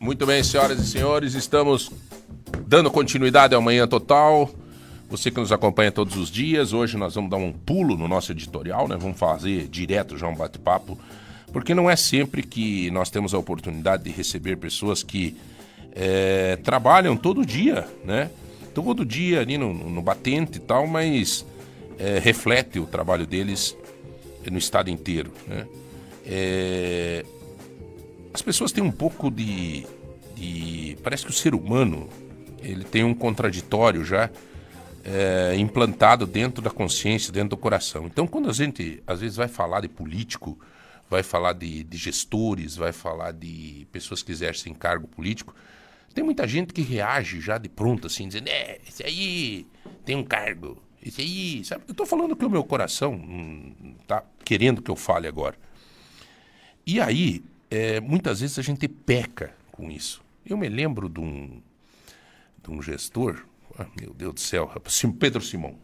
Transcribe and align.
Muito 0.00 0.24
bem, 0.24 0.44
senhoras 0.44 0.78
e 0.78 0.86
senhores, 0.86 1.34
estamos 1.34 1.90
dando 2.68 2.88
continuidade 2.88 3.52
ao 3.52 3.60
Manhã 3.60 3.86
Total. 3.88 4.48
Você 5.10 5.28
que 5.28 5.40
nos 5.40 5.50
acompanha 5.50 5.90
todos 5.90 6.16
os 6.16 6.30
dias, 6.30 6.72
hoje 6.72 6.96
nós 6.96 7.16
vamos 7.16 7.28
dar 7.28 7.36
um 7.36 7.52
pulo 7.52 7.96
no 7.96 8.06
nosso 8.06 8.30
editorial, 8.30 8.86
né? 8.86 8.96
Vamos 8.96 9.18
fazer 9.18 9.66
direto 9.66 10.16
já 10.16 10.28
um 10.28 10.36
bate-papo, 10.36 10.96
porque 11.52 11.74
não 11.74 11.90
é 11.90 11.96
sempre 11.96 12.44
que 12.44 12.88
nós 12.92 13.10
temos 13.10 13.34
a 13.34 13.38
oportunidade 13.38 14.04
de 14.04 14.10
receber 14.10 14.56
pessoas 14.56 15.02
que 15.02 15.36
é, 15.90 16.54
trabalham 16.62 17.16
todo 17.16 17.44
dia, 17.44 17.84
né? 18.04 18.30
Todo 18.72 19.04
dia 19.04 19.40
ali 19.40 19.58
no, 19.58 19.74
no 19.74 20.00
batente 20.00 20.58
e 20.58 20.60
tal, 20.60 20.86
mas 20.86 21.44
é, 21.98 22.20
reflete 22.20 22.78
o 22.78 22.86
trabalho 22.86 23.26
deles 23.26 23.76
no 24.48 24.58
estado 24.58 24.90
inteiro, 24.90 25.32
né? 25.48 25.66
É, 26.24 27.24
as 28.32 28.42
pessoas 28.42 28.72
têm 28.72 28.82
um 28.82 28.90
pouco 28.90 29.30
de, 29.30 29.86
de, 30.34 30.96
Parece 31.02 31.24
que 31.24 31.30
o 31.30 31.34
ser 31.34 31.54
humano 31.54 32.08
ele 32.60 32.84
tem 32.84 33.04
um 33.04 33.14
contraditório 33.14 34.04
já 34.04 34.30
é, 35.04 35.54
implantado 35.56 36.26
dentro 36.26 36.60
da 36.60 36.70
consciência, 36.70 37.32
dentro 37.32 37.50
do 37.50 37.56
coração. 37.56 38.06
Então, 38.06 38.26
quando 38.26 38.50
a 38.50 38.52
gente 38.52 39.02
às 39.06 39.20
vezes 39.20 39.36
vai 39.36 39.48
falar 39.48 39.80
de 39.80 39.88
político, 39.88 40.58
vai 41.08 41.22
falar 41.22 41.54
de, 41.54 41.84
de 41.84 41.96
gestores, 41.96 42.76
vai 42.76 42.92
falar 42.92 43.32
de 43.32 43.86
pessoas 43.90 44.22
que 44.22 44.32
exercem 44.32 44.74
cargo 44.74 45.06
político, 45.08 45.54
tem 46.14 46.24
muita 46.24 46.46
gente 46.48 46.72
que 46.72 46.82
reage 46.82 47.40
já 47.40 47.58
de 47.58 47.68
pronto, 47.68 48.06
assim, 48.06 48.26
dizendo: 48.26 48.48
é, 48.48 48.80
esse 48.88 49.04
aí 49.04 49.66
tem 50.04 50.16
um 50.16 50.24
cargo, 50.24 50.82
esse 51.02 51.20
aí. 51.20 51.64
Sabe? 51.64 51.84
Eu 51.86 51.92
estou 51.92 52.06
falando 52.06 52.34
que 52.34 52.44
o 52.44 52.50
meu 52.50 52.64
coração 52.64 53.14
hum, 53.14 53.94
tá 54.06 54.24
querendo 54.44 54.82
que 54.82 54.90
eu 54.90 54.96
fale 54.96 55.28
agora. 55.28 55.56
E 56.86 57.00
aí, 57.00 57.44
é, 57.70 58.00
muitas 58.00 58.40
vezes 58.40 58.58
a 58.58 58.62
gente 58.62 58.88
peca 58.88 59.54
com 59.72 59.90
isso. 59.90 60.22
Eu 60.44 60.56
me 60.56 60.68
lembro 60.68 61.08
de 61.08 61.20
um, 61.20 61.60
de 62.62 62.70
um 62.70 62.80
gestor, 62.80 63.44
ah, 63.78 63.86
meu 64.00 64.12
Deus 64.14 64.34
do 64.34 64.40
céu, 64.40 64.70
Pedro 65.18 65.42
Simão. 65.42 65.76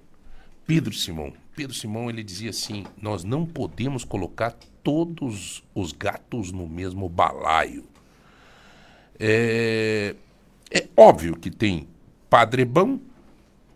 Pedro 0.66 0.94
Simão. 0.94 1.32
Pedro 1.54 1.74
Simão 1.74 2.08
ele 2.08 2.24
dizia 2.24 2.50
assim: 2.50 2.84
nós 3.00 3.22
não 3.22 3.44
podemos 3.44 4.04
colocar 4.04 4.56
todos 4.82 5.62
os 5.74 5.92
gatos 5.92 6.50
no 6.50 6.66
mesmo 6.66 7.08
balaio. 7.08 7.84
É, 9.18 10.14
é 10.70 10.88
óbvio 10.96 11.36
que 11.36 11.50
tem 11.50 11.86
padre 12.28 12.64
bom, 12.64 12.98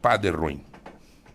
padre 0.00 0.30
ruim. 0.30 0.62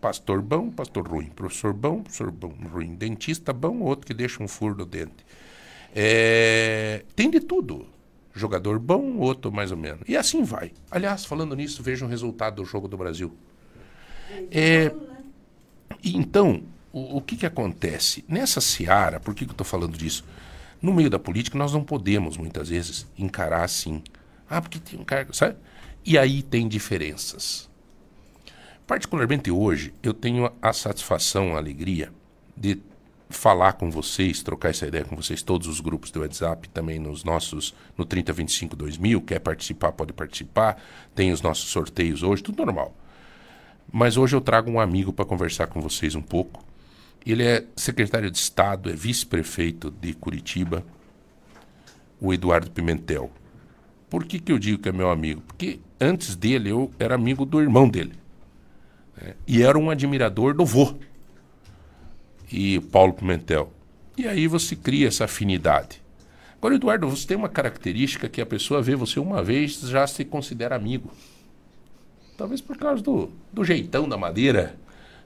Pastor 0.01 0.41
bom, 0.41 0.69
pastor 0.69 1.07
ruim. 1.07 1.27
Professor 1.27 1.71
bom, 1.71 2.01
professor 2.01 2.29
bom, 2.29 2.53
ruim. 2.69 2.95
Dentista 2.95 3.53
bom, 3.53 3.79
outro 3.79 4.05
que 4.05 4.13
deixa 4.13 4.43
um 4.43 4.47
furo 4.47 4.75
no 4.75 4.85
dente. 4.85 5.25
É, 5.93 7.03
tem 7.15 7.29
de 7.29 7.39
tudo. 7.39 7.87
Jogador 8.33 8.79
bom, 8.79 9.17
outro 9.17 9.51
mais 9.51 9.71
ou 9.71 9.77
menos. 9.77 10.01
E 10.07 10.17
assim 10.17 10.43
vai. 10.43 10.71
Aliás, 10.89 11.23
falando 11.23 11.55
nisso, 11.55 11.83
veja 11.83 12.05
o 12.05 12.09
resultado 12.09 12.55
do 12.55 12.65
jogo 12.65 12.87
do 12.87 12.97
Brasil. 12.97 13.31
É, 14.51 14.91
então, 16.03 16.63
o, 16.91 17.17
o 17.17 17.21
que, 17.21 17.37
que 17.37 17.45
acontece? 17.45 18.25
Nessa 18.27 18.59
seara, 18.59 19.19
por 19.19 19.35
que, 19.35 19.45
que 19.45 19.51
eu 19.51 19.53
estou 19.53 19.65
falando 19.65 19.95
disso? 19.95 20.25
No 20.81 20.91
meio 20.91 21.09
da 21.09 21.19
política, 21.19 21.57
nós 21.57 21.71
não 21.71 21.83
podemos, 21.83 22.35
muitas 22.35 22.69
vezes, 22.69 23.07
encarar 23.17 23.63
assim. 23.63 24.01
Ah, 24.49 24.61
porque 24.61 24.79
tem 24.79 24.99
um 24.99 25.03
cargo, 25.03 25.33
sabe? 25.33 25.55
E 26.03 26.17
aí 26.17 26.41
tem 26.41 26.67
diferenças. 26.67 27.69
Particularmente 28.85 29.49
hoje, 29.49 29.93
eu 30.03 30.13
tenho 30.13 30.51
a 30.61 30.73
satisfação, 30.73 31.55
a 31.55 31.57
alegria 31.57 32.11
de 32.57 32.81
falar 33.35 33.73
com 33.73 33.89
vocês, 33.91 34.41
trocar 34.41 34.69
essa 34.69 34.87
ideia 34.87 35.03
com 35.03 35.15
vocês, 35.15 35.41
todos 35.41 35.67
os 35.67 35.79
grupos 35.79 36.11
do 36.11 36.21
WhatsApp, 36.21 36.69
também 36.69 36.99
nos 36.99 37.23
nossos, 37.23 37.73
no 37.97 38.05
3025 38.05 38.75
2000, 38.75 39.21
quer 39.21 39.39
participar, 39.39 39.91
pode 39.91 40.13
participar, 40.13 40.81
tem 41.13 41.31
os 41.31 41.41
nossos 41.41 41.69
sorteios 41.69 42.23
hoje, 42.23 42.43
tudo 42.43 42.65
normal. 42.65 42.95
Mas 43.91 44.17
hoje 44.17 44.35
eu 44.35 44.41
trago 44.41 44.71
um 44.71 44.79
amigo 44.79 45.11
para 45.11 45.25
conversar 45.25 45.67
com 45.67 45.81
vocês 45.81 46.15
um 46.15 46.21
pouco. 46.21 46.63
Ele 47.25 47.43
é 47.43 47.65
secretário 47.75 48.29
de 48.29 48.37
Estado, 48.37 48.89
é 48.89 48.93
vice-prefeito 48.93 49.91
de 49.91 50.13
Curitiba, 50.13 50.83
o 52.19 52.33
Eduardo 52.33 52.71
Pimentel. 52.71 53.31
Por 54.09 54.25
que, 54.25 54.39
que 54.39 54.51
eu 54.51 54.59
digo 54.59 54.81
que 54.81 54.89
é 54.89 54.91
meu 54.91 55.09
amigo? 55.09 55.41
Porque 55.41 55.79
antes 55.99 56.35
dele 56.35 56.69
eu 56.69 56.91
era 56.99 57.15
amigo 57.15 57.45
do 57.45 57.61
irmão 57.61 57.87
dele. 57.89 58.13
Né? 59.19 59.33
E 59.47 59.63
era 59.63 59.77
um 59.77 59.89
admirador 59.89 60.53
do 60.53 60.65
vô 60.65 60.95
e 62.53 62.79
Paulo 62.79 63.13
Pimentel. 63.13 63.73
E 64.15 64.27
aí 64.27 64.47
você 64.47 64.75
cria 64.75 65.07
essa 65.07 65.25
afinidade. 65.25 66.01
Agora, 66.57 66.75
Eduardo, 66.75 67.09
você 67.09 67.27
tem 67.27 67.35
uma 67.35 67.49
característica 67.49 68.29
que 68.29 68.39
a 68.39 68.45
pessoa 68.45 68.81
vê 68.81 68.95
você 68.95 69.19
uma 69.19 69.43
vez 69.43 69.81
já 69.81 70.05
se 70.05 70.23
considera 70.23 70.75
amigo. 70.75 71.11
Talvez 72.37 72.61
por 72.61 72.77
causa 72.77 73.01
do, 73.01 73.29
do 73.51 73.65
jeitão 73.65 74.07
da 74.07 74.17
madeira. 74.17 74.75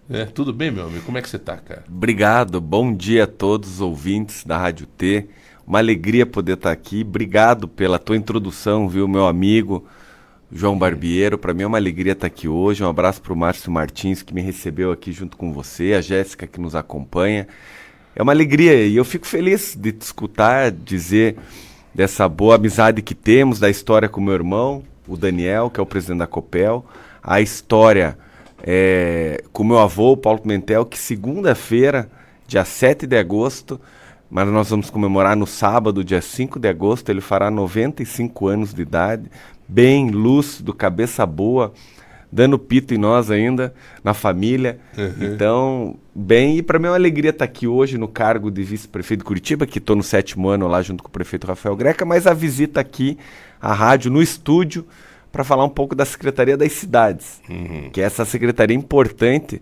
Né? 0.08 0.26
Tudo 0.26 0.54
bem, 0.54 0.72
meu 0.72 0.86
amigo? 0.88 1.06
Como 1.06 1.18
é 1.18 1.22
que 1.22 1.30
você 1.30 1.36
está, 1.36 1.58
cara? 1.58 1.84
Obrigado. 1.88 2.60
Bom 2.62 2.96
dia 2.96 3.26
a 3.26 3.28
todos 3.28 3.74
os 3.74 3.82
ouvintes 3.82 4.46
da 4.46 4.58
Rádio 4.58 4.88
T. 4.88 5.28
Uma 5.66 5.80
alegria 5.80 6.26
poder 6.26 6.54
estar 6.54 6.72
aqui. 6.72 7.02
Obrigado 7.02 7.68
pela 7.68 8.00
tua 8.00 8.16
introdução, 8.16 8.88
viu, 8.88 9.08
meu 9.08 9.28
amigo 9.28 9.86
João 10.52 10.78
Barbiero. 10.78 11.38
Para 11.38 11.54
mim 11.54 11.64
é 11.64 11.68
uma 11.68 11.78
alegria 11.78 12.14
estar 12.14 12.28
aqui 12.28 12.48
hoje. 12.48 12.84
Um 12.84 12.90
abraço 12.90 13.22
para 13.22 13.34
o 13.34 13.36
Márcio 13.36 13.72
Martins, 13.72 14.22
que 14.22 14.34
me 14.34 14.42
recebeu 14.42 14.92
aqui 14.92 15.12
junto 15.12 15.36
com 15.36 15.52
você, 15.52 15.94
a 15.94 16.02
Jéssica, 16.02 16.48
que 16.48 16.60
nos 16.60 16.76
acompanha. 16.76 17.48
É 18.16 18.24
uma 18.24 18.32
alegria 18.32 18.86
e 18.86 18.96
eu 18.96 19.06
fico 19.06 19.28
feliz 19.28 19.76
de 19.76 19.92
te 19.92 20.02
escutar 20.02 20.72
dizer 20.72 21.38
dessa 21.94 22.28
boa 22.28 22.56
amizade 22.56 23.02
que 23.02 23.14
temos, 23.14 23.60
da 23.60 23.70
história 23.70 24.08
com 24.10 24.22
meu 24.22 24.34
irmão, 24.34 24.84
o 25.08 25.18
Daniel, 25.18 25.70
que 25.70 25.80
é 25.80 25.84
o 25.84 25.86
presidente 25.86 26.20
da 26.20 26.28
Copel, 26.28 26.86
a 27.22 27.42
história 27.42 28.18
é, 28.64 29.44
com 29.52 29.64
meu 29.64 29.80
avô, 29.80 30.16
Paulo 30.16 30.40
Pimentel, 30.40 30.86
que 30.86 30.98
segunda-feira, 30.98 32.10
dia 32.48 32.66
7 32.66 33.06
de 33.06 33.18
agosto, 33.18 33.80
mas 34.30 34.48
nós 34.50 34.70
vamos 34.70 34.90
comemorar 34.90 35.36
no 35.36 35.48
sábado, 35.48 36.04
dia 36.04 36.22
5 36.22 36.60
de 36.60 36.68
agosto, 36.68 37.10
ele 37.10 37.22
fará 37.22 37.50
95 37.50 38.48
anos 38.48 38.74
de 38.74 38.82
idade 38.82 39.30
bem, 39.68 40.10
lúcido, 40.10 40.74
cabeça 40.74 41.26
boa, 41.26 41.74
dando 42.32 42.60
pito 42.60 42.94
em 42.94 42.98
nós 42.98 43.32
ainda, 43.32 43.74
na 44.04 44.14
família. 44.14 44.80
Uhum. 44.98 45.14
Então, 45.22 45.96
bem, 46.14 46.58
e 46.58 46.62
para 46.62 46.80
mim 46.80 46.88
é 46.88 46.90
uma 46.90 46.96
alegria 46.96 47.32
estar 47.32 47.46
aqui 47.46 47.68
hoje 47.68 47.98
no 47.98 48.08
cargo 48.08 48.52
de 48.52 48.64
vice-prefeito 48.64 49.20
de 49.22 49.26
Curitiba, 49.26 49.66
que 49.66 49.80
estou 49.80 49.96
no 49.96 50.04
sétimo 50.04 50.50
ano 50.50 50.68
lá 50.68 50.82
junto 50.82 51.04
com 51.04 51.10
o 51.10 51.12
prefeito 51.12 51.48
Rafael 51.48 51.76
Greca, 51.76 52.06
mas 52.06 52.28
a 52.28 52.34
visita 52.34 52.80
aqui 52.80 53.18
à 53.62 53.74
rádio, 53.74 54.12
no 54.12 54.22
estúdio, 54.22 54.86
para 55.32 55.44
falar 55.44 55.64
um 55.66 55.70
pouco 55.70 55.96
da 55.96 56.06
Secretaria 56.06 56.58
das 56.58 56.72
Cidades, 56.72 57.42
uhum. 57.50 57.90
que 57.92 58.02
é 58.02 58.04
essa 58.04 58.26
secretaria 58.26 58.76
importante 58.76 59.62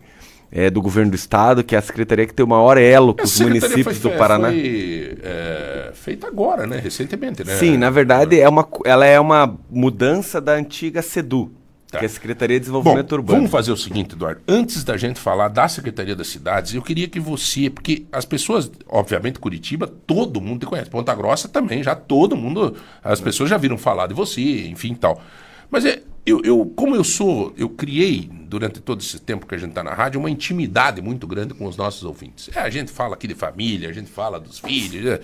é, 0.51 0.69
do 0.69 0.81
governo 0.81 1.11
do 1.11 1.16
estado, 1.16 1.63
que 1.63 1.75
é 1.75 1.78
a 1.78 1.81
secretaria 1.81 2.25
que 2.25 2.33
tem 2.33 2.45
o 2.45 2.50
maior 2.50 2.78
elo 2.78 3.13
com 3.13 3.23
os 3.23 3.39
municípios 3.39 3.97
foi, 3.97 4.11
do 4.11 4.17
Paraná. 4.17 4.50
Foi 4.50 5.17
é, 5.22 5.91
feita 5.94 6.28
agora, 6.28 6.66
né? 6.66 6.79
Recentemente, 6.79 7.44
né? 7.44 7.56
Sim, 7.57 7.78
na 7.78 7.89
verdade 7.89 8.39
é 8.39 8.47
uma, 8.47 8.67
ela 8.85 9.05
é 9.05 9.19
uma 9.19 9.57
mudança 9.69 10.39
da 10.39 10.53
antiga 10.53 11.01
SEDU, 11.01 11.51
tá. 11.91 12.00
que 12.00 12.05
é 12.05 12.07
a 12.07 12.09
Secretaria 12.09 12.57
de 12.57 12.61
Desenvolvimento 12.61 13.09
Bom, 13.09 13.16
Urbano. 13.16 13.38
Vamos 13.39 13.51
fazer 13.51 13.72
o 13.72 13.78
seguinte, 13.78 14.13
Eduardo. 14.13 14.41
Antes 14.47 14.84
da 14.84 14.95
gente 14.97 15.19
falar 15.19 15.47
da 15.50 15.67
Secretaria 15.67 16.16
das 16.16 16.28
Cidades, 16.28 16.73
eu 16.73 16.81
queria 16.81 17.07
que 17.07 17.19
você, 17.19 17.69
porque 17.69 18.05
as 18.11 18.25
pessoas, 18.25 18.72
obviamente, 18.88 19.39
Curitiba, 19.39 19.88
todo 19.88 20.39
mundo 20.39 20.61
te 20.61 20.66
conhece. 20.66 20.89
Ponta 20.89 21.13
Grossa 21.13 21.47
também, 21.47 21.84
já 21.84 21.95
todo 21.95 22.35
mundo, 22.35 22.75
as 23.03 23.19
pessoas 23.19 23.50
já 23.50 23.57
viram 23.57 23.78
falar 23.78 24.07
de 24.07 24.13
você, 24.13 24.67
enfim, 24.67 24.94
tal. 24.94 25.22
Mas 25.69 25.85
é, 25.85 26.01
eu, 26.25 26.41
eu, 26.44 26.66
como 26.75 26.95
eu 26.95 27.03
sou, 27.03 27.53
eu 27.57 27.69
criei 27.69 28.29
durante 28.45 28.79
todo 28.79 29.01
esse 29.01 29.19
tempo 29.19 29.45
que 29.45 29.56
a 29.56 29.57
gente 29.57 29.69
está 29.69 29.83
na 29.83 29.94
rádio 29.94 30.19
uma 30.19 30.29
intimidade 30.29 31.01
muito 31.01 31.28
grande 31.28 31.53
com 31.53 31.66
os 31.66 31.75
nossos 31.75 32.03
ouvintes. 32.03 32.50
É, 32.56 32.59
a 32.59 32.69
gente 32.69 32.91
fala 32.91 33.16
aqui 33.16 33.28
de 33.28 33.35
família, 33.35 33.89
a 33.89 33.94
gente 33.94 34.09
fala 34.09 34.39
dos 34.39 34.59
filhos. 34.59 35.06
É. 35.06 35.22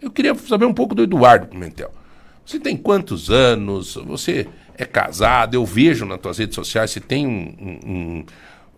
Eu 0.00 0.10
queria 0.10 0.34
saber 0.34 0.64
um 0.64 0.74
pouco 0.74 0.94
do 0.94 1.02
Eduardo 1.02 1.46
Pimentel. 1.46 1.92
Você 2.44 2.58
tem 2.58 2.76
quantos 2.76 3.30
anos? 3.30 3.94
Você 4.06 4.48
é 4.76 4.84
casado? 4.84 5.54
Eu 5.54 5.64
vejo 5.64 6.04
nas 6.04 6.20
tuas 6.20 6.38
redes 6.38 6.54
sociais, 6.54 6.90
você 6.90 7.00
tem 7.00 7.26
um, 7.26 7.78
um, 7.86 8.24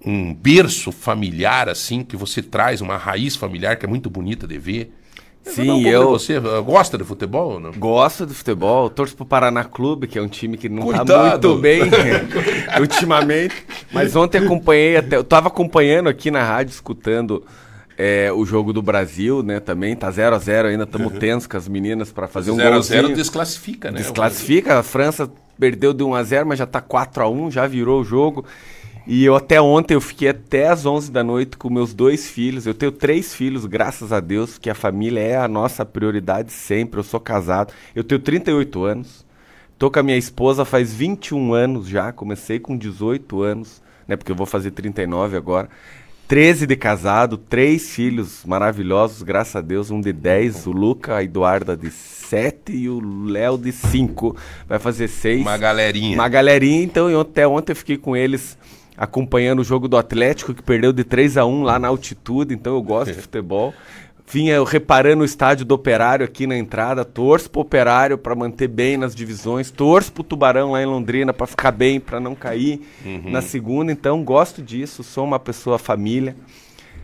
um 0.04 0.34
berço 0.34 0.92
familiar 0.92 1.68
assim, 1.68 2.02
que 2.02 2.16
você 2.16 2.42
traz, 2.42 2.80
uma 2.80 2.96
raiz 2.96 3.36
familiar 3.36 3.76
que 3.76 3.86
é 3.86 3.88
muito 3.88 4.10
bonita 4.10 4.46
de 4.46 4.58
ver. 4.58 4.92
Sim, 5.44 5.70
um 5.70 5.86
eu. 5.86 6.10
Você 6.10 6.38
gosta 6.64 6.96
de 6.96 7.04
futebol 7.04 7.54
ou 7.54 7.60
não? 7.60 7.72
Gosto 7.72 8.24
de 8.24 8.32
futebol. 8.32 8.88
Torço 8.88 9.16
pro 9.16 9.24
Paraná 9.24 9.64
Clube, 9.64 10.06
que 10.06 10.18
é 10.18 10.22
um 10.22 10.28
time 10.28 10.56
que 10.56 10.68
não 10.68 10.82
Cuidado. 10.82 11.06
tá 11.06 11.30
muito 11.30 11.56
bem 11.56 11.82
ultimamente. 12.80 13.54
Mas 13.92 14.14
ontem 14.14 14.38
acompanhei 14.38 14.96
até. 14.96 15.16
Eu 15.16 15.24
tava 15.24 15.48
acompanhando 15.48 16.08
aqui 16.08 16.30
na 16.30 16.44
rádio, 16.44 16.70
escutando 16.70 17.44
é, 17.98 18.32
o 18.32 18.44
jogo 18.44 18.72
do 18.72 18.80
Brasil, 18.80 19.42
né? 19.42 19.60
Também 19.60 19.94
tá 19.96 20.10
0 20.10 20.34
a 20.34 20.38
0 20.38 20.68
ainda, 20.68 20.84
estamos 20.84 21.12
uhum. 21.12 21.18
tensos 21.18 21.46
com 21.46 21.56
as 21.56 21.68
meninas 21.68 22.10
para 22.12 22.28
fazer 22.28 22.50
um 22.50 22.56
gol. 22.56 22.64
0 22.64 22.76
a 22.76 22.80
0 22.80 23.14
desclassifica, 23.14 23.90
né? 23.90 23.98
Desclassifica. 23.98 24.78
A 24.78 24.82
França 24.82 25.30
perdeu 25.58 25.92
de 25.92 26.02
1 26.02 26.14
a 26.14 26.22
0 26.22 26.46
mas 26.46 26.58
já 26.58 26.66
tá 26.66 26.80
4 26.80 27.22
a 27.22 27.28
1 27.28 27.50
já 27.50 27.66
virou 27.66 28.00
o 28.00 28.04
jogo. 28.04 28.44
E 29.06 29.24
eu 29.24 29.34
até 29.34 29.60
ontem 29.60 29.94
eu 29.94 30.00
fiquei 30.00 30.28
até 30.28 30.68
às 30.68 30.86
11 30.86 31.10
da 31.10 31.24
noite 31.24 31.56
com 31.56 31.68
meus 31.68 31.92
dois 31.92 32.28
filhos. 32.28 32.66
Eu 32.66 32.74
tenho 32.74 32.92
três 32.92 33.34
filhos, 33.34 33.66
graças 33.66 34.12
a 34.12 34.20
Deus, 34.20 34.58
que 34.58 34.70
a 34.70 34.74
família 34.74 35.20
é 35.20 35.36
a 35.36 35.48
nossa 35.48 35.84
prioridade 35.84 36.52
sempre. 36.52 37.00
Eu 37.00 37.04
sou 37.04 37.18
casado. 37.18 37.72
Eu 37.94 38.04
tenho 38.04 38.20
38 38.20 38.84
anos. 38.84 39.26
Tô 39.78 39.90
com 39.90 39.98
a 39.98 40.02
minha 40.02 40.16
esposa 40.16 40.64
faz 40.64 40.94
21 40.94 41.52
anos 41.52 41.88
já, 41.88 42.12
comecei 42.12 42.60
com 42.60 42.76
18 42.76 43.42
anos, 43.42 43.82
né? 44.06 44.14
Porque 44.14 44.30
eu 44.30 44.36
vou 44.36 44.46
fazer 44.46 44.70
39 44.70 45.36
agora. 45.36 45.68
13 46.28 46.68
de 46.68 46.76
casado, 46.76 47.36
três 47.36 47.90
filhos 47.90 48.44
maravilhosos, 48.46 49.22
graças 49.22 49.56
a 49.56 49.60
Deus, 49.60 49.90
um 49.90 50.00
de 50.00 50.12
10, 50.12 50.68
o 50.68 50.70
Luca, 50.70 51.16
a 51.16 51.24
Eduarda 51.24 51.76
de 51.76 51.90
7 51.90 52.72
e 52.72 52.88
o 52.88 53.26
Léo 53.26 53.58
de 53.58 53.72
5. 53.72 54.36
Vai 54.68 54.78
fazer 54.78 55.08
6. 55.08 55.40
Uma 55.40 55.58
galerinha. 55.58 56.14
Uma 56.14 56.28
galerinha, 56.28 56.84
então 56.84 57.10
eu, 57.10 57.20
até 57.20 57.46
ontem 57.46 57.72
eu 57.72 57.76
fiquei 57.76 57.98
com 57.98 58.16
eles 58.16 58.56
acompanhando 59.02 59.58
o 59.58 59.64
jogo 59.64 59.88
do 59.88 59.96
Atlético, 59.96 60.54
que 60.54 60.62
perdeu 60.62 60.92
de 60.92 61.02
3 61.02 61.36
a 61.36 61.44
1 61.44 61.64
lá 61.64 61.76
na 61.76 61.88
altitude, 61.88 62.54
então 62.54 62.74
eu 62.74 62.80
gosto 62.80 63.12
de 63.12 63.18
futebol. 63.20 63.74
Vinha 64.30 64.64
reparando 64.64 65.22
o 65.22 65.24
estádio 65.24 65.66
do 65.66 65.74
Operário 65.74 66.24
aqui 66.24 66.46
na 66.46 66.56
entrada, 66.56 67.04
torço 67.04 67.50
pro 67.50 67.62
Operário 67.62 68.16
para 68.16 68.36
manter 68.36 68.68
bem 68.68 68.96
nas 68.96 69.12
divisões, 69.12 69.72
torço 69.72 70.12
pro 70.12 70.22
Tubarão 70.22 70.70
lá 70.70 70.80
em 70.80 70.86
Londrina 70.86 71.32
para 71.32 71.48
ficar 71.48 71.72
bem, 71.72 71.98
para 71.98 72.20
não 72.20 72.36
cair 72.36 72.80
uhum. 73.04 73.28
na 73.28 73.42
segunda. 73.42 73.90
Então 73.90 74.22
gosto 74.22 74.62
disso, 74.62 75.02
sou 75.02 75.24
uma 75.24 75.40
pessoa 75.40 75.80
família. 75.80 76.36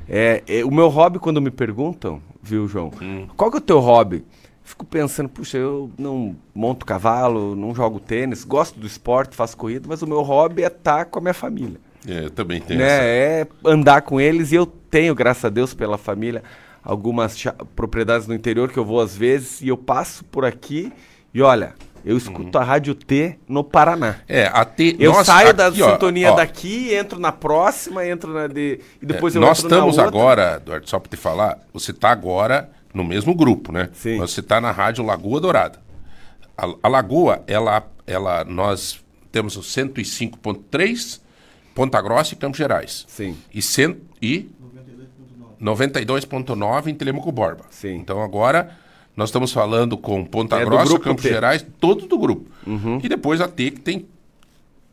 É, 0.09 0.45
é, 0.47 0.65
o 0.65 0.71
meu 0.71 0.89
hobby 0.89 1.19
quando 1.19 1.43
me 1.43 1.51
perguntam, 1.51 2.23
viu, 2.41 2.69
João? 2.69 2.93
Uhum. 3.01 3.27
Qual 3.37 3.51
que 3.51 3.57
é 3.57 3.61
o 3.61 3.63
teu 3.63 3.81
hobby? 3.81 4.25
Fico 4.63 4.87
pensando, 4.87 5.29
puxa, 5.29 5.59
eu 5.59 5.91
não 5.99 6.37
monto 6.55 6.87
cavalo, 6.87 7.57
não 7.57 7.75
jogo 7.75 7.99
tênis, 7.99 8.45
gosto 8.45 8.79
do 8.79 8.87
esporte, 8.87 9.35
faço 9.35 9.57
corrida, 9.57 9.87
mas 9.89 10.01
o 10.01 10.07
meu 10.07 10.23
hobby 10.23 10.63
é 10.63 10.69
estar 10.69 11.07
com 11.07 11.19
a 11.19 11.23
minha 11.23 11.35
família. 11.35 11.88
É, 12.07 12.25
eu 12.25 12.31
também 12.31 12.61
tenho. 12.61 12.81
Né? 12.81 12.87
Essa. 12.87 13.05
É 13.05 13.47
andar 13.65 14.03
com 14.03 14.21
eles 14.21 14.53
e 14.53 14.55
eu 14.55 14.67
tenho, 14.67 15.15
graças 15.15 15.45
a 15.45 15.49
Deus, 15.49 15.75
pela 15.75 15.99
família 15.99 16.43
algumas 16.85 17.37
propriedades 17.77 18.27
no 18.27 18.35
interior 18.35 18.71
que 18.71 18.79
eu 18.79 18.85
vou 18.85 19.01
às 19.01 19.15
vezes 19.15 19.61
e 19.61 19.69
eu 19.69 19.77
passo 19.77 20.25
por 20.25 20.45
aqui 20.45 20.91
e 21.35 21.43
olha, 21.43 21.75
eu 22.05 22.17
escuto 22.17 22.57
uhum. 22.57 22.63
a 22.63 22.67
Rádio 22.67 22.95
T 22.95 23.39
no 23.47 23.63
Paraná. 23.63 24.17
É, 24.27 24.47
a 24.47 24.65
T. 24.65 24.97
Eu 24.99 25.13
nós, 25.13 25.27
saio 25.27 25.49
aqui, 25.49 25.57
da 25.57 25.73
sintonia 25.73 26.33
ó, 26.33 26.37
daqui, 26.37 26.95
entro 26.95 27.19
na 27.19 27.33
próxima, 27.33 28.07
entro 28.07 28.33
na 28.33 28.47
de. 28.47 28.81
E 29.03 29.05
depois 29.07 29.35
é, 29.35 29.39
eu 29.39 29.43
Nós 29.43 29.59
estamos 29.59 29.99
agora, 29.99 30.57
Eduardo, 30.57 30.89
só 30.89 30.99
para 30.99 31.11
te 31.11 31.17
falar, 31.17 31.59
você 31.73 31.91
está 31.91 32.11
agora 32.11 32.71
no 32.95 33.05
mesmo 33.05 33.35
grupo, 33.35 33.73
né? 33.73 33.91
Sim. 33.93 34.17
Você 34.19 34.41
está 34.41 34.61
na 34.61 34.71
Rádio 34.71 35.05
Lagoa 35.05 35.41
Dourada. 35.41 35.81
A, 36.57 36.67
a, 36.83 36.89
Lagoa, 36.89 37.43
ela, 37.47 37.87
ela, 38.07 38.45
nós 38.45 39.05
temos 39.31 39.57
o 39.57 39.61
105.3, 39.61 41.21
Ponta 41.79 42.03
Grossa 42.03 42.35
e 42.35 42.37
Campos 42.37 42.59
Gerais. 42.59 43.07
Sim. 43.07 43.37
E, 43.55 43.61
e 44.21 44.51
92.9 45.63 46.89
em 46.89 46.95
Telemaco 46.95 47.31
Borba. 47.31 47.67
Sim. 47.71 47.95
Então 47.95 48.21
agora 48.21 48.77
nós 49.17 49.29
estamos 49.29 49.53
falando 49.53 49.97
com 49.97 50.25
Ponta 50.25 50.57
é 50.57 50.65
Grossa, 50.65 50.99
Campos 50.99 51.23
T. 51.23 51.29
Gerais, 51.29 51.65
todos 51.79 52.09
do 52.09 52.19
grupo. 52.19 52.51
Uhum. 52.67 52.99
E 53.01 53.09
depois 53.09 53.41
a 53.41 53.47
T, 53.47 53.71
que 53.71 53.81
tem 53.81 54.09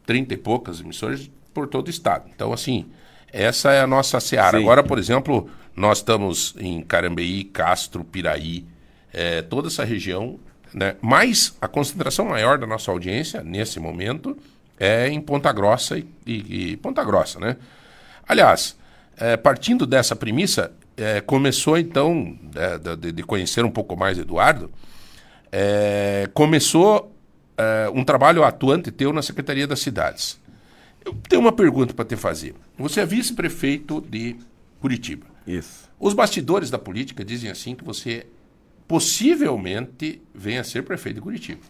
30 0.06 0.36
e 0.36 0.38
poucas 0.38 0.80
emissoras 0.80 1.28
por 1.56 1.66
todo 1.66 1.88
o 1.88 1.90
estado. 1.90 2.30
Então, 2.36 2.54
assim, 2.54 2.86
essa 3.34 3.72
é 3.72 3.82
a 3.82 3.88
nossa 3.88 4.20
seara. 4.20 4.60
Sim. 4.60 4.64
Agora, 4.64 4.84
por 4.84 5.00
exemplo, 5.00 5.50
nós 5.76 5.98
estamos 5.98 6.54
em 6.60 6.84
Carambeí, 6.84 7.46
Castro, 7.46 8.04
Piraí, 8.04 8.64
é, 9.12 9.42
toda 9.42 9.70
essa 9.70 9.84
região, 9.84 10.40
né? 10.72 10.96
Mas 11.02 11.58
a 11.60 11.68
concentração 11.68 12.26
maior 12.26 12.60
da 12.60 12.68
nossa 12.68 12.92
audiência, 12.92 13.42
nesse 13.44 13.80
momento, 13.80 14.38
é 14.80 15.08
em 15.08 15.22
Ponta 15.22 15.52
Grossa 15.52 15.98
e, 15.98 16.06
e, 16.26 16.72
e 16.72 16.78
Ponta 16.78 17.04
Grossa, 17.04 17.40
né? 17.40 17.58
Aliás, 18.28 18.76
é, 19.18 19.38
partindo 19.38 19.86
dessa 19.86 20.16
premissa, 20.16 20.72
é, 20.98 21.22
começou 21.22 21.78
então, 21.78 22.38
é, 22.56 22.96
de, 22.96 23.12
de, 23.12 23.24
conhecer 23.24 23.64
um 23.64 23.72
pouco 23.72 23.96
mais 23.96 24.18
Eduardo, 24.18 24.72
é, 25.52 26.30
começou 26.34 27.16
é, 27.58 27.90
um 27.94 28.04
trabalho 28.04 28.44
atuante 28.44 28.92
teu 28.92 29.14
na 29.14 29.22
Secretaria 29.22 29.68
das 29.68 29.80
Cidades. 29.80 30.40
Eu 31.04 31.16
tenho 31.30 31.42
uma 31.42 31.52
pergunta 31.52 31.94
para 31.94 32.06
te 32.06 32.16
fazer. 32.16 32.56
Você 32.78 33.02
é 33.02 33.06
vice-prefeito 33.06 34.02
de 34.02 34.36
Curitiba. 34.82 35.26
Isso. 35.46 35.90
Os 36.00 36.14
bastidores 36.14 36.70
da 36.70 36.80
política 36.80 37.24
dizem 37.24 37.52
assim 37.52 37.76
que 37.76 37.84
você 37.84 38.26
possivelmente 38.88 40.22
venha 40.34 40.62
a 40.62 40.64
ser 40.64 40.84
prefeito 40.84 41.16
de 41.16 41.22
Curitiba. 41.22 41.62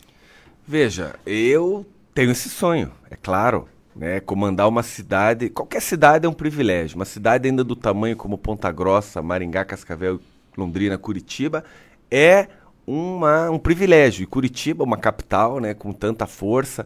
Veja, 0.68 1.16
eu 1.26 1.86
tenho 2.16 2.32
esse 2.32 2.50
sonho, 2.50 2.92
é 3.12 3.16
claro. 3.16 3.68
Né, 3.96 4.20
comandar 4.20 4.68
uma 4.68 4.84
cidade, 4.84 5.50
qualquer 5.50 5.82
cidade 5.82 6.26
é 6.26 6.30
um 6.30 6.34
privilégio. 6.34 6.98
Uma 6.98 7.06
cidade 7.06 7.48
ainda 7.48 7.64
do 7.64 7.78
tamanho 7.78 8.18
como 8.18 8.38
Ponta 8.38 8.70
Grossa, 8.70 9.22
Maringá, 9.22 9.64
Cascavel, 9.64 10.20
Londrina, 10.58 10.98
Curitiba, 10.98 11.64
é 12.12 12.48
uma, 12.86 13.50
um 13.50 13.58
privilégio. 13.58 14.24
E 14.24 14.26
Curitiba, 14.26 14.84
uma 14.84 14.98
capital 14.98 15.62
né, 15.62 15.74
com 15.74 15.94
tanta 15.94 16.28
força. 16.28 16.86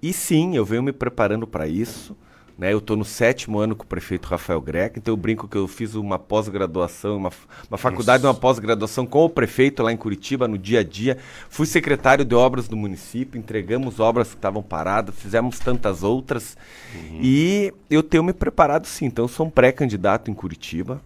E 0.00 0.12
sim, 0.12 0.54
eu 0.54 0.64
venho 0.64 0.84
me 0.84 0.92
preparando 0.92 1.44
para 1.44 1.66
isso. 1.66 2.16
Né? 2.56 2.72
Eu 2.72 2.78
estou 2.78 2.96
no 2.96 3.04
sétimo 3.04 3.58
ano 3.58 3.74
com 3.74 3.82
o 3.82 3.86
prefeito 3.86 4.28
Rafael 4.28 4.60
Greca, 4.60 4.98
então 4.98 5.12
eu 5.12 5.16
brinco 5.16 5.48
que 5.48 5.56
eu 5.56 5.66
fiz 5.66 5.96
uma 5.96 6.18
pós-graduação, 6.18 7.16
uma, 7.16 7.32
uma 7.68 7.76
faculdade, 7.76 8.22
Nossa. 8.22 8.34
uma 8.34 8.40
pós-graduação 8.40 9.04
com 9.04 9.24
o 9.24 9.28
prefeito 9.28 9.82
lá 9.82 9.92
em 9.92 9.96
Curitiba, 9.96 10.46
no 10.46 10.56
dia 10.56 10.80
a 10.80 10.84
dia. 10.84 11.18
Fui 11.48 11.66
secretário 11.66 12.24
de 12.24 12.34
obras 12.34 12.68
do 12.68 12.76
município, 12.76 13.38
entregamos 13.38 13.98
obras 13.98 14.28
que 14.28 14.36
estavam 14.36 14.62
paradas, 14.62 15.16
fizemos 15.16 15.58
tantas 15.58 16.04
outras. 16.04 16.56
Uhum. 16.94 17.18
E 17.20 17.74
eu 17.90 18.02
tenho 18.02 18.22
me 18.22 18.32
preparado 18.32 18.86
sim. 18.86 19.06
Então 19.06 19.24
eu 19.24 19.28
sou 19.28 19.46
um 19.46 19.50
pré-candidato 19.50 20.30
em 20.30 20.34
Curitiba, 20.34 21.02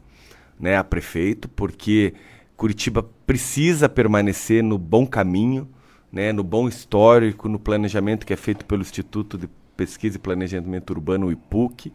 né, 0.60 0.76
a 0.76 0.84
prefeito, 0.84 1.48
porque 1.48 2.12
Curitiba 2.58 3.08
precisa 3.26 3.88
permanecer 3.88 4.62
no 4.62 4.76
bom 4.76 5.06
caminho, 5.06 5.66
né, 6.12 6.30
no 6.30 6.42
bom 6.42 6.68
histórico, 6.68 7.48
no 7.48 7.58
planejamento 7.58 8.26
que 8.26 8.34
é 8.34 8.36
feito 8.36 8.66
pelo 8.66 8.82
Instituto 8.82 9.38
de 9.38 9.48
Pesquisa 9.78 10.16
e 10.16 10.18
Planejamento 10.18 10.90
Urbano, 10.90 11.28
o 11.28 11.32
IPUC, 11.32 11.92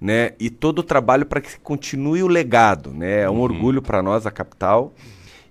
né? 0.00 0.32
E 0.40 0.50
todo 0.50 0.80
o 0.80 0.82
trabalho 0.82 1.24
para 1.24 1.40
que 1.40 1.60
continue 1.60 2.24
o 2.24 2.26
legado, 2.26 2.90
né? 2.90 3.20
É 3.20 3.30
um 3.30 3.34
uhum. 3.34 3.40
orgulho 3.40 3.80
para 3.80 4.02
nós, 4.02 4.26
a 4.26 4.32
capital. 4.32 4.92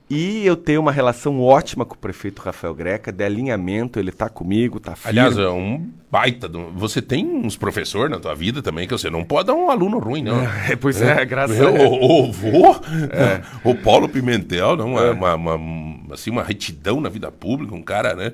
E 0.09 0.43
eu 0.43 0.57
tenho 0.57 0.81
uma 0.81 0.91
relação 0.91 1.39
ótima 1.39 1.85
com 1.85 1.93
o 1.93 1.97
prefeito 1.97 2.41
Rafael 2.41 2.73
Greca, 2.73 3.11
de 3.11 3.23
alinhamento, 3.23 3.99
ele 3.99 4.09
está 4.09 4.27
comigo, 4.27 4.77
está 4.77 4.95
firme. 4.95 5.19
Aliás, 5.19 5.37
é 5.37 5.47
um 5.47 5.87
baita. 6.11 6.49
Do... 6.49 6.71
Você 6.71 6.99
tem 6.99 7.25
uns 7.25 7.55
professores 7.55 8.09
na 8.09 8.19
tua 8.19 8.33
vida 8.33 8.61
também 8.61 8.87
que 8.87 8.91
você 8.91 9.09
não 9.09 9.23
pode 9.23 9.47
dar 9.47 9.53
um 9.53 9.69
aluno 9.69 9.99
ruim, 9.99 10.23
não. 10.23 10.41
É, 10.67 10.75
pois 10.75 10.99
é, 10.99 11.21
é 11.21 11.25
graças 11.25 11.61
a 11.61 11.69
Deus. 11.69 11.83
O, 11.83 12.23
o 12.23 12.31
vô, 12.31 12.75
é. 13.11 13.41
o 13.63 13.75
Paulo 13.75 14.09
Pimentel, 14.09 14.75
não, 14.75 14.99
é. 14.99 15.11
uma, 15.11 15.35
uma, 15.35 16.13
assim, 16.13 16.31
uma 16.31 16.43
retidão 16.43 16.99
na 16.99 17.07
vida 17.07 17.31
pública, 17.31 17.75
um 17.75 17.83
cara, 17.83 18.15
né? 18.15 18.33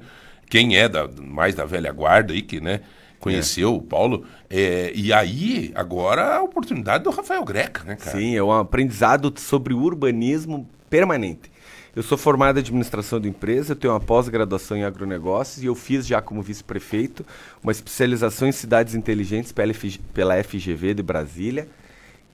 Quem 0.50 0.77
é 0.77 0.88
da, 0.88 1.09
mais 1.21 1.56
da 1.56 1.65
velha 1.65 1.92
guarda 1.92 2.31
aí, 2.31 2.42
que, 2.42 2.62
né? 2.62 2.80
Conheceu 3.25 3.69
é. 3.69 3.71
o 3.71 3.81
Paulo. 3.81 4.23
É, 4.47 4.91
e 4.94 5.11
aí, 5.11 5.71
agora, 5.73 6.35
a 6.35 6.44
oportunidade 6.44 7.03
do 7.03 7.09
Rafael 7.09 7.44
Greca, 7.44 7.83
né, 7.83 7.95
cara? 7.95 8.15
Sim, 8.15 8.35
é 8.35 8.44
um 8.44 8.51
aprendizado 8.51 9.33
sobre 9.37 9.73
urbanismo 9.73 10.69
permanente. 10.89 11.51
Eu 11.95 12.03
sou 12.03 12.17
formado 12.17 12.57
em 12.57 12.59
administração 12.59 13.19
de 13.19 13.27
empresa, 13.27 13.71
eu 13.71 13.75
tenho 13.75 13.94
uma 13.94 13.99
pós-graduação 13.99 14.77
em 14.77 14.83
agronegócios 14.83 15.63
e 15.63 15.65
eu 15.65 15.73
fiz 15.73 16.05
já 16.05 16.21
como 16.21 16.41
vice-prefeito 16.41 17.25
uma 17.63 17.71
especialização 17.71 18.47
em 18.47 18.51
cidades 18.51 18.94
inteligentes 18.94 19.51
pela, 19.51 19.73
FG, 19.73 19.99
pela 20.13 20.44
FGV 20.44 20.94
de 20.94 21.01
Brasília 21.01 21.67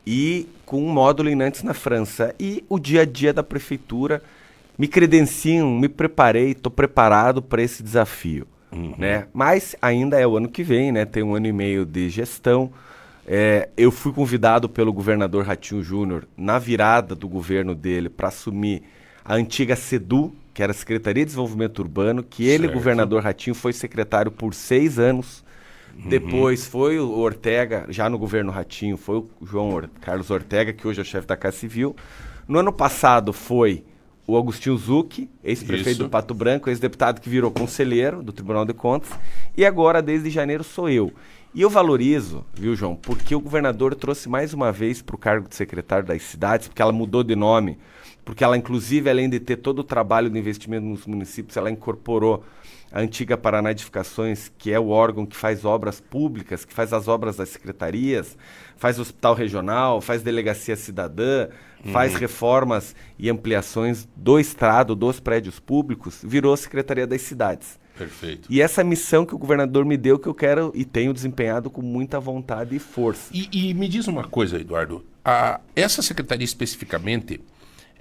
e 0.05 0.47
com 0.65 0.83
um 0.83 0.89
módulo 0.89 1.29
em 1.29 1.35
Nantes, 1.35 1.63
na 1.63 1.75
França. 1.75 2.35
E 2.39 2.65
o 2.67 2.79
dia 2.79 3.03
a 3.03 3.05
dia 3.05 3.31
da 3.31 3.43
prefeitura 3.43 4.21
me 4.77 4.87
credenciam, 4.87 5.69
me 5.69 5.87
preparei, 5.87 6.51
estou 6.51 6.71
preparado 6.71 7.39
para 7.39 7.61
esse 7.61 7.83
desafio. 7.83 8.47
Uhum. 8.71 8.95
Né? 8.97 9.27
Mas 9.33 9.75
ainda 9.81 10.19
é 10.19 10.25
o 10.25 10.37
ano 10.37 10.47
que 10.47 10.63
vem, 10.63 10.91
né? 10.91 11.05
Tem 11.05 11.23
um 11.23 11.35
ano 11.35 11.47
e 11.47 11.53
meio 11.53 11.85
de 11.85 12.09
gestão. 12.09 12.71
É, 13.27 13.69
eu 13.77 13.91
fui 13.91 14.11
convidado 14.11 14.67
pelo 14.67 14.91
governador 14.91 15.45
Ratinho 15.45 15.83
Júnior 15.83 16.27
na 16.35 16.57
virada 16.57 17.13
do 17.15 17.27
governo 17.27 17.75
dele 17.75 18.09
para 18.09 18.29
assumir 18.29 18.83
a 19.23 19.35
antiga 19.35 19.75
SEDU, 19.75 20.33
que 20.53 20.63
era 20.63 20.71
a 20.71 20.75
Secretaria 20.75 21.23
de 21.23 21.27
Desenvolvimento 21.27 21.79
Urbano, 21.79 22.23
que 22.23 22.45
ele, 22.45 22.63
certo. 22.63 22.73
governador 22.73 23.21
Ratinho, 23.23 23.55
foi 23.55 23.73
secretário 23.73 24.31
por 24.31 24.53
seis 24.53 24.97
anos. 24.97 25.43
Uhum. 25.95 26.09
Depois 26.09 26.65
foi 26.65 26.99
o 26.99 27.11
Ortega, 27.19 27.85
já 27.89 28.09
no 28.09 28.17
governo 28.17 28.51
Ratinho, 28.51 28.97
foi 28.97 29.17
o 29.17 29.29
João 29.43 29.69
Or 29.71 29.89
Carlos 30.01 30.29
Ortega, 30.29 30.73
que 30.73 30.87
hoje 30.87 30.99
é 30.99 31.03
o 31.03 31.05
chefe 31.05 31.27
da 31.27 31.37
Casa 31.37 31.57
Civil. 31.57 31.95
No 32.47 32.59
ano 32.59 32.71
passado 32.71 33.31
foi 33.31 33.83
o 34.27 34.37
Agostinho 34.37 34.77
Zucchi, 34.77 35.29
ex-prefeito 35.43 36.03
do 36.03 36.09
Pato 36.09 36.33
Branco, 36.33 36.69
ex-deputado 36.69 37.19
que 37.19 37.29
virou 37.29 37.51
conselheiro 37.51 38.21
do 38.21 38.31
Tribunal 38.31 38.65
de 38.65 38.73
Contas, 38.73 39.09
e 39.57 39.65
agora, 39.65 40.01
desde 40.01 40.29
janeiro, 40.29 40.63
sou 40.63 40.89
eu. 40.89 41.11
E 41.53 41.61
eu 41.61 41.69
valorizo, 41.69 42.45
viu, 42.53 42.75
João, 42.75 42.95
porque 42.95 43.35
o 43.35 43.39
governador 43.41 43.93
trouxe 43.93 44.29
mais 44.29 44.53
uma 44.53 44.71
vez 44.71 45.01
para 45.01 45.15
o 45.15 45.19
cargo 45.19 45.49
de 45.49 45.55
secretário 45.55 46.05
das 46.05 46.21
cidades, 46.21 46.69
porque 46.69 46.81
ela 46.81 46.93
mudou 46.93 47.23
de 47.23 47.35
nome, 47.35 47.77
porque 48.23 48.43
ela, 48.43 48.55
inclusive, 48.55 49.09
além 49.09 49.29
de 49.29 49.39
ter 49.39 49.57
todo 49.57 49.79
o 49.79 49.83
trabalho 49.83 50.29
de 50.29 50.39
investimento 50.39 50.85
nos 50.85 51.05
municípios, 51.05 51.57
ela 51.57 51.69
incorporou 51.69 52.43
a 52.89 53.01
antiga 53.01 53.37
Paraná 53.37 53.71
Edificações, 53.71 54.51
que 54.57 54.71
é 54.71 54.79
o 54.79 54.89
órgão 54.89 55.25
que 55.25 55.35
faz 55.35 55.65
obras 55.65 55.99
públicas, 55.99 56.63
que 56.63 56.73
faz 56.73 56.93
as 56.93 57.07
obras 57.07 57.35
das 57.35 57.49
secretarias, 57.49 58.37
faz 58.81 58.97
hospital 58.97 59.35
regional, 59.35 60.01
faz 60.01 60.23
delegacia 60.23 60.75
cidadã, 60.75 61.47
uhum. 61.85 61.91
faz 61.91 62.15
reformas 62.15 62.95
e 63.17 63.29
ampliações 63.29 64.09
do 64.15 64.39
estrado, 64.39 64.95
dos 64.95 65.19
prédios 65.19 65.59
públicos, 65.59 66.19
virou 66.23 66.57
Secretaria 66.57 67.05
das 67.05 67.21
Cidades. 67.21 67.79
Perfeito. 67.95 68.47
E 68.49 68.59
essa 68.59 68.83
missão 68.83 69.23
que 69.23 69.35
o 69.35 69.37
governador 69.37 69.85
me 69.85 69.95
deu, 69.95 70.17
que 70.17 70.27
eu 70.27 70.33
quero 70.33 70.71
e 70.73 70.83
tenho 70.83 71.13
desempenhado 71.13 71.69
com 71.69 71.83
muita 71.83 72.19
vontade 72.19 72.75
e 72.75 72.79
força. 72.79 73.31
E, 73.31 73.69
e 73.69 73.71
me 73.75 73.87
diz 73.87 74.07
uma 74.07 74.23
coisa, 74.23 74.59
Eduardo. 74.59 75.05
A, 75.23 75.61
essa 75.75 76.01
secretaria 76.01 76.43
especificamente, 76.43 77.39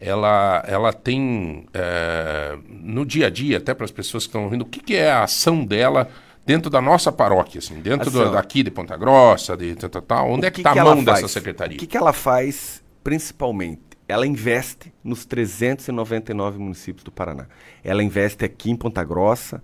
ela, 0.00 0.64
ela 0.66 0.94
tem 0.94 1.66
é, 1.74 2.56
no 2.66 3.04
dia 3.04 3.26
a 3.26 3.30
dia, 3.30 3.58
até 3.58 3.74
para 3.74 3.84
as 3.84 3.90
pessoas 3.90 4.24
que 4.24 4.28
estão 4.30 4.44
ouvindo, 4.44 4.62
o 4.62 4.66
que, 4.66 4.80
que, 4.80 4.96
é 4.96 5.10
a 5.10 5.24
ação 5.24 5.62
dela 5.62 6.08
dentro 6.44 6.70
da 6.70 6.80
nossa 6.80 7.12
paróquia, 7.12 7.58
assim, 7.58 7.80
dentro 7.80 8.08
assim, 8.08 8.18
do, 8.18 8.32
daqui 8.32 8.62
de 8.62 8.70
Ponta 8.70 8.96
Grossa, 8.96 9.56
de 9.56 9.74
tal, 9.74 9.90
tal, 9.90 10.02
tal 10.02 10.30
onde 10.30 10.46
é 10.46 10.50
que 10.50 10.60
está 10.60 10.72
a 10.72 10.84
mão 10.84 11.02
dessa 11.02 11.28
secretaria? 11.28 11.76
O 11.76 11.80
que, 11.80 11.86
que 11.86 11.96
ela 11.96 12.12
faz 12.12 12.82
principalmente? 13.04 13.82
Ela 14.08 14.26
investe 14.26 14.92
nos 15.04 15.24
399 15.24 16.58
municípios 16.58 17.04
do 17.04 17.12
Paraná. 17.12 17.46
Ela 17.84 18.02
investe 18.02 18.44
aqui 18.44 18.70
em 18.70 18.76
Ponta 18.76 19.04
Grossa, 19.04 19.62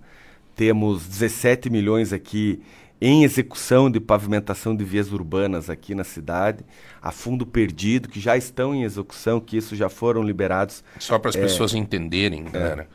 temos 0.55 1.05
17 1.05 1.69
milhões 1.69 2.13
aqui 2.13 2.61
em 2.99 3.23
execução 3.23 3.91
de 3.91 3.99
pavimentação 3.99 4.75
de 4.75 4.83
vias 4.83 5.11
urbanas 5.11 5.69
aqui 5.69 5.93
na 5.93 6.03
cidade, 6.03 6.65
a 7.01 7.11
fundo 7.11 7.45
perdido, 7.45 8.09
que 8.09 8.19
já 8.19 8.35
estão 8.35 8.73
em 8.73 8.83
execução, 8.83 9.39
que 9.39 9.57
isso 9.57 9.75
já 9.75 9.87
foram 9.87 10.23
liberados. 10.23 10.83
Só 10.97 11.19
para 11.19 11.29
as 11.29 11.35
é, 11.35 11.41
pessoas 11.41 11.75
entenderem, 11.75 12.45
é. 12.47 12.49
galera. 12.49 12.87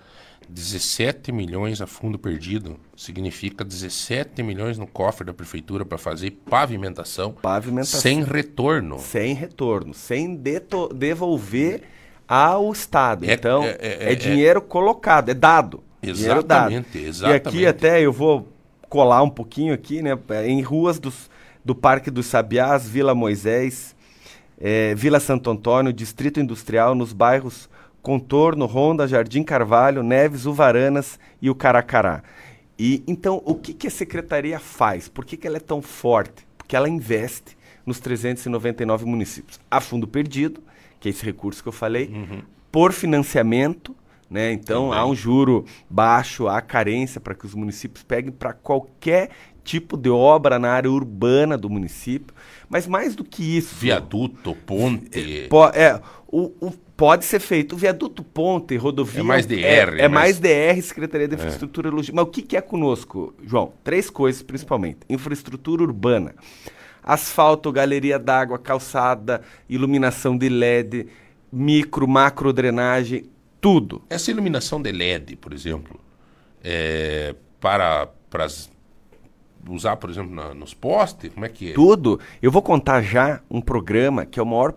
17 0.53 1.33
milhões 1.33 1.81
a 1.81 1.87
fundo 1.87 2.19
perdido 2.19 2.79
significa 2.95 3.65
17 3.65 4.43
milhões 4.43 4.77
no 4.77 4.87
cofre 4.87 5.25
da 5.25 5.33
prefeitura 5.33 5.85
para 5.85 5.97
fazer 5.97 6.33
pavimentação, 6.49 7.33
pavimentação 7.33 8.01
sem 8.01 8.23
retorno. 8.23 8.99
Sem 8.99 9.35
retorno, 9.35 9.95
sem 9.95 10.39
devolver 10.95 11.83
ao 12.29 12.71
Estado. 12.71 13.25
É, 13.25 13.33
então, 13.33 13.65
é, 13.65 13.79
é, 13.81 14.09
é, 14.09 14.13
é 14.13 14.15
dinheiro 14.15 14.61
colocado, 14.61 15.31
é 15.31 15.35
dado. 15.35 15.83
Exatamente, 16.03 16.99
exatamente. 16.99 17.45
E 17.45 17.49
aqui 17.49 17.67
até 17.67 18.01
eu 18.01 18.13
vou 18.13 18.49
colar 18.89 19.23
um 19.23 19.31
pouquinho 19.31 19.73
aqui, 19.73 20.03
né? 20.03 20.19
Em 20.45 20.61
ruas 20.61 20.99
dos, 20.99 21.31
do 21.65 21.75
Parque 21.75 22.11
dos 22.11 22.27
Sabiás, 22.27 22.87
Vila 22.87 23.15
Moisés, 23.15 23.97
é, 24.61 24.95
Vila 24.95 25.19
Santo 25.19 25.51
Antônio, 25.51 25.93
Distrito 25.93 26.41
Industrial, 26.41 26.95
nos 26.95 27.13
bairros 27.13 27.71
Contorno, 28.03 28.67
Ronda, 28.67 29.07
Jardim 29.07 29.45
Carvalho, 29.45 30.03
Neves, 30.03 30.45
Uvaranas 30.45 31.19
e 31.41 31.49
o 31.49 31.55
Caracará. 31.55 32.23
E 32.79 33.03
então, 33.07 33.41
o 33.45 33.55
que, 33.55 33.73
que 33.73 33.87
a 33.87 33.91
secretaria 33.91 34.59
faz? 34.59 35.09
Por 35.09 35.25
que, 35.25 35.37
que 35.37 35.47
ela 35.47 35.57
é 35.57 35.61
tão 35.61 35.81
forte? 35.81 36.47
Porque 36.59 36.75
ela 36.75 36.89
investe 36.89 37.57
nos 37.87 38.01
399 38.01 39.05
municípios. 39.05 39.61
A 39.71 39.81
fundo 39.81 40.09
perdido, 40.09 40.61
que 40.99 41.09
é 41.09 41.11
esse 41.11 41.25
recurso 41.25 41.63
que 41.63 41.69
eu 41.69 41.73
falei, 41.73 42.09
uhum. 42.09 42.43
por 42.71 42.93
financiamento, 42.93 43.95
né? 44.29 44.53
Então 44.53 44.89
Também. 44.89 44.99
há 44.99 45.07
um 45.07 45.15
juro 45.15 45.65
baixo, 45.89 46.49
há 46.49 46.61
carência 46.61 47.21
para 47.21 47.35
que 47.35 47.45
os 47.45 47.55
municípios 47.55 48.03
peguem 48.03 48.33
para 48.33 48.53
qualquer 48.53 49.31
tipo 49.63 49.97
de 49.97 50.11
obra 50.11 50.59
na 50.59 50.71
área 50.73 50.91
urbana 50.91 51.57
do 51.57 51.69
município. 51.69 52.35
Mas 52.69 52.87
mais 52.87 53.15
do 53.15 53.23
que 53.23 53.57
isso. 53.57 53.77
Viaduto, 53.77 54.57
ponte. 54.67 55.11
É, 55.19 55.49
é 55.85 56.01
o, 56.27 56.51
o, 56.67 56.73
pode 56.97 57.25
ser 57.25 57.41
feito. 57.41 57.75
O 57.75 57.79
viaduto, 57.79 58.23
ponte, 58.23 58.77
rodovia. 58.77 59.21
É 59.21 59.25
mais 59.25 59.47
DR. 59.47 59.63
É, 59.63 60.03
é 60.03 60.09
mais... 60.09 60.39
DR, 60.39 60.81
Secretaria 60.83 61.29
de 61.29 61.35
é. 61.35 61.39
Infraestrutura 61.39 61.89
e 61.89 61.91
Logística. 61.91 62.17
Mas 62.17 62.27
o 62.27 62.31
que, 62.31 62.43
que 62.43 62.57
é 62.57 62.61
conosco, 62.61 63.35
João? 63.45 63.73
Três 63.83 64.11
coisas 64.11 64.43
principalmente: 64.43 65.01
infraestrutura 65.09 65.83
urbana, 65.83 66.35
asfalto, 67.03 67.73
galeria 67.73 68.19
d'água, 68.19 68.59
calçada, 68.59 69.43
iluminação 69.69 70.37
de 70.37 70.49
LED, 70.49 71.07
micro, 71.53 72.07
macro 72.07 72.53
drenagem, 72.53 73.25
tudo. 73.61 74.03
Essa 74.11 74.31
iluminação 74.31 74.81
de 74.81 74.91
LED, 74.91 75.37
por 75.37 75.53
exemplo, 75.53 76.01
é, 76.63 77.35
para, 77.61 78.09
para 78.29 78.47
usar, 79.69 79.97
por 79.97 80.11
exemplo, 80.11 80.35
na, 80.35 80.55
nos 80.55 80.75
postes, 80.75 81.33
como 81.33 81.47
é 81.47 81.49
que 81.49 81.71
é? 81.71 81.75
Tudo. 81.75 82.19
Eu 82.41 82.51
vou 82.51 82.63
contar 82.63 83.03
já 83.03 83.41
um 83.51 83.61
programa 83.61 84.27
que 84.27 84.41
é 84.41 84.43
o 84.43 84.47
maior 84.47 84.73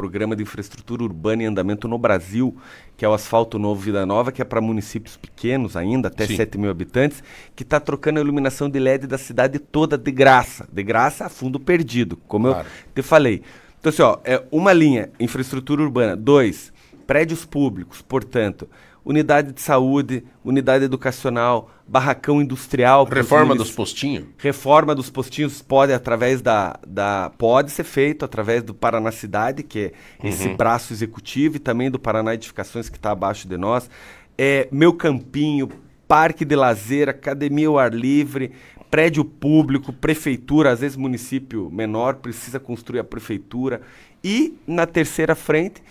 programa 0.00 0.34
de 0.34 0.42
infraestrutura 0.42 1.02
urbana 1.02 1.42
em 1.42 1.46
andamento 1.46 1.86
no 1.86 1.98
Brasil, 1.98 2.56
que 2.96 3.04
é 3.04 3.08
o 3.08 3.12
Asfalto 3.12 3.58
Novo 3.58 3.82
Vida 3.82 4.06
Nova, 4.06 4.32
que 4.32 4.40
é 4.40 4.44
para 4.46 4.58
municípios 4.58 5.18
pequenos 5.18 5.76
ainda, 5.76 6.08
até 6.08 6.26
Sim. 6.26 6.36
7 6.36 6.56
mil 6.56 6.70
habitantes, 6.70 7.22
que 7.54 7.62
está 7.62 7.78
trocando 7.78 8.18
a 8.18 8.22
iluminação 8.22 8.70
de 8.70 8.78
LED 8.78 9.06
da 9.06 9.18
cidade 9.18 9.58
toda 9.58 9.98
de 9.98 10.10
graça. 10.10 10.66
De 10.72 10.82
graça 10.82 11.26
a 11.26 11.28
fundo 11.28 11.60
perdido, 11.60 12.16
como 12.26 12.48
claro. 12.48 12.66
eu 12.66 13.02
te 13.02 13.06
falei. 13.06 13.42
Então, 13.78 13.90
assim, 13.90 14.00
ó, 14.00 14.16
é 14.24 14.42
uma 14.50 14.72
linha, 14.72 15.10
infraestrutura 15.20 15.82
urbana. 15.82 16.16
Dois, 16.16 16.72
prédios 17.06 17.44
públicos, 17.44 18.00
portanto, 18.00 18.70
unidade 19.04 19.52
de 19.52 19.60
saúde, 19.60 20.24
unidade 20.44 20.84
educacional, 20.84 21.70
barracão 21.86 22.40
industrial. 22.40 23.04
Reforma 23.04 23.54
dos 23.54 23.70
postinhos? 23.70 24.26
Reforma 24.38 24.94
dos 24.94 25.10
postinhos 25.10 25.62
pode 25.62 25.92
através 25.92 26.40
da, 26.40 26.78
da 26.86 27.32
pode 27.36 27.70
ser 27.70 27.84
feito 27.84 28.24
através 28.24 28.62
do 28.62 28.74
Paraná 28.74 29.10
Cidade, 29.10 29.62
que 29.62 29.92
é 30.22 30.28
esse 30.28 30.48
uhum. 30.48 30.56
braço 30.56 30.92
executivo, 30.92 31.56
e 31.56 31.58
também 31.58 31.90
do 31.90 31.98
Paraná 31.98 32.34
Edificações 32.34 32.88
que 32.88 32.96
está 32.96 33.10
abaixo 33.10 33.48
de 33.48 33.56
nós. 33.56 33.90
É, 34.36 34.68
meu 34.70 34.92
campinho, 34.92 35.68
parque 36.06 36.44
de 36.44 36.56
lazer, 36.56 37.08
academia 37.08 37.68
ao 37.68 37.78
ar 37.78 37.92
livre, 37.92 38.52
prédio 38.90 39.24
público, 39.24 39.92
prefeitura, 39.92 40.72
às 40.72 40.80
vezes 40.80 40.96
município 40.96 41.70
menor 41.70 42.16
precisa 42.16 42.58
construir 42.58 43.00
a 43.00 43.04
prefeitura. 43.04 43.80
E 44.22 44.58
na 44.66 44.86
terceira 44.86 45.34
frente 45.34 45.82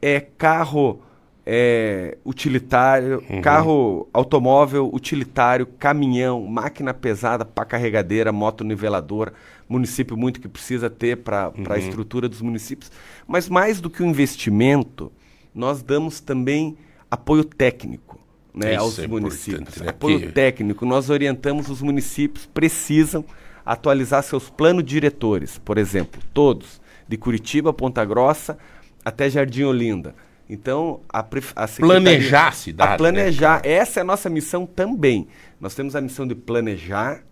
é 0.00 0.20
carro 0.20 1.00
é, 1.44 2.16
utilitário, 2.24 3.22
uhum. 3.28 3.40
carro 3.40 4.08
automóvel 4.12 4.90
utilitário, 4.92 5.66
caminhão, 5.66 6.46
máquina 6.46 6.94
pesada 6.94 7.44
para 7.44 7.64
carregadeira, 7.64 8.32
moto 8.32 8.62
niveladora, 8.62 9.32
município 9.68 10.16
muito 10.16 10.40
que 10.40 10.48
precisa 10.48 10.88
ter 10.88 11.18
para 11.18 11.48
uhum. 11.48 11.64
a 11.68 11.78
estrutura 11.78 12.28
dos 12.28 12.40
municípios. 12.40 12.90
Mas 13.26 13.48
mais 13.48 13.80
do 13.80 13.90
que 13.90 14.02
o 14.02 14.06
investimento, 14.06 15.10
nós 15.54 15.82
damos 15.82 16.20
também 16.20 16.76
apoio 17.10 17.44
técnico 17.44 18.18
né, 18.54 18.76
aos 18.76 18.98
é 18.98 19.06
municípios. 19.06 19.76
Né? 19.76 19.88
Apoio 19.88 20.20
que... 20.20 20.32
técnico, 20.32 20.84
nós 20.84 21.10
orientamos 21.10 21.68
os 21.68 21.82
municípios, 21.82 22.46
precisam 22.46 23.24
atualizar 23.64 24.22
seus 24.22 24.50
planos 24.50 24.84
diretores, 24.84 25.58
por 25.58 25.78
exemplo, 25.78 26.20
todos, 26.34 26.80
de 27.08 27.16
Curitiba, 27.16 27.72
Ponta 27.72 28.04
Grossa, 28.04 28.58
até 29.04 29.28
Jardim 29.28 29.64
Olinda. 29.64 30.14
Então, 30.52 31.00
a, 31.08 31.20
a 31.20 31.68
planejar 31.68 32.48
a 32.48 32.52
cidade. 32.52 32.92
A 32.92 32.96
planejar. 32.96 33.62
Né? 33.62 33.72
Essa 33.72 34.00
é 34.00 34.02
a 34.02 34.04
nossa 34.04 34.28
missão 34.28 34.66
também. 34.66 35.26
Nós 35.60 35.74
temos 35.74 35.96
a 35.96 36.00
missão 36.00 36.26
de 36.26 36.34
planejar 36.34 37.22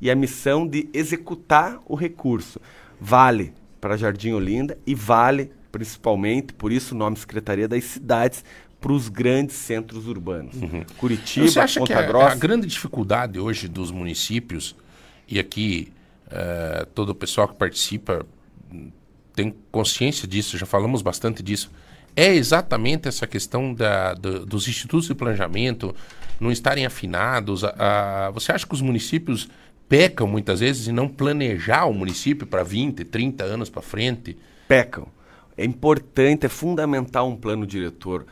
e 0.00 0.10
a 0.10 0.14
missão 0.14 0.66
de 0.66 0.88
executar 0.92 1.80
o 1.86 1.94
recurso. 1.94 2.60
Vale 3.00 3.54
para 3.80 3.96
Jardim 3.96 4.32
Olinda 4.32 4.76
e 4.86 4.94
vale 4.94 5.50
principalmente, 5.76 6.54
por 6.54 6.72
isso 6.72 6.94
o 6.94 6.98
nome 6.98 7.16
Secretaria 7.16 7.68
das 7.68 7.84
Cidades, 7.84 8.42
para 8.80 8.92
os 8.92 9.08
grandes 9.08 9.56
centros 9.56 10.06
urbanos. 10.06 10.54
Uhum. 10.54 10.84
Curitiba, 10.96 11.48
Você 11.48 11.60
acha 11.60 11.80
Ponta 11.80 11.92
que 11.92 11.98
a, 11.98 12.02
Grossa. 12.02 12.32
A 12.32 12.34
grande 12.34 12.66
dificuldade 12.66 13.38
hoje 13.38 13.68
dos 13.68 13.90
municípios, 13.90 14.74
e 15.28 15.38
aqui 15.38 15.92
uh, 16.28 16.86
todo 16.94 17.10
o 17.10 17.14
pessoal 17.14 17.48
que 17.48 17.54
participa 17.56 18.24
tem 19.34 19.54
consciência 19.70 20.26
disso, 20.26 20.56
já 20.56 20.64
falamos 20.64 21.02
bastante 21.02 21.42
disso, 21.42 21.70
é 22.16 22.34
exatamente 22.34 23.06
essa 23.06 23.26
questão 23.26 23.74
da, 23.74 24.14
do, 24.14 24.46
dos 24.46 24.66
institutos 24.66 25.06
de 25.06 25.14
planejamento 25.14 25.94
não 26.40 26.50
estarem 26.50 26.86
afinados. 26.86 27.62
A, 27.62 27.74
a, 28.26 28.30
você 28.30 28.52
acha 28.52 28.66
que 28.66 28.72
os 28.72 28.80
municípios 28.80 29.48
pecam 29.86 30.26
muitas 30.26 30.60
vezes 30.60 30.88
em 30.88 30.92
não 30.92 31.08
planejar 31.08 31.84
o 31.84 31.92
município 31.92 32.46
para 32.46 32.62
20, 32.62 33.04
30 33.04 33.44
anos 33.44 33.68
para 33.68 33.82
frente? 33.82 34.36
Pecam. 34.66 35.06
É 35.58 35.64
importante, 35.64 36.46
é 36.46 36.48
fundamental 36.48 37.28
um 37.28 37.36
plano 37.36 37.66
diretor, 37.66 38.26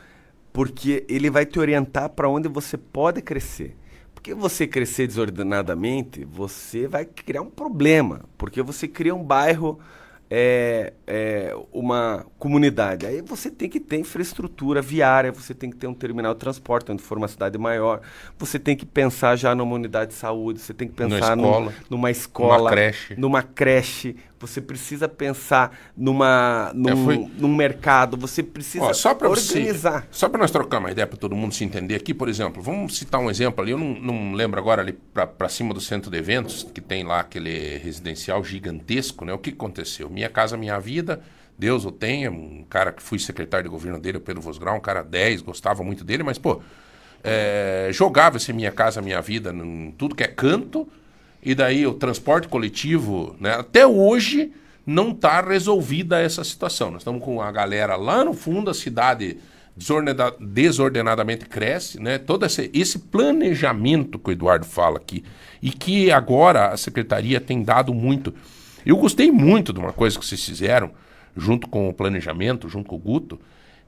porque 0.51 1.05
ele 1.07 1.29
vai 1.29 1.45
te 1.45 1.59
orientar 1.59 2.09
para 2.09 2.27
onde 2.27 2.47
você 2.47 2.77
pode 2.77 3.21
crescer. 3.21 3.75
Porque 4.13 4.33
você 4.33 4.65
crescer 4.65 5.05
desordenadamente, 5.05 6.25
você 6.25 6.87
vai 6.87 7.05
criar 7.05 7.41
um 7.41 7.49
problema, 7.49 8.21
porque 8.37 8.61
você 8.61 8.87
cria 8.87 9.13
um 9.13 9.23
bairro 9.23 9.79
é, 10.29 10.93
é, 11.05 11.55
uma 11.71 12.25
comunidade. 12.39 13.05
Aí 13.05 13.21
você 13.21 13.51
tem 13.51 13.69
que 13.69 13.79
ter 13.79 13.97
infraestrutura 13.97 14.81
viária, 14.81 15.31
você 15.31 15.53
tem 15.53 15.69
que 15.69 15.77
ter 15.77 15.87
um 15.87 15.93
terminal 15.93 16.33
de 16.33 16.39
transporte, 16.39 16.91
onde 16.91 17.03
for 17.03 17.17
uma 17.17 17.27
cidade 17.27 17.57
maior. 17.57 18.01
Você 18.37 18.57
tem 18.57 18.75
que 18.75 18.85
pensar 18.85 19.35
já 19.35 19.53
numa 19.53 19.75
unidade 19.75 20.11
de 20.11 20.17
saúde, 20.17 20.59
você 20.59 20.73
tem 20.73 20.87
que 20.87 20.95
pensar 20.95 21.37
escola, 21.37 21.73
numa 21.89 22.11
escola, 22.11 22.57
numa 22.57 22.69
creche. 22.69 23.15
numa 23.17 23.43
creche. 23.43 24.15
Você 24.39 24.61
precisa 24.61 25.07
pensar 25.07 25.77
numa, 25.95 26.71
num, 26.75 26.89
é, 26.89 26.95
foi... 26.95 27.31
num 27.37 27.55
mercado, 27.55 28.17
você 28.17 28.43
precisa 28.43 28.85
Ó, 28.85 28.93
só 28.93 29.11
organizar. 29.11 30.01
Você, 30.01 30.07
só 30.11 30.29
para 30.29 30.39
nós 30.39 30.51
trocar 30.51 30.79
uma 30.79 30.91
ideia 30.91 31.07
para 31.07 31.17
todo 31.17 31.35
mundo 31.35 31.53
se 31.53 31.63
entender 31.63 31.95
aqui, 31.95 32.13
por 32.13 32.27
exemplo, 32.27 32.61
vamos 32.61 32.97
citar 32.97 33.19
um 33.21 33.29
exemplo 33.29 33.61
ali, 33.61 33.71
eu 33.71 33.77
não, 33.77 33.93
não 33.93 34.33
lembro 34.33 34.59
agora 34.59 34.81
ali 34.81 34.93
para 34.93 35.49
cima 35.49 35.73
do 35.73 35.81
centro 35.81 36.11
de 36.11 36.17
eventos, 36.17 36.67
que 36.73 36.81
tem 36.81 37.03
lá 37.03 37.21
aquele 37.21 37.77
residencial 37.77 38.43
gigantesco, 38.43 39.25
né? 39.25 39.33
O 39.33 39.37
que 39.37 39.51
aconteceu? 39.51 40.09
Minha 40.09 40.29
Casa 40.29 40.57
Minha 40.57 40.79
Vida, 40.79 41.21
Deus 41.57 41.85
o 41.85 41.91
tenha, 41.91 42.29
um 42.29 42.65
cara 42.69 42.91
que 42.91 43.01
fui 43.01 43.17
secretário 43.17 43.63
de 43.63 43.69
governo 43.69 43.99
dele, 43.99 44.17
o 44.17 44.21
Pedro 44.21 44.41
Vosgrau, 44.41 44.75
um 44.75 44.81
cara 44.81 45.01
10, 45.01 45.41
gostava 45.41 45.83
muito 45.83 46.03
dele, 46.03 46.23
mas, 46.23 46.37
pô, 46.37 46.61
é, 47.23 47.89
jogava-se 47.91 48.51
Minha 48.53 48.71
Casa 48.71 49.01
Minha 49.01 49.21
Vida 49.21 49.51
em 49.51 49.91
tudo 49.97 50.13
que 50.13 50.23
é 50.23 50.27
canto, 50.27 50.87
e 51.45 51.53
daí 51.53 51.85
o 51.85 51.93
transporte 51.93 52.47
coletivo, 52.47 53.35
né, 53.39 53.51
até 53.51 53.85
hoje 53.85 54.51
não 54.85 55.11
está 55.11 55.39
resolvida 55.41 56.19
essa 56.19 56.43
situação. 56.43 56.91
Nós 56.91 57.01
estamos 57.01 57.23
com 57.23 57.41
a 57.41 57.51
galera 57.51 57.95
lá 57.95 58.25
no 58.25 58.33
fundo, 58.33 58.69
a 58.69 58.73
cidade 58.73 59.37
desordenadamente 60.39 61.45
cresce, 61.45 62.01
né? 62.01 62.17
Todo 62.17 62.45
esse, 62.45 62.71
esse 62.73 62.97
planejamento 62.97 64.17
que 64.17 64.29
o 64.29 64.31
Eduardo 64.31 64.65
fala 64.65 64.97
aqui, 64.97 65.23
e 65.61 65.69
que 65.69 66.11
agora 66.11 66.69
a 66.69 66.77
secretaria 66.77 67.41
tem 67.41 67.61
dado 67.61 67.93
muito. 67.93 68.33
Eu 68.85 68.95
gostei 68.97 69.31
muito 69.31 69.73
de 69.73 69.79
uma 69.79 69.91
coisa 69.91 70.17
que 70.17 70.25
vocês 70.25 70.43
fizeram, 70.43 70.91
junto 71.35 71.67
com 71.67 71.89
o 71.89 71.93
planejamento, 71.93 72.69
junto 72.69 72.87
com 72.87 72.95
o 72.95 72.99
Guto, 72.99 73.39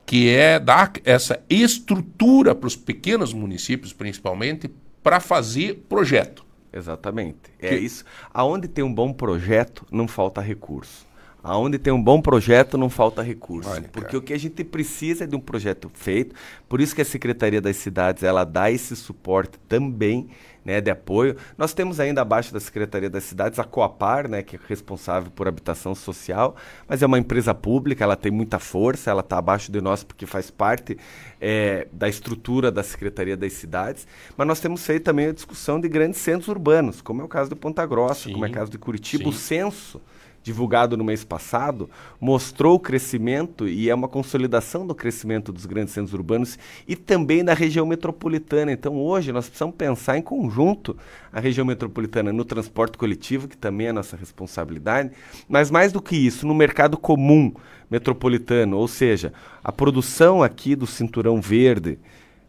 que 0.05 0.29
é 0.29 0.59
dar 0.59 0.91
essa 1.05 1.39
estrutura 1.49 2.53
para 2.55 2.67
os 2.67 2.75
pequenos 2.75 3.31
municípios, 3.31 3.93
principalmente, 3.93 4.69
para 5.01 5.19
fazer 5.19 5.85
projeto. 5.87 6.46
Exatamente. 6.71 7.51
É 7.59 7.69
que... 7.69 7.75
isso. 7.75 8.03
Aonde 8.33 8.67
tem 8.67 8.83
um 8.83 8.93
bom 8.93 9.13
projeto, 9.13 9.85
não 9.91 10.07
falta 10.07 10.41
recurso. 10.41 11.07
Aonde 11.43 11.77
tem 11.77 11.93
um 11.93 12.03
bom 12.03 12.21
projeto, 12.21 12.77
não 12.77 12.89
falta 12.89 13.21
recurso. 13.21 13.69
Olha, 13.69 13.83
porque 13.83 14.07
cara. 14.07 14.17
o 14.17 14.21
que 14.21 14.33
a 14.33 14.37
gente 14.37 14.63
precisa 14.63 15.23
é 15.23 15.27
de 15.27 15.35
um 15.35 15.39
projeto 15.39 15.89
feito. 15.93 16.35
Por 16.67 16.81
isso 16.81 16.93
que 16.93 17.01
a 17.01 17.05
Secretaria 17.05 17.61
das 17.61 17.77
Cidades 17.77 18.23
ela 18.23 18.43
dá 18.43 18.69
esse 18.69 18.95
suporte 18.95 19.57
também 19.67 20.29
né, 20.67 20.81
de 20.81 20.91
apoio. 20.91 21.37
Nós 21.57 21.73
temos 21.73 21.97
ainda 21.97 22.21
abaixo 22.21 22.53
da 22.53 22.59
Secretaria 22.59 23.09
das 23.09 23.23
Cidades 23.23 23.57
a 23.57 23.63
Coapar, 23.63 24.27
né, 24.27 24.43
que 24.43 24.57
é 24.57 24.59
responsável 24.67 25.31
por 25.31 25.47
habitação 25.47 25.95
social, 25.95 26.57
mas 26.85 27.01
é 27.01 27.05
uma 27.05 27.17
empresa 27.17 27.55
pública, 27.55 28.03
ela 28.03 28.17
tem 28.17 28.29
muita 28.29 28.59
força, 28.59 29.09
ela 29.09 29.21
está 29.21 29.37
abaixo 29.37 29.71
de 29.71 29.79
nós 29.79 30.03
porque 30.03 30.25
faz 30.25 30.51
parte 30.51 30.97
é, 31.39 31.87
da 31.89 32.09
estrutura 32.09 32.69
da 32.69 32.83
Secretaria 32.83 33.37
das 33.37 33.53
Cidades. 33.53 34.05
Mas 34.35 34.45
nós 34.45 34.59
temos 34.59 34.85
feito 34.85 35.03
também 35.03 35.27
a 35.27 35.31
discussão 35.31 35.79
de 35.79 35.87
grandes 35.87 36.19
centros 36.19 36.49
urbanos, 36.49 37.01
como 37.01 37.21
é 37.21 37.23
o 37.23 37.29
caso 37.29 37.49
de 37.49 37.55
Ponta 37.55 37.85
Grossa, 37.85 38.25
Sim. 38.25 38.33
como 38.33 38.45
é 38.45 38.49
o 38.49 38.51
caso 38.51 38.69
de 38.69 38.77
Curitiba. 38.77 39.23
Sim. 39.23 39.29
O 39.29 39.33
censo 39.33 40.01
divulgado 40.47 40.95
no 40.95 41.03
mês 41.03 41.25
passado, 41.25 41.89
mostrou 42.21 42.75
o 42.75 42.79
crescimento 42.79 43.67
e 43.67 43.89
é 43.89 43.93
uma 43.93 44.07
consolidação 44.07 44.87
do 44.87 44.95
crescimento 44.95 45.51
dos 45.51 45.65
grandes 45.65 45.93
centros 45.93 46.13
urbanos 46.13 46.57
e 46.87 46.95
também 46.95 47.43
da 47.43 47.53
região 47.53 47.85
metropolitana. 47.85 48.71
Então, 48.71 48.95
hoje, 48.95 49.33
nós 49.33 49.47
precisamos 49.47 49.75
pensar 49.75 50.17
em 50.17 50.21
conjunto 50.21 50.95
a 51.33 51.41
região 51.41 51.65
metropolitana 51.65 52.31
no 52.31 52.45
transporte 52.45 52.97
coletivo, 52.97 53.49
que 53.49 53.57
também 53.57 53.87
é 53.87 53.91
nossa 53.91 54.15
responsabilidade, 54.15 55.11
mas 55.49 55.69
mais 55.69 55.91
do 55.91 56.01
que 56.01 56.15
isso, 56.15 56.47
no 56.47 56.55
mercado 56.55 56.97
comum 56.97 57.53
metropolitano, 57.91 58.77
ou 58.77 58.87
seja, 58.87 59.33
a 59.61 59.71
produção 59.71 60.41
aqui 60.41 60.77
do 60.77 60.87
Cinturão 60.87 61.41
Verde, 61.41 61.99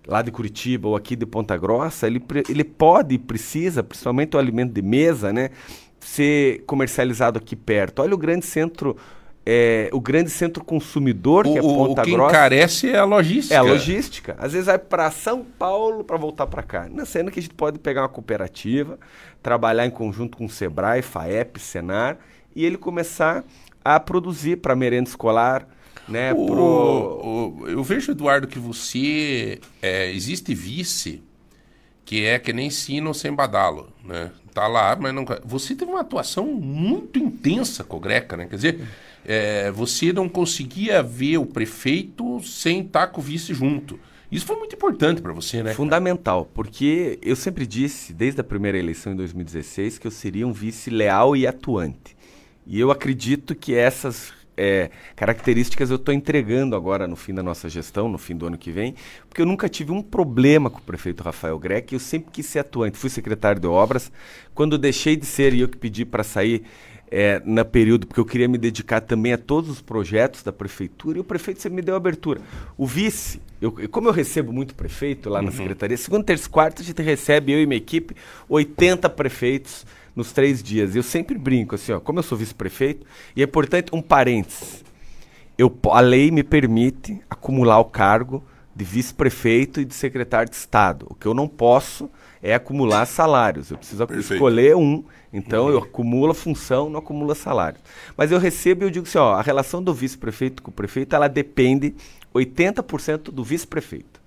lá 0.06 0.22
de 0.22 0.30
Curitiba 0.30 0.88
ou 0.88 0.96
aqui 0.96 1.16
de 1.16 1.26
Ponta 1.26 1.56
Grossa, 1.56 2.06
ele, 2.06 2.22
ele 2.48 2.64
pode 2.64 3.16
e 3.16 3.18
precisa, 3.18 3.82
principalmente 3.82 4.36
o 4.36 4.38
alimento 4.38 4.72
de 4.72 4.82
mesa, 4.82 5.32
né? 5.32 5.50
Ser 6.00 6.62
comercializado 6.66 7.38
aqui 7.38 7.56
perto. 7.56 8.00
Olha 8.00 8.14
o 8.14 8.18
grande 8.18 8.46
centro 8.46 8.96
é, 9.50 9.88
o 9.94 10.00
grande 10.00 10.28
centro 10.28 10.62
consumidor, 10.62 11.46
o, 11.46 11.52
que 11.54 11.58
é 11.58 11.62
Ponta 11.62 12.02
o 12.02 12.04
que 12.04 12.10
Grossa. 12.10 12.30
encarece 12.30 12.90
é 12.90 12.98
a 12.98 13.04
logística. 13.04 13.54
É 13.54 13.56
a 13.56 13.62
logística. 13.62 14.36
Às 14.38 14.52
vezes 14.52 14.66
vai 14.66 14.78
para 14.78 15.10
São 15.10 15.42
Paulo 15.42 16.04
para 16.04 16.18
voltar 16.18 16.46
para 16.46 16.62
cá. 16.62 16.86
Na 16.90 17.06
cena 17.06 17.30
que 17.30 17.38
a 17.38 17.42
gente 17.42 17.54
pode 17.54 17.78
pegar 17.78 18.02
uma 18.02 18.10
cooperativa, 18.10 18.98
trabalhar 19.42 19.86
em 19.86 19.90
conjunto 19.90 20.36
com 20.36 20.44
o 20.44 20.50
Sebrae, 20.50 21.00
FAEP, 21.00 21.58
Senar, 21.58 22.18
e 22.54 22.62
ele 22.62 22.76
começar 22.76 23.42
a 23.82 23.98
produzir 23.98 24.56
para 24.56 24.76
merenda 24.76 25.08
escolar. 25.08 25.66
Né, 26.06 26.34
o, 26.34 26.44
pro... 26.44 26.62
o, 26.62 27.68
eu 27.68 27.82
vejo, 27.82 28.12
Eduardo, 28.12 28.46
que 28.46 28.58
você. 28.58 29.60
É, 29.80 30.10
existe 30.12 30.54
vice 30.54 31.22
que 32.08 32.24
é 32.24 32.38
que 32.38 32.54
nem 32.54 32.70
sino 32.70 33.12
sem 33.12 33.30
badalo. 33.30 33.92
Né? 34.02 34.30
tá 34.54 34.66
lá, 34.66 34.96
mas 34.98 35.14
não. 35.14 35.26
Você 35.44 35.74
teve 35.74 35.90
uma 35.90 36.00
atuação 36.00 36.46
muito 36.46 37.18
intensa 37.18 37.84
com 37.84 37.98
o 37.98 38.00
Greca, 38.00 38.34
né? 38.34 38.46
Quer 38.46 38.56
dizer, 38.56 38.80
é, 39.26 39.70
você 39.70 40.10
não 40.10 40.26
conseguia 40.26 41.02
ver 41.02 41.36
o 41.36 41.44
prefeito 41.44 42.40
sem 42.42 42.80
estar 42.80 43.08
com 43.08 43.20
o 43.20 43.24
vice 43.24 43.52
junto. 43.52 44.00
Isso 44.32 44.46
foi 44.46 44.56
muito 44.56 44.74
importante 44.74 45.20
para 45.20 45.34
você, 45.34 45.62
né? 45.62 45.74
Fundamental, 45.74 46.44
cara? 46.44 46.54
porque 46.54 47.18
eu 47.20 47.36
sempre 47.36 47.66
disse, 47.66 48.14
desde 48.14 48.40
a 48.40 48.44
primeira 48.44 48.78
eleição 48.78 49.12
em 49.12 49.16
2016, 49.16 49.98
que 49.98 50.06
eu 50.06 50.10
seria 50.10 50.46
um 50.46 50.52
vice 50.52 50.88
leal 50.88 51.36
e 51.36 51.46
atuante. 51.46 52.16
E 52.66 52.80
eu 52.80 52.90
acredito 52.90 53.54
que 53.54 53.74
essas 53.74 54.32
é, 54.58 54.90
características 55.14 55.88
eu 55.88 55.96
estou 55.96 56.12
entregando 56.12 56.74
agora 56.74 57.06
no 57.06 57.14
fim 57.14 57.32
da 57.32 57.42
nossa 57.42 57.68
gestão, 57.68 58.08
no 58.08 58.18
fim 58.18 58.36
do 58.36 58.46
ano 58.46 58.58
que 58.58 58.72
vem, 58.72 58.96
porque 59.28 59.40
eu 59.40 59.46
nunca 59.46 59.68
tive 59.68 59.92
um 59.92 60.02
problema 60.02 60.68
com 60.68 60.78
o 60.78 60.82
prefeito 60.82 61.22
Rafael 61.22 61.56
Greck, 61.58 61.92
eu 61.92 62.00
sempre 62.00 62.32
quis 62.32 62.44
ser 62.44 62.58
atuante. 62.58 62.98
Fui 62.98 63.08
secretário 63.08 63.60
de 63.60 63.68
obras, 63.68 64.10
quando 64.54 64.76
deixei 64.76 65.16
de 65.16 65.24
ser 65.24 65.54
e 65.54 65.60
eu 65.60 65.68
que 65.68 65.76
pedi 65.76 66.04
para 66.04 66.24
sair 66.24 66.64
é, 67.10 67.40
na 67.44 67.64
período, 67.64 68.06
porque 68.06 68.20
eu 68.20 68.24
queria 68.24 68.48
me 68.48 68.58
dedicar 68.58 69.00
também 69.00 69.32
a 69.32 69.38
todos 69.38 69.70
os 69.70 69.80
projetos 69.80 70.42
da 70.42 70.52
prefeitura, 70.52 71.18
e 71.18 71.20
o 71.20 71.24
prefeito 71.24 71.62
sempre 71.62 71.76
me 71.76 71.82
deu 71.82 71.94
abertura. 71.94 72.40
O 72.76 72.86
vice, 72.86 73.40
eu, 73.60 73.72
como 73.88 74.08
eu 74.08 74.12
recebo 74.12 74.52
muito 74.52 74.74
prefeito 74.74 75.30
lá 75.30 75.38
uhum. 75.38 75.46
na 75.46 75.52
secretaria, 75.52 75.96
segundo, 75.96 76.24
terça 76.24 76.46
e 76.46 76.50
quarta, 76.50 76.82
a 76.82 76.84
gente 76.84 77.00
recebe, 77.00 77.52
eu 77.52 77.62
e 77.62 77.66
minha 77.66 77.78
equipe, 77.78 78.14
80 78.48 79.08
prefeitos 79.10 79.86
nos 80.18 80.32
três 80.32 80.62
dias. 80.62 80.96
Eu 80.96 81.02
sempre 81.02 81.38
brinco 81.38 81.76
assim, 81.76 81.92
ó, 81.92 82.00
como 82.00 82.18
eu 82.18 82.22
sou 82.24 82.36
vice-prefeito, 82.36 83.06
e 83.36 83.40
é 83.40 83.44
importante 83.44 83.94
um 83.94 84.02
parênteses. 84.02 84.84
Eu, 85.56 85.74
a 85.92 86.00
lei 86.00 86.30
me 86.30 86.42
permite 86.42 87.20
acumular 87.30 87.78
o 87.78 87.84
cargo 87.84 88.42
de 88.74 88.84
vice-prefeito 88.84 89.80
e 89.80 89.84
de 89.84 89.94
secretário 89.94 90.50
de 90.50 90.56
Estado. 90.56 91.06
O 91.08 91.14
que 91.14 91.26
eu 91.26 91.34
não 91.34 91.46
posso 91.48 92.10
é 92.42 92.52
acumular 92.52 93.06
salários. 93.06 93.70
Eu 93.70 93.78
preciso 93.78 94.06
Perfeito. 94.06 94.34
escolher 94.34 94.76
um. 94.76 95.04
Então 95.32 95.64
uhum. 95.64 95.70
eu 95.70 95.78
acumulo 95.78 96.32
a 96.32 96.34
função, 96.34 96.90
não 96.90 96.98
acumulo 96.98 97.34
salário. 97.34 97.78
Mas 98.16 98.32
eu 98.32 98.38
recebo 98.38 98.82
e 98.82 98.86
eu 98.86 98.90
digo 98.90 99.06
assim, 99.06 99.18
ó, 99.18 99.34
a 99.34 99.42
relação 99.42 99.82
do 99.82 99.94
vice-prefeito 99.94 100.62
com 100.62 100.70
o 100.70 100.74
prefeito, 100.74 101.14
ela 101.14 101.28
depende 101.28 101.94
80% 102.34 103.30
do 103.30 103.44
vice-prefeito. 103.44 104.20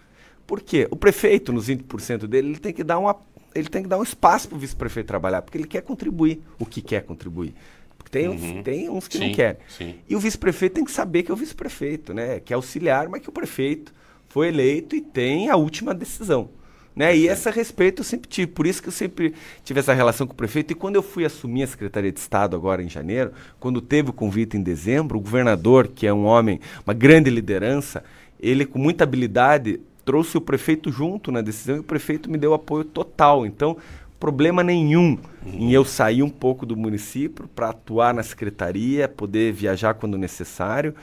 Por 0.48 0.62
quê? 0.62 0.88
O 0.92 0.96
prefeito, 0.96 1.54
nos 1.54 1.70
20% 1.70 2.28
dele, 2.28 2.50
ele 2.50 2.60
tem 2.60 2.74
que 2.74 2.84
dar 2.84 3.00
uma 3.00 3.16
ele 3.54 3.68
tem 3.68 3.84
que 3.84 3.90
dar 3.90 3.98
um 3.98 4.04
espaço 4.04 4.48
para 4.48 4.56
o 4.56 4.60
vice-prefeito 4.60 5.08
trabalhar, 5.08 5.42
porque 5.42 5.58
ele 5.58 5.68
quer 5.68 5.82
contribuir 5.82 6.42
o 6.60 6.66
que 6.66 6.82
quer 6.82 7.04
contribuir. 7.04 7.54
Porque 7.98 8.12
tem, 8.12 8.28
uhum. 8.28 8.60
uns, 8.60 8.64
tem 8.64 8.90
uns 8.90 9.08
que 9.08 9.18
sim, 9.18 9.28
não 9.28 9.34
querem. 9.34 9.62
Sim. 9.68 9.96
E 10.08 10.16
o 10.16 10.20
vice-prefeito 10.20 10.76
tem 10.76 10.86
que 10.86 10.92
saber 10.92 11.24
que 11.24 11.32
é 11.32 11.34
o 11.34 11.38
vice-prefeito, 11.38 12.14
né? 12.14 12.40
Que 12.40 12.54
é 12.54 12.56
auxiliar, 12.56 13.08
mas 13.10 13.22
que 13.22 13.30
o 13.30 13.32
prefeito 13.32 13.94
foi 14.28 14.48
eleito 14.48 14.96
e 14.96 15.02
tem 15.02 15.50
a 15.50 15.56
última 15.56 15.94
decisão. 15.94 16.50
Né? 16.96 17.16
E 17.16 17.28
esse 17.28 17.50
respeito 17.50 18.02
eu 18.02 18.04
sempre 18.04 18.30
tive. 18.30 18.52
Por 18.52 18.68
isso 18.68 18.82
que 18.82 18.90
eu 18.90 18.94
sempre 18.94 19.34
tive 19.64 19.80
essa 19.80 19.94
relação 19.94 20.28
com 20.28 20.34
o 20.34 20.36
prefeito. 20.36 20.72
E 20.72 20.76
quando 20.76 20.96
eu 20.96 21.04
fui 21.04 21.24
assumir 21.24 21.64
a 21.64 21.68
Secretaria 21.68 22.12
de 22.12 22.20
Estado 22.20 22.56
agora 22.56 22.84
em 22.84 22.90
janeiro, 22.90 23.32
quando 23.60 23.82
teve 23.82 24.10
o 24.10 24.14
convite 24.14 24.58
em 24.58 24.62
dezembro, 24.62 25.18
o 25.18 25.22
governador, 25.22 25.88
que 25.88 26.06
é 26.06 26.14
um 26.14 26.26
homem, 26.26 26.60
uma 26.86 26.94
grande 26.94 27.30
liderança, 27.30 28.04
ele 28.40 28.66
com 28.66 28.80
muita 28.80 29.04
habilidade 29.04 29.80
trouxe 30.12 30.38
o 30.38 30.42
prefeito 30.42 30.92
junto 30.92 31.32
na 31.32 31.40
decisão 31.40 31.78
e 31.78 31.80
o 31.80 31.84
prefeito 31.84 32.30
me 32.30 32.38
deu 32.38 32.54
apoio 32.54 32.84
total. 32.84 33.46
Então, 33.46 33.78
problema 34.20 34.62
nenhum 34.62 35.18
uhum. 35.46 35.54
em 35.54 35.72
eu 35.72 35.86
sair 35.86 36.22
um 36.22 36.30
pouco 36.30 36.66
do 36.66 36.76
município 36.76 37.48
para 37.56 37.70
atuar 37.70 38.14
na 38.14 38.22
secretaria, 38.22 39.08
poder 39.08 39.54
viajar 39.54 39.94
quando 39.94 40.18
necessário. 40.18 40.94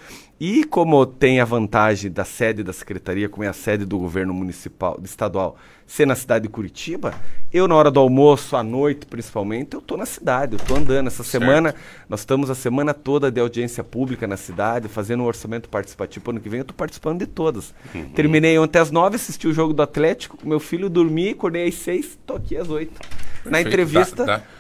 E 0.41 0.63
como 0.63 1.05
tem 1.05 1.41
a 1.41 1.45
vantagem 1.45 2.11
da 2.11 2.25
sede 2.25 2.63
da 2.63 2.73
secretaria, 2.73 3.29
como 3.29 3.43
é 3.43 3.49
a 3.49 3.53
sede 3.53 3.85
do 3.85 3.99
governo 3.99 4.33
municipal, 4.33 4.97
estadual, 5.03 5.57
ser 5.85 6.07
na 6.07 6.15
cidade 6.15 6.45
de 6.45 6.49
Curitiba, 6.49 7.13
eu 7.53 7.67
na 7.67 7.75
hora 7.75 7.91
do 7.91 7.99
almoço, 7.99 8.55
à 8.55 8.63
noite 8.63 9.05
principalmente, 9.07 9.75
eu 9.75 9.81
estou 9.81 9.99
na 9.99 10.07
cidade, 10.07 10.53
eu 10.53 10.59
estou 10.59 10.77
andando. 10.77 11.09
Essa 11.09 11.25
certo. 11.25 11.45
semana, 11.45 11.75
nós 12.09 12.21
estamos 12.21 12.51
a 12.51 12.55
semana 12.55 12.95
toda 12.95 13.33
de 13.33 13.41
audiência 13.41 13.83
pública 13.83 14.29
na 14.29 14.37
cidade, 14.37 14.87
fazendo 14.87 15.25
um 15.25 15.27
orçamento 15.27 15.69
participativo 15.69 16.31
ano 16.31 16.41
que 16.41 16.49
vem, 16.49 16.59
eu 16.59 16.63
estou 16.63 16.77
participando 16.77 17.19
de 17.19 17.27
todas. 17.27 17.75
Uhum. 17.93 18.11
Terminei 18.11 18.57
ontem 18.61 18.79
às 18.79 18.93
nove, 18.93 19.17
assisti 19.17 19.49
o 19.49 19.53
jogo 19.53 19.73
do 19.73 19.83
Atlético, 19.83 20.37
com 20.37 20.49
meu 20.49 20.61
filho 20.61 20.89
dormi, 20.89 21.31
acordei 21.31 21.67
às 21.67 21.75
seis, 21.75 22.07
estou 22.07 22.37
aqui 22.37 22.57
às 22.57 22.69
oito. 22.69 23.01
Na 23.45 23.61
entrevista... 23.61 24.25
Tá, 24.25 24.39
tá 24.39 24.58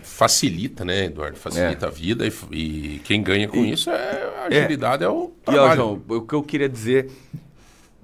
facilita, 0.00 0.84
né, 0.84 1.06
Eduardo? 1.06 1.36
Facilita 1.36 1.86
é. 1.86 1.88
a 1.88 1.92
vida 1.92 2.26
e, 2.26 2.32
e, 2.52 2.98
quem 3.04 3.22
ganha 3.22 3.48
com 3.48 3.58
e, 3.58 3.72
isso 3.72 3.90
é 3.90 4.32
a 4.42 4.46
agilidade, 4.46 5.02
é, 5.02 5.06
é 5.06 5.10
o 5.10 5.32
trabalho. 5.44 5.66
E, 5.66 5.72
ó, 5.72 5.76
João, 5.76 6.02
o 6.08 6.20
que 6.22 6.34
eu 6.34 6.42
queria 6.42 6.68
dizer 6.68 7.10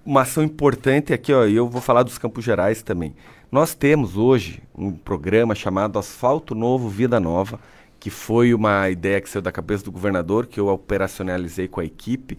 uma 0.04 0.22
ação 0.22 0.42
importante 0.42 1.12
aqui, 1.12 1.32
ó, 1.32 1.44
eu 1.44 1.68
vou 1.68 1.80
falar 1.80 2.02
dos 2.02 2.18
Campos 2.18 2.44
Gerais 2.44 2.82
também. 2.82 3.14
Nós 3.50 3.74
temos 3.74 4.16
hoje 4.16 4.62
um 4.74 4.92
programa 4.92 5.54
chamado 5.54 5.98
Asfalto 5.98 6.54
Novo 6.54 6.88
Vida 6.88 7.20
Nova, 7.20 7.60
que 8.00 8.10
foi 8.10 8.52
uma 8.52 8.88
ideia 8.90 9.20
que 9.20 9.28
saiu 9.28 9.42
da 9.42 9.52
cabeça 9.52 9.84
do 9.84 9.92
governador, 9.92 10.46
que 10.46 10.58
eu 10.58 10.68
operacionalizei 10.68 11.68
com 11.68 11.80
a 11.80 11.84
equipe, 11.84 12.36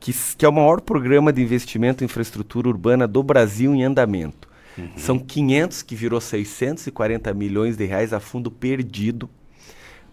que, 0.00 0.12
que 0.36 0.44
é 0.44 0.48
o 0.48 0.52
maior 0.52 0.80
programa 0.80 1.32
de 1.32 1.42
investimento 1.42 2.02
em 2.02 2.06
infraestrutura 2.06 2.68
urbana 2.68 3.06
do 3.06 3.22
Brasil 3.22 3.74
em 3.74 3.84
andamento. 3.84 4.48
Uhum. 4.76 4.88
São 4.96 5.18
500 5.18 5.82
que 5.82 5.94
virou 5.94 6.20
640 6.20 7.32
milhões 7.34 7.76
de 7.76 7.84
reais 7.84 8.12
a 8.12 8.20
fundo 8.20 8.50
perdido 8.50 9.28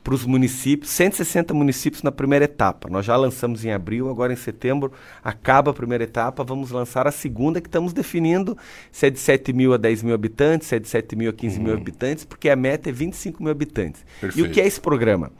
para 0.04 0.14
os 0.14 0.26
municípios, 0.26 0.90
160 0.92 1.54
municípios 1.54 2.02
na 2.04 2.12
primeira 2.12 2.46
etapa. 2.46 2.90
Nós 2.90 3.06
já 3.06 3.16
lançamos 3.16 3.66
em 3.66 3.72
abril, 3.72 4.10
agora 4.10 4.32
em 4.32 4.36
setembro 4.36 4.92
acaba 5.24 5.72
a 5.72 5.74
primeira 5.74 6.04
etapa, 6.04 6.44
vamos 6.44 6.72
lançar 6.72 7.06
a 7.06 7.12
segunda, 7.12 7.62
que 7.62 7.68
estamos 7.68 7.94
definindo 7.94 8.58
se 8.92 9.08
é 9.08 9.10
de 9.10 9.20
7 9.20 9.52
mil 9.54 9.74
a 9.74 9.78
10 9.78 10.04
mil 10.04 10.16
habitantes, 10.16 10.68
se 10.68 10.76
é 10.76 10.80
de 10.80 10.88
7 10.88 11.16
mil 11.16 11.30
a 11.30 11.34
15 11.34 11.58
uhum. 11.58 11.64
mil 11.64 11.74
habitantes, 11.74 12.26
porque 12.26 12.50
a 12.50 12.56
meta 12.56 12.90
é 12.90 12.92
25 12.92 13.44
mil 13.44 13.52
habitantes. 13.52 14.04
Perfeito. 14.20 14.48
E 14.48 14.50
o 14.50 14.52
que 14.52 14.62
é 14.62 14.66
esse 14.66 14.80
programa? 14.80 15.32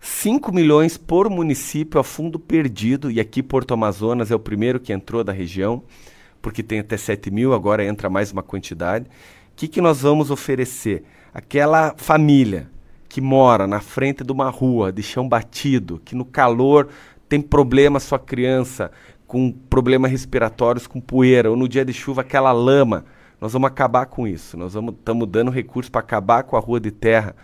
5 0.00 0.52
milhões 0.52 0.96
por 0.96 1.28
município 1.28 2.00
a 2.00 2.04
fundo 2.04 2.38
perdido, 2.38 3.10
e 3.10 3.20
aqui 3.20 3.42
Porto 3.42 3.72
Amazonas 3.72 4.30
é 4.30 4.34
o 4.34 4.38
primeiro 4.38 4.80
que 4.80 4.92
entrou 4.92 5.22
da 5.22 5.32
região, 5.32 5.82
porque 6.40 6.62
tem 6.62 6.80
até 6.80 6.96
7 6.96 7.30
mil, 7.30 7.52
agora 7.52 7.84
entra 7.84 8.08
mais 8.08 8.32
uma 8.32 8.42
quantidade. 8.42 9.06
O 9.06 9.08
que, 9.56 9.68
que 9.68 9.80
nós 9.80 10.02
vamos 10.02 10.30
oferecer? 10.30 11.04
Aquela 11.32 11.94
família 11.96 12.68
que 13.08 13.20
mora 13.20 13.66
na 13.66 13.80
frente 13.80 14.22
de 14.22 14.32
uma 14.32 14.48
rua 14.48 14.92
de 14.92 15.02
chão 15.02 15.28
batido, 15.28 16.00
que 16.04 16.14
no 16.14 16.24
calor 16.24 16.88
tem 17.28 17.40
problema 17.40 18.00
sua 18.00 18.18
criança, 18.18 18.90
com 19.26 19.52
problemas 19.52 20.10
respiratórios, 20.10 20.86
com 20.86 21.00
poeira, 21.00 21.50
ou 21.50 21.56
no 21.56 21.68
dia 21.68 21.84
de 21.84 21.92
chuva 21.92 22.22
aquela 22.22 22.52
lama. 22.52 23.04
Nós 23.40 23.52
vamos 23.52 23.68
acabar 23.68 24.06
com 24.06 24.26
isso. 24.26 24.56
Nós 24.56 24.74
estamos 24.74 25.28
dando 25.28 25.50
recursos 25.50 25.88
para 25.88 26.00
acabar 26.00 26.42
com 26.42 26.56
a 26.56 26.60
rua 26.60 26.80
de 26.80 26.90
terra 26.90 27.34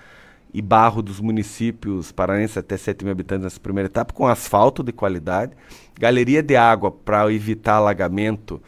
e 0.52 0.62
barro 0.62 1.02
dos 1.02 1.20
municípios 1.20 2.10
paranenses 2.12 2.56
até 2.56 2.76
7 2.76 3.04
mil 3.04 3.12
habitantes 3.12 3.44
nessa 3.44 3.60
primeira 3.60 3.86
etapa, 3.86 4.12
com 4.12 4.26
asfalto 4.26 4.82
de 4.82 4.90
qualidade, 4.92 5.52
galeria 5.98 6.42
de 6.42 6.56
água 6.56 6.90
para 6.90 7.30
evitar 7.32 7.74
alagamento 7.74 8.60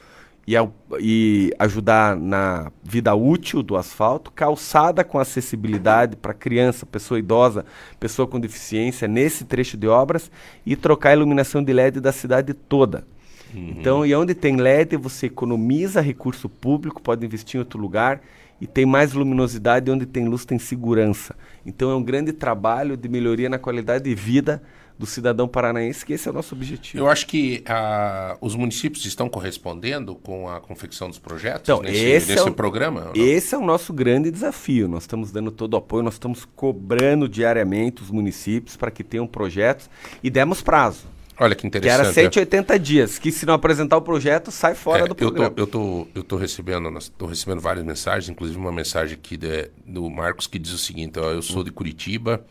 e, 0.49 0.55
e, 0.99 1.53
ajudar 1.59 2.17
na 2.17 2.73
vida 2.83 3.15
útil 3.15 3.63
do 3.63 3.77
asfalto, 3.77 4.33
calçada 4.33 5.05
com 5.05 5.19
acessibilidade 5.19 6.17
para 6.17 6.33
criança, 6.33 6.87
pessoa 6.87 7.19
idosa, 7.19 7.67
pessoa 8.01 8.27
com 8.27 8.41
deficiência 8.41 9.07
nesse 9.07 9.45
trecho 9.45 9.77
de 9.77 9.87
obras 9.87 10.31
e 10.65 10.75
trocar 10.75 11.11
a 11.11 11.13
iluminação 11.13 11.63
de 11.63 11.71
LED 11.71 12.01
da 12.01 12.13
cidade 12.13 12.55
toda. 12.55 13.07
Uhum. 13.55 13.75
Então, 13.77 14.07
e 14.07 14.15
onde 14.15 14.35
tem 14.35 14.57
LED, 14.57 14.97
você 14.97 15.27
economiza 15.27 16.01
recurso 16.01 16.49
público, 16.49 17.03
pode 17.03 17.27
investir 17.27 17.57
em 17.57 17.59
outro 17.59 17.79
lugar 17.79 18.23
e 18.61 18.67
tem 18.67 18.85
mais 18.85 19.13
luminosidade 19.13 19.91
onde 19.91 20.07
tem 20.07 20.29
luz 20.29 20.45
tem 20.45 20.59
segurança. 20.59 21.35
Então 21.65 21.91
é 21.91 21.95
um 21.95 22.03
grande 22.03 22.33
trabalho 22.33 22.97
de 22.97 23.09
melhoria 23.09 23.49
na 23.49 23.59
qualidade 23.59 24.05
de 24.05 24.15
vida 24.15 24.63
do 24.99 25.07
cidadão 25.07 25.47
paranaense, 25.47 26.05
que 26.05 26.13
esse 26.13 26.27
é 26.27 26.31
o 26.31 26.35
nosso 26.35 26.55
objetivo. 26.57 27.05
Eu 27.05 27.09
acho 27.09 27.27
que 27.27 27.63
uh, 27.69 28.37
os 28.41 28.57
municípios 28.57 29.05
estão 29.05 29.29
correspondendo 29.29 30.17
com 30.17 30.49
a 30.49 30.61
confecção 30.61 31.09
dos 31.09 31.21
projetos 31.21 31.63
então, 31.63 31.81
nesse, 31.81 32.05
esse 32.05 32.33
nesse 32.33 32.49
é 32.49 32.51
o, 32.51 32.53
programa? 32.53 33.13
Esse 33.15 33.55
é 33.55 33.59
o 33.59 33.65
nosso 33.65 33.93
grande 33.93 34.29
desafio. 34.31 34.89
Nós 34.89 35.05
estamos 35.05 35.31
dando 35.31 35.53
todo 35.53 35.75
o 35.75 35.77
apoio, 35.77 36.03
nós 36.03 36.15
estamos 36.15 36.45
cobrando 36.57 37.29
diariamente 37.29 38.03
os 38.03 38.11
municípios 38.11 38.77
para 38.77 38.91
que 38.91 39.05
tenham 39.05 39.27
projetos 39.27 39.89
e 40.21 40.29
demos 40.29 40.63
prazo. 40.63 41.07
Olha 41.41 41.55
que 41.55 41.67
interessante. 41.67 41.97
Que 41.97 42.03
era 42.03 42.13
180 42.13 42.79
dias, 42.79 43.19
que 43.19 43.31
se 43.31 43.47
não 43.47 43.55
apresentar 43.55 43.97
o 43.97 44.03
projeto, 44.03 44.51
sai 44.51 44.75
fora 44.75 45.05
é, 45.05 45.07
do 45.07 45.15
programa. 45.15 45.55
Eu 45.57 45.67
tô, 45.67 45.79
eu 45.79 46.05
tô, 46.05 46.09
eu 46.17 46.23
tô 46.25 46.37
recebendo, 46.37 46.99
tô 47.17 47.27
recebendo 47.27 47.61
várias 47.61 47.85
mensagens, 47.85 48.29
inclusive 48.29 48.59
uma 48.59 48.73
mensagem 48.73 49.15
aqui 49.15 49.37
de, 49.37 49.71
do 49.87 50.09
Marcos 50.11 50.47
que 50.47 50.59
diz 50.59 50.73
o 50.73 50.79
seguinte, 50.79 51.19
ó, 51.19 51.31
eu 51.31 51.43
sou 51.43 51.63
de 51.63 51.71
Curitiba, 51.71 52.45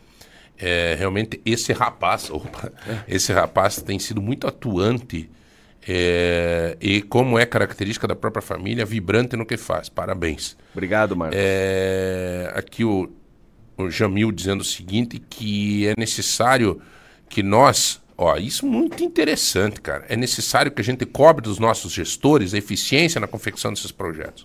é, 0.58 0.96
realmente 0.98 1.40
esse 1.44 1.72
rapaz, 1.72 2.30
opa, 2.32 2.72
é. 2.86 3.14
esse 3.14 3.32
rapaz 3.32 3.82
tem 3.82 3.98
sido 3.98 4.22
muito 4.22 4.46
atuante 4.46 5.28
é, 5.86 6.76
e 6.80 7.00
como 7.02 7.38
é 7.38 7.46
característica 7.46 8.06
da 8.06 8.16
própria 8.16 8.42
família, 8.42 8.84
vibrante 8.84 9.36
no 9.36 9.46
que 9.46 9.56
faz. 9.56 9.88
Parabéns. 9.88 10.56
Obrigado, 10.72 11.14
Marcos. 11.14 11.38
É, 11.38 12.52
aqui 12.54 12.84
o, 12.84 13.10
o 13.76 13.90
Jamil 13.90 14.32
dizendo 14.32 14.60
o 14.60 14.64
seguinte, 14.64 15.18
que 15.18 15.86
é 15.86 15.94
necessário 15.96 16.80
que 17.28 17.42
nós 17.42 18.02
Ó, 18.20 18.36
isso 18.36 18.66
é 18.66 18.68
muito 18.68 19.04
interessante, 19.04 19.80
cara. 19.80 20.04
É 20.08 20.16
necessário 20.16 20.72
que 20.72 20.80
a 20.80 20.84
gente 20.84 21.06
cobre 21.06 21.40
dos 21.40 21.60
nossos 21.60 21.92
gestores 21.92 22.52
a 22.52 22.58
eficiência 22.58 23.20
na 23.20 23.28
confecção 23.28 23.72
desses 23.72 23.92
projetos. 23.92 24.44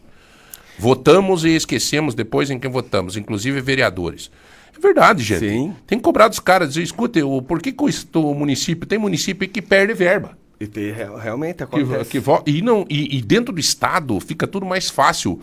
Votamos 0.78 1.44
e 1.44 1.50
esquecemos 1.50 2.14
depois 2.14 2.52
em 2.52 2.60
quem 2.60 2.70
votamos, 2.70 3.18
inclusive 3.18 3.60
vereadores. 3.62 4.30
É 4.78 4.80
verdade, 4.80 5.24
gente. 5.24 5.40
Sim. 5.40 5.76
Tem 5.88 5.98
que 5.98 6.04
cobrar 6.04 6.28
dos 6.28 6.40
caras, 6.40 6.70
dizer, 6.70 6.84
escuta, 6.84 7.26
o, 7.26 7.42
por 7.42 7.60
que, 7.60 7.72
que 7.72 7.84
o 7.84 8.34
município, 8.36 8.88
tem 8.88 9.00
município 9.00 9.50
que 9.50 9.62
perde 9.62 9.96
verba? 9.96 10.38
E 10.60 10.68
tem, 10.68 10.92
realmente 10.92 11.64
acontece. 11.64 12.10
Que, 12.12 12.22
que, 12.22 12.52
e, 12.52 12.62
não, 12.62 12.86
e, 12.88 13.18
e 13.18 13.22
dentro 13.24 13.54
do 13.54 13.60
Estado 13.60 14.20
fica 14.20 14.46
tudo 14.46 14.68
mais 14.68 14.88
fácil 14.88 15.42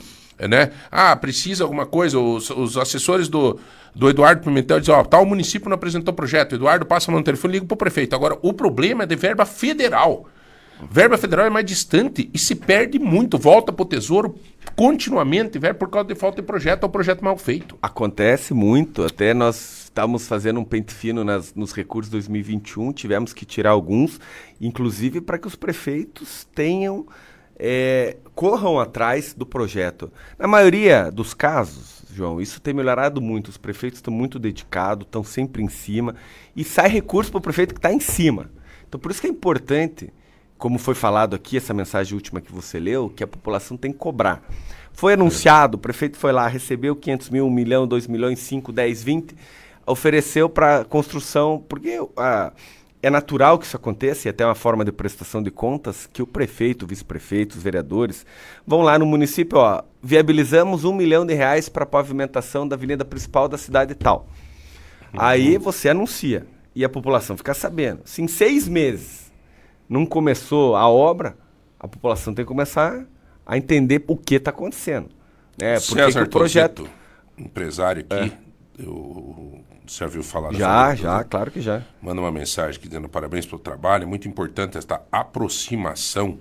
né? 0.48 0.70
Ah, 0.90 1.14
precisa 1.16 1.64
alguma 1.64 1.86
coisa, 1.86 2.18
os, 2.18 2.50
os 2.50 2.76
assessores 2.76 3.28
do, 3.28 3.58
do 3.94 4.08
Eduardo 4.08 4.42
Pimentel 4.42 4.80
dizem, 4.80 4.94
ó, 4.94 5.02
tal 5.04 5.24
município 5.26 5.68
não 5.68 5.74
apresentou 5.74 6.14
projeto, 6.14 6.54
Eduardo 6.54 6.86
passa 6.86 7.10
no 7.10 7.22
telefone 7.22 7.52
e 7.52 7.54
liga 7.54 7.66
para 7.66 7.74
o 7.74 7.78
prefeito. 7.78 8.14
Agora, 8.14 8.38
o 8.42 8.52
problema 8.52 9.04
é 9.04 9.06
de 9.06 9.16
verba 9.16 9.44
federal. 9.44 10.28
Verba 10.88 11.18
federal 11.18 11.44
é 11.44 11.50
mais 11.50 11.66
distante 11.66 12.30
e 12.32 12.38
se 12.38 12.54
perde 12.54 12.98
muito, 12.98 13.36
volta 13.36 13.70
para 13.72 13.82
o 13.82 13.86
tesouro 13.86 14.34
continuamente, 14.74 15.58
velho, 15.58 15.74
por 15.74 15.90
causa 15.90 16.08
de 16.08 16.14
falta 16.14 16.40
de 16.40 16.46
projeto 16.46 16.84
ou 16.84 16.88
projeto 16.88 17.22
mal 17.22 17.36
feito. 17.36 17.76
Acontece 17.82 18.54
muito, 18.54 19.04
até 19.04 19.34
nós 19.34 19.84
estávamos 19.84 20.26
fazendo 20.26 20.58
um 20.58 20.64
pente 20.64 20.94
fino 20.94 21.22
nas, 21.22 21.54
nos 21.54 21.72
recursos 21.72 22.10
2021, 22.10 22.92
tivemos 22.92 23.34
que 23.34 23.44
tirar 23.44 23.70
alguns, 23.70 24.18
inclusive 24.58 25.20
para 25.20 25.36
que 25.36 25.46
os 25.46 25.54
prefeitos 25.54 26.46
tenham 26.54 27.06
é, 27.62 28.16
corram 28.34 28.80
atrás 28.80 29.34
do 29.34 29.44
projeto. 29.44 30.10
Na 30.38 30.48
maioria 30.48 31.10
dos 31.10 31.34
casos, 31.34 32.02
João, 32.12 32.40
isso 32.40 32.58
tem 32.60 32.72
melhorado 32.72 33.20
muito. 33.20 33.48
Os 33.48 33.58
prefeitos 33.58 33.98
estão 33.98 34.12
muito 34.12 34.38
dedicados, 34.38 35.06
estão 35.06 35.22
sempre 35.22 35.62
em 35.62 35.68
cima 35.68 36.14
e 36.56 36.64
sai 36.64 36.88
recurso 36.88 37.30
para 37.30 37.38
o 37.38 37.42
prefeito 37.42 37.74
que 37.74 37.78
está 37.78 37.92
em 37.92 38.00
cima. 38.00 38.50
Então, 38.88 38.98
por 38.98 39.10
isso 39.10 39.20
que 39.20 39.26
é 39.26 39.30
importante, 39.30 40.12
como 40.56 40.78
foi 40.78 40.94
falado 40.94 41.36
aqui, 41.36 41.58
essa 41.58 41.74
mensagem 41.74 42.14
última 42.14 42.40
que 42.40 42.50
você 42.50 42.80
leu, 42.80 43.10
que 43.10 43.22
a 43.22 43.26
população 43.26 43.76
tem 43.76 43.92
que 43.92 43.98
cobrar. 43.98 44.42
Foi 44.92 45.12
anunciado, 45.12 45.76
o 45.76 45.80
prefeito 45.80 46.16
foi 46.16 46.32
lá, 46.32 46.48
recebeu 46.48 46.96
500 46.96 47.30
mil, 47.30 47.46
1 47.46 47.50
milhão, 47.50 47.86
2 47.86 48.06
milhões, 48.06 48.38
5, 48.40 48.72
10, 48.72 49.02
20, 49.02 49.36
ofereceu 49.86 50.48
para 50.48 50.84
construção, 50.84 51.64
porque 51.68 51.98
a 52.16 52.52
é 53.02 53.08
natural 53.08 53.58
que 53.58 53.64
isso 53.64 53.76
aconteça, 53.76 54.28
e 54.28 54.30
até 54.30 54.44
uma 54.44 54.54
forma 54.54 54.84
de 54.84 54.92
prestação 54.92 55.42
de 55.42 55.50
contas, 55.50 56.06
que 56.12 56.22
o 56.22 56.26
prefeito, 56.26 56.84
o 56.84 56.86
vice-prefeito, 56.86 57.56
os 57.56 57.62
vereadores 57.62 58.26
vão 58.66 58.82
lá 58.82 58.98
no 58.98 59.06
município, 59.06 59.58
ó, 59.58 59.82
viabilizamos 60.02 60.84
um 60.84 60.92
milhão 60.92 61.24
de 61.24 61.32
reais 61.32 61.68
para 61.68 61.84
a 61.84 61.86
pavimentação 61.86 62.68
da 62.68 62.76
avenida 62.76 63.04
principal 63.04 63.48
da 63.48 63.56
cidade 63.56 63.94
tal. 63.94 64.28
Uhum. 65.14 65.20
Aí 65.20 65.56
você 65.56 65.88
anuncia, 65.88 66.46
e 66.74 66.84
a 66.84 66.88
população 66.88 67.36
fica 67.36 67.54
sabendo. 67.54 68.02
Se 68.04 68.20
em 68.20 68.28
seis 68.28 68.68
meses 68.68 69.32
não 69.88 70.04
começou 70.04 70.76
a 70.76 70.88
obra, 70.88 71.36
a 71.78 71.88
população 71.88 72.34
tem 72.34 72.44
que 72.44 72.48
começar 72.48 73.06
a 73.46 73.56
entender 73.56 74.04
o 74.06 74.16
que 74.16 74.34
está 74.34 74.50
acontecendo. 74.50 75.08
Né? 75.60 75.80
Porque 75.80 76.12
que 76.12 76.18
o 76.18 76.28
projeto... 76.28 76.88
empresário 77.36 78.04
aqui, 78.08 78.32
é. 78.78 78.84
eu 78.84 79.64
já 79.98 80.06
viu 80.06 80.22
falar 80.22 80.52
Já, 80.54 80.94
já, 80.94 81.24
claro 81.24 81.50
que 81.50 81.60
já. 81.60 81.82
Manda 82.00 82.20
uma 82.20 82.30
mensagem 82.30 82.78
aqui 82.78 82.88
dizendo 82.88 83.08
parabéns 83.08 83.44
pelo 83.44 83.58
trabalho. 83.58 84.04
É 84.04 84.06
muito 84.06 84.28
importante 84.28 84.78
esta 84.78 85.02
aproximação. 85.10 86.38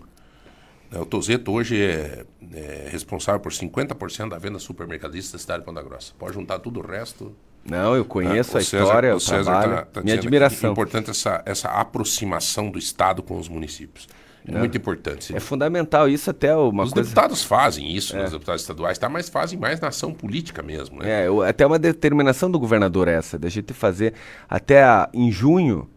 Né, 0.92 1.00
o 1.00 1.06
Tozeto 1.06 1.52
hoje 1.52 1.82
é, 1.82 2.26
é 2.54 2.90
responsável 2.92 3.40
por 3.40 3.52
50% 3.52 4.30
da 4.30 4.38
venda 4.38 4.60
supermercadista 4.60 5.38
da 5.38 5.42
cidade 5.42 5.60
de 5.62 5.66
Ponta 5.66 5.82
Grossa. 5.82 6.14
Pode 6.18 6.34
juntar 6.34 6.60
tudo 6.60 6.80
o 6.80 6.86
resto. 6.86 7.36
Não, 7.66 7.96
eu 7.96 8.06
conheço 8.06 8.58
a 8.58 8.62
César, 8.62 8.84
história, 8.84 9.14
o, 9.14 9.18
o 9.18 9.20
trabalho, 9.20 9.76
tá, 9.76 9.86
tá 9.86 10.02
minha 10.02 10.16
admiração. 10.16 10.70
É 10.70 10.72
importante 10.72 11.10
essa, 11.10 11.42
essa 11.46 11.70
aproximação 11.70 12.70
do 12.70 12.80
Estado 12.80 13.22
com 13.22 13.38
os 13.38 13.50
municípios. 13.50 14.08
É 14.56 14.60
muito 14.60 14.78
importante. 14.78 15.36
É 15.36 15.40
fundamental 15.40 16.10
isso 16.10 16.30
até 16.30 16.56
uma 16.56 16.84
Os 16.84 16.94
coisa... 16.94 17.10
deputados 17.10 17.44
fazem 17.44 17.96
isso, 17.96 18.16
é. 18.16 18.26
os 18.26 18.32
deputados 18.32 18.62
estaduais, 18.62 18.98
tá, 18.98 19.08
mas 19.10 19.30
fazem 19.30 19.60
mais 19.60 19.80
na 19.80 19.90
ação 19.90 20.14
política 20.14 20.62
mesmo. 20.62 21.00
Né? 21.00 21.26
É, 21.26 21.50
até 21.50 21.66
uma 21.66 21.80
determinação 21.80 22.50
do 22.50 22.60
governador 22.60 23.08
essa, 23.08 23.38
da 23.38 23.50
gente 23.50 23.74
fazer. 23.74 24.14
Até 24.48 24.84
a, 24.84 25.10
em 25.14 25.32
junho, 25.32 25.90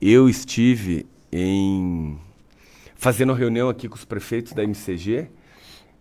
eu 0.00 0.28
estive 0.28 1.06
em 1.32 2.18
fazendo 2.96 3.32
reunião 3.34 3.68
aqui 3.68 3.88
com 3.88 3.96
os 3.96 4.04
prefeitos 4.04 4.52
da 4.52 4.62
MCG. 4.62 5.28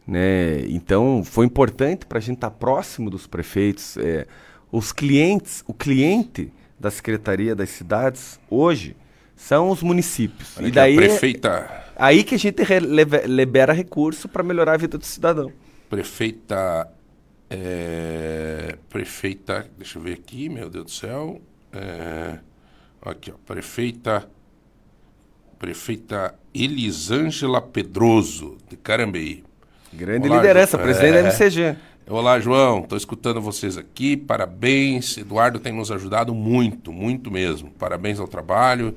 Né? 0.08 0.62
Então, 0.68 1.24
foi 1.24 1.46
importante 1.46 2.06
para 2.06 2.18
a 2.18 2.22
gente 2.22 2.36
estar 2.36 2.50
tá 2.50 2.56
próximo 2.56 3.10
dos 3.10 3.28
prefeitos. 3.28 3.98
É, 3.98 4.26
os 4.72 4.92
clientes, 4.92 5.64
o 5.68 5.74
cliente 5.74 6.52
da 6.80 6.90
Secretaria 6.90 7.56
das 7.56 7.70
Cidades, 7.70 8.40
hoje, 8.50 8.96
são 9.36 9.70
os 9.70 9.84
municípios. 9.84 10.58
Olha 10.58 10.68
e 10.68 10.72
daí, 10.72 10.94
a 10.94 10.98
prefeita... 10.98 11.83
aí 11.96 12.24
que 12.24 12.36
a 12.36 12.40
gente 12.40 12.64
libera 13.28 13.74
recurso 13.74 14.28
para 14.28 14.44
melhorar 14.44 14.74
a 14.74 14.78
vida 14.78 14.98
do 14.98 15.06
cidadão. 15.06 15.52
Prefeita... 15.90 16.88
É, 17.50 18.78
prefeita... 18.90 19.68
Deixa 19.78 20.00
eu 20.00 20.04
ver 20.04 20.14
aqui, 20.14 20.50
meu 20.50 20.70
Deus 20.70 20.86
do 20.86 20.92
céu. 20.92 21.42
É, 21.72 22.40
aqui, 23.02 23.32
ó. 23.32 23.36
Prefeita... 23.46 24.28
Prefeita 25.60 26.36
Elisângela 26.54 27.62
Pedroso, 27.62 28.58
de 28.70 28.76
Carambeí. 28.76 29.44
Grande 29.94 30.28
Olá, 30.28 30.38
liderança, 30.38 30.78
presidente 30.78 31.18
é, 31.18 31.24
da 31.24 31.30
MCG. 31.30 31.78
Olá, 32.06 32.38
João. 32.38 32.82
Estou 32.82 32.98
escutando 32.98 33.40
vocês 33.40 33.78
aqui. 33.78 34.18
Parabéns. 34.18 35.18
Eduardo 35.18 35.60
tem 35.60 35.72
nos 35.72 35.90
ajudado 35.90 36.34
muito, 36.34 36.92
muito 36.92 37.32
mesmo. 37.32 37.72
Parabéns 37.72 38.20
ao 38.20 38.28
trabalho. 38.28 38.94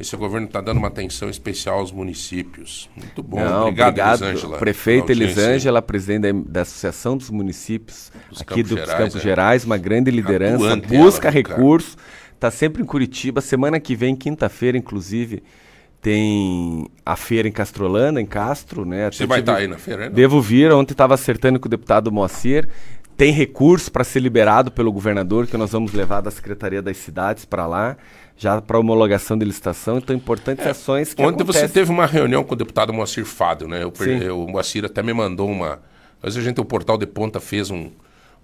Esse 0.00 0.16
governo 0.16 0.46
está 0.46 0.62
dando 0.62 0.78
uma 0.78 0.88
atenção 0.88 1.28
especial 1.28 1.80
aos 1.80 1.92
municípios. 1.92 2.88
Muito 2.96 3.22
bom. 3.22 3.38
Não, 3.38 3.68
obrigado, 3.68 3.88
obrigado 3.88 4.24
Elisângela. 4.24 4.58
Prefeita. 4.58 5.12
Elisângela, 5.12 5.82
presidente 5.82 6.22
da, 6.22 6.32
da 6.32 6.60
Associação 6.62 7.18
dos 7.18 7.28
Municípios 7.28 8.10
Dos 8.30 8.40
aqui 8.40 8.54
Campos 8.54 8.70
dos 8.70 8.78
Gerais, 8.78 8.98
Campos 8.98 9.16
é. 9.16 9.20
Gerais, 9.20 9.64
uma 9.64 9.76
grande 9.76 10.10
liderança, 10.10 10.72
Atuante 10.72 10.88
busca 10.88 11.28
ela, 11.28 11.34
recursos, 11.34 11.98
está 12.32 12.50
sempre 12.50 12.82
em 12.82 12.86
Curitiba. 12.86 13.42
Semana 13.42 13.78
que 13.78 13.94
vem, 13.94 14.16
quinta-feira, 14.16 14.78
inclusive, 14.78 15.42
tem 16.00 16.88
a 17.04 17.14
feira 17.14 17.46
em 17.46 17.52
Castrolanda, 17.52 18.22
em 18.22 18.26
Castro, 18.26 18.86
né? 18.86 19.10
Você 19.10 19.24
Até 19.24 19.26
vai 19.26 19.40
estar 19.40 19.56
aí 19.56 19.68
na 19.68 19.76
feira, 19.76 20.04
né? 20.04 20.10
Devo 20.10 20.40
vir, 20.40 20.72
ontem 20.72 20.92
estava 20.94 21.12
acertando 21.12 21.60
com 21.60 21.66
o 21.66 21.70
deputado 21.70 22.10
Moacir. 22.10 22.66
Tem 23.18 23.32
recurso 23.32 23.92
para 23.92 24.02
ser 24.02 24.20
liberado 24.20 24.72
pelo 24.72 24.90
governador, 24.90 25.46
que 25.46 25.54
nós 25.58 25.72
vamos 25.72 25.92
levar 25.92 26.22
da 26.22 26.30
Secretaria 26.30 26.80
das 26.80 26.96
Cidades 26.96 27.44
para 27.44 27.66
lá, 27.66 27.98
já 28.40 28.58
para 28.60 28.78
homologação 28.78 29.36
de 29.36 29.44
licitação. 29.44 29.98
Então, 29.98 30.16
importantes 30.16 30.66
ações 30.66 31.12
que 31.12 31.20
É, 31.22 31.26
Ontem 31.26 31.44
você 31.44 31.58
acontecem. 31.58 31.68
teve 31.74 31.90
uma 31.90 32.06
reunião 32.06 32.42
com 32.42 32.54
o 32.54 32.56
deputado 32.56 32.90
Moacir 32.90 33.26
Fado, 33.26 33.68
né? 33.68 33.82
Eu, 33.82 33.92
eu- 34.22 34.40
o 34.42 34.50
Moacir 34.50 34.82
até 34.82 35.02
me 35.02 35.12
mandou 35.12 35.46
uma. 35.50 35.78
Vezes 36.22 36.38
a 36.38 36.42
gente, 36.42 36.58
o 36.58 36.64
Portal 36.64 36.96
de 36.96 37.06
Ponta, 37.06 37.38
fez 37.38 37.70
um- 37.70 37.90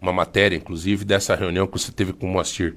uma 0.00 0.12
matéria, 0.12 0.54
inclusive, 0.54 1.02
dessa 1.02 1.34
reunião 1.34 1.66
que 1.66 1.78
você 1.78 1.90
teve 1.90 2.12
com 2.12 2.26
o 2.26 2.30
Moacir. 2.30 2.74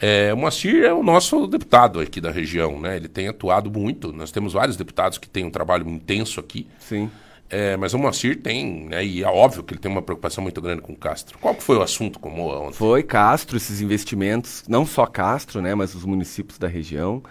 É, 0.00 0.34
o 0.34 0.36
Moacir 0.36 0.82
é 0.84 0.92
o 0.92 1.02
nosso 1.04 1.46
deputado 1.46 2.00
aqui 2.00 2.20
da 2.20 2.30
região, 2.32 2.80
né? 2.80 2.96
Ele 2.96 3.08
tem 3.08 3.28
atuado 3.28 3.70
muito. 3.70 4.12
Nós 4.12 4.32
temos 4.32 4.52
vários 4.52 4.76
deputados 4.76 5.18
que 5.18 5.28
têm 5.28 5.44
um 5.44 5.50
trabalho 5.50 5.88
intenso 5.88 6.40
aqui. 6.40 6.66
Sim. 6.80 7.08
É, 7.48 7.76
mas 7.76 7.94
o 7.94 7.98
Moacir 7.98 8.40
tem, 8.40 8.86
né? 8.88 9.04
E 9.04 9.22
é 9.22 9.28
óbvio 9.28 9.62
que 9.62 9.74
ele 9.74 9.80
tem 9.80 9.90
uma 9.90 10.02
preocupação 10.02 10.42
muito 10.42 10.60
grande 10.60 10.82
com 10.82 10.92
o 10.92 10.96
Castro. 10.96 11.38
Qual 11.38 11.54
que 11.54 11.62
foi 11.62 11.76
o 11.76 11.82
assunto 11.82 12.18
com 12.18 12.28
o 12.28 12.32
Moa 12.36 12.58
ontem? 12.60 12.74
Foi 12.74 13.02
Castro, 13.02 13.56
esses 13.56 13.80
investimentos, 13.80 14.64
não 14.68 14.84
só 14.84 15.06
Castro, 15.06 15.62
né, 15.62 15.74
mas 15.74 15.94
os 15.94 16.04
municípios 16.04 16.58
da 16.58 16.66
região, 16.66 17.22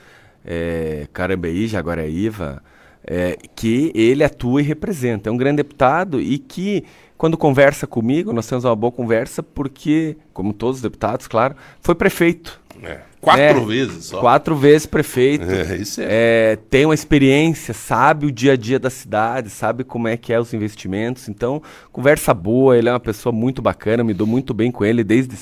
é, 0.45 1.07
Carambeí, 1.11 1.67
Jaguaraíva, 1.67 2.63
é, 3.05 3.37
que 3.55 3.91
ele 3.93 4.23
atua 4.23 4.61
e 4.61 4.63
representa. 4.63 5.29
É 5.29 5.31
um 5.31 5.37
grande 5.37 5.57
deputado 5.57 6.21
e 6.21 6.37
que, 6.37 6.85
quando 7.17 7.37
conversa 7.37 7.85
comigo, 7.85 8.31
nós 8.31 8.47
temos 8.47 8.63
uma 8.63 8.75
boa 8.75 8.91
conversa 8.91 9.43
porque, 9.43 10.17
como 10.33 10.53
todos 10.53 10.77
os 10.77 10.81
deputados, 10.81 11.27
claro, 11.27 11.55
foi 11.81 11.93
prefeito. 11.93 12.59
É, 12.81 13.01
quatro 13.25 13.41
É, 13.43 13.65
vezes 13.65 14.05
só. 14.05 14.19
Quatro 14.19 14.55
vezes 14.55 14.85
prefeito. 14.85 15.43
É, 15.49 15.75
isso 15.77 15.99
é. 16.01 16.05
É, 16.09 16.55
tem 16.69 16.85
uma 16.85 16.93
experiência, 16.93 17.73
sabe 17.73 18.27
o 18.27 18.31
dia 18.31 18.53
a 18.53 18.55
dia 18.55 18.79
da 18.79 18.89
cidade, 18.89 19.49
sabe 19.49 19.83
como 19.83 20.07
é 20.07 20.15
que 20.15 20.31
é 20.31 20.39
os 20.39 20.53
investimentos. 20.53 21.27
Então, 21.27 21.61
conversa 21.91 22.33
boa, 22.33 22.77
ele 22.77 22.87
é 22.87 22.91
uma 22.91 22.99
pessoa 22.99 23.33
muito 23.33 23.61
bacana, 23.61 24.03
me 24.03 24.13
dou 24.13 24.27
muito 24.27 24.53
bem 24.53 24.71
com 24.71 24.85
ele 24.85 25.03
desde, 25.03 25.35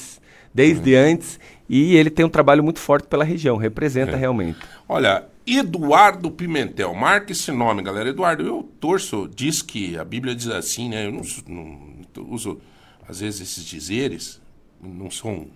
desde 0.53 0.95
antes. 0.95 1.39
E 1.69 1.95
ele 1.95 2.09
tem 2.09 2.25
um 2.25 2.29
trabalho 2.29 2.63
muito 2.63 2.79
forte 2.79 3.07
pela 3.07 3.23
região, 3.23 3.57
representa 3.57 4.15
realmente. 4.15 4.59
Olha, 4.87 5.25
Eduardo 5.45 6.29
Pimentel, 6.31 6.93
marca 6.93 7.31
esse 7.31 7.51
nome, 7.51 7.81
galera. 7.81 8.09
Eduardo, 8.09 8.43
eu 8.45 8.69
torço, 8.79 9.29
diz 9.33 9.61
que 9.61 9.97
a 9.97 10.03
Bíblia 10.05 10.35
diz 10.35 10.47
assim, 10.47 10.89
né? 10.89 11.05
Eu 11.07 11.11
não, 11.11 11.21
não- 11.47 12.29
uso, 12.29 12.59
às 13.07 13.19
vezes, 13.19 13.41
esses 13.41 13.63
dizeres, 13.65 14.41
não 14.81 15.09
sou, 15.09 15.31
não 15.31 15.47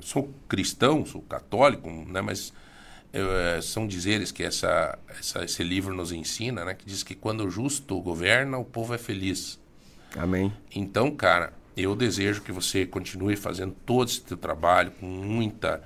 sou 0.00 0.32
cristão, 0.48 1.04
sou 1.06 1.22
católico, 1.22 1.90
né? 1.90 2.20
Mas 2.20 2.52
eh, 3.12 3.60
são 3.62 3.86
dizeres 3.86 4.30
que 4.32 4.42
essa, 4.42 4.98
essa- 5.18 5.44
esse 5.44 5.62
livro 5.64 5.94
nos 5.94 6.12
ensina, 6.12 6.64
né? 6.64 6.74
Que 6.74 6.84
diz 6.86 7.02
que 7.02 7.14
quando 7.14 7.44
o 7.44 7.50
justo 7.50 8.00
governa, 8.00 8.58
o 8.58 8.64
povo 8.64 8.94
é 8.94 8.98
feliz. 8.98 9.58
Amém. 10.16 10.52
Então, 10.74 11.10
cara, 11.10 11.52
eu 11.76 11.94
desejo 11.94 12.42
que 12.42 12.52
você 12.52 12.86
continue 12.86 13.36
fazendo 13.36 13.74
todo 13.86 14.08
esse 14.08 14.20
teu 14.22 14.36
trabalho 14.36 14.90
com 14.92 15.06
muita. 15.06 15.82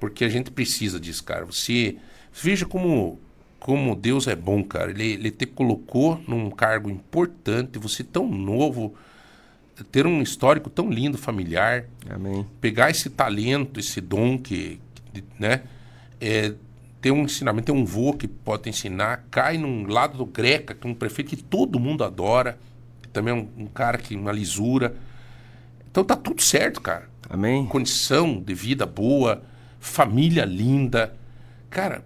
Porque 0.00 0.24
a 0.24 0.28
gente 0.28 0.50
precisa 0.50 0.98
disso, 1.00 1.24
cara. 1.24 1.44
Você. 1.44 1.96
Veja 2.32 2.66
como, 2.66 3.18
como 3.58 3.96
Deus 3.96 4.26
é 4.28 4.36
bom, 4.36 4.62
cara. 4.62 4.90
Ele, 4.90 5.12
ele 5.14 5.30
te 5.30 5.44
colocou 5.46 6.22
num 6.28 6.50
cargo 6.50 6.88
importante, 6.88 7.78
você 7.78 8.04
tão 8.04 8.28
novo, 8.28 8.94
ter 9.84 10.06
um 10.06 10.22
histórico 10.22 10.68
tão 10.68 10.90
lindo, 10.90 11.16
familiar 11.16 11.84
Amém. 12.08 12.46
pegar 12.60 12.90
esse 12.90 13.10
talento, 13.10 13.78
esse 13.78 14.00
dom 14.00 14.38
que, 14.38 14.80
que, 15.12 15.24
né, 15.38 15.62
é, 16.20 16.52
ter 17.00 17.10
um 17.10 17.22
ensinamento, 17.22 17.66
ter 17.66 17.72
um 17.72 17.84
vô 17.84 18.12
que 18.12 18.26
pode 18.26 18.68
ensinar, 18.68 19.24
cai 19.30 19.56
num 19.56 19.86
lado 19.86 20.18
do 20.18 20.26
Greca, 20.26 20.74
que 20.74 20.86
é 20.86 20.90
um 20.90 20.94
prefeito 20.94 21.28
que 21.28 21.42
todo 21.42 21.78
mundo 21.78 22.02
adora, 22.02 22.58
que 23.02 23.08
também 23.08 23.32
é 23.32 23.36
um, 23.36 23.48
um 23.64 23.66
cara 23.66 23.98
que 23.98 24.16
uma 24.16 24.32
lisura. 24.32 24.96
Então 25.90 26.02
tá 26.02 26.16
tudo 26.16 26.42
certo, 26.42 26.80
cara. 26.80 27.08
Amém. 27.28 27.66
Condição 27.66 28.40
de 28.40 28.54
vida 28.54 28.84
boa, 28.84 29.42
família 29.78 30.44
linda. 30.44 31.14
Cara, 31.70 32.04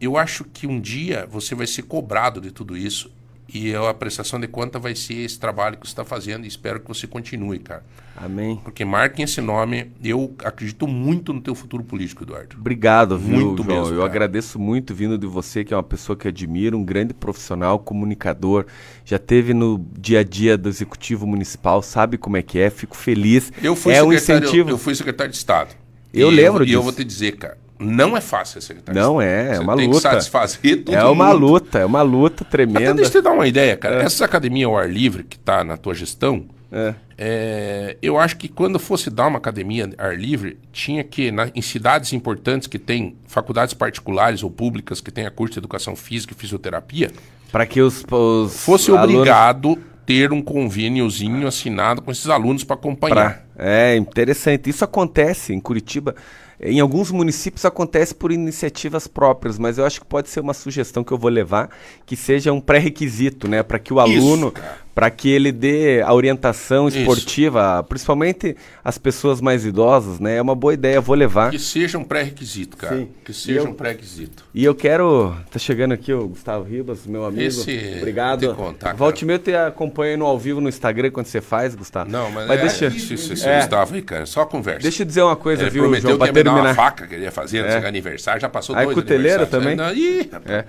eu 0.00 0.16
acho 0.18 0.44
que 0.44 0.66
um 0.66 0.80
dia 0.80 1.26
você 1.30 1.54
vai 1.54 1.66
ser 1.66 1.82
cobrado 1.82 2.40
de 2.40 2.50
tudo 2.50 2.76
isso 2.76 3.10
e 3.52 3.74
a 3.74 3.92
prestação 3.94 4.40
de 4.40 4.48
conta 4.48 4.78
vai 4.78 4.94
ser 4.94 5.14
esse 5.24 5.38
trabalho 5.38 5.76
que 5.76 5.86
você 5.86 5.92
está 5.92 6.04
fazendo 6.04 6.44
e 6.44 6.48
espero 6.48 6.80
que 6.80 6.88
você 6.88 7.06
continue, 7.06 7.58
cara. 7.58 7.84
Amém. 8.16 8.60
Porque 8.62 8.84
marquem 8.84 9.24
esse 9.24 9.40
nome. 9.40 9.90
Eu 10.02 10.34
acredito 10.44 10.86
muito 10.86 11.32
no 11.32 11.40
teu 11.40 11.54
futuro 11.54 11.82
político, 11.84 12.22
Eduardo. 12.22 12.56
Obrigado, 12.58 13.18
viu, 13.18 13.36
Muito 13.38 13.62
João? 13.64 13.82
mesmo, 13.82 13.94
Eu 13.96 14.04
agradeço 14.04 14.58
muito 14.58 14.94
vindo 14.94 15.18
de 15.18 15.26
você, 15.26 15.64
que 15.64 15.74
é 15.74 15.76
uma 15.76 15.82
pessoa 15.82 16.16
que 16.16 16.26
admiro, 16.28 16.78
um 16.78 16.84
grande 16.84 17.12
profissional, 17.12 17.78
comunicador. 17.78 18.66
Já 19.04 19.18
teve 19.18 19.52
no 19.52 19.84
dia 19.98 20.20
a 20.20 20.24
dia 20.24 20.56
do 20.56 20.68
executivo 20.68 21.26
municipal, 21.26 21.82
sabe 21.82 22.16
como 22.16 22.36
é 22.36 22.42
que 22.42 22.58
é. 22.58 22.70
Fico 22.70 22.96
feliz. 22.96 23.52
Eu 23.62 23.74
fui, 23.76 23.92
é 23.92 24.02
um 24.02 24.10
secretário, 24.12 24.44
incentivo. 24.46 24.70
eu 24.70 24.78
fui 24.78 24.94
secretário 24.94 25.30
de 25.32 25.36
Estado. 25.38 25.74
Eu 26.12 26.30
E 26.30 26.34
lembro 26.36 26.64
E 26.64 26.72
eu 26.72 26.80
disso. 26.80 26.82
vou 26.82 26.92
te 26.92 27.04
dizer, 27.04 27.32
cara, 27.32 27.58
não 27.84 28.16
é 28.16 28.20
fácil 28.20 28.60
ser 28.60 28.66
secretário 28.68 29.00
Não 29.00 29.20
é, 29.20 29.56
é 29.56 29.60
uma 29.60 29.76
tem 29.76 29.86
luta. 29.86 29.96
que 30.08 30.14
satisfazer 30.14 30.82
todo 30.84 30.94
É 30.94 31.04
uma 31.04 31.26
mundo. 31.32 31.38
luta, 31.38 31.78
é 31.78 31.84
uma 31.84 32.02
luta 32.02 32.42
Até 32.42 32.50
tremenda. 32.50 32.94
deixa 32.94 33.18
eu 33.18 33.22
te 33.22 33.24
dar 33.24 33.32
uma 33.32 33.46
ideia, 33.46 33.76
cara. 33.76 34.02
Essa 34.02 34.24
academia 34.24 34.66
ao 34.66 34.76
ar 34.76 34.90
livre 34.90 35.22
que 35.24 35.36
está 35.36 35.62
na 35.64 35.76
tua 35.76 35.94
gestão, 35.94 36.46
É. 36.72 36.94
é, 37.16 37.96
eu 38.02 38.18
acho 38.18 38.36
que 38.36 38.48
quando 38.48 38.78
fosse 38.78 39.08
dar 39.10 39.26
uma 39.28 39.38
academia 39.38 39.88
ar 39.98 40.18
livre, 40.18 40.58
tinha 40.72 41.04
que, 41.04 41.30
na- 41.30 41.50
em 41.54 41.62
cidades 41.62 42.12
importantes 42.12 42.66
que 42.66 42.78
tem 42.78 43.16
faculdades 43.26 43.74
particulares 43.74 44.42
ou 44.42 44.50
públicas 44.50 45.00
que 45.00 45.10
tem 45.10 45.26
a 45.26 45.30
curso 45.30 45.54
de 45.54 45.60
educação 45.60 45.94
física 45.94 46.32
e 46.32 46.36
fisioterapia, 46.40 47.10
Para 47.52 47.66
que 47.66 47.80
os, 47.80 48.04
os 48.10 48.56
fosse 48.64 48.90
alunos 48.90 49.14
obrigado 49.14 49.78
ter 50.04 50.32
um 50.32 50.42
convêniozinho 50.42 51.46
assinado 51.46 52.02
com 52.02 52.10
esses 52.10 52.28
alunos 52.28 52.62
para 52.64 52.74
acompanhar. 52.76 53.14
Pra- 53.14 53.44
É 53.56 53.96
interessante. 53.96 54.68
Isso 54.68 54.84
acontece 54.84 55.54
em 55.54 55.60
Curitiba. 55.60 56.14
Em 56.60 56.80
alguns 56.80 57.10
municípios 57.10 57.64
acontece 57.64 58.14
por 58.14 58.30
iniciativas 58.30 59.06
próprias, 59.06 59.58
mas 59.58 59.78
eu 59.78 59.84
acho 59.84 60.00
que 60.00 60.06
pode 60.06 60.28
ser 60.28 60.40
uma 60.40 60.54
sugestão 60.54 61.02
que 61.02 61.12
eu 61.12 61.18
vou 61.18 61.30
levar, 61.30 61.70
que 62.06 62.16
seja 62.16 62.52
um 62.52 62.60
pré-requisito, 62.60 63.48
né? 63.48 63.62
Para 63.62 63.78
que 63.78 63.92
o 63.92 64.00
aluno. 64.00 64.52
Para 64.94 65.10
que 65.10 65.28
ele 65.28 65.50
dê 65.50 66.00
a 66.02 66.14
orientação 66.14 66.86
Isso. 66.88 66.98
esportiva, 66.98 67.82
principalmente 67.88 68.56
as 68.84 68.96
pessoas 68.96 69.40
mais 69.40 69.64
idosas, 69.64 70.20
né? 70.20 70.36
É 70.36 70.42
uma 70.42 70.54
boa 70.54 70.72
ideia, 70.72 71.00
vou 71.00 71.16
levar. 71.16 71.50
Que 71.50 71.58
seja 71.58 71.98
um 71.98 72.04
pré-requisito, 72.04 72.76
cara. 72.76 72.96
Sim. 72.98 73.08
Que 73.24 73.32
seja 73.32 73.60
eu- 73.60 73.66
um 73.70 73.72
pré-requisito. 73.74 74.44
E 74.54 74.64
eu 74.64 74.74
quero. 74.74 75.34
Tá 75.50 75.58
chegando 75.58 75.92
aqui 75.94 76.12
o 76.12 76.28
Gustavo 76.28 76.64
Ribas, 76.64 77.06
meu 77.06 77.24
amigo. 77.24 77.42
Esse 77.42 77.94
Obrigado. 77.98 78.54
contar. 78.54 78.94
Volte 78.94 79.22
e 79.22 79.26
meia 79.26 79.34
eu 79.36 79.38
te 79.40 79.54
acompanho 79.54 80.18
no 80.18 80.26
ao 80.26 80.38
vivo 80.38 80.60
no 80.60 80.68
Instagram 80.68 81.10
quando 81.10 81.26
você 81.26 81.40
faz, 81.40 81.74
Gustavo. 81.74 82.10
Não, 82.10 82.30
mas, 82.30 82.46
mas 82.46 82.58
é, 82.58 82.62
deixa, 82.62 82.86
esse 83.14 83.48
É. 83.48 83.60
Gustavo 83.60 83.94
aí, 83.94 84.02
cara, 84.02 84.26
só 84.26 84.44
conversa. 84.44 84.80
deixa 84.82 85.02
eu 85.02 85.06
dizer 85.06 85.22
uma 85.22 85.34
coisa, 85.36 85.62
Ele 85.62 85.70
viu, 85.70 85.82
prometeu 85.82 86.10
João, 86.10 86.18
que 86.20 86.26
ia 86.26 86.32
me 86.32 86.42
dar 86.42 86.50
uma 86.50 86.56
terminar. 86.62 86.74
faca 86.76 87.06
que 87.06 87.14
ele 87.14 87.24
ia 87.24 87.32
fazer 87.32 87.64
É. 87.64 87.86
aniversário. 87.86 88.40
Já 88.40 88.48
passou 88.48 88.76
Aí, 88.76 88.84
dois 88.84 88.94
cuteleira 88.94 89.44
também? 89.46 89.74
Não, 89.74 89.92
ih. 89.92 90.30
É. 90.46 90.64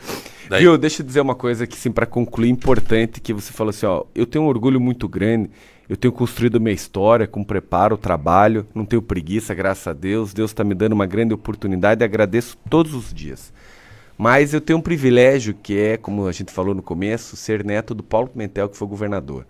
Viu, 0.60 0.78
deixa 0.78 1.02
eu 1.02 1.06
dizer 1.06 1.22
uma 1.22 1.36
coisa 1.36 1.64
aqui, 1.64 1.76
sim, 1.78 1.92
para 1.92 2.06
concluir, 2.06 2.50
importante, 2.50 3.20
que 3.20 3.34
você 3.34 3.52
falou 3.52 3.70
assim, 3.72 3.86
ó, 3.86 4.04
eu 4.16 4.26
tenho 4.26 4.46
um 4.46 4.48
orgulho 4.48 4.80
muito 4.80 5.08
grande, 5.08 5.52
eu 5.88 5.98
tenho 5.98 6.12
construído 6.12 6.60
minha 6.60 6.74
história 6.74 7.28
com 7.28 7.44
preparo, 7.44 7.98
trabalho, 7.98 8.66
não 8.74 8.86
tenho 8.86 9.02
preguiça, 9.02 9.54
graças 9.54 9.86
a 9.88 9.94
Deus, 9.94 10.34
Deus 10.34 10.52
está 10.52 10.64
me 10.64 10.74
dando 10.74 10.94
uma 10.94 11.06
grande 11.06 11.34
oportunidade 11.34 12.02
e 12.02 12.06
agradeço 12.06 12.58
todos 12.70 12.94
os 12.94 13.14
dias. 13.14 13.54
Mas 14.18 14.54
eu 14.54 14.62
tenho 14.62 14.80
um 14.80 14.82
privilégio 14.82 15.54
que 15.54 15.78
é, 15.78 15.98
como 15.98 16.26
a 16.26 16.32
gente 16.32 16.52
falou 16.52 16.74
no 16.74 16.82
começo, 16.82 17.36
ser 17.36 17.64
neto 17.64 17.94
do 17.94 18.02
Paulo 18.02 18.30
Pimentel, 18.30 18.70
que 18.70 18.78
foi 18.78 18.88
governador. 18.88 19.46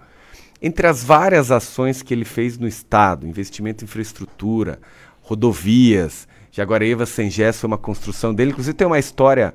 Entre 0.61 0.87
as 0.87 1.03
várias 1.03 1.51
ações 1.51 2.01
que 2.01 2.13
ele 2.13 2.25
fez 2.25 2.57
no 2.57 2.67
Estado, 2.67 3.27
investimento 3.27 3.83
em 3.83 3.85
infraestrutura, 3.85 4.79
rodovias, 5.21 6.27
Jaguareíva 6.51 7.05
Sem 7.05 7.29
Gesso 7.29 7.59
foi 7.59 7.67
uma 7.67 7.77
construção 7.77 8.33
dele. 8.33 8.51
Inclusive 8.51 8.75
tem 8.75 8.87
uma 8.87 8.97
história 8.97 9.53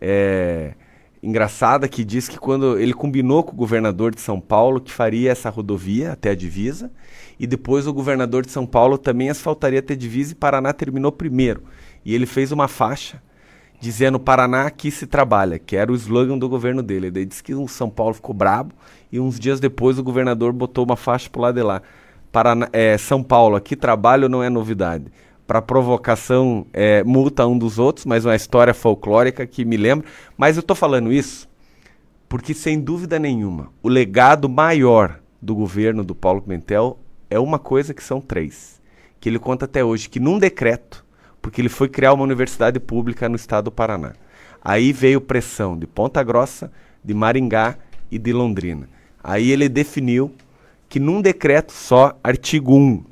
é, 0.00 0.72
engraçada 1.22 1.88
que 1.88 2.04
diz 2.04 2.28
que 2.28 2.38
quando 2.38 2.78
ele 2.78 2.94
combinou 2.94 3.42
com 3.42 3.52
o 3.52 3.56
governador 3.56 4.14
de 4.14 4.20
São 4.20 4.40
Paulo 4.40 4.80
que 4.80 4.92
faria 4.92 5.32
essa 5.32 5.50
rodovia 5.50 6.12
até 6.12 6.30
a 6.30 6.34
divisa, 6.34 6.90
e 7.38 7.46
depois 7.46 7.86
o 7.86 7.92
governador 7.92 8.44
de 8.44 8.52
São 8.52 8.66
Paulo 8.66 8.98
também 8.98 9.30
asfaltaria 9.30 9.78
até 9.78 9.94
a 9.94 9.96
divisa 9.96 10.32
e 10.32 10.34
Paraná 10.34 10.72
terminou 10.72 11.12
primeiro. 11.12 11.62
E 12.04 12.14
ele 12.14 12.26
fez 12.26 12.52
uma 12.52 12.68
faixa 12.68 13.22
dizendo 13.80 14.18
Paraná 14.18 14.66
aqui 14.66 14.90
se 14.90 15.06
trabalha, 15.06 15.58
que 15.58 15.76
era 15.76 15.90
o 15.90 15.94
slogan 15.94 16.36
do 16.36 16.48
governo 16.48 16.82
dele. 16.82 17.10
Daí 17.10 17.24
disse 17.24 17.42
que 17.42 17.54
o 17.54 17.68
São 17.68 17.88
Paulo 17.88 18.14
ficou 18.14 18.34
brabo 18.34 18.74
e 19.10 19.20
uns 19.20 19.38
dias 19.38 19.60
depois 19.60 19.98
o 19.98 20.02
governador 20.02 20.52
botou 20.52 20.84
uma 20.84 20.96
faixa 20.96 21.30
pro 21.30 21.42
lado 21.42 21.54
de 21.54 21.62
lá. 21.62 21.82
Paraná, 22.32 22.68
é, 22.72 22.98
São 22.98 23.22
Paulo, 23.22 23.56
aqui 23.56 23.76
trabalho 23.76 24.28
não 24.28 24.42
é 24.42 24.50
novidade. 24.50 25.06
Para 25.48 25.62
provocação, 25.62 26.66
é, 26.74 27.02
multa 27.02 27.46
um 27.46 27.58
dos 27.58 27.78
outros, 27.78 28.04
mas 28.04 28.24
uma 28.26 28.36
história 28.36 28.74
folclórica 28.74 29.46
que 29.46 29.64
me 29.64 29.78
lembra. 29.78 30.06
Mas 30.36 30.56
eu 30.56 30.60
estou 30.60 30.76
falando 30.76 31.10
isso 31.10 31.48
porque, 32.28 32.52
sem 32.52 32.78
dúvida 32.78 33.18
nenhuma, 33.18 33.70
o 33.82 33.88
legado 33.88 34.46
maior 34.46 35.20
do 35.40 35.54
governo 35.54 36.04
do 36.04 36.14
Paulo 36.14 36.42
Pimentel 36.42 36.98
é 37.30 37.38
uma 37.38 37.58
coisa 37.58 37.94
que 37.94 38.04
são 38.04 38.20
três. 38.20 38.78
Que 39.18 39.30
ele 39.30 39.38
conta 39.38 39.64
até 39.64 39.82
hoje, 39.82 40.10
que 40.10 40.20
num 40.20 40.38
decreto, 40.38 41.02
porque 41.40 41.60
ele 41.60 41.70
foi 41.70 41.88
criar 41.88 42.12
uma 42.12 42.24
universidade 42.24 42.78
pública 42.78 43.26
no 43.28 43.36
estado 43.36 43.64
do 43.64 43.72
Paraná. 43.72 44.12
Aí 44.62 44.92
veio 44.92 45.18
pressão 45.18 45.78
de 45.78 45.86
Ponta 45.86 46.22
Grossa, 46.22 46.70
de 47.02 47.14
Maringá 47.14 47.78
e 48.10 48.18
de 48.18 48.34
Londrina. 48.34 48.86
Aí 49.24 49.50
ele 49.50 49.66
definiu 49.66 50.30
que 50.90 51.00
num 51.00 51.22
decreto 51.22 51.72
só, 51.72 52.18
artigo 52.22 52.76
1, 52.76 53.02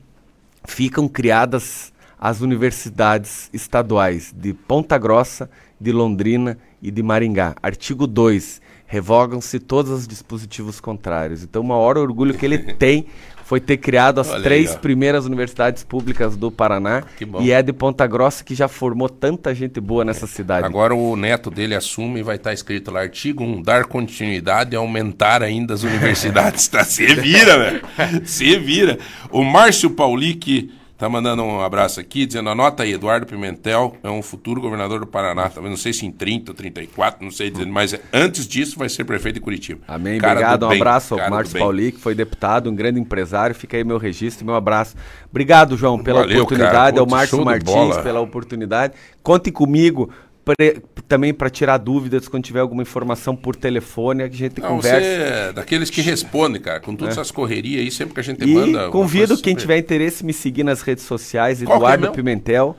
ficam 0.66 1.08
criadas 1.08 1.92
as 2.18 2.40
universidades 2.40 3.50
estaduais 3.52 4.34
de 4.36 4.52
Ponta 4.52 4.96
Grossa, 4.98 5.50
de 5.80 5.92
Londrina 5.92 6.58
e 6.82 6.90
de 6.90 7.02
Maringá. 7.02 7.54
Artigo 7.62 8.06
2, 8.06 8.60
revogam-se 8.86 9.58
todos 9.58 9.90
os 9.90 10.06
dispositivos 10.06 10.80
contrários. 10.80 11.42
Então, 11.42 11.62
o 11.62 11.66
maior 11.66 11.98
orgulho 11.98 12.34
que 12.34 12.46
ele 12.46 12.58
tem 12.74 13.06
foi 13.44 13.60
ter 13.60 13.76
criado 13.76 14.20
as 14.20 14.28
Olha 14.28 14.42
três 14.42 14.72
aí, 14.72 14.78
primeiras 14.78 15.24
universidades 15.24 15.84
públicas 15.84 16.36
do 16.36 16.50
Paraná 16.50 17.04
e 17.38 17.52
é 17.52 17.62
de 17.62 17.72
Ponta 17.72 18.04
Grossa 18.04 18.42
que 18.42 18.56
já 18.56 18.66
formou 18.66 19.08
tanta 19.08 19.54
gente 19.54 19.80
boa 19.80 20.04
nessa 20.04 20.26
cidade. 20.26 20.66
Agora 20.66 20.96
o 20.96 21.14
neto 21.14 21.48
dele 21.48 21.76
assume 21.76 22.18
e 22.18 22.22
vai 22.24 22.34
estar 22.36 22.50
tá 22.50 22.54
escrito 22.54 22.90
lá, 22.90 23.02
artigo 23.02 23.44
1, 23.44 23.62
dar 23.62 23.84
continuidade 23.84 24.74
e 24.74 24.76
aumentar 24.76 25.44
ainda 25.44 25.74
as 25.74 25.84
universidades. 25.84 26.66
tá, 26.68 26.82
se 26.82 27.06
vira, 27.06 27.56
velho. 27.56 27.82
Se 28.26 28.58
vira. 28.58 28.98
O 29.30 29.44
Márcio 29.44 29.90
Paulic 29.90 30.72
Tá 30.98 31.10
mandando 31.10 31.42
um 31.42 31.60
abraço 31.60 32.00
aqui, 32.00 32.24
dizendo: 32.24 32.48
anota 32.48 32.82
aí, 32.82 32.94
Eduardo 32.94 33.26
Pimentel 33.26 33.96
é 34.02 34.08
um 34.08 34.22
futuro 34.22 34.60
governador 34.62 35.00
do 35.00 35.06
Paraná. 35.06 35.50
Tá 35.50 35.60
não 35.60 35.76
sei 35.76 35.92
se 35.92 36.06
em 36.06 36.10
30, 36.10 36.54
34, 36.54 37.22
não 37.22 37.30
sei 37.30 37.50
dizer, 37.50 37.66
mas 37.66 37.94
antes 38.12 38.48
disso 38.48 38.78
vai 38.78 38.88
ser 38.88 39.04
prefeito 39.04 39.34
de 39.34 39.40
Curitiba. 39.42 39.80
Amém. 39.86 40.18
Cara 40.18 40.32
Obrigado, 40.32 40.66
um 40.66 40.68
bem, 40.70 40.80
abraço 40.80 41.14
ao 41.14 41.30
Márcio 41.30 41.58
Pauli, 41.58 41.92
que 41.92 42.00
foi 42.00 42.14
deputado, 42.14 42.70
um 42.70 42.74
grande 42.74 42.98
empresário. 42.98 43.54
Fica 43.54 43.76
aí 43.76 43.84
meu 43.84 43.98
registro, 43.98 44.46
meu 44.46 44.54
abraço. 44.54 44.96
Obrigado, 45.30 45.76
João, 45.76 45.98
pela 45.98 46.20
Valeu, 46.20 46.42
oportunidade. 46.42 46.98
Ao 46.98 47.06
Márcio 47.06 47.44
Martins 47.44 47.98
pela 48.02 48.20
oportunidade. 48.20 48.94
Conte 49.22 49.50
comigo 49.52 50.10
pre, 50.46 50.80
também 51.08 51.34
para 51.34 51.50
tirar 51.50 51.76
dúvidas 51.78 52.28
quando 52.28 52.44
tiver 52.44 52.60
alguma 52.60 52.82
informação 52.82 53.34
por 53.34 53.56
telefone, 53.56 54.22
a 54.22 54.28
gente 54.28 54.60
Não, 54.60 54.68
conversa. 54.68 55.00
Você 55.00 55.48
é 55.48 55.52
daqueles 55.52 55.90
que 55.90 56.00
respondem, 56.00 56.62
cara, 56.62 56.78
com 56.78 56.94
todas 56.94 57.16
é. 57.16 57.20
essas 57.20 57.32
correrias 57.32 57.80
aí, 57.80 57.90
sempre 57.90 58.14
que 58.14 58.20
a 58.20 58.22
gente 58.22 58.44
e 58.44 58.54
manda. 58.54 58.88
Convido 58.90 59.36
quem 59.38 59.56
tiver 59.56 59.76
interesse 59.76 60.24
me 60.24 60.32
seguir 60.32 60.62
nas 60.62 60.82
redes 60.82 61.04
sociais, 61.04 61.62
Qual 61.62 61.74
é 61.74 61.76
Eduardo 61.76 62.06
é 62.06 62.10
Pimentel. 62.10 62.76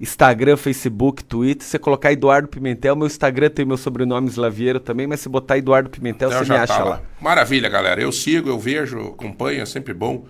Instagram, 0.00 0.56
Facebook, 0.56 1.22
Twitter. 1.22 1.62
Se 1.62 1.72
você 1.72 1.78
colocar 1.78 2.10
Eduardo 2.10 2.48
Pimentel, 2.48 2.96
meu 2.96 3.06
Instagram 3.06 3.50
tem 3.50 3.66
meu 3.66 3.76
sobrenome 3.76 4.28
Slaviero 4.28 4.80
também, 4.80 5.06
mas 5.06 5.20
se 5.20 5.28
botar 5.28 5.58
Eduardo 5.58 5.90
Pimentel, 5.90 6.30
você 6.30 6.50
me 6.50 6.56
acha 6.56 6.74
tá 6.74 6.84
lá. 6.84 6.90
lá. 6.90 7.02
Maravilha, 7.20 7.68
galera. 7.68 8.00
Eu 8.00 8.10
sigo, 8.10 8.48
eu 8.48 8.58
vejo, 8.58 8.98
acompanho, 8.98 9.60
é 9.60 9.66
sempre 9.66 9.92
bom 9.92 10.24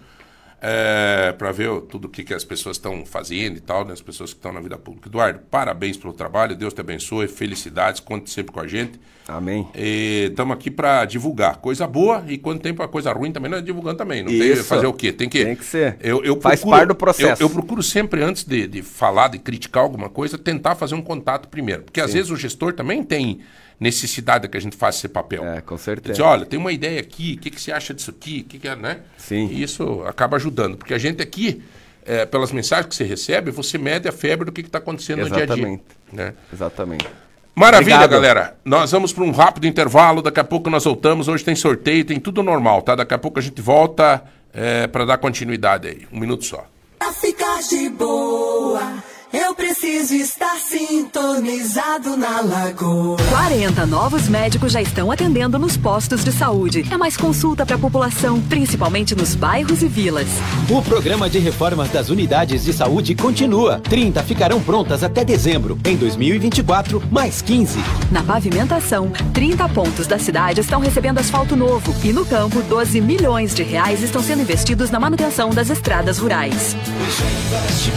é, 0.60 1.32
para 1.32 1.50
ver 1.52 1.80
tudo 1.82 2.06
o 2.06 2.08
que, 2.08 2.22
que 2.22 2.34
as 2.34 2.44
pessoas 2.44 2.76
estão 2.76 3.04
fazendo 3.06 3.56
e 3.56 3.60
tal, 3.60 3.84
né, 3.84 3.92
as 3.92 4.02
pessoas 4.02 4.32
que 4.32 4.38
estão 4.38 4.52
na 4.52 4.60
vida 4.60 4.76
pública. 4.76 5.08
Eduardo, 5.08 5.40
parabéns 5.50 5.96
pelo 5.96 6.12
trabalho, 6.12 6.54
Deus 6.54 6.74
te 6.74 6.80
abençoe, 6.80 7.28
felicidades, 7.28 8.00
conte 8.00 8.30
sempre 8.30 8.52
com 8.52 8.60
a 8.60 8.66
gente. 8.66 9.00
Amém. 9.26 9.68
Estamos 9.74 10.54
aqui 10.54 10.70
para 10.70 11.04
divulgar 11.04 11.58
coisa 11.58 11.86
boa 11.86 12.24
e 12.26 12.36
quando 12.36 12.60
tem 12.60 12.74
coisa 12.74 13.12
ruim 13.12 13.30
também, 13.30 13.50
nós 13.50 13.64
divulgando 13.64 13.96
também. 13.96 14.22
Não 14.24 14.30
Isso. 14.30 14.54
tem 14.54 14.56
fazer 14.64 14.86
o 14.86 14.92
quê? 14.92 15.12
Tem 15.12 15.28
que. 15.28 15.44
Tem 15.44 15.54
que 15.54 15.64
ser. 15.64 15.96
Eu, 16.00 16.24
eu 16.24 16.40
Faz 16.40 16.60
procuro, 16.60 16.76
parte 16.76 16.88
do 16.88 16.94
processo. 16.96 17.42
Eu, 17.42 17.46
eu 17.46 17.50
procuro 17.50 17.82
sempre, 17.82 18.22
antes 18.22 18.42
de, 18.42 18.66
de, 18.66 18.82
falar, 18.82 19.28
de 19.28 19.38
criticar 19.38 19.84
alguma 19.84 20.08
coisa, 20.08 20.36
tentar 20.36 20.74
fazer 20.74 20.96
um 20.96 21.02
contato 21.02 21.48
primeiro. 21.48 21.84
Porque 21.84 22.00
Sim. 22.00 22.06
às 22.06 22.12
vezes 22.12 22.30
o 22.30 22.36
gestor 22.36 22.72
também 22.72 23.04
tem 23.04 23.40
necessidade 23.80 24.46
que 24.46 24.56
a 24.56 24.60
gente 24.60 24.76
faça 24.76 24.98
esse 24.98 25.08
papel. 25.08 25.42
É, 25.44 25.62
com 25.62 25.78
certeza. 25.78 26.12
Dizer, 26.12 26.22
olha, 26.22 26.44
tem 26.44 26.58
uma 26.58 26.70
ideia 26.70 27.00
aqui, 27.00 27.36
o 27.38 27.42
que, 27.42 27.50
que 27.50 27.60
você 27.60 27.72
acha 27.72 27.94
disso 27.94 28.10
aqui? 28.10 28.42
Que 28.42 28.58
que 28.58 28.68
é, 28.68 28.76
né? 28.76 28.98
Sim. 29.16 29.48
E 29.50 29.62
isso 29.62 30.02
acaba 30.06 30.36
ajudando, 30.36 30.76
porque 30.76 30.92
a 30.92 30.98
gente 30.98 31.22
aqui, 31.22 31.62
é, 32.04 32.26
pelas 32.26 32.52
mensagens 32.52 32.86
que 32.86 32.94
você 32.94 33.04
recebe, 33.04 33.50
você 33.50 33.78
mede 33.78 34.06
a 34.06 34.12
febre 34.12 34.44
do 34.44 34.52
que 34.52 34.60
está 34.60 34.78
acontecendo 34.78 35.20
Exatamente. 35.20 35.48
no 35.48 35.56
dia 35.56 35.64
a 35.64 35.68
dia. 35.68 35.80
Né? 36.12 36.34
Exatamente. 36.52 37.08
Maravilha, 37.54 37.96
Obrigado. 37.96 38.10
galera. 38.10 38.56
Nós 38.64 38.92
vamos 38.92 39.12
para 39.12 39.24
um 39.24 39.32
rápido 39.32 39.66
intervalo, 39.66 40.22
daqui 40.22 40.40
a 40.40 40.44
pouco 40.44 40.70
nós 40.70 40.84
voltamos. 40.84 41.26
Hoje 41.26 41.44
tem 41.44 41.54
sorteio, 41.54 42.04
tem 42.04 42.20
tudo 42.20 42.42
normal, 42.42 42.82
tá? 42.82 42.94
Daqui 42.94 43.14
a 43.14 43.18
pouco 43.18 43.38
a 43.38 43.42
gente 43.42 43.60
volta 43.60 44.22
é, 44.52 44.86
para 44.86 45.04
dar 45.04 45.18
continuidade 45.18 45.88
aí. 45.88 46.06
Um 46.12 46.20
minuto 46.20 46.44
só. 46.44 46.66
Pra 46.98 47.12
ficar 47.12 47.60
de 47.62 47.88
boa. 47.90 49.02
Eu 49.32 49.54
preciso 49.54 50.12
estar 50.14 50.56
sintonizado 50.56 52.16
na 52.16 52.40
lagoa. 52.40 53.16
40 53.30 53.86
novos 53.86 54.28
médicos 54.28 54.72
já 54.72 54.82
estão 54.82 55.12
atendendo 55.12 55.56
nos 55.56 55.76
postos 55.76 56.24
de 56.24 56.32
saúde. 56.32 56.84
É 56.90 56.96
mais 56.96 57.16
consulta 57.16 57.64
para 57.64 57.76
a 57.76 57.78
população, 57.78 58.40
principalmente 58.40 59.14
nos 59.14 59.36
bairros 59.36 59.84
e 59.84 59.88
vilas. 59.88 60.26
O 60.68 60.82
programa 60.82 61.30
de 61.30 61.38
reformas 61.38 61.90
das 61.90 62.08
unidades 62.08 62.64
de 62.64 62.72
saúde 62.72 63.14
continua. 63.14 63.78
30 63.78 64.20
ficarão 64.24 64.60
prontas 64.60 65.04
até 65.04 65.24
dezembro. 65.24 65.78
Em 65.84 65.96
2024, 65.96 67.00
mais 67.08 67.40
15. 67.40 67.78
Na 68.10 68.24
pavimentação, 68.24 69.12
30 69.32 69.68
pontos 69.68 70.08
da 70.08 70.18
cidade 70.18 70.60
estão 70.60 70.80
recebendo 70.80 71.18
asfalto 71.18 71.54
novo. 71.54 71.94
E 72.02 72.12
no 72.12 72.26
campo, 72.26 72.62
12 72.62 73.00
milhões 73.00 73.54
de 73.54 73.62
reais 73.62 74.02
estão 74.02 74.20
sendo 74.20 74.42
investidos 74.42 74.90
na 74.90 74.98
manutenção 74.98 75.50
das 75.50 75.70
estradas 75.70 76.18
rurais. 76.18 76.74
Investe, 77.00 77.92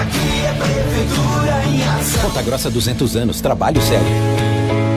Aqui 0.00 0.15
é 0.44 0.52
Prefeitura 0.54 1.64
em 1.66 1.82
Ação. 1.82 2.22
Ponta 2.22 2.42
Grossa 2.42 2.70
200 2.70 3.16
anos, 3.16 3.40
trabalho 3.40 3.80
sério. 3.82 4.95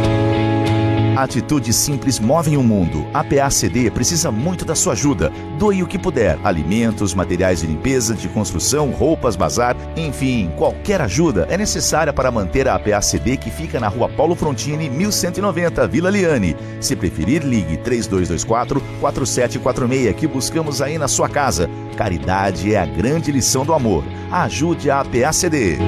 Atitudes 1.21 1.75
simples 1.75 2.17
movem 2.17 2.55
o 2.55 2.63
mundo. 2.63 3.05
A 3.13 3.25
PACD 3.25 3.91
precisa 3.91 4.31
muito 4.31 4.63
da 4.63 4.73
sua 4.73 4.93
ajuda. 4.93 5.29
Doe 5.57 5.83
o 5.83 5.87
que 5.87 5.99
puder: 5.99 6.39
alimentos, 6.45 7.13
materiais 7.13 7.59
de 7.59 7.67
limpeza, 7.67 8.15
de 8.15 8.29
construção, 8.29 8.89
roupas, 8.91 9.35
bazar, 9.35 9.75
enfim, 9.97 10.49
qualquer 10.55 11.01
ajuda 11.01 11.45
é 11.49 11.57
necessária 11.57 12.13
para 12.13 12.31
manter 12.31 12.69
a 12.69 12.79
PACD 12.79 13.35
que 13.35 13.51
fica 13.51 13.81
na 13.81 13.89
rua 13.89 14.07
Paulo 14.07 14.33
Frontini, 14.33 14.89
1190, 14.89 15.87
Vila 15.89 16.09
Liane. 16.09 16.55
Se 16.79 16.95
preferir, 16.95 17.43
ligue 17.43 17.75
3224 17.75 18.81
4746 19.01 20.15
que 20.15 20.25
buscamos 20.25 20.81
aí 20.81 20.97
na 20.97 21.09
sua 21.09 21.27
casa. 21.27 21.69
Caridade 21.97 22.73
é 22.73 22.79
a 22.79 22.85
grande 22.85 23.29
lição 23.29 23.65
do 23.65 23.73
amor. 23.73 24.05
Ajude 24.31 24.89
a 24.89 25.03
PACD. 25.03 25.79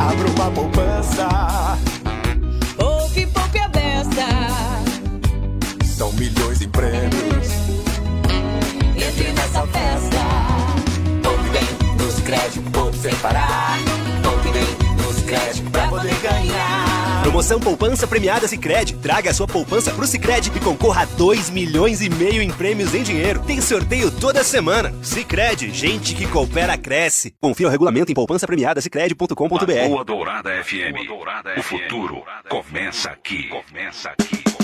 Abra 0.00 0.30
uma 0.30 0.50
poupança. 0.50 1.87
São 5.98 6.12
milhões 6.12 6.62
em 6.62 6.68
prêmios. 6.68 7.48
Entre 8.94 9.32
nessa 9.32 9.66
festa. 9.66 10.16
Poupe 11.24 11.48
bem 11.50 11.96
nos 11.98 12.20
créditos, 12.20 12.70
poupe 12.72 12.96
sem 12.98 13.14
parar. 13.16 13.78
Poupe 14.22 14.48
bem 14.50 15.04
nos 15.04 15.20
créditos 15.24 15.68
pra 15.72 15.88
poder 15.88 16.14
ganhar. 16.20 17.22
Promoção 17.22 17.58
Poupança 17.58 18.06
Premiada 18.06 18.46
Sicredi. 18.46 18.94
Traga 18.94 19.32
a 19.32 19.34
sua 19.34 19.48
poupança 19.48 19.90
pro 19.90 20.06
Sicredi 20.06 20.52
e 20.54 20.60
concorra 20.60 21.02
a 21.02 21.04
2 21.04 21.50
milhões 21.50 22.00
e 22.00 22.08
meio 22.08 22.40
em 22.42 22.50
prêmios 22.52 22.94
em 22.94 23.02
dinheiro. 23.02 23.42
Tem 23.44 23.60
sorteio 23.60 24.12
toda 24.12 24.44
semana. 24.44 24.94
Sicredi, 25.02 25.72
gente 25.72 26.14
que 26.14 26.28
coopera 26.28 26.78
cresce. 26.78 27.34
Confira 27.40 27.70
o 27.70 27.72
regulamento 27.72 28.12
em 28.12 28.14
poupança 28.14 28.46
premiada 28.46 28.80
sicredi.com.br. 28.80 29.88
Boa 29.88 30.04
Dourada 30.04 30.62
FM. 30.62 31.08
Dourada 31.08 31.58
o 31.58 31.62
futuro 31.64 32.22
começa 32.48 33.10
aqui. 33.10 33.48
Começa 33.48 34.10
aqui. 34.10 34.57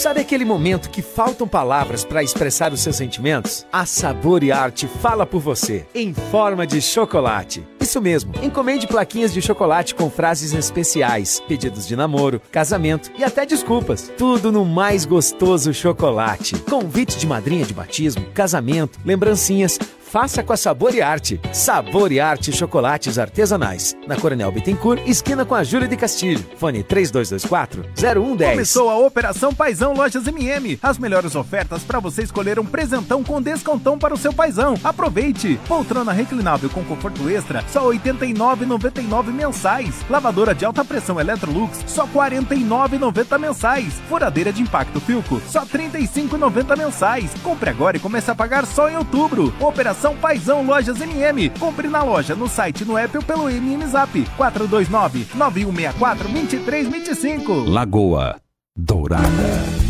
Sabe 0.00 0.18
aquele 0.18 0.46
momento 0.46 0.88
que 0.88 1.02
faltam 1.02 1.46
palavras 1.46 2.06
para 2.06 2.22
expressar 2.22 2.72
os 2.72 2.80
seus 2.80 2.96
sentimentos? 2.96 3.66
A 3.70 3.84
Sabor 3.84 4.42
e 4.42 4.50
Arte 4.50 4.88
fala 4.88 5.26
por 5.26 5.40
você, 5.40 5.86
em 5.94 6.14
forma 6.14 6.66
de 6.66 6.80
chocolate. 6.80 7.62
Isso 7.80 8.00
mesmo, 8.00 8.32
encomende 8.42 8.86
plaquinhas 8.86 9.32
de 9.32 9.40
chocolate 9.40 9.94
com 9.94 10.10
frases 10.10 10.52
especiais, 10.52 11.40
pedidos 11.48 11.86
de 11.86 11.96
namoro, 11.96 12.40
casamento 12.52 13.10
e 13.18 13.24
até 13.24 13.46
desculpas. 13.46 14.12
Tudo 14.16 14.52
no 14.52 14.64
mais 14.64 15.04
gostoso 15.04 15.72
chocolate. 15.72 16.56
Convite 16.60 17.18
de 17.18 17.26
madrinha 17.26 17.64
de 17.64 17.74
batismo, 17.74 18.24
casamento, 18.32 18.98
lembrancinhas 19.04 19.78
faça 20.10 20.42
com 20.42 20.52
a 20.52 20.56
Sabor 20.56 20.92
e 20.92 21.00
Arte. 21.00 21.40
Sabor 21.52 22.10
e 22.10 22.18
Arte 22.18 22.52
Chocolates 22.52 23.16
Artesanais. 23.16 23.96
Na 24.08 24.16
Coronel 24.16 24.50
Bittencourt, 24.50 25.00
esquina 25.06 25.44
com 25.44 25.54
a 25.54 25.62
Júlia 25.62 25.86
de 25.86 25.96
Castilho. 25.96 26.44
Fone 26.56 26.82
3224 26.82 27.84
0110. 27.94 28.50
Começou 28.50 28.90
a 28.90 28.98
Operação 28.98 29.54
Paizão 29.54 29.94
Lojas 29.94 30.26
MM. 30.26 30.80
As 30.82 30.98
melhores 30.98 31.36
ofertas 31.36 31.84
para 31.84 32.00
você 32.00 32.22
escolher 32.22 32.58
um 32.58 32.64
presentão 32.64 33.22
com 33.22 33.40
descontão 33.40 33.96
para 33.96 34.12
o 34.12 34.16
seu 34.16 34.32
paizão. 34.32 34.74
Aproveite! 34.82 35.60
Poltrona 35.68 36.12
reclinável 36.12 36.68
com 36.70 36.84
conforto 36.84 37.30
extra, 37.30 37.64
só 37.72 37.90
R$ 37.90 37.98
89,99 37.98 39.32
mensais. 39.32 39.94
Lavadora 40.08 40.54
de 40.54 40.64
alta 40.64 40.84
pressão 40.84 41.20
Electrolux, 41.20 41.84
só 41.86 42.04
R$ 42.04 42.10
49,90 42.14 43.38
mensais. 43.38 43.94
Furadeira 44.08 44.52
de 44.52 44.62
impacto 44.62 45.00
Filco, 45.00 45.40
só 45.48 45.60
R$ 45.60 45.90
35,90 45.90 46.76
mensais. 46.76 47.30
Compre 47.42 47.70
agora 47.70 47.96
e 47.96 48.00
comece 48.00 48.30
a 48.30 48.34
pagar 48.34 48.66
só 48.66 48.88
em 48.88 48.96
outubro. 48.96 49.52
Operação 49.60 50.16
Paizão 50.16 50.64
Lojas 50.64 51.00
MM. 51.00 51.50
Compre 51.58 51.88
na 51.88 52.02
loja, 52.02 52.34
no 52.34 52.48
site, 52.48 52.84
no 52.84 52.98
app 52.98 53.16
ou 53.16 53.22
pelo 53.22 53.48
MM 53.48 53.86
Zap. 53.86 54.10
429 54.36 55.26
9164 55.34 56.28
2325. 56.28 57.52
Lagoa 57.68 58.36
Dourada. 58.76 59.89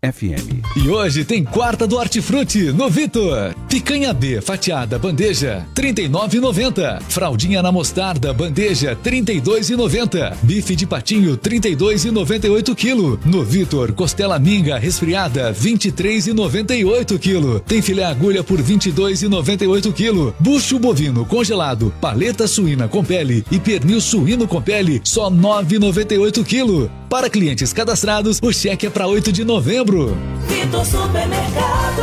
FM. 0.00 0.62
E 0.76 0.88
hoje 0.88 1.24
tem 1.24 1.42
quarta 1.42 1.84
do 1.84 1.96
Hortifruti 1.96 2.70
no 2.70 2.88
Vitor. 2.88 3.52
Picanha 3.68 4.12
B 4.12 4.40
fatiada 4.40 4.96
bandeja 4.96 5.66
39,90. 5.74 7.02
Fraldinha 7.08 7.60
na 7.60 7.72
mostarda 7.72 8.32
bandeja 8.32 8.96
32,90. 9.02 10.36
Bife 10.40 10.76
de 10.76 10.86
patinho 10.86 11.36
32,98 11.36 12.76
kg. 12.76 13.18
No 13.28 13.44
Vitor 13.44 13.90
costela 13.92 14.38
minga 14.38 14.78
resfriada 14.78 15.52
23,98 15.52 17.18
kg. 17.18 17.60
Tem 17.66 17.82
filé 17.82 18.04
agulha 18.04 18.44
por 18.44 18.62
22,98 18.62 19.92
kg. 19.92 20.32
Bucho 20.38 20.78
bovino 20.78 21.26
congelado, 21.26 21.92
paleta 22.00 22.46
suína 22.46 22.86
com 22.86 23.02
pele 23.02 23.44
e 23.50 23.58
pernil 23.58 24.00
suíno 24.00 24.46
com 24.46 24.62
pele 24.62 25.00
só 25.02 25.28
9,98 25.28 26.44
kg. 26.44 26.88
Para 27.08 27.30
clientes 27.30 27.72
cadastrados, 27.72 28.38
o 28.42 28.52
cheque 28.52 28.86
é 28.86 28.90
para 28.90 29.06
8 29.06 29.32
de 29.32 29.42
novembro. 29.42 29.87
Vitor 29.90 30.84
Supermercado. 30.84 32.02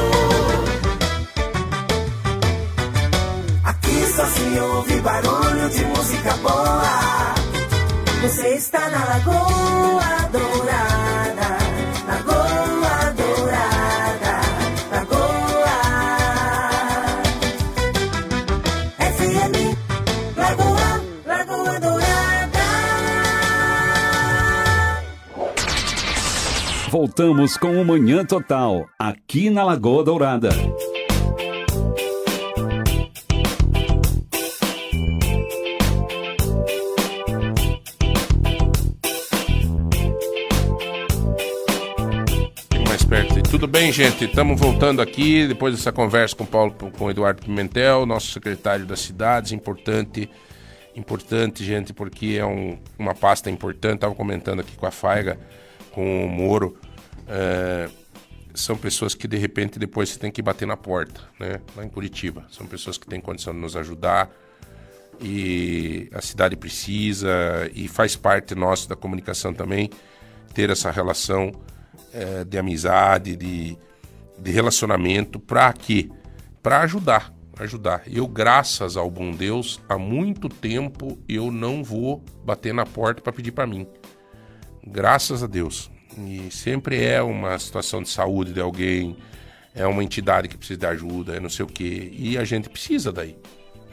Aqui 3.63 4.07
só 4.15 4.25
se 4.25 4.59
ouve 4.59 4.99
barulho 5.01 5.69
de 5.69 5.85
música 5.85 6.33
boa. 6.37 7.35
Você 8.23 8.55
está 8.55 8.89
na 8.89 9.05
Lagoa 9.05 10.29
Dourada. 10.31 10.94
Voltamos 26.97 27.57
com 27.57 27.75
o 27.75 27.83
Manhã 27.83 28.23
Total, 28.23 28.85
aqui 28.97 29.49
na 29.49 29.65
Lagoa 29.65 30.01
Dourada. 30.01 30.47
Tudo 43.51 43.67
bem, 43.67 43.91
gente? 43.91 44.23
Estamos 44.23 44.57
voltando 44.57 45.01
aqui 45.01 45.45
depois 45.47 45.75
dessa 45.75 45.91
conversa 45.91 46.33
com 46.33 46.45
Paulo, 46.45 46.73
com 46.97 47.11
Eduardo 47.11 47.41
Pimentel, 47.41 48.05
nosso 48.05 48.31
secretário 48.31 48.85
das 48.85 49.01
cidades. 49.01 49.51
Importante, 49.51 50.29
importante, 50.95 51.61
gente, 51.61 51.91
porque 51.91 52.37
é 52.39 52.45
um- 52.45 52.77
uma 52.97 53.13
pasta 53.13 53.49
importante. 53.49 53.95
Estava 53.95 54.15
comentando 54.15 54.61
aqui 54.61 54.77
com 54.77 54.85
a 54.85 54.91
Faiga, 54.91 55.37
com 55.91 56.25
o 56.25 56.29
Moro. 56.29 56.77
É, 57.27 57.89
são 58.53 58.77
pessoas 58.77 59.13
que 59.13 59.27
de 59.27 59.37
repente 59.37 59.77
depois 59.77 60.09
você 60.09 60.19
tem 60.19 60.31
que 60.31 60.41
bater 60.41 60.65
na 60.65 60.77
porta, 60.77 61.21
né? 61.39 61.59
Lá 61.75 61.83
em 61.83 61.89
Curitiba. 61.89 62.45
São 62.49 62.65
pessoas 62.65 62.97
que 62.97 63.05
têm 63.05 63.19
condição 63.19 63.53
de 63.53 63.59
nos 63.59 63.75
ajudar 63.75 64.31
e 65.21 66.09
a 66.13 66.21
cidade 66.21 66.55
precisa 66.55 67.29
e 67.73 67.87
faz 67.87 68.15
parte 68.15 68.55
nosso 68.55 68.87
da 68.89 68.95
comunicação 68.95 69.53
também 69.53 69.89
ter 70.53 70.69
essa 70.69 70.89
relação 70.89 71.51
eh, 72.13 72.45
de 72.45 72.57
amizade, 72.57 73.35
de, 73.35 73.77
de 74.39 74.51
relacionamento, 74.51 75.37
para 75.39 75.71
quê? 75.73 76.09
Para 76.63 76.81
ajudar, 76.81 77.33
ajudar. 77.59 78.03
Eu, 78.07 78.27
graças 78.27 78.95
ao 78.95 79.11
bom 79.11 79.31
Deus, 79.31 79.81
há 79.87 79.97
muito 79.97 80.47
tempo 80.47 81.17
eu 81.27 81.51
não 81.51 81.83
vou 81.83 82.23
bater 82.45 82.73
na 82.73 82.85
porta 82.85 83.21
para 83.21 83.33
pedir 83.33 83.51
para 83.51 83.67
mim. 83.67 83.85
Graças 84.85 85.43
a 85.43 85.47
Deus. 85.47 85.91
E 86.17 86.49
sempre 86.51 87.03
é 87.03 87.21
uma 87.21 87.57
situação 87.59 88.01
de 88.01 88.09
saúde 88.09 88.53
de 88.53 88.61
alguém, 88.61 89.17
é 89.73 89.85
uma 89.85 90.03
entidade 90.03 90.47
que 90.47 90.57
precisa 90.57 90.79
de 90.79 90.85
ajuda, 90.85 91.35
é 91.35 91.39
não 91.39 91.49
sei 91.49 91.65
o 91.65 91.67
quê. 91.67 92.09
E 92.13 92.37
a 92.37 92.43
gente 92.43 92.69
precisa 92.69 93.11
daí, 93.11 93.35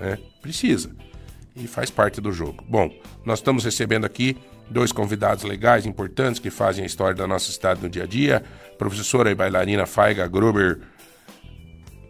né? 0.01 0.18
Precisa. 0.41 0.91
E 1.57 1.66
faz 1.66 1.91
parte 1.91 2.20
do 2.20 2.33
jogo. 2.33 2.64
Bom, 2.68 2.91
nós 3.25 3.41
estamos 3.41 3.64
recebendo 3.64 4.05
aqui 4.05 4.37
dois 4.70 4.93
convidados 4.93 5.45
legais, 5.45 5.85
importantes, 5.85 6.41
que 6.41 6.51
fazem 6.51 6.83
a 6.85 6.87
história 6.87 7.14
da 7.14 7.27
nossa 7.27 7.51
cidade 7.53 7.83
no 7.83 7.89
dia 7.91 8.05
a 8.05 8.07
dia. 8.07 8.43
Professora 8.79 9.31
e 9.31 9.35
bailarina 9.35 9.85
Faiga 9.85 10.27
Gruber, 10.27 10.81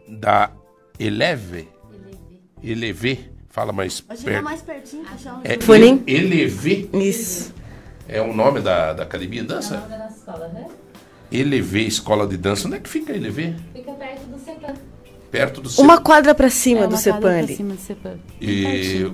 da 0.09 0.51
Eleve. 0.99 1.69
Eleve. 2.63 3.31
Fala 3.49 3.73
mais 3.73 4.03
Hoje 4.09 4.25
perto. 4.25 4.37
tá 4.37 4.43
mais 4.43 4.63
pertinho, 4.63 5.05
puxar 5.05 5.35
um 5.35 5.41
É. 5.45 5.59
Eleve. 6.07 6.89
Isso. 6.95 7.53
É 8.13 8.21
o 8.21 8.35
nome 8.35 8.61
da, 8.61 8.93
da 8.93 9.03
academia 9.05 9.41
de 9.41 9.49
dança? 9.49 9.77
da 9.89 9.97
nossa 9.99 10.17
escola, 10.17 10.49
né? 10.49 10.67
Eleve 11.33 11.87
Escola 11.87 12.27
de 12.27 12.37
Dança. 12.37 12.67
Onde 12.69 12.77
é 12.77 12.81
que 12.81 12.89
fica 12.91 13.13
Eleve? 13.13 13.57
Fica 13.73 13.93
perto 13.93 14.27
do 14.27 14.39
CEPAM. 14.39 14.75
Perto 15.31 15.61
do 15.63 15.69
Uma 15.81 15.95
centro. 15.95 16.03
quadra 16.03 16.35
pra 16.35 16.51
cima 16.51 16.81
É, 16.83 16.87
do 16.87 16.95
uma 16.95 17.03
quadra 17.03 17.39
ali. 17.39 17.57
cima 17.57 17.75
do 17.75 17.81
CEPAM. 17.81 18.17
E 18.39 19.11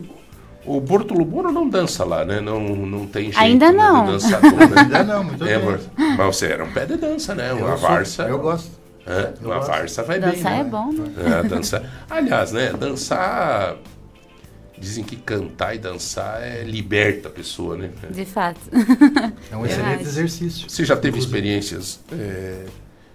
o 0.67 0.81
Bortolo 0.81 1.25
Moro 1.25 1.53
não 1.53 1.69
dança 1.69 2.05
lá, 2.05 2.25
né? 2.25 2.41
Não, 2.41 2.59
não 2.61 3.07
tem 3.07 3.27
jeito 3.27 3.39
Ainda 3.39 3.71
né, 3.71 3.79
não. 3.79 4.07
dançar 4.07 4.43
né? 4.43 4.51
Ainda 4.83 5.05
não, 5.05 5.23
muito 5.23 5.47
é, 5.47 5.59
bem. 5.61 5.79
Mas 6.17 6.37
você 6.37 6.47
era 6.47 6.65
um 6.65 6.73
pé 6.73 6.87
de 6.87 6.97
dança, 6.97 7.37
né? 7.37 7.53
Uma 7.53 7.69
Eu 7.71 7.79
sou- 7.79 7.89
varsa. 7.89 8.23
eu 8.25 8.39
gosto. 8.41 8.71
Hã? 9.07 9.33
Eu 9.41 9.47
Uma 9.47 9.57
gosto. 9.59 9.69
varsa 9.69 10.03
vai 10.03 10.19
bem. 10.19 10.31
Dançar 10.33 10.53
né? 10.53 10.61
é 10.61 10.65
bom, 10.65 10.93
né? 10.93 11.13
É, 11.39 11.43
dançar. 11.49 11.83
Aliás, 12.11 12.51
né? 12.51 12.73
Dançar. 12.73 13.77
Dizem 14.81 15.05
que 15.05 15.17
cantar 15.17 15.75
e 15.75 15.79
dançar 15.79 16.43
é 16.43 16.63
liberta 16.63 17.29
a 17.29 17.31
pessoa, 17.31 17.77
né? 17.77 17.91
De 18.11 18.25
fato. 18.25 18.61
É 19.51 19.57
um 19.57 19.67
excelente 19.67 20.03
exercício. 20.03 20.69
Você 20.69 20.85
já 20.85 20.97
teve 20.97 21.19
experiências, 21.19 22.01
é, 22.13 22.65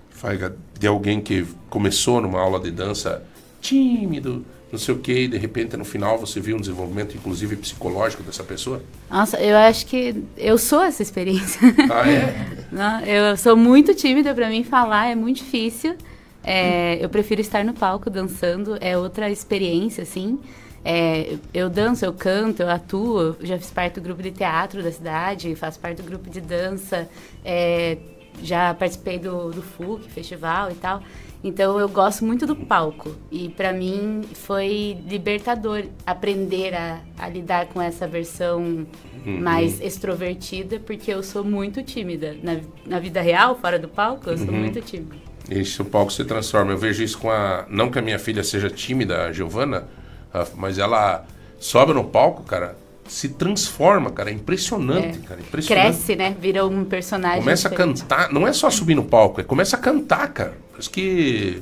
Faiga, 0.09 0.55
de 0.79 0.87
alguém 0.87 1.21
que 1.21 1.45
começou 1.69 2.21
numa 2.21 2.39
aula 2.39 2.59
de 2.59 2.71
dança 2.71 3.23
tímido, 3.61 4.45
não 4.71 4.79
sei 4.79 4.95
o 4.95 4.97
quê, 4.97 5.23
e 5.23 5.27
de 5.27 5.37
repente 5.37 5.77
no 5.77 5.85
final 5.85 6.17
você 6.17 6.39
viu 6.39 6.57
um 6.57 6.59
desenvolvimento, 6.59 7.15
inclusive 7.15 7.55
psicológico 7.55 8.23
dessa 8.23 8.43
pessoa? 8.43 8.81
Nossa, 9.09 9.39
eu 9.39 9.55
acho 9.55 9.85
que 9.85 10.23
eu 10.35 10.57
sou 10.57 10.81
essa 10.81 11.03
experiência. 11.03 11.59
Ah, 11.91 12.09
é? 12.09 12.57
Não, 12.71 13.01
eu 13.01 13.37
sou 13.37 13.55
muito 13.55 13.93
tímida, 13.93 14.33
pra 14.33 14.49
mim 14.49 14.63
falar 14.63 15.07
é 15.07 15.15
muito 15.15 15.37
difícil. 15.37 15.95
É, 16.43 16.97
eu 17.03 17.07
prefiro 17.07 17.39
estar 17.39 17.63
no 17.63 17.73
palco 17.73 18.09
dançando, 18.09 18.77
é 18.81 18.97
outra 18.97 19.29
experiência, 19.29 20.03
assim. 20.03 20.39
É, 20.85 21.37
eu 21.53 21.69
danço, 21.69 22.03
eu 22.05 22.13
canto, 22.13 22.61
eu 22.61 22.69
atuo, 22.69 23.35
já 23.41 23.57
fiz 23.57 23.71
parte 23.71 23.95
do 23.95 24.01
grupo 24.01 24.21
de 24.21 24.31
teatro 24.31 24.83
da 24.83 24.91
cidade, 24.91 25.55
faço 25.55 25.79
parte 25.79 26.01
do 26.01 26.03
grupo 26.03 26.29
de 26.29 26.41
dança, 26.41 27.07
é, 27.45 27.97
já 28.41 28.73
participei 28.73 29.17
do, 29.19 29.51
do 29.51 29.61
FUC, 29.61 30.09
festival 30.09 30.71
e 30.71 30.75
tal. 30.75 31.01
Então 31.43 31.77
eu 31.79 31.89
gosto 31.89 32.23
muito 32.25 32.45
do 32.47 32.55
palco 32.55 33.15
e 33.29 33.49
pra 33.49 33.73
mim 33.73 34.21
foi 34.33 34.97
libertador 35.07 35.83
aprender 36.05 36.73
a, 36.73 37.01
a 37.17 37.27
lidar 37.29 37.67
com 37.67 37.81
essa 37.81 38.07
versão 38.07 38.85
Uhum. 39.25 39.39
mais 39.39 39.79
extrovertida, 39.79 40.81
porque 40.81 41.09
eu 41.13 41.23
sou 41.23 41.45
muito 41.45 41.81
tímida. 41.81 42.35
Na, 42.43 42.57
na 42.85 42.99
vida 42.99 43.21
real, 43.21 43.55
fora 43.57 43.79
do 43.79 43.87
palco, 43.87 44.29
eu 44.29 44.37
sou 44.37 44.49
Uhum. 44.49 44.59
muito 44.59 44.81
tímida. 44.81 45.15
Isso, 45.49 45.81
o 45.81 45.85
palco 45.85 46.11
se 46.11 46.25
transforma. 46.25 46.73
Eu 46.73 46.77
vejo 46.77 47.01
isso 47.01 47.17
com 47.17 47.31
a. 47.31 47.65
Não 47.69 47.89
que 47.89 47.97
a 47.97 48.01
minha 48.01 48.19
filha 48.19 48.43
seja 48.43 48.69
tímida, 48.69 49.23
a 49.23 49.31
Giovana, 49.31 49.87
Rafa, 50.33 50.53
mas 50.55 50.77
ela 50.77 51.25
sobe 51.59 51.93
no 51.93 52.03
palco, 52.03 52.43
cara, 52.43 52.75
se 53.07 53.29
transforma, 53.29 54.09
cara. 54.11 54.29
É 54.29 54.33
impressionante, 54.33 55.19
É. 55.23 55.27
cara. 55.27 55.41
Impressionante. 55.41 55.85
Cresce, 55.85 56.15
né? 56.15 56.35
Vira 56.39 56.65
um 56.65 56.83
personagem. 56.85 57.39
Começa 57.39 57.67
a 57.67 57.71
diferente. 57.71 58.01
cantar, 58.01 58.31
não 58.33 58.47
é 58.47 58.53
só 58.53 58.69
subir 58.69 58.95
no 58.95 59.03
palco, 59.03 59.39
é 59.41 59.43
começa 59.43 59.75
a 59.75 59.79
cantar, 59.79 60.27
cara. 60.29 60.53
Parece 60.71 60.89
que 60.89 61.61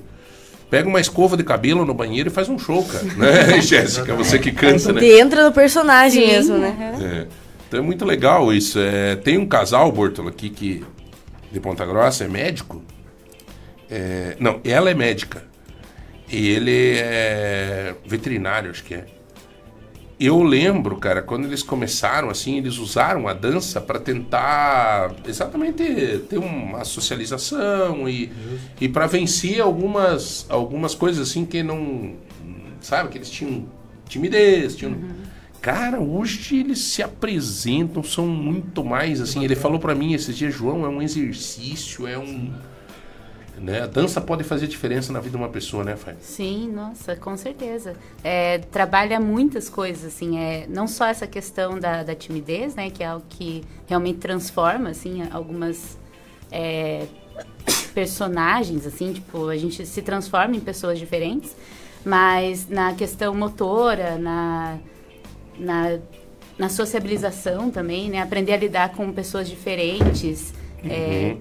pega 0.69 0.88
uma 0.88 1.01
escova 1.01 1.36
de 1.36 1.43
cabelo 1.43 1.84
no 1.86 1.93
banheiro 1.93 2.30
e 2.30 2.32
faz 2.32 2.47
um 2.47 2.57
show, 2.57 2.84
cara. 2.86 3.03
Né, 3.03 3.59
Jéssica? 3.61 4.13
Você 4.15 4.39
que 4.39 4.51
canta, 4.51 4.93
né? 4.93 5.05
Entra 5.19 5.43
no 5.45 5.51
personagem 5.51 6.22
Sim, 6.26 6.32
mesmo, 6.32 6.57
né? 6.57 6.97
É. 7.01 7.28
Então 7.67 7.80
é 7.80 7.84
muito 7.84 8.05
legal 8.05 8.53
isso. 8.53 8.80
É, 8.80 9.15
tem 9.15 9.38
um 9.38 9.45
casal, 9.45 9.91
Bortolo, 9.91 10.30
aqui 10.30 10.49
que 10.49 10.86
de 11.51 11.59
Ponta 11.59 11.86
Grossa, 11.86 12.24
é 12.24 12.28
médico. 12.28 12.82
É, 13.89 14.36
não, 14.39 14.61
ela 14.63 14.89
é 14.89 14.93
médica. 14.93 15.43
E 16.32 16.49
ele 16.49 16.97
é 16.97 17.95
veterinário, 18.05 18.71
acho 18.71 18.84
que 18.84 18.93
é. 18.93 19.05
Eu 20.19 20.43
lembro, 20.43 20.97
cara, 20.97 21.21
quando 21.21 21.45
eles 21.45 21.63
começaram 21.63 22.29
assim, 22.29 22.57
eles 22.57 22.77
usaram 22.77 23.27
a 23.27 23.34
dança 23.34 23.82
para 23.82 23.99
tentar 23.99 25.15
exatamente 25.27 25.84
ter 26.29 26.38
uma 26.38 26.86
socialização 26.86 28.07
e, 28.07 28.32
e 28.79 28.88
para 28.88 29.07
vencer 29.07 29.59
algumas 29.59 30.45
algumas 30.47 30.93
coisas 30.93 31.27
assim 31.27 31.43
que 31.43 31.63
não, 31.63 32.13
sabe, 32.79 33.09
que 33.09 33.17
eles 33.17 33.32
tinham 33.32 33.65
timidez, 34.07 34.75
tinham 34.75 34.95
Cara, 35.61 35.99
hoje 35.99 36.57
eles 36.57 36.79
se 36.79 37.03
apresentam, 37.03 38.03
são 38.03 38.25
muito 38.25 38.84
mais 38.84 39.21
assim. 39.21 39.43
Ele 39.43 39.55
falou 39.55 39.79
pra 39.79 39.93
mim 39.93 40.13
esses 40.13 40.36
dias, 40.36 40.55
João, 40.55 40.84
é 40.84 40.89
um 40.89 41.01
exercício, 41.01 42.07
é 42.07 42.17
um. 42.17 42.51
Né? 43.62 43.82
A 43.82 43.86
dança 43.86 44.20
pode 44.20 44.43
fazer 44.43 44.68
diferença 44.68 45.14
na 45.14 45.20
vida 45.20 45.38
de 45.38 45.43
uma 45.43 45.49
pessoa, 45.49 45.84
né, 45.84 45.95
Fábio? 45.95 46.20
Sim, 46.22 46.72
nossa, 46.72 47.16
com 47.16 47.38
certeza. 47.38 47.95
É, 48.24 48.57
trabalha 48.57 49.20
muitas 49.20 49.70
coisas, 49.70 50.05
assim, 50.05 50.39
é, 50.39 50.66
não 50.68 50.88
só 50.88 51.05
essa 51.05 51.28
questão 51.28 51.80
da, 51.80 52.01
da 52.01 52.16
timidez, 52.16 52.74
né, 52.74 52.89
que 52.89 53.03
é 53.03 53.07
algo 53.07 53.24
que 53.30 53.64
realmente 53.86 54.18
transforma, 54.18 54.89
assim, 54.89 55.22
algumas 55.32 55.95
é, 56.51 57.05
personagens, 57.93 58.88
assim, 58.88 59.14
tipo, 59.14 59.47
a 59.47 59.57
gente 59.57 59.86
se 59.86 60.01
transforma 60.01 60.55
em 60.55 60.59
pessoas 60.59 60.97
diferentes, 60.97 61.55
mas 62.03 62.68
na 62.68 62.95
questão 62.95 63.36
motora, 63.36 64.18
na, 64.18 64.80
na, 65.59 65.99
na 66.57 66.68
sociabilização 66.68 67.70
também, 67.70 68.09
né, 68.09 68.22
aprender 68.22 68.53
a 68.53 68.57
lidar 68.57 68.89
com 68.93 69.14
pessoas 69.14 69.47
diferentes, 69.47 70.51
é, 70.84 71.38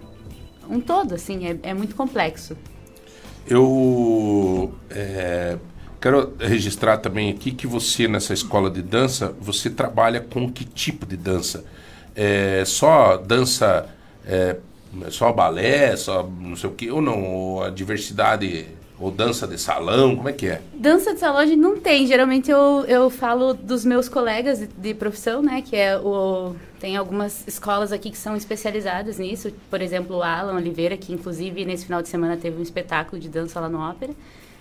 um 0.71 0.81
todo, 0.81 1.15
assim, 1.15 1.47
é, 1.47 1.59
é 1.63 1.75
muito 1.75 1.95
complexo. 1.95 2.57
Eu 3.47 4.73
é, 4.91 5.59
quero 6.01 6.35
registrar 6.39 6.99
também 6.99 7.31
aqui 7.31 7.51
que 7.51 7.67
você, 7.67 8.07
nessa 8.07 8.33
escola 8.33 8.71
de 8.71 8.81
dança, 8.81 9.35
você 9.41 9.69
trabalha 9.69 10.21
com 10.21 10.51
que 10.51 10.65
tipo 10.65 11.05
de 11.05 11.17
dança? 11.17 11.65
É, 12.15 12.63
só 12.65 13.17
dança, 13.17 13.89
é, 14.25 14.57
só 15.09 15.33
balé, 15.33 15.97
só 15.97 16.23
não 16.23 16.57
sei 16.57 16.71
o 16.71 16.73
que, 16.73 16.91
ou 16.91 17.01
não? 17.01 17.25
Ou 17.25 17.65
a 17.65 17.71
diversidade, 17.71 18.67
ou 19.01 19.11
dança 19.11 19.49
de 19.49 19.57
salão, 19.57 20.15
como 20.15 20.29
é 20.29 20.33
que 20.33 20.47
é? 20.47 20.61
Dança 20.75 21.15
de 21.15 21.21
salão 21.21 21.39
a 21.39 21.47
gente 21.47 21.59
não 21.59 21.81
tem. 21.81 22.07
Geralmente 22.07 22.51
eu, 22.51 22.85
eu 22.87 23.09
falo 23.09 23.55
dos 23.55 23.83
meus 23.83 24.11
colegas 24.11 24.59
de, 24.59 24.67
de 24.67 24.95
profissão, 24.95 25.43
né? 25.43 25.63
Que 25.63 25.75
é 25.75 25.99
o. 25.99 26.55
Tem 26.79 26.97
algumas 26.97 27.47
escolas 27.49 27.93
aqui 27.93 28.11
que 28.11 28.19
são 28.19 28.37
especializadas 28.37 29.19
nisso. 29.19 29.51
Por 29.71 29.81
exemplo, 29.81 30.17
o 30.17 30.23
Alan 30.23 30.55
Oliveira, 30.55 30.99
que 30.99 31.13
inclusive 31.15 31.65
nesse 31.65 31.87
final 31.87 32.03
de 32.03 32.09
semana 32.09 32.37
teve 32.37 32.59
um 32.59 32.63
espetáculo 32.63 33.21
de 33.21 33.29
dança 33.29 33.59
lá 33.59 33.71
no 33.71 33.79
Ópera. 33.79 34.13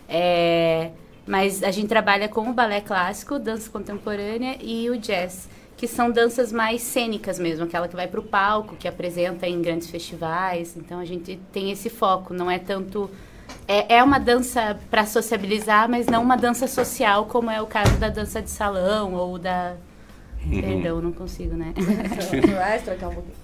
É, 0.07 0.91
mas 1.27 1.61
a 1.61 1.71
gente 1.71 1.87
trabalha 1.87 2.29
com 2.29 2.49
o 2.49 2.53
balé 2.53 2.79
clássico, 2.79 3.37
dança 3.37 3.69
contemporânea 3.69 4.57
e 4.61 4.89
o 4.89 4.97
jazz, 4.97 5.49
que 5.77 5.85
são 5.85 6.09
danças 6.09 6.51
mais 6.51 6.81
cênicas 6.81 7.37
mesmo, 7.37 7.65
aquela 7.65 7.87
que 7.87 7.95
vai 7.95 8.07
para 8.07 8.19
o 8.19 8.23
palco, 8.23 8.75
que 8.75 8.87
apresenta 8.87 9.47
em 9.47 9.61
grandes 9.61 9.89
festivais. 9.89 10.75
Então 10.75 10.97
a 10.99 11.05
gente 11.05 11.39
tem 11.51 11.71
esse 11.71 11.89
foco, 11.89 12.33
não 12.33 12.49
é 12.49 12.57
tanto 12.57 13.09
é, 13.69 13.97
é 13.97 14.03
uma 14.03 14.17
dança 14.19 14.79
para 14.89 15.05
sociabilizar, 15.05 15.87
mas 15.87 16.07
não 16.07 16.23
uma 16.23 16.35
dança 16.35 16.65
social, 16.65 17.25
como 17.25 17.51
é 17.51 17.61
o 17.61 17.67
caso 17.67 17.95
da 17.97 18.09
dança 18.09 18.41
de 18.41 18.49
salão 18.49 19.13
ou 19.13 19.37
da. 19.37 19.75
Uhum. 20.43 20.59
Perdão, 20.59 21.01
não 21.01 21.11
consigo, 21.11 21.55
né? 21.55 21.71
Vai 22.57 22.79
trocar 22.79 23.09
um 23.09 23.13
pouquinho. 23.13 23.35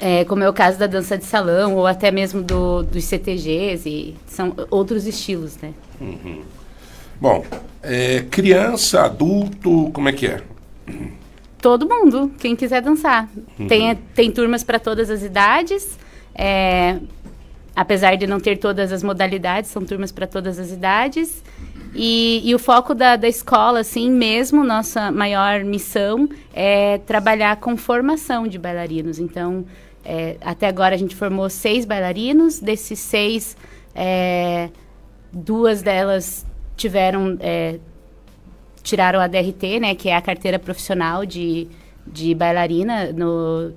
É, 0.00 0.24
como 0.24 0.42
é 0.42 0.48
o 0.48 0.54
caso 0.54 0.78
da 0.78 0.86
dança 0.86 1.18
de 1.18 1.26
salão, 1.26 1.76
ou 1.76 1.86
até 1.86 2.10
mesmo 2.10 2.42
do, 2.42 2.82
dos 2.82 3.04
CTGs, 3.04 3.86
e 3.86 4.16
são 4.26 4.54
outros 4.70 5.06
estilos, 5.06 5.58
né? 5.58 5.74
Uhum. 6.00 6.40
Bom, 7.20 7.44
é, 7.82 8.24
criança, 8.30 9.02
adulto, 9.02 9.90
como 9.92 10.08
é 10.08 10.12
que 10.12 10.28
é? 10.28 10.40
Todo 11.60 11.86
mundo, 11.86 12.32
quem 12.38 12.56
quiser 12.56 12.80
dançar. 12.80 13.28
Uhum. 13.58 13.68
Tem, 13.68 13.94
tem 14.14 14.32
turmas 14.32 14.64
para 14.64 14.78
todas 14.78 15.10
as 15.10 15.22
idades. 15.22 15.98
é, 16.34 16.96
apesar 17.74 18.16
de 18.16 18.26
não 18.26 18.38
ter 18.38 18.56
todas 18.56 18.92
as 18.92 19.02
modalidades, 19.02 19.70
são 19.70 19.84
turmas 19.84 20.12
para 20.12 20.26
todas 20.26 20.58
as 20.58 20.70
idades. 20.70 21.42
E, 21.94 22.40
e 22.44 22.54
o 22.54 22.58
foco 22.58 22.94
da, 22.94 23.16
da 23.16 23.28
escola, 23.28 23.80
assim 23.80 24.10
mesmo, 24.10 24.64
nossa 24.64 25.10
maior 25.10 25.62
missão 25.64 26.28
é 26.54 26.98
trabalhar 26.98 27.56
com 27.56 27.76
formação 27.76 28.46
de 28.46 28.58
bailarinos. 28.58 29.18
Então, 29.18 29.64
é, 30.04 30.36
até 30.40 30.66
agora 30.66 30.94
a 30.94 30.98
gente 30.98 31.14
formou 31.14 31.48
seis 31.50 31.84
bailarinos. 31.84 32.60
Desses 32.60 32.98
seis, 32.98 33.56
é, 33.94 34.70
duas 35.32 35.82
delas 35.82 36.46
tiveram 36.76 37.36
é, 37.40 37.78
tiraram 38.82 39.20
a 39.20 39.26
DRT, 39.26 39.80
né, 39.80 39.94
que 39.94 40.08
é 40.08 40.16
a 40.16 40.20
carteira 40.20 40.58
profissional 40.58 41.24
de, 41.24 41.68
de 42.06 42.34
bailarina 42.34 43.12
no, 43.12 43.72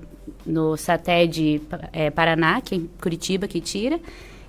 no 0.46 0.76
SATED 0.76 1.62
é, 1.92 2.10
Paraná, 2.10 2.60
que 2.60 2.74
é 2.74 2.78
em 2.78 2.88
Curitiba, 3.00 3.46
que 3.48 3.60
tira. 3.60 3.98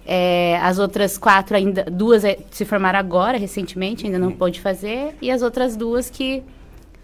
É, 0.06 0.58
as 0.62 0.80
outras 0.80 1.18
quatro 1.18 1.58
ainda, 1.58 1.84
duas 1.84 2.24
é, 2.24 2.38
se 2.52 2.64
formaram 2.64 2.98
agora, 2.98 3.38
recentemente, 3.38 4.06
ainda 4.06 4.18
não 4.18 4.32
pôde 4.32 4.62
fazer, 4.62 5.16
e 5.22 5.30
as 5.30 5.42
outras 5.42 5.76
duas 5.76 6.10
que 6.10 6.44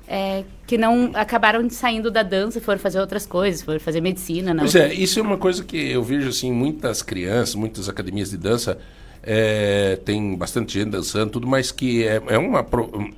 é, 0.08 0.44
que 0.68 0.78
não 0.78 1.12
acabaram 1.14 1.70
saindo 1.70 2.12
da 2.12 2.24
dança, 2.24 2.60
foram 2.62 2.80
fazer 2.80 3.00
outras 3.00 3.26
coisas, 3.26 3.62
foram 3.62 3.80
fazer 3.80 4.02
medicina. 4.02 4.54
Não. 4.54 4.62
Pois 4.62 4.76
é, 4.76 4.94
isso 4.94 5.20
é 5.20 5.22
uma 5.22 5.38
coisa 5.38 5.64
que 5.64 5.78
eu 5.78 6.04
vejo 6.04 6.30
assim, 6.30 6.52
muitas 6.52 7.02
crianças, 7.02 7.56
muitas 7.56 7.90
academias 7.90 8.30
de 8.30 8.38
dança, 8.38 8.78
é, 9.22 9.98
tem 10.04 10.36
bastante 10.36 10.80
gente 10.80 10.90
dançando, 10.90 11.32
tudo, 11.32 11.48
mas 11.48 11.72
que 11.72 12.06
é, 12.06 12.22
é 12.28 12.38
uma, 12.38 12.66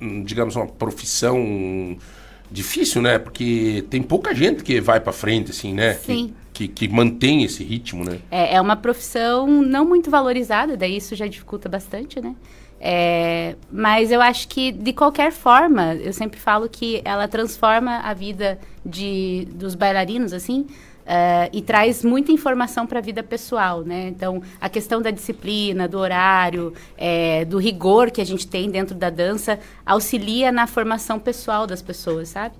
um, 0.00 0.22
digamos, 0.22 0.54
uma 0.54 0.66
profissão 0.66 1.96
difícil, 2.50 3.02
né? 3.02 3.18
Porque 3.18 3.84
tem 3.90 4.02
pouca 4.02 4.34
gente 4.34 4.62
que 4.62 4.80
vai 4.80 5.00
pra 5.00 5.12
frente, 5.12 5.50
assim, 5.50 5.72
né? 5.74 5.94
Que- 5.94 6.00
Sim. 6.04 6.34
Que, 6.52 6.66
que, 6.66 6.88
mantém 6.88 7.44
esse 7.44 7.62
ritmo, 7.62 8.02
né? 8.02 8.18
É, 8.30 8.54
é 8.54 8.60
uma 8.62 8.76
profissão 8.76 9.46
não 9.46 9.84
muito 9.84 10.10
valorizada, 10.10 10.74
daí 10.74 10.96
isso 10.96 11.14
já 11.14 11.26
dificulta 11.26 11.68
bastante, 11.68 12.18
né? 12.18 12.34
É, 12.80 13.56
mas 13.70 14.10
eu 14.10 14.22
acho 14.22 14.48
que, 14.48 14.72
de 14.72 14.92
qualquer 14.94 15.32
forma, 15.32 15.94
eu 15.96 16.14
sempre 16.14 16.40
falo 16.40 16.66
que 16.68 17.02
ela 17.04 17.28
transforma 17.28 17.98
a 17.98 18.14
vida 18.14 18.58
de, 18.84 19.46
dos 19.52 19.74
bailarinos, 19.74 20.32
assim, 20.32 20.66
eh, 21.06 21.48
e 21.52 21.62
traz 21.62 22.04
muita 22.04 22.32
informação 22.32 22.86
para 22.86 22.98
a 22.98 23.02
vida 23.02 23.22
pessoal, 23.22 23.82
né? 23.82 24.08
Então, 24.08 24.42
a 24.60 24.68
questão 24.68 25.00
da 25.00 25.10
disciplina, 25.10 25.86
do 25.86 25.98
horário, 25.98 26.74
eh, 26.98 27.44
do 27.44 27.58
rigor 27.58 28.10
que 28.10 28.20
a 28.20 28.26
gente 28.26 28.46
tem 28.46 28.68
dentro 28.68 28.94
da 28.94 29.08
dança, 29.08 29.58
auxilia 29.84 30.50
na 30.50 30.66
formação 30.66 31.20
pessoal 31.20 31.66
das 31.66 31.80
pessoas, 31.80 32.30
sabe? 32.30 32.56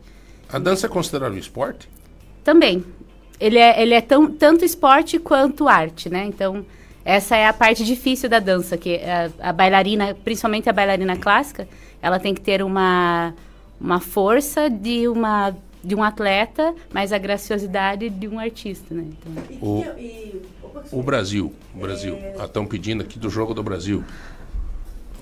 A 0.48 0.58
dança 0.58 0.86
é 0.86 0.88
considerada 0.88 1.34
um 1.34 1.38
esporte? 1.38 1.88
Também. 2.44 2.84
Ele 3.40 3.58
é, 3.58 3.82
ele 3.82 3.94
é 3.94 4.00
tão, 4.00 4.30
tanto 4.30 4.64
esporte 4.64 5.18
quanto 5.18 5.66
arte, 5.66 6.08
né? 6.08 6.24
Então, 6.24 6.64
essa 7.04 7.36
é 7.36 7.46
a 7.46 7.52
parte 7.52 7.84
difícil 7.84 8.28
da 8.28 8.38
dança, 8.38 8.76
que 8.76 8.96
a, 8.96 9.48
a 9.48 9.52
bailarina, 9.52 10.16
principalmente 10.24 10.70
a 10.70 10.72
bailarina 10.72 11.16
clássica, 11.16 11.68
ela 12.00 12.18
tem 12.18 12.32
que 12.32 12.40
ter 12.40 12.62
uma, 12.62 13.34
uma 13.80 14.00
força 14.00 14.70
de, 14.70 15.08
uma, 15.08 15.54
de 15.86 15.94
um 15.94 16.02
atleta, 16.02 16.74
mas 16.92 17.12
a 17.12 17.18
graciosidade 17.18 18.10
de 18.10 18.26
um 18.26 18.38
artista, 18.40 18.92
né? 18.94 19.04
Então, 19.06 19.60
O, 19.60 19.84
o 20.98 21.02
Brasil, 21.02 21.52
o 21.74 21.78
Brasil. 21.78 22.18
Estão 22.42 22.66
pedindo 22.66 23.02
aqui 23.02 23.18
do 23.18 23.30
Jogo 23.30 23.54
do 23.54 23.62
Brasil. 23.62 24.02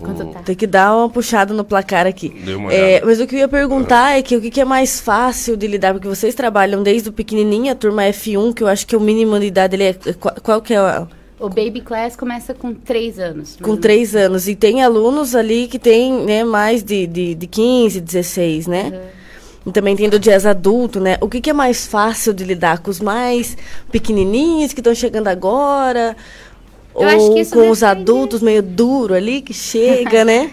O- 0.00 0.12
tá? 0.32 0.40
Tem 0.40 0.56
que 0.56 0.66
dar 0.66 0.96
uma 0.96 1.08
puxada 1.08 1.54
no 1.54 1.64
placar 1.64 2.06
aqui. 2.06 2.34
É, 2.70 3.00
mas 3.04 3.20
o 3.20 3.26
que 3.26 3.36
eu 3.36 3.40
ia 3.40 3.48
perguntar 3.48 4.18
é 4.18 4.22
que 4.22 4.36
o 4.36 4.40
que, 4.40 4.50
que 4.50 4.60
é 4.60 4.64
mais 4.64 5.00
fácil 5.00 5.56
de 5.56 5.66
lidar, 5.66 5.92
porque 5.92 6.08
vocês 6.08 6.34
trabalham 6.34 6.82
desde 6.82 7.08
o 7.10 7.12
pequenininho, 7.12 7.70
a 7.70 7.74
turma 7.76 8.02
F1, 8.04 8.52
que 8.54 8.62
eu 8.62 8.66
acho 8.66 8.86
que 8.86 8.96
o 8.96 9.00
mínimo 9.00 9.38
de 9.38 9.46
idade 9.46 9.76
ele 9.76 9.84
é 9.84 9.92
qual, 10.18 10.34
qual 10.42 10.62
que 10.62 10.74
é 10.74 10.78
a- 10.78 11.06
O 11.38 11.48
Baby 11.48 11.80
Class 11.82 12.16
começa 12.16 12.54
com 12.54 12.72
três 12.74 13.18
anos. 13.20 13.56
com 13.62 13.76
três 13.76 14.16
anos 14.16 14.48
e 14.48 14.56
tem 14.56 14.82
alunos 14.82 15.34
ali 15.34 15.68
que 15.68 15.78
tem 15.78 16.12
né, 16.24 16.42
mais 16.42 16.82
de, 16.82 17.06
de, 17.06 17.34
de 17.34 17.46
15, 17.46 18.00
16, 18.00 18.66
né? 18.66 19.00
E 19.66 19.72
também 19.72 19.96
tem 19.96 20.08
do 20.08 20.18
jazz 20.18 20.44
adulto, 20.44 21.00
né? 21.00 21.16
O 21.20 21.28
que, 21.28 21.40
que 21.40 21.50
é 21.50 21.52
mais 21.52 21.86
fácil 21.86 22.34
de 22.34 22.44
lidar 22.44 22.80
com 22.80 22.90
os 22.90 23.00
mais 23.00 23.56
pequenininhos 23.90 24.72
que 24.72 24.80
estão 24.80 24.94
chegando 24.94 25.28
agora? 25.28 26.16
Eu 26.94 27.08
acho 27.08 27.26
ou 27.26 27.34
que 27.34 27.46
com 27.46 27.70
os 27.70 27.82
adultos 27.82 28.42
meio 28.42 28.62
duro 28.62 29.14
ali 29.14 29.40
que 29.40 29.54
chega, 29.54 30.24
né? 30.24 30.50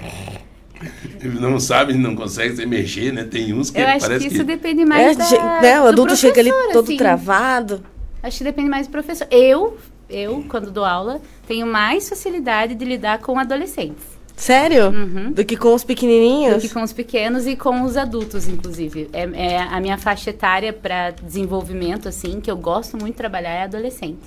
não 1.40 1.60
sabem, 1.60 1.98
não 1.98 2.16
conseguem 2.16 2.56
se 2.56 2.66
mexer, 2.66 3.14
né? 3.14 3.24
Tem 3.24 3.54
uns 3.54 3.70
que 3.70 3.80
Eu 3.80 3.88
acho 3.88 4.00
parece 4.00 4.28
que 4.28 4.34
isso 4.34 4.44
depende 4.44 4.86
mais 4.86 5.16
da, 5.18 5.62
né, 5.62 5.80
o 5.80 5.84
do 5.84 5.90
adulto 5.90 6.16
chega 6.16 6.42
ali 6.42 6.52
todo 6.72 6.86
assim. 6.86 6.98
travado. 6.98 7.84
Acho 8.24 8.40
que 8.40 8.44
depende 8.44 8.70
mais 8.70 8.88
do 8.88 8.92
professor. 8.92 9.28
Eu, 9.30 9.78
eu, 10.10 10.44
quando 10.48 10.72
dou 10.72 10.86
aula, 10.86 11.22
tenho 11.48 11.68
mais 11.68 12.08
facilidade 12.08 12.76
de 12.76 12.86
lidar 12.86 13.20
com 13.20 13.38
adolescentes. 13.38 14.11
Sério? 14.42 14.92
Do 15.36 15.46
que 15.46 15.56
com 15.56 15.76
os 15.76 15.84
pequenininhos? 15.84 16.56
Do 16.56 16.62
que 16.62 16.74
com 16.74 16.82
os 16.82 16.92
pequenos 16.92 17.46
e 17.46 17.56
com 17.56 17.84
os 17.84 17.96
adultos, 17.96 18.48
inclusive. 18.48 19.08
É, 19.14 19.22
é 19.22 19.60
a 19.60 19.80
minha 19.80 20.00
faixa 20.00 20.32
etária 20.32 20.74
para 20.74 21.12
desenvolvimento, 21.12 22.10
assim, 22.10 22.42
que 22.42 22.50
eu 22.50 22.58
gosto 22.58 22.98
muito 22.98 23.14
de 23.14 23.18
trabalhar 23.18 23.52
é 23.52 23.64
adolescente. 23.66 24.18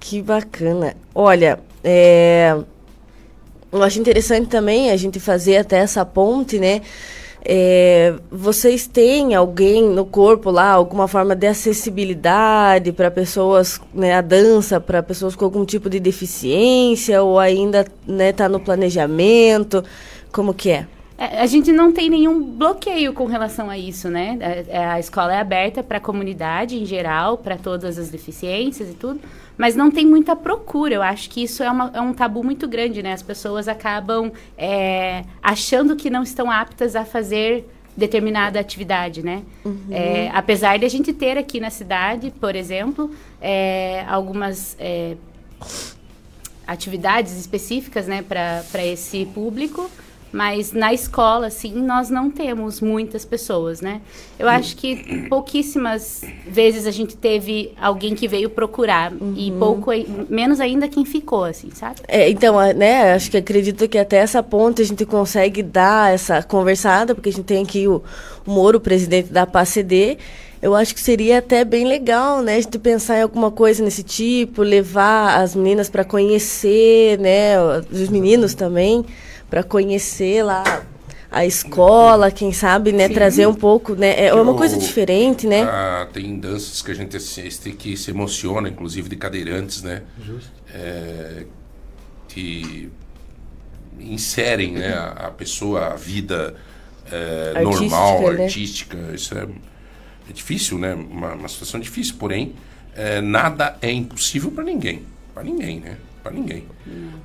Que 0.00 0.20
bacana. 0.20 0.96
Olha, 1.14 1.60
é, 1.84 2.52
eu 3.70 3.80
acho 3.80 4.00
interessante 4.00 4.48
também 4.48 4.90
a 4.90 4.96
gente 4.96 5.20
fazer 5.20 5.58
até 5.58 5.76
essa 5.78 6.04
ponte, 6.04 6.58
né? 6.58 6.82
É, 7.44 8.14
vocês 8.30 8.86
têm 8.86 9.34
alguém 9.34 9.82
no 9.82 10.04
corpo 10.04 10.50
lá, 10.50 10.70
alguma 10.70 11.06
forma 11.06 11.34
de 11.36 11.46
acessibilidade 11.46 12.92
para 12.92 13.10
pessoas, 13.10 13.80
né, 13.94 14.14
a 14.14 14.20
dança 14.20 14.80
para 14.80 15.02
pessoas 15.02 15.36
com 15.36 15.44
algum 15.44 15.64
tipo 15.64 15.88
de 15.88 16.00
deficiência 16.00 17.22
ou 17.22 17.38
ainda 17.38 17.86
né, 18.06 18.32
tá 18.32 18.48
no 18.48 18.60
planejamento? 18.60 19.84
Como 20.32 20.52
que 20.52 20.70
é? 20.70 20.86
É, 21.16 21.40
A 21.40 21.46
gente 21.46 21.72
não 21.72 21.92
tem 21.92 22.08
nenhum 22.08 22.42
bloqueio 22.42 23.12
com 23.12 23.24
relação 23.26 23.68
a 23.68 23.76
isso, 23.76 24.08
né? 24.08 24.38
A, 24.72 24.94
a 24.94 25.00
escola 25.00 25.34
é 25.34 25.40
aberta 25.40 25.82
para 25.82 25.98
a 25.98 26.00
comunidade 26.00 26.76
em 26.76 26.86
geral, 26.86 27.38
para 27.38 27.56
todas 27.56 27.98
as 27.98 28.08
deficiências 28.08 28.88
e 28.90 28.94
tudo, 28.94 29.20
mas 29.58 29.74
não 29.74 29.90
tem 29.90 30.06
muita 30.06 30.34
procura. 30.36 30.94
Eu 30.94 31.02
acho 31.02 31.28
que 31.28 31.42
isso 31.42 31.62
é, 31.62 31.70
uma- 31.70 31.90
é 31.92 32.00
um 32.00 32.14
tabu 32.14 32.42
muito 32.44 32.66
grande, 32.68 33.02
né? 33.02 33.12
As 33.12 33.22
pessoas 33.22 33.66
acabam 33.68 34.30
é, 34.56 35.24
achando 35.42 35.96
que 35.96 36.08
não 36.08 36.22
estão 36.22 36.48
aptas 36.50 36.94
a 36.96 37.04
fazer 37.04 37.68
determinada 37.96 38.60
atividade, 38.60 39.24
né? 39.24 39.42
É, 39.90 40.30
apesar 40.32 40.78
de 40.78 40.84
a 40.86 40.88
gente 40.88 41.12
ter 41.12 41.36
aqui 41.36 41.58
na 41.58 41.68
cidade, 41.70 42.30
por 42.40 42.54
exemplo, 42.54 43.10
é, 43.42 44.04
algumas 44.08 44.76
é, 44.78 45.16
atividades 46.66 47.32
específicas, 47.38 48.06
né, 48.06 48.22
para 48.22 48.84
esse 48.86 49.26
público, 49.26 49.90
mas 50.32 50.72
na 50.72 50.92
escola, 50.92 51.46
assim, 51.46 51.72
nós 51.74 52.10
não 52.10 52.30
temos 52.30 52.80
muitas 52.80 53.24
pessoas, 53.24 53.80
né? 53.80 54.00
Eu 54.38 54.48
acho 54.48 54.76
que 54.76 55.26
pouquíssimas 55.28 56.22
vezes 56.46 56.86
a 56.86 56.90
gente 56.90 57.16
teve 57.16 57.72
alguém 57.80 58.14
que 58.14 58.28
veio 58.28 58.50
procurar 58.50 59.12
e 59.36 59.50
pouco, 59.52 59.90
menos 60.28 60.60
ainda 60.60 60.86
quem 60.88 61.04
ficou, 61.04 61.44
assim, 61.44 61.70
sabe? 61.72 62.00
É, 62.06 62.28
então, 62.28 62.56
né, 62.74 63.14
acho 63.14 63.30
que 63.30 63.36
acredito 63.36 63.88
que 63.88 63.98
até 63.98 64.18
essa 64.18 64.42
ponte 64.42 64.82
a 64.82 64.84
gente 64.84 65.04
consegue 65.06 65.62
dar 65.62 66.12
essa 66.12 66.42
conversada, 66.42 67.14
porque 67.14 67.30
a 67.30 67.32
gente 67.32 67.44
tem 67.44 67.62
aqui 67.62 67.88
o, 67.88 68.02
o 68.46 68.50
Moro, 68.50 68.80
presidente 68.80 69.32
da 69.32 69.46
PACD. 69.46 70.18
Eu 70.60 70.74
acho 70.74 70.92
que 70.92 71.00
seria 71.00 71.38
até 71.38 71.64
bem 71.64 71.86
legal, 71.86 72.42
né, 72.42 72.56
a 72.56 72.60
gente 72.60 72.78
pensar 72.78 73.18
em 73.18 73.22
alguma 73.22 73.50
coisa 73.50 73.82
nesse 73.82 74.02
tipo, 74.02 74.62
levar 74.62 75.40
as 75.40 75.54
meninas 75.54 75.88
para 75.88 76.04
conhecer, 76.04 77.18
né, 77.18 77.54
os 77.90 78.08
meninos 78.08 78.54
também, 78.54 79.04
para 79.48 79.62
conhecer 79.62 80.42
lá 80.42 80.84
a 81.30 81.44
escola, 81.44 82.30
quem 82.30 82.52
sabe, 82.52 82.90
né, 82.90 83.08
Sim. 83.08 83.14
trazer 83.14 83.46
um 83.46 83.54
pouco, 83.54 83.94
né, 83.94 84.26
é 84.26 84.34
uma 84.34 84.54
coisa 84.54 84.78
diferente, 84.78 85.46
né? 85.46 85.62
Ah, 85.62 86.08
tem 86.10 86.38
danças 86.38 86.80
que 86.80 86.90
a 86.90 86.94
gente 86.94 87.16
assiste 87.16 87.70
que 87.72 87.96
se 87.96 88.10
emociona, 88.10 88.68
inclusive 88.68 89.08
de 89.08 89.16
cadeirantes, 89.16 89.82
né? 89.82 90.02
Justo. 90.24 90.50
É, 90.72 91.44
que 92.28 92.90
inserem 94.00 94.72
né, 94.72 94.94
a, 94.94 95.26
a 95.26 95.30
pessoa, 95.30 95.88
a 95.88 95.96
vida 95.96 96.54
é, 97.10 97.52
Artística, 97.56 97.62
normal, 97.62 98.32
né? 98.32 98.44
artística. 98.44 98.98
Isso 99.14 99.36
é, 99.36 99.46
é 100.28 100.32
difícil, 100.32 100.78
né? 100.78 100.94
Uma, 100.94 101.34
uma 101.34 101.48
situação 101.48 101.80
difícil, 101.80 102.14
porém, 102.18 102.54
é, 102.94 103.20
nada 103.20 103.76
é 103.82 103.90
impossível 103.90 104.50
para 104.50 104.64
ninguém. 104.64 105.02
Para 105.34 105.42
ninguém, 105.42 105.80
né? 105.80 105.96
Para 106.28 106.38
ninguém. 106.38 106.66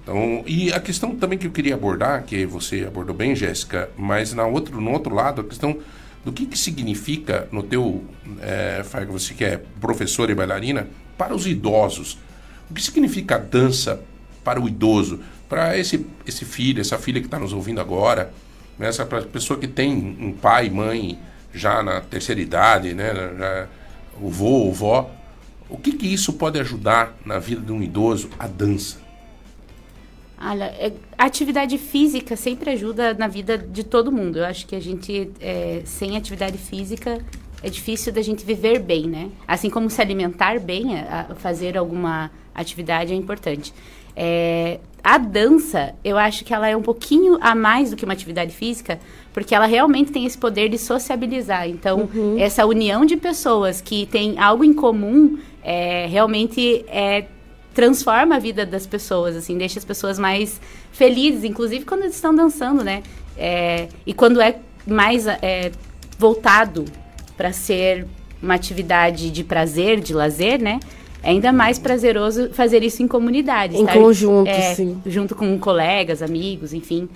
Então, 0.02 0.44
e 0.46 0.72
a 0.72 0.80
questão 0.80 1.16
também 1.16 1.38
que 1.38 1.48
eu 1.48 1.52
queria 1.52 1.76
abordar, 1.76 2.24
que 2.24 2.46
você 2.46 2.86
abordou 2.86 3.16
bem, 3.16 3.36
Jéssica, 3.36 3.90
mas 3.98 4.34
na 4.34 4.46
outro, 4.46 4.80
no 4.80 4.92
outro 4.92 5.14
lado, 5.14 5.42
a 5.42 5.44
questão 5.44 5.78
do 6.24 6.32
que, 6.32 6.46
que 6.46 6.58
significa 6.58 7.48
no 7.52 7.62
teu, 7.62 8.04
é, 8.42 8.82
você 9.08 9.34
que 9.34 9.44
é 9.44 9.62
professora 9.82 10.32
e 10.32 10.36
bailarina, 10.36 10.88
para 11.18 11.36
os 11.36 11.46
idosos. 11.46 12.18
O 12.70 12.74
que 12.74 12.82
significa 12.82 13.38
dança 13.38 14.02
para 14.44 14.60
o 14.60 14.68
idoso? 14.68 15.20
Para 15.50 15.78
esse, 15.78 16.06
esse 16.26 16.46
filho, 16.46 16.82
essa 16.82 16.98
filha 16.98 17.20
que 17.20 17.28
está 17.28 17.38
nos 17.38 17.54
ouvindo 17.54 17.82
agora, 17.82 18.34
né? 18.80 18.88
essa 18.88 19.06
pessoa 19.06 19.60
que 19.60 19.68
tem 19.68 19.94
um 19.94 20.32
pai, 20.32 20.70
mãe 20.70 21.20
já 21.54 21.84
na 21.84 22.02
terceira 22.02 22.42
idade, 22.42 22.94
né? 22.94 23.14
Já, 23.38 23.68
o 24.20 24.30
vô, 24.30 24.68
o 24.70 24.74
vó. 24.74 25.12
O 25.70 25.78
que, 25.78 25.92
que 25.94 26.08
isso 26.12 26.34
pode 26.34 26.60
ajudar 26.60 27.18
na 27.26 27.40
vida 27.40 27.62
de 27.62 27.72
um 27.72 27.82
idoso? 27.82 28.30
A 28.38 28.48
dança. 28.48 29.02
Olha, 30.46 30.66
é- 30.66 30.92
a 31.18 31.26
atividade 31.26 31.78
física 31.78 32.36
sempre 32.36 32.70
ajuda 32.72 33.14
na 33.14 33.28
vida 33.28 33.58
de 33.58 33.84
todo 33.84 34.12
mundo. 34.12 34.40
Eu 34.40 34.46
acho 34.46 34.68
que 34.68 34.76
a 34.76 34.80
gente, 34.80 35.30
é, 35.40 35.82
sem 35.86 36.18
atividade 36.18 36.58
física, 36.58 37.20
é 37.62 37.70
difícil 37.70 38.12
da 38.12 38.22
gente 38.22 38.44
viver 38.46 38.80
bem, 38.80 39.08
né? 39.08 39.30
Assim 39.48 39.70
como 39.70 39.90
se 39.90 40.02
alimentar 40.02 40.60
bem, 40.60 41.00
a- 41.00 41.28
a 41.30 41.36
fazer 41.36 41.78
alguma 41.78 42.30
atividade 42.54 43.14
é 43.14 43.16
importante. 43.16 43.74
É, 44.16 44.80
a 45.02 45.18
dança, 45.18 45.96
eu 46.04 46.18
acho 46.18 46.44
que 46.44 46.54
ela 46.54 46.68
é 46.68 46.76
um 46.76 46.82
pouquinho 46.82 47.38
a 47.42 47.56
mais 47.56 47.90
do 47.92 47.96
que 47.96 48.04
uma 48.04 48.14
atividade 48.14 48.54
física, 48.54 49.00
porque 49.34 49.56
ela 49.56 49.66
realmente 49.66 50.12
tem 50.12 50.26
esse 50.26 50.38
poder 50.38 50.68
de 50.70 50.78
sociabilizar. 50.78 51.68
Então, 51.70 52.10
essa 52.38 52.66
união 52.66 53.06
de 53.06 53.16
pessoas 53.18 53.80
que 53.82 54.06
têm 54.06 54.38
algo 54.38 54.64
em 54.64 54.74
comum, 54.74 55.40
é, 55.64 56.08
realmente 56.08 56.86
é 56.88 57.26
transforma 57.74 58.36
a 58.36 58.40
vida 58.40 58.66
das 58.66 58.86
pessoas, 58.86 59.36
assim, 59.36 59.58
deixa 59.58 59.80
as 59.80 59.86
pessoas 59.86 60.20
mais 60.20 60.62
felizes, 60.92 61.44
inclusive 61.44 61.86
quando 61.86 62.04
eles 62.04 62.16
estão 62.16 62.34
dançando, 62.34 62.84
né? 62.84 63.02
É, 63.36 63.88
e 64.06 64.14
quando 64.14 64.40
é 64.40 64.58
mais 64.86 65.26
é, 65.26 65.72
voltado 66.20 66.86
para 67.36 67.52
ser 67.52 68.06
uma 68.42 68.54
atividade 68.54 69.32
de 69.32 69.44
prazer, 69.44 70.00
de 70.00 70.14
lazer, 70.14 70.62
né? 70.62 70.80
É 71.24 71.30
ainda 71.30 71.54
mais 71.54 71.80
prazeroso 71.80 72.50
fazer 72.50 72.84
isso 72.84 73.02
em 73.02 73.08
comunidade. 73.08 73.76
Em 73.78 73.82
estar, 73.82 73.94
conjunto, 73.94 74.50
é, 74.50 74.76
sim. 74.76 75.02
Junto 75.06 75.34
com 75.34 75.58
colegas, 75.58 76.22
amigos, 76.22 76.74
enfim. 76.74 77.08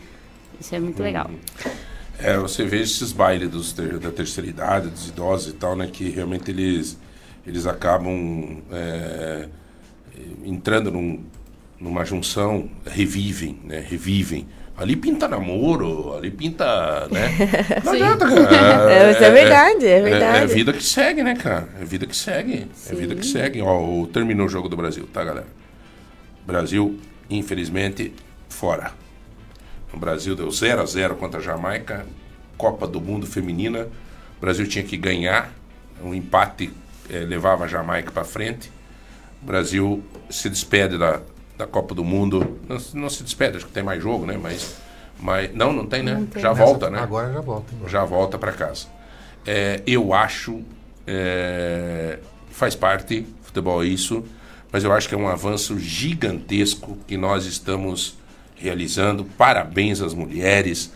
Isso 0.60 0.74
é 0.74 0.80
muito 0.80 1.04
legal. 1.04 1.30
É, 2.18 2.38
você 2.38 2.64
vê 2.64 2.82
esses 2.82 3.12
bailes 3.12 3.50
dos 3.50 3.74
da 3.74 4.10
terceira 4.12 4.50
idade, 4.50 4.90
dos 4.90 5.10
idosos 5.10 5.50
e 5.50 5.54
tal, 5.54 5.76
né? 5.76 5.88
Que 5.92 6.10
realmente 6.10 6.50
eles, 6.50 6.98
eles 7.48 7.66
acabam 7.66 8.62
é, 8.72 9.48
entrando 10.46 10.92
num- 10.92 11.24
numa 11.80 12.04
junção, 12.04 12.70
revivem, 12.86 13.60
né? 13.64 13.80
Revivem. 13.88 14.48
Ali 14.76 14.96
pinta 14.96 15.28
namoro, 15.28 16.16
ali 16.16 16.30
pinta, 16.30 17.08
né? 17.10 17.30
Não 17.84 17.94
Sim. 17.94 18.04
adianta, 18.04 18.26
cara. 18.28 18.92
É, 18.94 19.12
isso 19.12 19.24
é 19.24 19.32
verdade, 19.32 19.88
é 19.88 20.02
verdade. 20.02 20.44
É, 20.44 20.46
vida 20.46 20.74
que 20.74 20.84
segue, 20.84 21.24
né, 21.24 21.36
cara? 21.36 21.68
É 21.82 21.86
vida 21.86 22.06
que 22.06 22.16
segue. 22.16 22.68
É 22.90 22.94
vida 22.96 23.16
que 23.16 23.26
segue. 23.26 23.62
Ó, 23.62 24.06
terminou 24.08 24.46
o 24.46 24.50
jogo 24.50 24.70
do 24.70 24.76
Brasil, 24.78 25.08
tá, 25.12 25.24
galera? 25.24 25.48
Brasil, 26.46 27.00
infelizmente, 27.30 28.14
fora. 28.50 28.92
O 29.94 29.98
Brasil 29.98 30.36
deu 30.36 30.52
0 30.52 30.82
a 30.82 30.86
0 30.86 31.16
contra 31.16 31.40
a 31.40 31.44
Jamaica, 31.44 32.06
Copa 32.58 32.86
do 32.88 33.02
Mundo 33.02 33.26
Feminina. 33.26 33.88
O 34.38 34.42
Brasil 34.42 34.68
tinha 34.68 34.84
que 34.84 34.96
ganhar, 34.98 35.52
um 36.04 36.14
empate 36.14 36.72
eh, 37.10 37.20
levava 37.20 37.66
a 37.66 37.68
Jamaica 37.68 38.12
para 38.12 38.24
frente. 38.24 38.72
O 39.42 39.46
Brasil 39.46 40.04
se 40.30 40.50
despede 40.50 40.98
da, 40.98 41.22
da 41.58 41.68
Copa 41.68 41.94
do 41.96 42.04
Mundo. 42.04 42.60
Não, 42.68 42.80
se- 42.80 42.98
não 42.98 43.10
se 43.10 43.24
despede, 43.24 43.58
acho 43.58 43.66
que 43.68 43.72
tem 43.72 43.84
mais 43.84 44.02
jogo, 44.02 44.26
né? 44.26 44.38
Mas, 44.42 44.76
mas 45.20 45.54
não, 45.54 45.72
não 45.74 45.86
tem, 45.86 46.02
né? 46.04 46.16
Não 46.16 46.26
tem. 46.26 46.42
Já 46.42 46.50
Nessa- 46.50 46.66
volta, 46.66 46.90
né? 46.90 47.00
agora 47.00 47.32
já 47.34 47.42
volta, 47.42 47.74
hein? 47.74 47.80
Já 47.88 48.04
volta 48.06 48.38
para 48.38 48.52
casa. 48.52 48.88
É, 49.46 49.82
eu 49.88 50.14
acho, 50.14 50.62
é, 51.06 52.20
faz 52.52 52.76
parte, 52.76 53.26
futebol 53.44 53.82
é 53.84 53.88
isso, 53.88 54.24
mas 54.72 54.84
eu 54.84 54.92
acho 54.92 55.08
que 55.08 55.16
é 55.16 55.18
um 55.18 55.28
avanço 55.28 55.80
gigantesco 55.80 56.98
que 57.08 57.16
nós 57.16 57.46
estamos 57.46 58.18
realizando. 58.56 59.24
Parabéns 59.24 60.02
às 60.02 60.14
mulheres, 60.14 60.92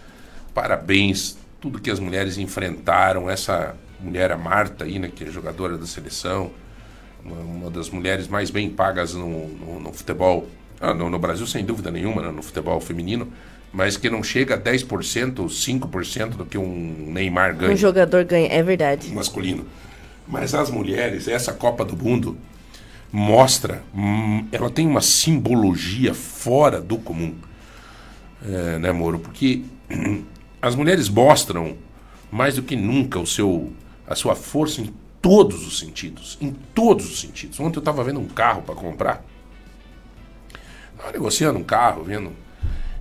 parabéns 0.53 1.37
tudo 1.61 1.79
que 1.79 1.89
as 1.91 1.99
mulheres 1.99 2.37
enfrentaram. 2.37 3.29
Essa 3.29 3.75
mulher, 4.01 4.31
a 4.31 4.37
Marta, 4.37 4.85
aí, 4.85 4.99
né, 4.99 5.11
que 5.13 5.23
é 5.23 5.27
jogadora 5.27 5.77
da 5.77 5.85
seleção, 5.85 6.51
uma, 7.23 7.37
uma 7.37 7.69
das 7.69 7.89
mulheres 7.89 8.27
mais 8.27 8.49
bem 8.49 8.69
pagas 8.69 9.13
no, 9.13 9.47
no, 9.47 9.79
no 9.79 9.93
futebol, 9.93 10.47
ah, 10.79 10.93
no, 10.93 11.09
no 11.09 11.19
Brasil, 11.19 11.45
sem 11.45 11.63
dúvida 11.63 11.91
nenhuma, 11.91 12.21
né, 12.21 12.31
no 12.31 12.41
futebol 12.41 12.79
feminino, 12.81 13.31
mas 13.71 13.95
que 13.95 14.09
não 14.09 14.21
chega 14.23 14.55
a 14.55 14.59
10%, 14.59 15.35
5% 15.35 16.29
do 16.29 16.45
que 16.45 16.57
um 16.57 17.11
Neymar 17.11 17.55
ganha 17.55 17.71
Um 17.71 17.77
jogador 17.77 18.25
ganha, 18.25 18.47
é 18.47 18.61
verdade. 18.61 19.09
masculino. 19.11 19.65
Mas 20.27 20.53
as 20.53 20.69
mulheres, 20.69 21.27
essa 21.27 21.53
Copa 21.53 21.85
do 21.85 21.95
Mundo 21.95 22.37
mostra, 23.11 23.83
hum, 23.93 24.47
ela 24.51 24.69
tem 24.69 24.87
uma 24.87 25.01
simbologia 25.01 26.13
fora 26.13 26.79
do 26.79 26.97
comum, 26.97 27.35
é, 28.43 28.79
né, 28.79 28.91
Moro? 28.91 29.19
Porque 29.19 29.63
hum, 29.89 30.23
as 30.61 30.75
mulheres 30.75 31.09
mostram 31.09 31.75
mais 32.31 32.55
do 32.55 32.63
que 32.63 32.75
nunca 32.75 33.19
o 33.19 33.27
seu, 33.27 33.71
a 34.11 34.15
sua 34.15 34.35
força 34.35 34.81
em 34.81 34.93
todos 35.21 35.65
os 35.65 35.79
sentidos, 35.79 36.37
em 36.41 36.51
todos 36.51 37.09
os 37.09 37.21
sentidos. 37.21 37.59
Ontem 37.59 37.77
eu 37.77 37.81
estava 37.81 38.03
vendo 38.03 38.19
um 38.19 38.27
carro 38.27 38.61
para 38.61 38.75
comprar, 38.75 39.23
estava 40.91 41.11
negociando 41.11 41.59
um 41.59 41.63
carro, 41.63 42.03
vendo, 42.03 42.31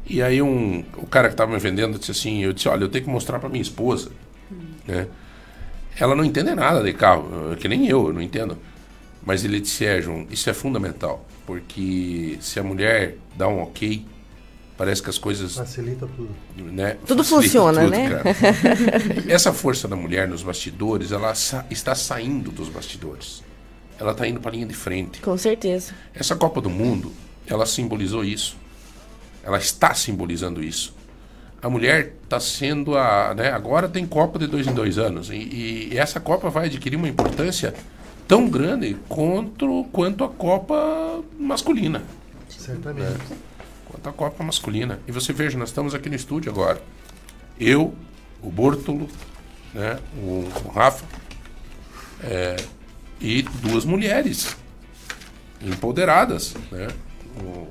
e 0.06 0.22
aí 0.22 0.40
um, 0.40 0.84
o 0.96 1.06
cara 1.06 1.28
que 1.28 1.34
estava 1.34 1.52
me 1.52 1.58
vendendo 1.58 1.98
disse 1.98 2.10
assim, 2.12 2.42
eu 2.42 2.52
disse, 2.52 2.68
olha, 2.68 2.84
eu 2.84 2.88
tenho 2.88 3.04
que 3.04 3.10
mostrar 3.10 3.38
para 3.38 3.48
minha 3.48 3.62
esposa, 3.62 4.12
né? 4.86 5.08
Ela 5.98 6.14
não 6.14 6.24
entende 6.24 6.54
nada 6.54 6.82
de 6.82 6.92
carro, 6.92 7.56
que 7.58 7.68
nem 7.68 7.86
eu, 7.86 8.06
eu 8.06 8.12
não 8.12 8.22
entendo. 8.22 8.56
Mas 9.22 9.44
ele 9.44 9.60
disse, 9.60 9.84
é, 9.84 10.00
João, 10.00 10.26
isso 10.30 10.48
é 10.48 10.54
fundamental, 10.54 11.26
porque 11.44 12.38
se 12.40 12.58
a 12.58 12.62
mulher 12.62 13.16
dá 13.36 13.48
um 13.48 13.60
ok, 13.62 14.06
parece 14.80 15.02
que 15.02 15.10
as 15.10 15.18
coisas. 15.18 15.56
Facilita 15.56 16.06
tudo. 16.16 16.30
Né? 16.72 16.96
Tudo 17.06 17.22
Facilita 17.22 17.42
funciona, 17.42 17.80
tudo, 17.82 17.90
né? 17.90 18.08
cara. 18.08 18.34
Essa 19.28 19.52
força 19.52 19.86
da 19.86 19.94
mulher 19.94 20.26
nos 20.26 20.42
bastidores, 20.42 21.12
ela 21.12 21.34
sa- 21.34 21.66
está 21.68 21.94
saindo 21.94 22.50
dos 22.50 22.70
bastidores. 22.70 23.42
Ela 23.98 24.12
está 24.12 24.26
indo 24.26 24.40
para 24.40 24.52
a 24.52 24.54
linha 24.54 24.64
de 24.64 24.72
frente. 24.72 25.20
Com 25.20 25.36
certeza. 25.36 25.92
Essa 26.14 26.34
Copa 26.34 26.62
do 26.62 26.70
Mundo, 26.70 27.12
ela 27.46 27.66
simbolizou 27.66 28.24
isso. 28.24 28.56
Ela 29.44 29.58
está 29.58 29.92
simbolizando 29.92 30.64
isso. 30.64 30.94
A 31.60 31.68
mulher 31.68 32.14
está 32.24 32.40
sendo 32.40 32.96
a. 32.96 33.34
Né, 33.34 33.50
agora 33.52 33.86
tem 33.86 34.06
Copa 34.06 34.38
de 34.38 34.46
dois 34.46 34.66
em 34.66 34.72
dois 34.72 34.96
anos. 34.96 35.28
E, 35.28 35.90
e 35.92 35.98
essa 35.98 36.18
Copa 36.18 36.48
vai 36.48 36.68
adquirir 36.68 36.96
uma 36.96 37.06
importância 37.08 37.74
tão 38.26 38.48
grande 38.48 38.96
quanto, 39.10 39.84
quanto 39.92 40.24
a 40.24 40.28
Copa 40.30 41.20
masculina. 41.38 42.02
Certamente. 42.48 43.10
né? 43.28 43.36
Quanto 43.90 44.08
a 44.08 44.12
Copa 44.12 44.42
masculina. 44.44 45.00
E 45.06 45.12
você 45.12 45.32
veja, 45.32 45.58
nós 45.58 45.70
estamos 45.70 45.94
aqui 45.94 46.08
no 46.08 46.14
estúdio 46.14 46.50
agora. 46.50 46.80
Eu, 47.58 47.94
o 48.42 48.50
Bortolo, 48.50 49.08
né, 49.74 49.98
o, 50.16 50.48
o 50.64 50.68
Rafa, 50.68 51.04
é, 52.22 52.56
e 53.20 53.42
duas 53.42 53.84
mulheres 53.84 54.56
empoderadas, 55.60 56.54
né? 56.70 56.88
O- 57.42 57.68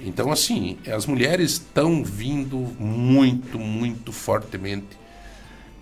então, 0.00 0.30
assim, 0.30 0.76
as 0.94 1.06
mulheres 1.06 1.52
estão 1.52 2.04
vindo 2.04 2.58
muito, 2.78 3.58
muito 3.58 4.12
fortemente 4.12 4.86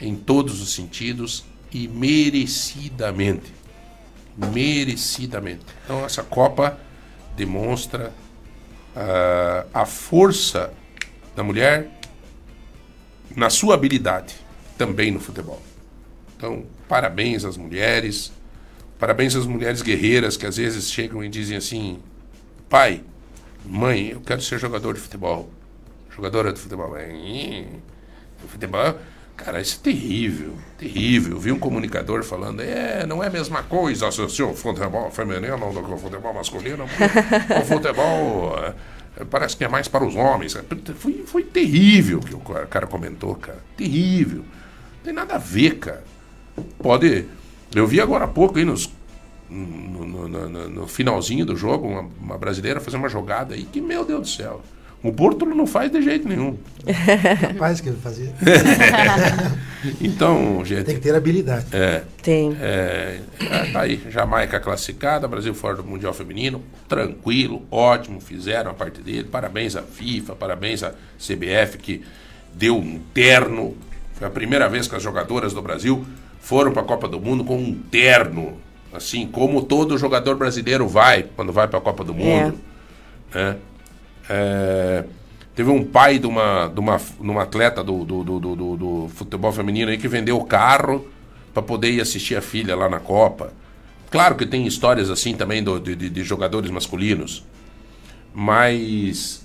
em 0.01 0.15
todos 0.15 0.61
os 0.63 0.73
sentidos 0.73 1.45
e 1.73 1.89
merecidamente. 1.89 3.53
Merecidamente. 4.37 5.65
Então, 5.85 6.05
essa 6.05 6.23
Copa 6.23 6.79
demonstra 7.37 8.13
ah, 8.97 9.67
a 9.73 9.87
força 9.87 10.73
da 11.35 11.43
mulher 11.43 11.89
na 13.35 13.51
sua 13.51 13.75
habilidade, 13.75 14.37
também 14.79 15.11
no 15.11 15.19
futebol. 15.19 15.61
Então, 16.37 16.65
parabéns 16.89 17.45
às 17.45 17.57
mulheres, 17.57 18.33
parabéns 18.99 19.35
às 19.35 19.47
mulheres 19.47 19.83
guerreiras 19.83 20.37
que 20.37 20.47
às 20.47 20.57
vezes 20.57 20.91
chegam 20.91 21.25
e 21.25 21.29
dizem 21.29 21.57
assim: 21.57 21.99
pai, 22.69 23.03
mãe, 23.65 24.11
eu 24.11 24.21
quero 24.21 24.41
ser 24.41 24.59
jogador 24.59 24.95
de 24.95 25.01
futebol. 25.01 25.51
Jogadora 26.15 26.53
de 26.53 26.61
futebol. 26.61 26.95
Futebol. 28.49 28.99
Cara, 29.37 29.61
isso 29.61 29.79
é 29.81 29.85
terrível, 29.85 30.55
terrível. 30.79 31.33
Eu 31.33 31.41
vi 31.41 31.51
um 31.53 31.59
comunicador 31.59 32.23
falando, 32.23 32.61
é, 32.61 33.05
não 33.05 33.23
é 33.23 33.27
a 33.27 33.31
mesma 33.31 33.63
coisa 33.65 34.07
associar 34.09 34.49
o 34.49 34.55
futebol 34.55 35.11
feminino 35.11 35.57
do 35.73 35.97
futebol 35.99 36.33
masculino. 36.33 36.85
O 36.85 37.65
futebol 37.65 38.57
eh, 39.17 39.25
parece 39.29 39.57
que 39.57 39.65
é 39.65 39.69
mais 39.69 39.89
para 39.89 40.05
os 40.05 40.15
homens. 40.15 40.57
Foi, 40.99 41.25
foi 41.27 41.43
terrível 41.43 42.19
o 42.19 42.23
que 42.23 42.35
o 42.35 42.67
cara 42.69 42.87
comentou, 42.87 43.35
cara. 43.35 43.59
Terrível. 43.77 44.39
Não 44.43 45.03
tem 45.03 45.13
nada 45.13 45.35
a 45.35 45.39
ver, 45.39 45.79
cara. 45.79 46.05
Pode. 46.79 47.27
Eu 47.75 47.89
vi 47.89 48.01
agora 48.01 48.27
há 48.27 48.29
pouco 48.29 48.57
aí 48.59 48.65
nos, 48.65 48.89
no, 49.51 50.07
no- 50.07 50.29
no- 50.29 50.69
no 50.69 50.87
finalzinho 50.87 51.45
do 51.45 51.57
jogo, 51.57 51.89
uma, 51.89 52.09
uma 52.21 52.39
brasileira 52.39 52.81
fazer 52.81 52.97
uma 52.99 53.09
jogada 53.09 53.55
aí 53.57 53.65
que, 53.65 53.81
meu 53.81 54.05
Deus 54.05 54.21
do 54.21 54.29
céu. 54.29 54.63
O 55.05 55.13
Bortolo 55.13 55.55
não 55.55 55.67
faz 55.67 55.93
de 55.93 56.01
jeito 56.01 56.27
nenhum. 56.27 56.57
Capaz 57.39 57.79
que 57.79 57.91
ele 57.91 57.99
fazia. 58.03 58.33
então, 60.01 60.65
gente. 60.65 60.85
Tem 60.85 60.95
que 60.95 61.03
ter 61.03 61.15
habilidade. 61.15 61.67
É. 61.73 62.05
Tem. 62.23 62.57
É, 62.59 63.21
é, 63.39 63.71
tá 63.71 63.83
aí, 63.83 64.03
Jamaica 64.09 64.59
classificada, 64.59 65.29
Brasil 65.29 65.53
fora 65.53 65.77
do 65.77 65.85
Mundial 65.85 66.15
Feminino, 66.15 66.63
tranquilo, 66.89 67.63
ótimo, 67.71 68.19
fizeram 68.19 68.71
a 68.71 68.75
parte 68.75 69.03
dele. 69.03 69.25
Parabéns 69.25 69.77
à 69.77 69.83
FIFA, 69.83 70.37
parabéns 70.37 70.83
à 70.83 70.95
CBF 71.19 71.77
que 71.77 72.03
deu 72.55 72.79
um 72.79 72.99
terno. 73.13 73.77
Foi 74.15 74.27
a 74.27 74.31
primeira 74.31 74.71
vez 74.71 74.89
que 74.89 74.97
as 74.97 75.03
jogadoras 75.03 75.53
do 75.53 75.61
Brasil 75.61 76.03
foram 76.41 76.73
para 76.73 76.81
a 76.81 76.87
Copa 76.87 77.07
do 77.07 77.21
Mundo 77.21 77.45
com 77.45 77.59
um 77.59 77.75
terno, 77.75 78.55
assim 78.91 79.27
como 79.27 79.61
todo 79.61 79.99
jogador 79.99 80.37
brasileiro 80.37 80.89
vai 80.89 81.27
quando 81.37 81.53
vai 81.53 81.69
para 81.69 81.79
a 81.79 81.83
Copa 81.83 82.03
do 82.03 82.15
Mundo. 82.15 82.59
né? 83.35 83.57
É, 84.29 85.05
teve 85.55 85.71
um 85.71 85.85
pai 85.85 86.19
de 86.19 86.27
uma, 86.27 86.69
de 86.69 86.81
uma, 86.81 86.97
de 86.97 87.31
uma 87.31 87.43
atleta 87.43 87.83
do, 87.85 88.05
do, 88.05 88.25
do, 88.25 88.41
do- 88.41 88.77
do- 88.77 89.09
futebol 89.15 89.53
feminino 89.53 89.91
aí 89.91 89.99
que 89.99 90.09
vendeu 90.09 90.37
o 90.39 90.45
carro 90.45 91.07
para 91.53 91.63
poder 91.63 91.91
ir 91.93 92.01
assistir 92.01 92.37
a 92.37 92.41
filha 92.43 92.75
lá 92.75 92.89
na 92.89 92.99
Copa. 93.01 93.53
Claro 94.11 94.35
que 94.35 94.47
tem 94.47 94.67
histórias 94.67 95.11
assim 95.11 95.35
também 95.35 95.63
do- 95.63 95.79
de- 95.79 95.95
de 95.97 96.25
jogadores 96.25 96.71
masculinos, 96.71 97.45
mas 98.35 99.44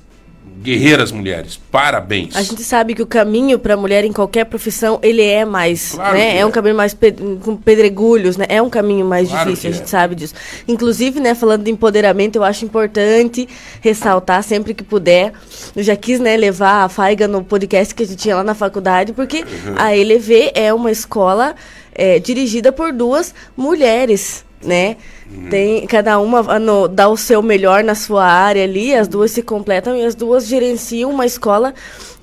guerreiras 0.62 1.12
mulheres, 1.12 1.60
parabéns. 1.72 2.36
A 2.36 2.42
gente 2.42 2.64
sabe 2.64 2.94
que 2.94 3.02
o 3.02 3.06
caminho 3.08 3.58
para 3.58 3.76
a 3.76 3.78
mulher 3.78 4.04
em 4.04 4.12
qualquer 4.12 4.46
profissão, 4.46 5.00
ele 5.02 5.22
é 5.24 5.46
mais, 5.46 5.94
Claro 5.94 6.14
né? 6.18 6.36
É, 6.36 6.40
é. 6.40 6.46
um 6.46 6.52
caminho 6.52 6.76
mais 6.76 6.94
pe- 6.94 7.14
com 7.44 7.56
pedregulhos, 7.56 8.36
né? 8.36 8.46
É 8.50 8.62
um 8.62 8.70
caminho 8.70 9.06
mais 9.06 9.30
Claro 9.30 9.50
difícil, 9.50 9.70
a 9.70 9.74
gente 9.74 9.84
é. 9.84 9.88
sabe 9.88 10.16
disso. 10.16 10.34
Inclusive, 10.68 11.20
né, 11.20 11.34
falando 11.34 11.64
de 11.64 11.72
empoderamento, 11.72 12.36
eu 12.36 12.44
acho 12.44 12.66
importante 12.66 13.48
ressaltar 13.82 14.44
sempre 14.44 14.74
que 14.74 14.84
puder. 14.84 15.32
Eu 15.76 15.84
já 15.84 15.96
quis, 15.96 16.20
né, 16.20 16.36
levar 16.36 16.84
a 16.84 16.90
Faiga 16.90 17.28
no 17.28 17.44
podcast 17.44 17.96
que 17.96 18.04
a 18.04 18.06
gente 18.06 18.18
tinha 18.18 18.36
lá 18.36 18.44
na 18.44 18.54
faculdade, 18.54 19.14
porque 19.14 19.38
Uhum. 19.40 19.76
a 19.78 19.96
ELV 19.96 20.52
é 20.54 20.74
uma 20.74 20.92
escola 20.92 21.56
é, 21.96 22.20
dirigida 22.20 22.72
por 22.72 22.92
duas 22.94 23.34
mulheres, 23.58 24.44
né? 24.64 24.98
Uhum. 25.32 25.50
Tem, 25.50 25.86
cada 25.86 26.20
uma 26.20 26.40
ah, 26.48 26.60
no- 26.60 26.88
dá 26.88 27.08
o 27.08 27.16
seu 27.16 27.42
melhor 27.42 27.84
na 27.84 27.94
sua 27.96 28.26
área 28.26 28.64
ali, 28.64 28.96
as 28.96 29.08
duas 29.08 29.32
se 29.32 29.42
completam 29.44 29.96
e 29.96 30.04
as 30.04 30.16
duas 30.16 30.48
gerenciam 30.48 31.12
uma 31.12 31.26
escola 31.26 31.74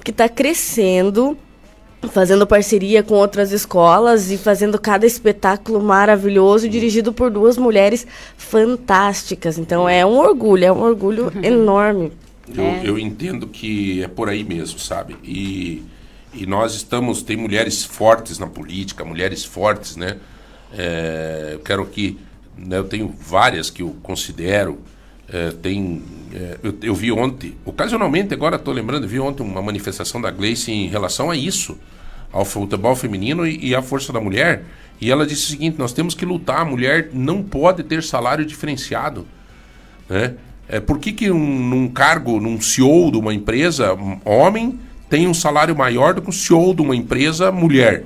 que 0.03 0.11
está 0.11 0.29
crescendo, 0.29 1.37
fazendo 2.11 2.47
parceria 2.47 3.03
com 3.03 3.15
outras 3.15 3.53
escolas 3.53 4.31
e 4.31 4.37
fazendo 4.37 4.79
cada 4.79 5.07
espetáculo 5.07 5.81
maravilhoso, 5.81 6.69
dirigido 6.69 7.13
por 7.13 7.31
duas 7.31 7.57
mulheres 7.57 8.07
fantásticas. 8.37 9.59
Então 9.59 9.89
é 9.89 10.05
um 10.05 10.19
orgulho, 10.19 10.65
é 10.65 10.73
um 10.73 10.83
orgulho 10.83 11.33
enorme. 11.43 12.13
Eu, 12.55 12.65
eu 12.85 12.99
entendo 12.99 13.47
que 13.47 14.03
é 14.03 14.09
por 14.09 14.29
aí 14.29 14.45
mesmo, 14.45 14.79
sabe? 14.79 15.17
E, 15.23 15.83
e 16.33 16.47
nós 16.47 16.75
estamos, 16.75 17.23
tem 17.23 17.37
mulheres 17.37 17.85
fortes 17.85 18.39
na 18.39 18.47
política, 18.47 19.05
mulheres 19.05 19.45
fortes, 19.45 19.97
né? 19.97 20.17
É, 20.73 21.51
eu 21.55 21.61
quero 21.61 21.85
que, 21.87 22.19
né, 22.57 22.79
eu 22.79 22.85
tenho 22.85 23.15
várias 23.19 23.71
que 23.71 23.83
eu 23.83 23.97
considero, 24.03 24.79
é, 25.29 25.51
tem, 25.51 26.03
é, 26.33 26.59
eu, 26.63 26.75
eu 26.83 26.95
vi 26.95 27.11
ontem, 27.13 27.55
ocasionalmente, 27.65 28.33
agora 28.33 28.57
estou 28.57 28.73
lembrando, 28.73 29.07
vi 29.07 29.19
ontem 29.19 29.43
uma 29.43 29.63
manifestação 29.63 30.21
da 30.21 30.31
Gleice 30.31 30.71
em 30.71 30.89
relação 30.89 31.31
a 31.31 31.37
isso, 31.37 31.77
ao 32.33 32.45
futebol 32.45 32.95
feminino 32.95 33.47
e, 33.47 33.69
e 33.69 33.75
à 33.75 33.83
força 33.83 34.13
da 34.13 34.21
mulher, 34.21 34.65
e 35.01 35.11
ela 35.11 35.27
disse 35.27 35.45
o 35.45 35.51
seguinte, 35.51 35.79
nós 35.79 35.93
temos 35.93 36.15
que 36.15 36.25
lutar, 36.25 36.61
a 36.61 36.65
mulher 36.65 37.11
não 37.13 37.43
pode 37.43 37.83
ter 37.83 38.03
salário 38.03 38.45
diferenciado, 38.45 39.27
né? 40.09 40.35
É, 40.69 40.81
por 40.81 40.99
que, 40.99 41.13
que 41.13 41.31
um, 41.31 41.69
num 41.69 41.89
cargo, 41.89 42.41
num 42.41 42.61
CEO 42.61 43.11
de 43.13 43.17
uma 43.17 43.33
empresa, 43.33 43.95
um 43.95 44.19
homem 44.25 44.81
tem 45.09 45.29
um 45.29 45.35
salário 45.35 45.77
maior 45.77 46.15
do 46.15 46.23
que 46.23 46.29
um 46.29 46.33
CEO 46.33 46.75
de 46.75 46.83
uma 46.83 46.97
empresa 46.97 47.53
mulher? 47.53 48.05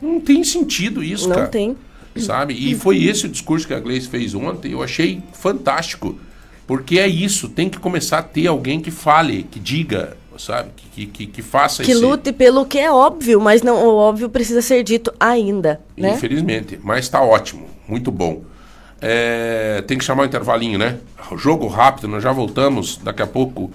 Não 0.00 0.18
tem 0.20 0.42
sentido 0.42 1.04
isso, 1.04 1.28
Não 1.28 1.36
cara. 1.36 1.48
tem. 1.48 1.76
Sabe? 2.20 2.54
E 2.54 2.74
foi 2.74 3.02
esse 3.04 3.26
o 3.26 3.28
discurso 3.28 3.66
que 3.66 3.74
a 3.74 3.80
Gleice 3.80 4.08
fez 4.08 4.34
ontem, 4.34 4.72
eu 4.72 4.82
achei 4.82 5.22
fantástico. 5.32 6.18
Porque 6.66 6.98
é 6.98 7.08
isso, 7.08 7.48
tem 7.48 7.70
que 7.70 7.78
começar 7.78 8.18
a 8.18 8.22
ter 8.22 8.46
alguém 8.46 8.80
que 8.80 8.90
fale, 8.90 9.44
que 9.44 9.58
diga, 9.58 10.16
sabe? 10.38 10.70
Que, 10.92 11.06
que, 11.06 11.26
que 11.26 11.42
faça 11.42 11.82
Que 11.82 11.92
esse... 11.92 12.00
lute 12.00 12.32
pelo 12.32 12.66
que 12.66 12.78
é 12.78 12.90
óbvio, 12.90 13.40
mas 13.40 13.62
não 13.62 13.76
o 13.86 13.94
óbvio 13.96 14.28
precisa 14.28 14.60
ser 14.60 14.82
dito 14.82 15.12
ainda, 15.18 15.80
né? 15.96 16.12
Infelizmente, 16.12 16.78
mas 16.82 17.06
está 17.06 17.22
ótimo, 17.22 17.66
muito 17.88 18.10
bom. 18.10 18.42
É, 19.00 19.82
tem 19.86 19.96
que 19.96 20.04
chamar 20.04 20.24
o 20.24 20.26
intervalinho, 20.26 20.78
né? 20.78 20.98
Jogo 21.36 21.66
rápido, 21.68 22.08
nós 22.08 22.22
já 22.22 22.32
voltamos 22.32 22.98
daqui 23.02 23.22
a 23.22 23.26
pouco 23.26 23.70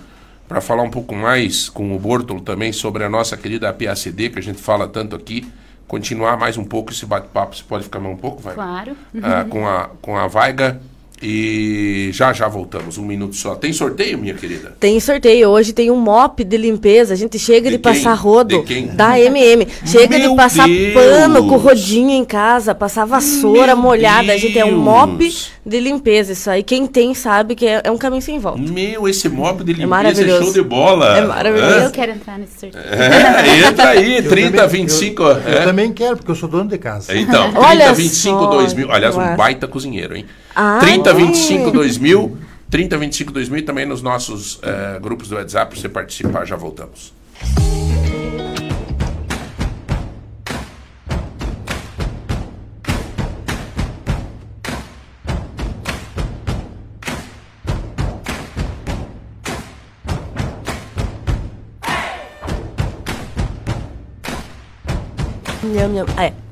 para 0.48 0.62
falar 0.62 0.84
um 0.84 0.90
pouco 0.90 1.16
mais 1.16 1.70
com 1.70 1.96
o 1.96 2.00
Bortolo 2.00 2.42
também 2.42 2.72
sobre 2.72 3.04
a 3.04 3.10
nossa 3.10 3.38
querida 3.38 3.72
PACD, 3.74 4.30
que 4.30 4.40
a 4.40 4.42
gente 4.42 4.62
fala 4.62 4.88
tanto 4.88 5.16
aqui. 5.16 5.46
Continuar 5.88 6.38
mais 6.38 6.58
um 6.58 6.64
pouco 6.64 6.92
esse 6.92 7.06
bate-papo, 7.06 7.56
você 7.56 7.64
pode 7.64 7.84
ficar 7.84 8.00
mais 8.00 8.16
um 8.16 8.18
pouco, 8.18 8.42
vai? 8.42 8.56
Claro. 8.56 8.96
Ah, 9.22 9.46
com, 9.48 9.68
a, 9.68 9.90
com 10.02 10.18
a 10.18 10.28
Vaiga 10.28 10.82
E 11.26 12.10
já 12.12 12.34
já 12.34 12.50
voltamos, 12.50 12.98
um 12.98 13.06
minuto 13.06 13.34
só. 13.36 13.56
Tem 13.56 13.72
sorteio, 13.72 14.18
minha 14.18 14.34
querida? 14.34 14.76
Tem 14.78 15.00
sorteio. 15.00 15.48
Hoje 15.50 15.72
tem 15.72 15.90
um 15.90 15.96
mop 15.96 16.44
de 16.44 16.58
limpeza. 16.58 17.14
A 17.14 17.18
gente 17.18 17.40
chega 17.40 17.70
de, 17.70 17.78
De 17.78 17.82
passar 17.82 18.14
rodo 18.14 18.58
De 18.60 18.64
quem? 18.64 18.88
da 18.88 19.18
MM. 19.18 19.66
Chega 19.86 20.20
Meu 20.20 20.32
de 20.32 20.36
passar 20.36 20.68
Deus! 20.68 20.94
pano 20.94 21.48
com 21.48 21.56
rodinho 21.56 22.10
em 22.10 22.26
casa, 22.26 22.76
passar 22.76 23.06
vassoura 23.06 23.68
Meu 23.68 23.78
molhada. 23.78 24.34
A 24.34 24.38
gente 24.38 24.60
é 24.60 24.66
um 24.66 24.78
mop 24.78 25.34
de 25.66 25.80
limpeza. 25.80 26.34
Isso 26.34 26.50
aí, 26.50 26.62
quem 26.62 26.86
tem 26.86 27.14
sabe 27.14 27.56
que 27.56 27.66
é, 27.66 27.82
é 27.86 27.90
um 27.92 27.98
caminho 27.98 28.22
sem 28.22 28.38
volta. 28.38 28.60
Meu, 28.62 29.08
esse 29.08 29.30
mob 29.30 29.60
de 29.64 29.72
limpeza 29.72 29.84
é, 29.84 29.88
maravilhoso. 29.88 30.44
show 30.44 30.54
de 30.54 30.62
bola. 30.62 31.18
É 31.18 31.26
maravilhoso. 31.26 31.76
Hã? 31.76 31.84
Eu 31.86 31.92
quero 31.92 32.12
entrar 32.12 32.38
nesse 32.38 32.60
sorteio. 32.60 32.84
É, 32.84 33.68
entra 33.70 33.90
aí, 33.90 34.18
Eu 34.18 34.28
30, 34.30 34.58
também- 34.58 34.82
25. 34.82 35.22
Eu, 35.24 35.28
eu 35.30 35.38
é. 35.60 35.64
também 35.64 35.94
quero, 35.94 36.18
porque 36.18 36.32
eu 36.32 36.36
sou 36.36 36.50
dono 36.50 36.70
de 36.70 36.78
casa. 36.78 37.18
Então, 37.18 37.52
30, 37.52 37.60
Olha 37.60 37.94
25, 37.94 38.40
só, 38.40 38.50
2000. 38.50 38.92
Aliás, 38.92 39.16
um 39.16 39.36
baita 39.38 39.68
cozinheiro, 39.68 40.18
hein? 40.18 40.26
Ah, 40.56 40.80
30, 40.80 41.10
é? 41.10 41.14
25, 41.14 41.72
2000. 41.72 42.38
30, 42.70 42.98
25, 42.98 43.32
2000 43.32 43.60
e 43.60 43.62
também 43.62 43.86
nos 43.86 44.02
nossos 44.02 44.60
eh, 44.64 45.00
grupos 45.00 45.28
do 45.30 45.36
WhatsApp 45.36 45.72
para 45.72 45.80
você 45.80 45.88
participar. 45.88 46.44
Já 46.46 46.56
voltamos. 46.56 47.14
Nham, 65.64 65.90
nham. 65.90 66.06
É. 66.18 66.43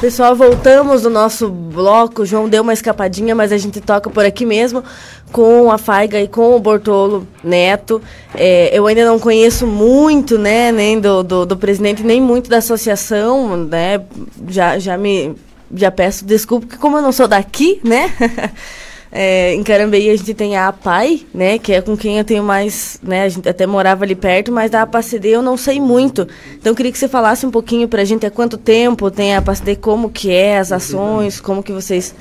Pessoal, 0.00 0.36
voltamos 0.36 1.04
no 1.04 1.10
nosso 1.10 1.48
bloco. 1.48 2.22
O 2.22 2.26
João 2.26 2.48
deu 2.48 2.62
uma 2.62 2.74
escapadinha, 2.74 3.34
mas 3.34 3.50
a 3.50 3.56
gente 3.56 3.80
toca 3.80 4.10
por 4.10 4.26
aqui 4.26 4.44
mesmo 4.44 4.84
com 5.32 5.72
a 5.72 5.78
Faiga 5.78 6.20
e 6.20 6.28
com 6.28 6.54
o 6.54 6.60
Bortolo 6.60 7.26
Neto. 7.42 8.02
É, 8.34 8.68
eu 8.76 8.86
ainda 8.86 9.06
não 9.06 9.18
conheço 9.18 9.66
muito, 9.66 10.38
né, 10.38 10.70
nem 10.70 11.00
do, 11.00 11.22
do, 11.22 11.46
do 11.46 11.56
presidente, 11.56 12.02
nem 12.02 12.20
muito 12.20 12.50
da 12.50 12.58
associação, 12.58 13.56
né? 13.56 14.02
Já, 14.48 14.78
já 14.78 14.98
me 14.98 15.34
já 15.74 15.90
peço 15.90 16.24
desculpa, 16.24 16.66
porque 16.66 16.80
como 16.80 16.98
eu 16.98 17.02
não 17.02 17.10
sou 17.10 17.26
daqui, 17.26 17.80
né? 17.82 18.12
É, 19.10 19.54
em 19.54 19.62
Carambeí 19.62 20.10
a 20.10 20.16
gente 20.16 20.34
tem 20.34 20.56
a 20.56 20.68
APAI, 20.68 21.26
né, 21.32 21.58
que 21.58 21.72
é 21.72 21.80
com 21.80 21.96
quem 21.96 22.18
eu 22.18 22.24
tenho 22.24 22.42
mais, 22.42 22.98
né, 23.02 23.22
a 23.22 23.28
gente 23.28 23.48
até 23.48 23.66
morava 23.66 24.04
ali 24.04 24.14
perto, 24.14 24.50
mas 24.50 24.70
da 24.70 24.82
APACD 24.82 25.28
eu 25.28 25.42
não 25.42 25.56
sei 25.56 25.80
muito. 25.80 26.26
Então 26.54 26.72
eu 26.72 26.76
queria 26.76 26.90
que 26.92 26.98
você 26.98 27.08
falasse 27.08 27.46
um 27.46 27.50
pouquinho 27.50 27.88
pra 27.88 28.04
gente 28.04 28.26
há 28.26 28.30
quanto 28.30 28.58
tempo 28.58 29.10
tem 29.10 29.34
a 29.34 29.38
APACD, 29.38 29.76
como 29.76 30.10
que 30.10 30.30
é, 30.30 30.58
as 30.58 30.72
ações, 30.72 31.40
como 31.40 31.62
que 31.62 31.72
vocês 31.72 32.14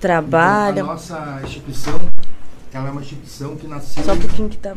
trabalham. 0.00 0.88
A 0.88 0.92
nossa 0.92 1.40
instituição, 1.44 2.00
ela 2.72 2.88
é 2.88 2.90
uma 2.90 3.00
instituição 3.00 3.56
que 3.56 3.66
nasceu... 3.66 4.02
Só 4.02 4.12
um 4.12 4.18
pouquinho 4.18 4.48
que 4.48 4.58
tá... 4.58 4.74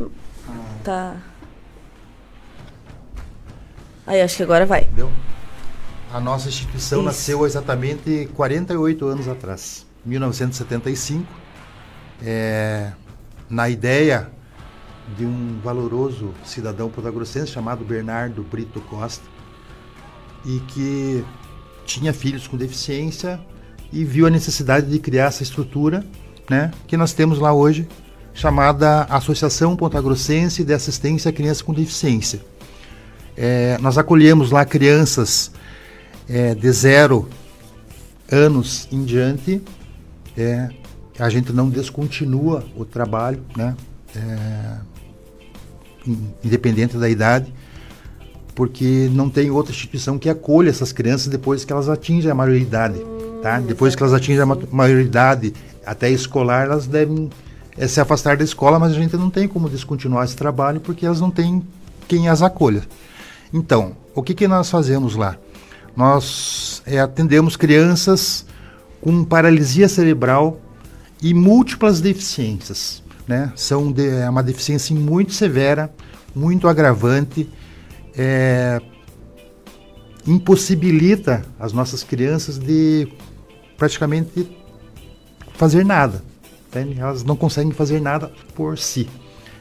tá... 0.84 1.16
Aí, 4.06 4.22
acho 4.22 4.36
que 4.36 4.44
agora 4.44 4.66
vai. 4.66 4.82
Entendeu? 4.82 5.10
A 6.14 6.20
nossa 6.20 6.50
instituição 6.50 7.00
Isso. 7.00 7.06
nasceu 7.06 7.46
exatamente 7.46 8.30
48 8.36 9.08
anos 9.08 9.28
atrás, 9.28 9.86
1975, 10.06 11.26
é, 12.22 12.92
na 13.50 13.70
ideia 13.70 14.30
de 15.18 15.26
um 15.26 15.60
valoroso 15.64 16.34
cidadão 16.46 16.90
podagrossense 16.90 17.52
chamado 17.52 17.84
Bernardo 17.84 18.44
Brito 18.44 18.82
Costa, 18.82 19.24
e 20.46 20.60
que 20.68 21.26
tinha 21.86 22.14
filhos 22.14 22.48
com 22.48 22.58
deficiência 22.58 23.40
e 23.92 24.04
viu 24.04 24.26
a 24.26 24.30
necessidade 24.30 24.90
de 24.90 25.00
criar 25.00 25.26
essa 25.26 25.44
estrutura 25.44 26.04
né, 26.50 26.72
que 26.88 26.98
nós 26.98 27.14
temos 27.14 27.40
lá 27.40 27.54
hoje, 27.54 27.88
chamada 28.34 29.04
Associação 29.04 29.76
Pontagrossense 29.76 30.64
de 30.64 30.74
Assistência 30.74 31.30
a 31.30 31.34
Crianças 31.34 31.62
com 31.62 31.74
Deficiência. 31.74 32.42
É, 33.38 33.78
nós 33.80 33.98
acolhemos 33.98 34.52
lá 34.52 34.66
crianças 34.66 35.52
é, 36.28 36.56
de 36.56 36.72
zero 36.72 37.28
anos 38.32 38.88
em 38.92 39.04
diante. 39.04 39.62
É, 40.38 40.70
a 41.20 41.30
gente 41.30 41.54
não 41.54 41.70
descontinua 41.70 42.64
o 42.76 42.84
trabalho, 42.86 43.42
né? 43.56 43.76
É, 44.16 44.78
in- 46.08 46.28
independente 46.44 46.98
da 46.98 47.10
idade, 47.10 47.54
porque 48.56 49.10
não 49.12 49.30
tem 49.30 49.50
outra 49.50 49.72
instituição 49.74 50.18
que 50.18 50.30
acolha 50.30 50.70
essas 50.70 50.92
crianças 50.92 51.28
depois 51.28 51.66
que 51.66 51.74
elas 51.74 51.90
atingem 51.90 52.30
a 52.32 52.36
maioridade. 52.36 53.00
Tá? 53.42 53.60
Depois 53.60 53.96
que 53.96 54.04
elas 54.04 54.14
atingem 54.14 54.42
a 54.42 54.46
ma- 54.46 54.58
maioridade, 54.72 55.54
até 55.86 56.10
escolar, 56.10 56.66
elas 56.66 56.88
devem 56.88 57.30
é, 57.78 57.88
se 57.88 58.00
afastar 58.00 58.38
da 58.38 58.44
escola, 58.44 58.80
mas 58.80 58.92
a 58.92 58.96
gente 58.96 59.16
não 59.18 59.30
tem 59.30 59.48
como 59.48 59.70
descontinuar 59.70 60.26
esse 60.26 60.36
trabalho 60.36 60.80
porque 60.80 61.06
elas 61.06 61.20
não 61.20 61.30
têm 61.32 61.64
quem 62.08 62.30
as 62.30 62.42
acolha. 62.42 62.84
Então, 63.52 63.96
o 64.16 64.22
que, 64.24 64.34
que 64.34 64.48
nós 64.48 64.70
fazemos 64.70 65.16
lá? 65.16 65.36
Nós 65.96 66.82
é, 66.86 67.00
atendemos 67.00 67.56
crianças 67.56 68.46
com 69.04 69.26
paralisia 69.26 69.90
cerebral 69.90 70.62
e 71.22 71.34
múltiplas 71.34 72.00
deficiências. 72.00 73.04
Né? 73.28 73.52
São 73.54 73.92
de, 73.92 74.08
é 74.08 74.30
uma 74.30 74.42
deficiência 74.42 74.96
muito 74.96 75.34
severa, 75.34 75.94
muito 76.34 76.70
agravante, 76.70 77.50
é, 78.16 78.82
impossibilita 80.26 81.44
as 81.60 81.74
nossas 81.74 82.02
crianças 82.02 82.58
de 82.58 83.10
praticamente 83.78 84.50
fazer 85.56 85.84
nada. 85.84 86.24
entende? 86.70 86.98
Elas 86.98 87.26
não 87.26 87.36
conseguem 87.36 87.74
fazer 87.74 88.00
nada 88.00 88.32
por 88.56 88.78
si. 88.78 89.10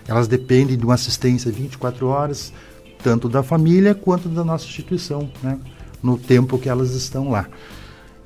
Elas 0.07 0.29
dependem 0.29 0.77
de 0.77 0.85
uma 0.85 0.95
assistência 0.95 1.51
24 1.51 2.07
horas, 2.07 2.53
tanto 3.03 3.29
da 3.29 3.43
família 3.43 3.93
quanto 3.93 4.29
da 4.29 4.45
nossa 4.45 4.67
instituição, 4.67 5.29
né? 5.43 5.59
no 6.01 6.17
tempo 6.17 6.59
que 6.59 6.69
elas 6.69 6.95
estão 6.95 7.29
lá. 7.29 7.49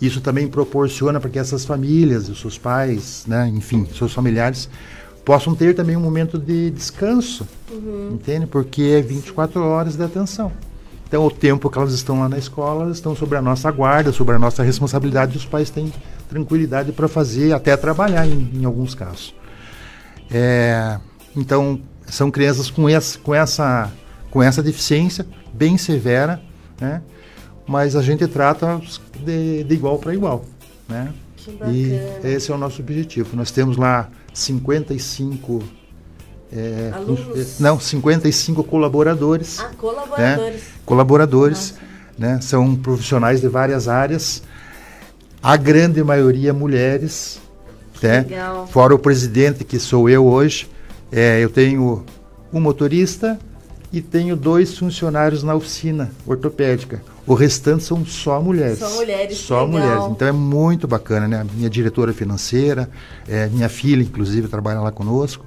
Isso 0.01 0.20
também 0.20 0.47
proporciona 0.47 1.18
para 1.18 1.30
que 1.30 1.38
essas 1.38 1.64
famílias, 1.64 2.28
os 2.28 2.40
seus 2.40 2.59
pais, 2.59 3.24
né, 3.26 3.51
enfim, 3.55 3.86
seus 3.97 4.12
familiares, 4.12 4.68
possam 5.24 5.55
ter 5.55 5.74
também 5.74 5.97
um 5.97 6.01
momento 6.01 6.38
de 6.38 6.70
descanso, 6.70 7.47
entende? 8.12 8.47
Porque 8.47 8.82
é 8.82 9.03
24 9.03 9.61
horas 9.62 9.97
de 9.97 10.05
atenção. 10.05 10.53
Então, 11.09 11.24
o 11.24 11.30
tempo 11.30 11.70
que 11.70 11.78
elas 11.78 11.92
estão 11.92 12.20
lá 12.20 12.28
na 12.28 12.36
escola, 12.36 12.84
elas 12.84 12.97
estão 12.97 13.14
sobre 13.14 13.38
a 13.38 13.42
nossa 13.42 13.70
guarda, 13.70 14.12
sobre 14.12 14.34
a 14.34 14.38
nossa 14.38 14.62
responsabilidade, 14.62 15.34
e 15.34 15.36
os 15.36 15.44
pais 15.44 15.70
têm 15.70 15.92
tranquilidade 16.28 16.92
para 16.92 17.09
fazer, 17.09 17.53
até 17.53 17.76
trabalhar 17.76 18.26
em, 18.26 18.51
em 18.55 18.64
alguns 18.64 18.94
casos. 18.94 19.34
É, 20.30 20.99
então, 21.34 21.80
são 22.07 22.30
crianças 22.30 22.70
com 22.70 22.88
essa, 22.88 23.18
com, 23.18 23.34
essa, 23.34 23.92
com 24.30 24.42
essa 24.42 24.62
deficiência 24.62 25.26
bem 25.53 25.78
severa, 25.78 26.40
né? 26.80 27.03
Mas 27.66 27.96
a 27.96 28.02
gente 28.02 28.26
trata 28.26 28.80
de, 29.24 29.64
de 29.64 29.74
igual 29.74 29.98
para 29.98 30.14
igual. 30.14 30.44
Né? 30.88 31.12
E 31.68 32.26
esse 32.26 32.50
é 32.50 32.54
o 32.54 32.58
nosso 32.58 32.80
objetivo. 32.80 33.36
Nós 33.36 33.50
temos 33.50 33.76
lá 33.76 34.08
55. 34.32 35.62
é, 36.52 36.90
Alunos? 36.94 37.60
não, 37.60 37.78
55 37.78 38.64
colaboradores. 38.64 39.60
Ah, 39.60 39.70
colaboradores. 39.76 40.54
Né? 40.54 40.68
Colaboradores. 40.84 41.74
Né? 42.18 42.40
São 42.40 42.74
profissionais 42.74 43.40
de 43.40 43.48
várias 43.48 43.88
áreas. 43.88 44.42
A 45.42 45.56
grande 45.56 46.02
maioria 46.02 46.52
mulheres. 46.52 47.40
Né? 48.02 48.20
legal. 48.20 48.66
Fora 48.66 48.94
o 48.94 48.98
presidente, 48.98 49.64
que 49.64 49.78
sou 49.78 50.08
eu 50.08 50.26
hoje. 50.26 50.68
É, 51.10 51.42
eu 51.42 51.48
tenho 51.48 52.04
um 52.52 52.60
motorista 52.60 53.38
e 53.92 54.00
tenho 54.00 54.36
dois 54.36 54.76
funcionários 54.76 55.42
na 55.42 55.54
oficina 55.54 56.10
ortopédica. 56.26 57.00
O 57.26 57.34
restante 57.34 57.82
são 57.82 58.06
só 58.06 58.40
mulheres. 58.40 58.78
Só 58.78 58.90
mulheres, 58.94 59.38
Só 59.38 59.64
legal. 59.64 59.68
mulheres. 59.68 60.04
Então 60.12 60.28
é 60.28 60.32
muito 60.32 60.86
bacana, 60.86 61.26
né? 61.26 61.46
Minha 61.54 61.68
diretora 61.68 62.12
financeira, 62.12 62.88
é, 63.26 63.48
minha 63.48 63.68
filha, 63.68 64.02
inclusive, 64.02 64.46
trabalha 64.46 64.80
lá 64.80 64.92
conosco. 64.92 65.44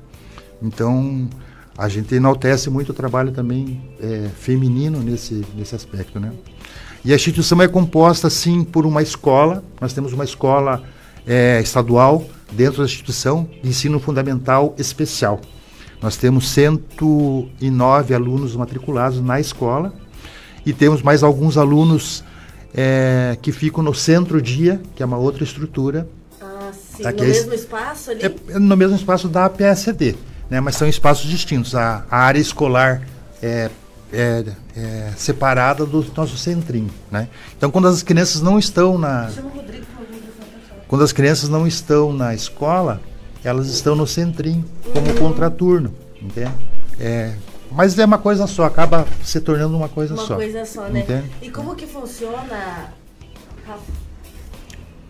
Então 0.61 1.30
a 1.77 1.88
gente 1.88 2.13
enaltece 2.13 2.69
muito 2.69 2.89
o 2.89 2.93
trabalho 2.93 3.32
também 3.32 3.82
é, 4.01 4.27
feminino 4.38 4.99
nesse, 4.99 5.45
nesse 5.55 5.73
aspecto, 5.73 6.19
né? 6.19 6.34
E 7.05 7.13
a 7.13 7.15
instituição 7.15 7.61
é 7.61 7.67
composta, 7.69 8.30
sim, 8.30 8.65
por 8.65 8.86
uma 8.86 9.01
escola. 9.01 9.63
Nós 9.80 9.93
temos 9.93 10.11
uma 10.11 10.25
escola 10.25 10.84
é, 11.25 11.61
estadual 11.61 12.25
dentro 12.51 12.80
da 12.80 12.84
instituição 12.84 13.49
de 13.63 13.69
ensino 13.69 14.01
fundamental 14.01 14.75
especial. 14.77 15.39
Nós 16.01 16.17
temos 16.17 16.49
109 16.49 18.13
alunos 18.13 18.53
matriculados 18.55 19.21
na 19.21 19.39
escola 19.39 19.93
e 20.66 20.74
temos 20.74 21.01
mais 21.01 21.24
alguns 21.24 21.57
alunos 21.57 22.24
é, 22.74 23.38
que 23.41 23.51
ficam 23.51 23.84
no 23.84 23.93
centro-dia, 23.93 24.82
que 24.95 25.01
é 25.01 25.05
uma 25.05 25.18
outra 25.18 25.43
estrutura, 25.43 26.07
Ah, 26.41 26.72
sim. 26.72 27.03
Tá, 27.03 27.12
no 27.12 27.20
é 27.24 27.28
mesmo 27.28 27.53
espaço 27.53 28.12
ali? 28.12 28.22
é 28.24 28.60
no 28.60 28.78
mesmo 28.78 28.95
espaço 28.95 29.28
da 29.28 29.49
PSD, 29.49 30.16
né? 30.49 30.60
mas 30.60 30.76
são 30.76 30.88
espaços 30.88 31.30
distintos. 31.30 31.74
A, 31.76 32.05
a 32.10 32.18
área 32.20 32.39
escolar 32.39 33.01
é, 33.41 33.70
é- 34.14 34.43
é 34.76 35.12
separada 35.18 35.86
do 35.86 36.05
nosso 36.16 36.38
centrinho. 36.38 36.89
Né? 37.12 37.28
Então, 37.57 37.70
quando 37.72 37.88
as 37.88 38.01
crianças 38.03 38.41
não 38.41 38.57
estão 38.60 38.97
na. 38.97 39.30
Quando 40.88 41.03
as 41.03 41.12
crianças 41.12 41.49
não 41.49 41.68
estão 41.68 42.12
na 42.14 42.34
escola, 42.34 42.99
elas 43.43 43.68
estão 43.68 43.95
no 43.95 44.07
centrinho, 44.07 44.66
como 44.91 45.14
contraturno, 45.20 45.93
entende? 46.22 46.51
É, 46.99 47.34
mas 47.72 47.97
é 47.99 48.05
uma 48.05 48.17
coisa 48.17 48.47
só, 48.47 48.65
acaba 48.65 49.05
se 49.24 49.39
tornando 49.41 49.76
uma 49.78 49.89
coisa 49.89 50.13
Uma 50.13 50.26
só. 50.26 50.36
coisa 50.36 50.65
só, 50.65 50.84
né? 50.88 50.99
Entende? 51.01 51.32
E 51.41 51.49
como 51.49 51.76
que 51.76 51.86
funciona. 51.86 52.93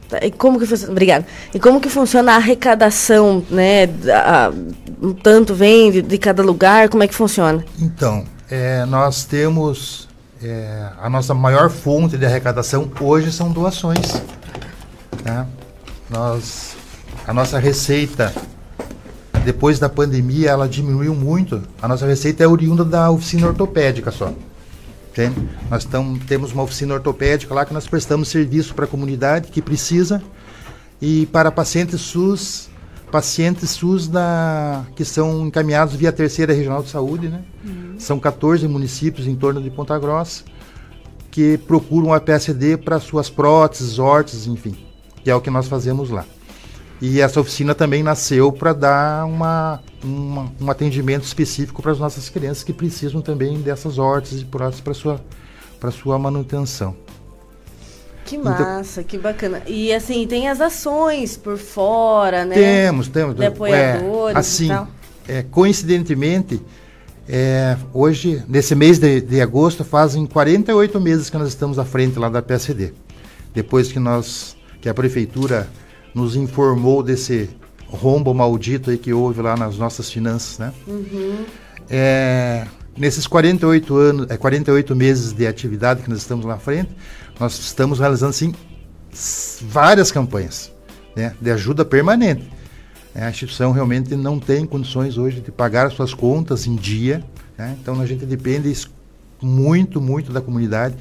Tá, 0.09 0.19
E 0.25 0.31
como 0.31 0.59
que 0.59 0.65
funciona, 0.65 0.91
obrigada. 0.91 1.25
E 1.53 1.59
como 1.59 1.79
que 1.79 1.89
funciona 1.89 2.33
a 2.33 2.35
arrecadação, 2.37 3.43
né? 3.49 3.83
a- 4.11 4.51
um 5.01 5.13
tanto 5.13 5.53
vem 5.53 5.91
de, 5.91 6.01
de 6.01 6.17
cada 6.17 6.41
lugar, 6.43 6.89
como 6.89 7.03
é 7.03 7.07
que 7.07 7.13
funciona? 7.15 7.63
Então, 7.79 8.25
é, 8.49 8.83
nós 8.85 9.23
temos 9.23 10.09
é, 10.43 10.89
a 10.99 11.09
nossa 11.09 11.33
maior 11.33 11.69
fonte 11.69 12.17
de 12.17 12.25
arrecadação 12.25 12.89
hoje 12.99 13.31
são 13.31 13.51
doações. 13.51 14.21
tá? 15.23 15.45
Nós, 16.09 16.75
a 17.27 17.33
nossa 17.33 17.59
receita, 17.59 18.33
depois 19.49 19.79
da 19.79 19.89
pandemia, 19.89 20.51
ela 20.51 20.69
diminuiu 20.69 21.15
muito. 21.15 21.63
A 21.81 21.87
nossa 21.87 22.05
receita 22.05 22.43
é 22.43 22.47
oriunda 22.47 22.85
da 22.85 23.09
oficina 23.09 23.47
ortopédica 23.47 24.11
só. 24.11 24.31
entende? 25.11 25.49
Nós 25.71 25.87
temos 26.27 26.51
uma 26.51 26.61
oficina 26.61 26.93
ortopédica 26.93 27.51
lá 27.51 27.65
que 27.65 27.73
nós 27.73 27.87
prestamos 27.87 28.29
serviço 28.29 28.75
para 28.75 28.85
a 28.85 28.87
comunidade 28.87 29.47
que 29.47 29.59
precisa 29.59 30.21
e 31.01 31.25
para 31.25 31.51
pacientes 31.51 31.99
SUS, 31.99 32.69
pacientes 33.11 33.71
SUS 33.71 34.07
da, 34.07 34.85
que 34.95 35.03
são 35.03 35.47
encaminhados 35.47 35.95
via 35.95 36.11
terceira 36.11 36.53
regional 36.53 36.83
de 36.83 36.89
saúde, 36.89 37.27
né? 37.27 37.41
São 37.97 38.19
14 38.19 38.67
municípios 38.67 39.25
em 39.25 39.35
torno 39.35 39.59
de 39.59 39.71
Ponta 39.71 39.97
Grossa 39.97 40.43
que 41.31 41.57
procuram 41.57 42.13
a 42.13 42.19
PSD 42.19 42.77
para 42.77 42.99
suas 42.99 43.31
próteses, 43.31 43.97
órteses, 43.97 44.45
enfim, 44.45 44.75
que 45.23 45.31
é 45.31 45.33
o 45.33 45.41
que 45.41 45.49
nós 45.49 45.67
fazemos 45.67 46.11
lá. 46.11 46.23
E 47.01 47.21
essa 47.21 47.39
oficina 47.39 47.73
também 47.73 48.03
nasceu 48.03 48.51
para 48.51 48.73
dar 48.73 49.25
uma, 49.25 49.81
uma- 50.03 50.51
um 50.59 50.69
atendimento 50.69 51.23
específico 51.23 51.81
para 51.81 51.91
as 51.93 51.99
nossas 51.99 52.27
crianças 52.29 52.63
que 52.63 52.73
precisam 52.73 53.21
também 53.21 53.59
dessas 53.61 53.97
órteses 53.97 54.41
e 54.41 54.45
próteses 54.45 54.81
para 54.81 54.93
sua 54.93 55.21
para 55.79 55.91
sua 55.91 56.19
manutenção. 56.19 56.93
Que 58.25 58.35
Então- 58.35 58.51
massa, 58.51 59.01
que 59.01 59.17
bacana. 59.17 59.61
E 59.65 59.93
assim, 59.93 60.27
tem 60.27 60.49
as 60.49 60.59
ações 60.59 61.37
por 61.37 61.57
fora, 61.57 62.43
né? 62.43 62.53
Temos, 62.53 63.07
temos. 63.07 63.33
De 63.35 63.45
apoiadores 63.45 64.35
É, 64.35 64.37
e 64.37 64.37
assim, 64.37 64.67
tal. 64.67 64.87
é, 65.25 65.41
coincidentemente, 65.43 66.61
é, 67.29 67.77
hoje, 67.93 68.43
nesse 68.47 68.75
mês 68.75 68.99
de, 68.99 69.21
de 69.21 69.39
agosto, 69.41 69.85
fazem 69.85 70.25
48 70.25 70.99
meses 70.99 71.29
que 71.29 71.37
nós 71.37 71.47
estamos 71.47 71.79
à 71.79 71.85
frente 71.85 72.19
lá 72.19 72.27
da 72.27 72.41
PSD. 72.41 72.91
Depois 73.53 73.89
que 73.89 73.99
nós, 73.99 74.57
que 74.81 74.89
a 74.89 74.93
prefeitura 74.93 75.65
nos 76.13 76.35
informou 76.35 77.03
desse 77.03 77.49
rombo 77.87 78.33
maldito 78.33 78.91
aí 78.91 78.97
que 78.97 79.13
houve 79.13 79.41
lá 79.41 79.57
nas 79.57 79.77
nossas 79.77 80.11
finanças, 80.11 80.59
né? 80.59 80.73
Uhum. 80.87 81.45
É, 81.89 82.67
nesses 82.95 83.25
48 83.25 83.95
anos, 83.95 84.29
é, 84.29 84.37
48 84.37 84.95
meses 84.95 85.33
de 85.33 85.47
atividade 85.47 86.03
que 86.03 86.09
nós 86.09 86.19
estamos 86.19 86.45
lá 86.45 86.55
à 86.55 86.59
frente, 86.59 86.91
nós 87.39 87.57
estamos 87.57 87.99
realizando 87.99 88.33
sim 88.33 88.53
várias 89.61 90.11
campanhas 90.11 90.71
né, 91.15 91.33
de 91.41 91.49
ajuda 91.49 91.83
permanente. 91.83 92.47
É, 93.15 93.23
a 93.23 93.29
instituição 93.29 93.71
realmente 93.71 94.15
não 94.15 94.39
tem 94.39 94.65
condições 94.65 95.17
hoje 95.17 95.41
de 95.41 95.51
pagar 95.51 95.87
as 95.87 95.93
suas 95.93 96.13
contas 96.13 96.67
em 96.67 96.75
dia, 96.75 97.23
né, 97.57 97.75
então 97.81 97.99
a 97.99 98.05
gente 98.05 98.25
depende 98.25 98.71
muito, 99.41 99.99
muito 99.99 100.31
da 100.31 100.41
comunidade. 100.41 100.95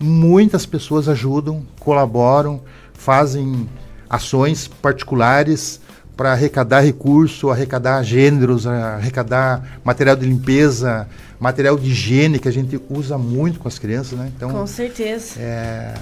Muitas 0.00 0.66
pessoas 0.66 1.08
ajudam, 1.08 1.62
colaboram, 1.78 2.60
fazem 2.94 3.68
ações 4.12 4.68
particulares 4.68 5.80
para 6.14 6.32
arrecadar 6.32 6.80
recurso, 6.80 7.48
arrecadar 7.50 8.02
gêneros, 8.02 8.66
arrecadar 8.66 9.80
material 9.82 10.14
de 10.14 10.26
limpeza, 10.26 11.08
material 11.40 11.78
de 11.78 11.90
higiene 11.90 12.38
que 12.38 12.46
a 12.46 12.52
gente 12.52 12.78
usa 12.90 13.16
muito 13.16 13.58
com 13.58 13.66
as 13.66 13.78
crianças, 13.78 14.18
né? 14.18 14.30
Então, 14.36 14.50
Com 14.50 14.66
certeza. 14.66 15.40
é, 15.40 15.94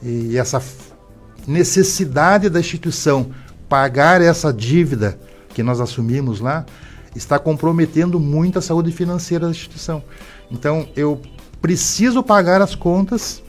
e 0.00 0.38
essa 0.38 0.62
necessidade 1.48 2.48
da 2.48 2.60
instituição 2.60 3.32
pagar 3.68 4.22
essa 4.22 4.52
dívida 4.52 5.18
que 5.52 5.62
nós 5.62 5.80
assumimos 5.80 6.38
lá 6.38 6.64
está 7.16 7.38
comprometendo 7.38 8.20
muito 8.20 8.60
a 8.60 8.62
saúde 8.62 8.92
financeira 8.92 9.46
da 9.46 9.50
instituição. 9.50 10.02
Então, 10.50 10.88
eu 10.94 11.20
preciso 11.60 12.22
pagar 12.22 12.62
as 12.62 12.76
contas 12.76 13.42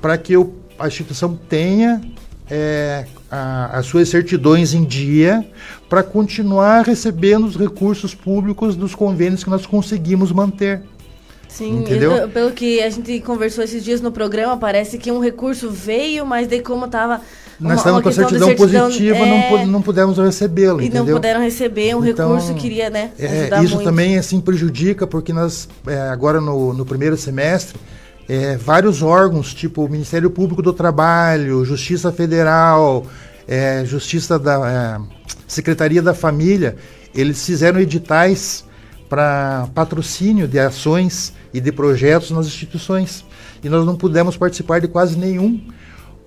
para 0.00 0.16
que 0.16 0.34
eu, 0.34 0.54
a 0.78 0.86
instituição 0.86 1.34
tenha 1.34 2.00
é, 2.48 3.06
a- 3.34 3.78
as 3.78 3.86
suas 3.86 4.08
certidões 4.08 4.74
em 4.74 4.84
dia 4.84 5.44
para 5.88 6.02
continuar 6.02 6.84
recebendo 6.84 7.46
os 7.46 7.56
recursos 7.56 8.14
públicos 8.14 8.76
dos 8.76 8.94
convênios 8.94 9.42
que 9.42 9.50
nós 9.50 9.66
conseguimos 9.66 10.30
manter. 10.30 10.82
Sim, 11.48 11.78
Entendeu? 11.80 12.10
eu- 12.12 12.28
pelo 12.28 12.50
que 12.50 12.82
a 12.82 12.90
gente 12.90 13.20
conversou 13.20 13.62
esses 13.62 13.84
dias 13.84 14.00
no 14.00 14.10
programa, 14.10 14.56
parece 14.56 14.98
que 14.98 15.10
um 15.12 15.20
recurso 15.20 15.70
veio, 15.70 16.26
mas 16.26 16.48
daí 16.48 16.60
como 16.60 16.88
tava 16.88 17.20
uma- 17.60 17.70
Nós 17.70 17.78
estamos 17.78 17.98
uma 17.98 18.02
com 18.02 18.08
a 18.08 18.12
certidão, 18.12 18.48
certidão, 18.48 18.86
positiva, 18.86 19.16
é, 19.18 19.50
não, 19.58 19.66
não 19.68 19.80
pudemos 19.82 20.18
recebê-lo, 20.18 20.80
E 20.80 20.86
entendeu? 20.86 21.04
não 21.06 21.12
puderam 21.12 21.40
receber 21.40 21.94
um 21.94 22.04
Então, 22.04 22.28
recurso 22.34 22.54
que 22.54 22.60
queria, 22.60 22.90
né, 22.90 23.10
É, 23.16 23.46
isso 23.62 23.74
muito. 23.76 23.84
também 23.84 24.18
assim 24.18 24.40
prejudica 24.40 25.06
porque 25.06 25.32
nós 25.32 25.68
é, 25.86 25.96
agora 26.08 26.40
no, 26.40 26.72
no 26.74 26.84
primeiro 26.84 27.16
semestre 27.16 27.78
é, 28.28 28.56
vários 28.56 29.02
órgãos 29.02 29.52
tipo 29.52 29.84
o 29.84 29.88
Ministério 29.88 30.30
Público 30.30 30.62
do 30.62 30.72
Trabalho, 30.72 31.64
Justiça 31.64 32.10
Federal, 32.12 33.06
é, 33.46 33.84
Justiça 33.84 34.38
da 34.38 35.00
é, 35.00 35.24
Secretaria 35.46 36.02
da 36.02 36.14
Família, 36.14 36.76
eles 37.14 37.44
fizeram 37.44 37.78
editais 37.80 38.64
para 39.08 39.68
patrocínio 39.74 40.48
de 40.48 40.58
ações 40.58 41.32
e 41.52 41.60
de 41.60 41.70
projetos 41.70 42.30
nas 42.30 42.46
instituições 42.46 43.24
e 43.62 43.68
nós 43.68 43.84
não 43.86 43.96
pudemos 43.96 44.36
participar 44.36 44.80
de 44.80 44.88
quase 44.88 45.16
nenhum 45.16 45.60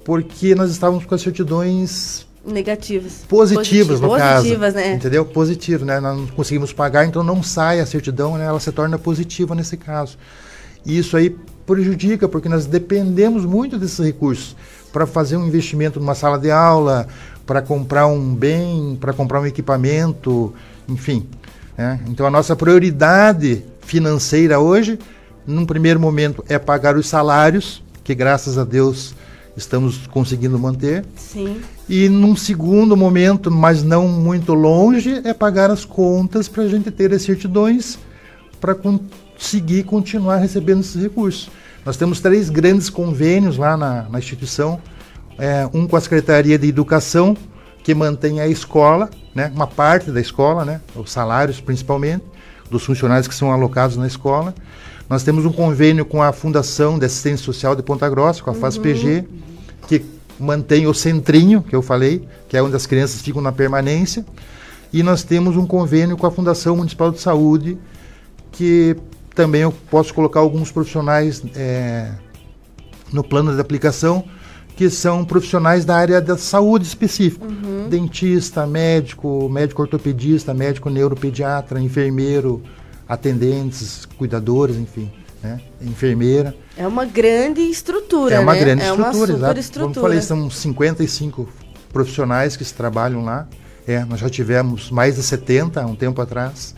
porque 0.05 0.55
nós 0.55 0.71
estávamos 0.71 1.05
com 1.05 1.15
as 1.15 1.21
certidões 1.21 2.25
Negativas. 2.45 3.25
positivas 3.27 3.99
no 3.99 4.15
caso. 4.15 4.43
Positivas, 4.43 4.73
né? 4.73 4.93
Entendeu? 4.93 5.25
Positivo, 5.25 5.83
né? 5.83 5.99
Nós 5.99 6.17
não 6.17 6.27
conseguimos 6.27 6.71
pagar, 6.71 7.05
então 7.05 7.21
não 7.21 7.43
sai 7.43 7.81
a 7.81 7.85
certidão, 7.85 8.37
né? 8.37 8.45
Ela 8.45 8.59
se 8.61 8.71
torna 8.71 8.97
positiva 8.97 9.53
nesse 9.53 9.75
caso. 9.75 10.17
E 10.85 10.97
isso 10.97 11.17
aí 11.17 11.35
prejudica, 11.67 12.29
porque 12.29 12.47
nós 12.47 12.65
dependemos 12.65 13.45
muito 13.45 13.77
desses 13.77 13.99
recursos 13.99 14.55
para 14.91 15.05
fazer 15.05 15.35
um 15.35 15.45
investimento 15.45 15.99
numa 15.99 16.15
sala 16.15 16.39
de 16.39 16.49
aula, 16.49 17.07
para 17.45 17.61
comprar 17.61 18.07
um 18.07 18.33
bem, 18.33 18.97
para 18.99 19.11
comprar 19.13 19.41
um 19.41 19.45
equipamento, 19.45 20.53
enfim. 20.87 21.27
né? 21.77 21.99
Então 22.07 22.25
a 22.25 22.31
nossa 22.31 22.55
prioridade 22.55 23.63
financeira 23.81 24.59
hoje, 24.59 24.97
num 25.45 25.65
primeiro 25.65 25.99
momento, 25.99 26.43
é 26.47 26.57
pagar 26.57 26.95
os 26.95 27.07
salários, 27.07 27.83
que 28.03 28.15
graças 28.15 28.57
a 28.57 28.63
Deus 28.63 29.13
estamos 29.55 30.07
conseguindo 30.07 30.57
manter. 30.57 31.03
Sim. 31.15 31.57
E 31.89 32.07
num 32.07 32.35
segundo 32.35 32.95
momento, 32.95 33.51
mas 33.51 33.83
não 33.83 34.07
muito 34.07 34.53
longe, 34.53 35.21
é 35.25 35.33
pagar 35.33 35.69
as 35.69 35.83
contas 35.83 36.47
para 36.47 36.63
a 36.63 36.67
gente 36.67 36.91
ter 36.91 37.13
as 37.13 37.23
certidões 37.23 37.99
para 38.61 38.73
conseguir 39.37 39.83
continuar 39.83 40.37
recebendo 40.37 40.81
esses 40.81 41.01
recursos. 41.01 41.49
Nós 41.85 41.95
temos 41.95 42.19
três 42.19 42.49
grandes 42.49 42.89
convênios 42.89 43.57
lá 43.57 43.77
na, 43.77 44.03
na 44.09 44.19
instituição. 44.19 44.79
É, 45.37 45.69
um 45.73 45.87
com 45.87 45.95
a 45.95 46.01
Secretaria 46.01 46.57
de 46.57 46.67
Educação, 46.67 47.37
que 47.83 47.93
mantém 47.93 48.41
a 48.41 48.47
escola, 48.47 49.09
né, 49.33 49.51
uma 49.53 49.67
parte 49.67 50.11
da 50.11 50.19
escola, 50.19 50.65
né, 50.65 50.81
os 50.95 51.11
salários 51.11 51.61
principalmente, 51.61 52.25
dos 52.69 52.83
funcionários 52.83 53.27
que 53.27 53.35
são 53.35 53.51
alocados 53.51 53.95
na 53.95 54.07
escola. 54.07 54.53
Nós 55.07 55.23
temos 55.23 55.45
um 55.45 55.51
convênio 55.53 56.03
com 56.03 56.21
a 56.21 56.33
Fundação 56.33 56.99
de 56.99 57.05
Assistência 57.05 57.45
Social 57.45 57.75
de 57.75 57.83
Ponta 57.83 58.09
Grossa, 58.09 58.43
com 58.43 58.49
a 58.49 58.53
FASPG, 58.53 59.25
que 59.87 60.03
mantém 60.37 60.87
o 60.87 60.93
centrinho, 60.93 61.61
que 61.61 61.75
eu 61.75 61.81
falei, 61.81 62.27
que 62.49 62.57
é 62.57 62.61
onde 62.61 62.75
as 62.75 62.85
crianças 62.85 63.21
ficam 63.21 63.41
na 63.41 63.51
permanência. 63.51 64.25
E 64.91 65.01
nós 65.03 65.23
temos 65.23 65.55
um 65.55 65.65
convênio 65.65 66.17
com 66.17 66.25
a 66.25 66.31
Fundação 66.31 66.75
Municipal 66.75 67.11
de 67.11 67.21
Saúde, 67.21 67.77
que 68.51 68.97
também 69.37 69.61
eu 69.61 69.71
posso 69.71 70.11
colocar 70.15 70.39
alguns 70.39 70.71
profissionais 70.71 71.43
é, 71.55 72.09
no 73.13 73.23
plano 73.23 73.53
de 73.53 73.61
aplicação, 73.61 74.25
que 74.75 74.89
são 74.89 75.23
profissionais 75.23 75.85
da 75.85 75.95
área 75.95 76.19
da 76.19 76.35
saúde 76.35 76.87
específico. 76.87 77.45
Dentista, 77.87 78.65
médico, 78.65 79.47
médico 79.47 79.83
ortopedista, 79.83 80.55
médico 80.55 80.89
neuropediatra, 80.89 81.79
enfermeiro, 81.79 82.63
atendentes, 83.07 84.05
cuidadores, 84.17 84.75
enfim, 84.75 85.09
né? 85.41 85.61
enfermeira. 85.81 86.55
É 86.75 86.87
uma 86.87 87.05
grande 87.05 87.61
estrutura, 87.61 88.35
É 88.35 88.39
uma 88.39 88.53
né? 88.53 88.59
grande 88.59 88.81
é 88.81 88.89
estrutura, 88.89 89.33
uma 89.33 89.37
exato. 89.37 89.59
estrutura. 89.59 89.93
Como 89.93 89.99
eu 89.99 90.09
falei, 90.09 90.21
são 90.21 90.49
55 90.49 91.47
profissionais 91.93 92.57
que 92.57 92.65
trabalham 92.73 93.23
lá. 93.23 93.47
É, 93.87 94.03
nós 94.03 94.19
já 94.19 94.29
tivemos 94.29 94.89
mais 94.89 95.15
de 95.15 95.23
70 95.23 95.81
há 95.81 95.85
um 95.85 95.95
tempo 95.95 96.21
atrás, 96.21 96.75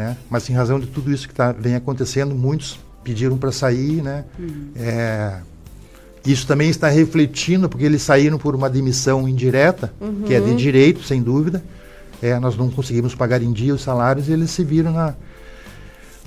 né? 0.00 0.16
Mas 0.30 0.48
em 0.48 0.54
razão 0.54 0.80
de 0.80 0.86
tudo 0.86 1.12
isso 1.12 1.28
que 1.28 1.34
tá, 1.34 1.52
vem 1.52 1.74
acontecendo, 1.74 2.34
muitos 2.34 2.80
pediram 3.04 3.36
para 3.36 3.52
sair, 3.52 4.02
né? 4.02 4.24
Uhum. 4.38 4.68
É, 4.74 5.36
Isso 6.24 6.46
também 6.46 6.68
está 6.68 6.88
refletindo, 6.88 7.66
porque 7.68 7.84
eles 7.84 8.02
saíram 8.02 8.36
por 8.38 8.54
uma 8.54 8.68
demissão 8.68 9.26
indireta, 9.28 9.90
que 10.26 10.34
é 10.34 10.40
de 10.40 10.50
Uhum. 10.50 10.56
direito, 10.56 11.02
sem 11.02 11.22
dúvida. 11.22 11.62
É, 12.22 12.38
nós 12.38 12.56
não 12.58 12.68
conseguimos 12.70 13.14
pagar 13.14 13.42
em 13.42 13.52
dia 13.52 13.74
os 13.74 13.82
salários 13.82 14.28
e 14.28 14.32
eles 14.32 14.50
se 14.50 14.62
viram 14.62 14.92
na, 14.92 15.14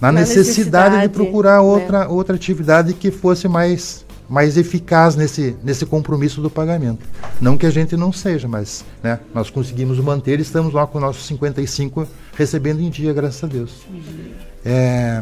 na, 0.02 0.12
Na 0.12 0.12
necessidade, 0.12 0.96
necessidade, 0.96 1.02
de 1.04 1.10
procurar 1.10 1.54
né? 1.58 1.60
outra, 1.60 2.08
outra 2.10 2.36
atividade 2.36 2.94
que 2.96 3.12
fosse 3.12 3.48
mais, 3.48 4.04
mais 4.28 4.58
eficaz 4.58 5.16
nesse, 5.16 5.56
nesse 5.64 5.86
compromisso 5.86 6.42
do 6.42 6.50
pagamento. 6.50 7.06
Não 7.40 7.56
que 7.56 7.68
a 7.68 7.72
gente 7.72 7.96
não 7.96 8.12
seja, 8.12 8.48
mas 8.48 8.84
né, 9.04 9.20
nós 9.34 9.52
conseguimos 9.52 10.00
manter 10.00 10.40
e 10.40 10.42
estamos 10.42 10.74
lá 10.74 10.88
com 10.88 11.00
nossos 11.00 11.26
55 11.28 12.08
recebendo 12.36 12.82
em 12.82 12.90
dia, 12.90 13.14
graças 13.14 13.44
a 13.44 13.48
Deus. 13.48 13.86
É, 14.66 15.22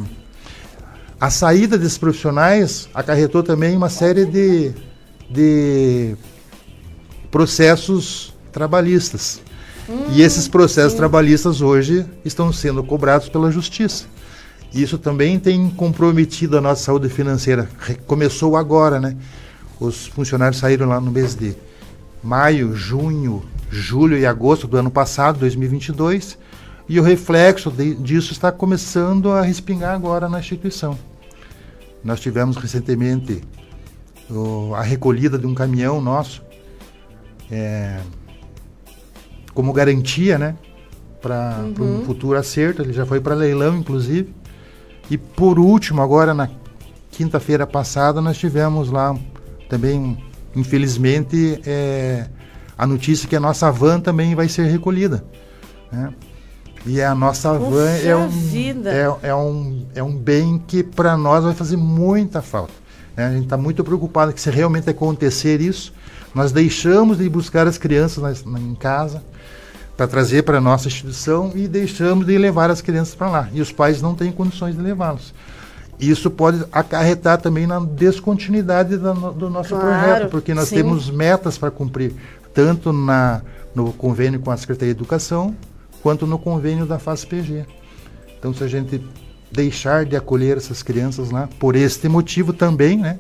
a 1.20 1.30
saída 1.30 1.78
desses 1.78 1.98
profissionais 1.98 2.90
acarretou 2.94 3.44
também 3.44 3.76
uma 3.76 3.90
série 3.90 4.26
de, 4.26 4.74
de 5.30 6.16
processos 7.30 8.34
trabalhistas. 8.52 9.42
e 10.14 10.22
esses 10.22 10.48
processos 10.48 10.94
trabalhistas 10.94 11.62
hoje 11.62 12.06
estão 12.24 12.52
sendo 12.54 12.84
cobrados 12.84 13.30
pela 13.30 13.52
justiça. 13.52 14.06
Isso 14.74 14.98
também 14.98 15.38
tem 15.38 15.70
comprometido 15.70 16.58
a 16.58 16.62
nossa 16.62 16.84
saúde 16.84 17.10
financeira. 17.10 17.70
Começou 18.08 18.56
agora, 18.56 19.00
né? 19.00 19.18
Os 19.80 20.08
funcionários 20.08 20.60
saíram 20.60 20.88
lá 20.88 21.02
no 21.02 21.12
mês 21.12 21.36
de 21.36 21.56
maio, 22.24 22.76
junho, 22.76 23.44
julho 23.70 24.18
e 24.18 24.26
agosto 24.26 24.68
do 24.68 24.78
ano 24.78 24.90
passado, 24.90 25.40
2022, 25.40 26.38
e 26.94 27.00
o 27.00 27.04
reflexo 27.04 27.72
de- 27.72 27.96
disso 27.96 28.34
está 28.34 28.52
começando 28.52 29.32
a 29.32 29.42
respingar 29.42 29.96
agora 29.96 30.28
na 30.28 30.40
instituição. 30.40 30.98
Nós 32.04 32.20
tivemos 32.20 32.58
recentemente 32.58 33.42
o- 34.30 34.74
a 34.76 34.82
recolhida 34.82 35.38
de 35.38 35.48
um 35.48 35.54
caminhão 35.56 36.02
nosso, 36.02 36.44
é, 37.50 38.00
como 39.54 39.72
garantia, 39.72 40.38
né, 40.38 40.56
para 41.22 41.60
um 41.80 41.82
Uhum. 41.82 42.04
futuro 42.06 42.38
acerto. 42.38 42.82
Ele 42.82 42.92
já 42.92 43.06
foi 43.06 43.22
para 43.22 43.36
leilão, 43.36 43.78
inclusive. 43.78 44.34
E 45.10 45.18
por 45.18 45.60
último, 45.60 46.02
agora 46.02 46.34
na 46.34 46.50
quinta-feira 47.10 47.66
passada, 47.66 48.20
nós 48.20 48.38
tivemos 48.38 48.90
lá 48.90 49.16
também, 49.70 50.18
infelizmente, 50.54 51.62
é, 51.66 52.28
a 52.78 52.86
notícia 52.86 53.30
que 53.30 53.36
a 53.36 53.40
nossa 53.40 53.72
van 53.72 54.02
também 54.02 54.36
vai 54.36 54.50
ser 54.50 54.66
recolhida. 54.66 55.24
né? 55.92 56.14
E 56.86 57.02
a 57.02 57.14
nossa 57.14 57.54
Puxa 57.54 57.70
van 57.70 57.90
é 58.04 58.16
um, 58.16 58.28
vida. 58.28 58.92
é, 58.92 59.30
é 59.30 59.36
um, 59.36 59.86
é 59.94 60.02
um 60.04 60.16
bem 60.16 60.62
que 60.66 60.82
para 60.82 61.16
nós 61.16 61.44
vai 61.44 61.54
fazer 61.54 61.78
muita 61.78 62.42
falta. 62.42 62.74
né? 63.16 63.28
A 63.28 63.32
gente 63.32 63.44
está 63.44 63.58
muito 63.58 63.84
preocupado 63.84 64.34
que 64.34 64.42
se 64.42 64.50
realmente 64.50 64.90
acontecer 64.90 65.62
isso, 65.62 65.94
nós 66.34 66.52
deixamos 66.52 67.18
de 67.20 67.30
buscar 67.30 67.68
as 67.68 67.78
crianças 67.78 68.24
nas- 68.24 68.44
na- 68.46 68.60
em 68.60 68.74
casa 68.74 69.22
para 69.96 70.08
trazer 70.08 70.44
para 70.44 70.58
a 70.58 70.62
nossa 70.62 70.88
instituição 70.88 71.52
e 71.54 71.68
deixamos 71.68 72.26
de 72.26 72.36
levar 72.38 72.72
as 72.72 72.82
crianças 72.82 73.14
para 73.14 73.30
lá. 73.30 73.50
E 73.54 73.62
os 73.62 73.72
pais 73.72 74.02
não 74.02 74.16
têm 74.16 74.32
condições 74.32 74.76
de 74.76 74.82
levá-los. 74.82 75.34
Isso 76.00 76.32
pode 76.32 76.66
acarretar 76.72 77.40
também 77.40 77.68
na 77.68 77.80
descontinuidade 77.80 78.98
da 78.98 79.14
do 79.14 79.50
nosso 79.52 79.70
Claro, 79.76 79.86
projeto, 79.86 80.32
porque 80.32 80.54
nós 80.56 80.70
sim. 80.70 80.78
temos 80.78 81.12
metas 81.12 81.60
para 81.60 81.70
cumprir, 81.70 82.14
tanto 82.56 82.92
na, 82.92 83.42
no 83.76 83.94
convênio 83.94 84.40
com 84.40 84.50
a 84.50 84.58
Secretaria 84.58 84.96
de 84.96 85.00
Educação, 85.00 85.56
quanto 86.02 86.26
no 86.26 86.38
convênio 86.38 86.86
da 86.86 87.00
FASPG. 87.00 87.66
Então, 88.38 88.54
se 88.54 88.64
a 88.64 88.68
gente 88.68 89.02
deixar 89.52 90.06
de 90.06 90.16
acolher 90.16 90.58
essas 90.58 90.82
crianças 90.82 91.30
lá, 91.30 91.48
por 91.60 91.76
este 91.76 92.08
motivo 92.08 92.54
também, 92.54 92.98
né, 92.98 93.20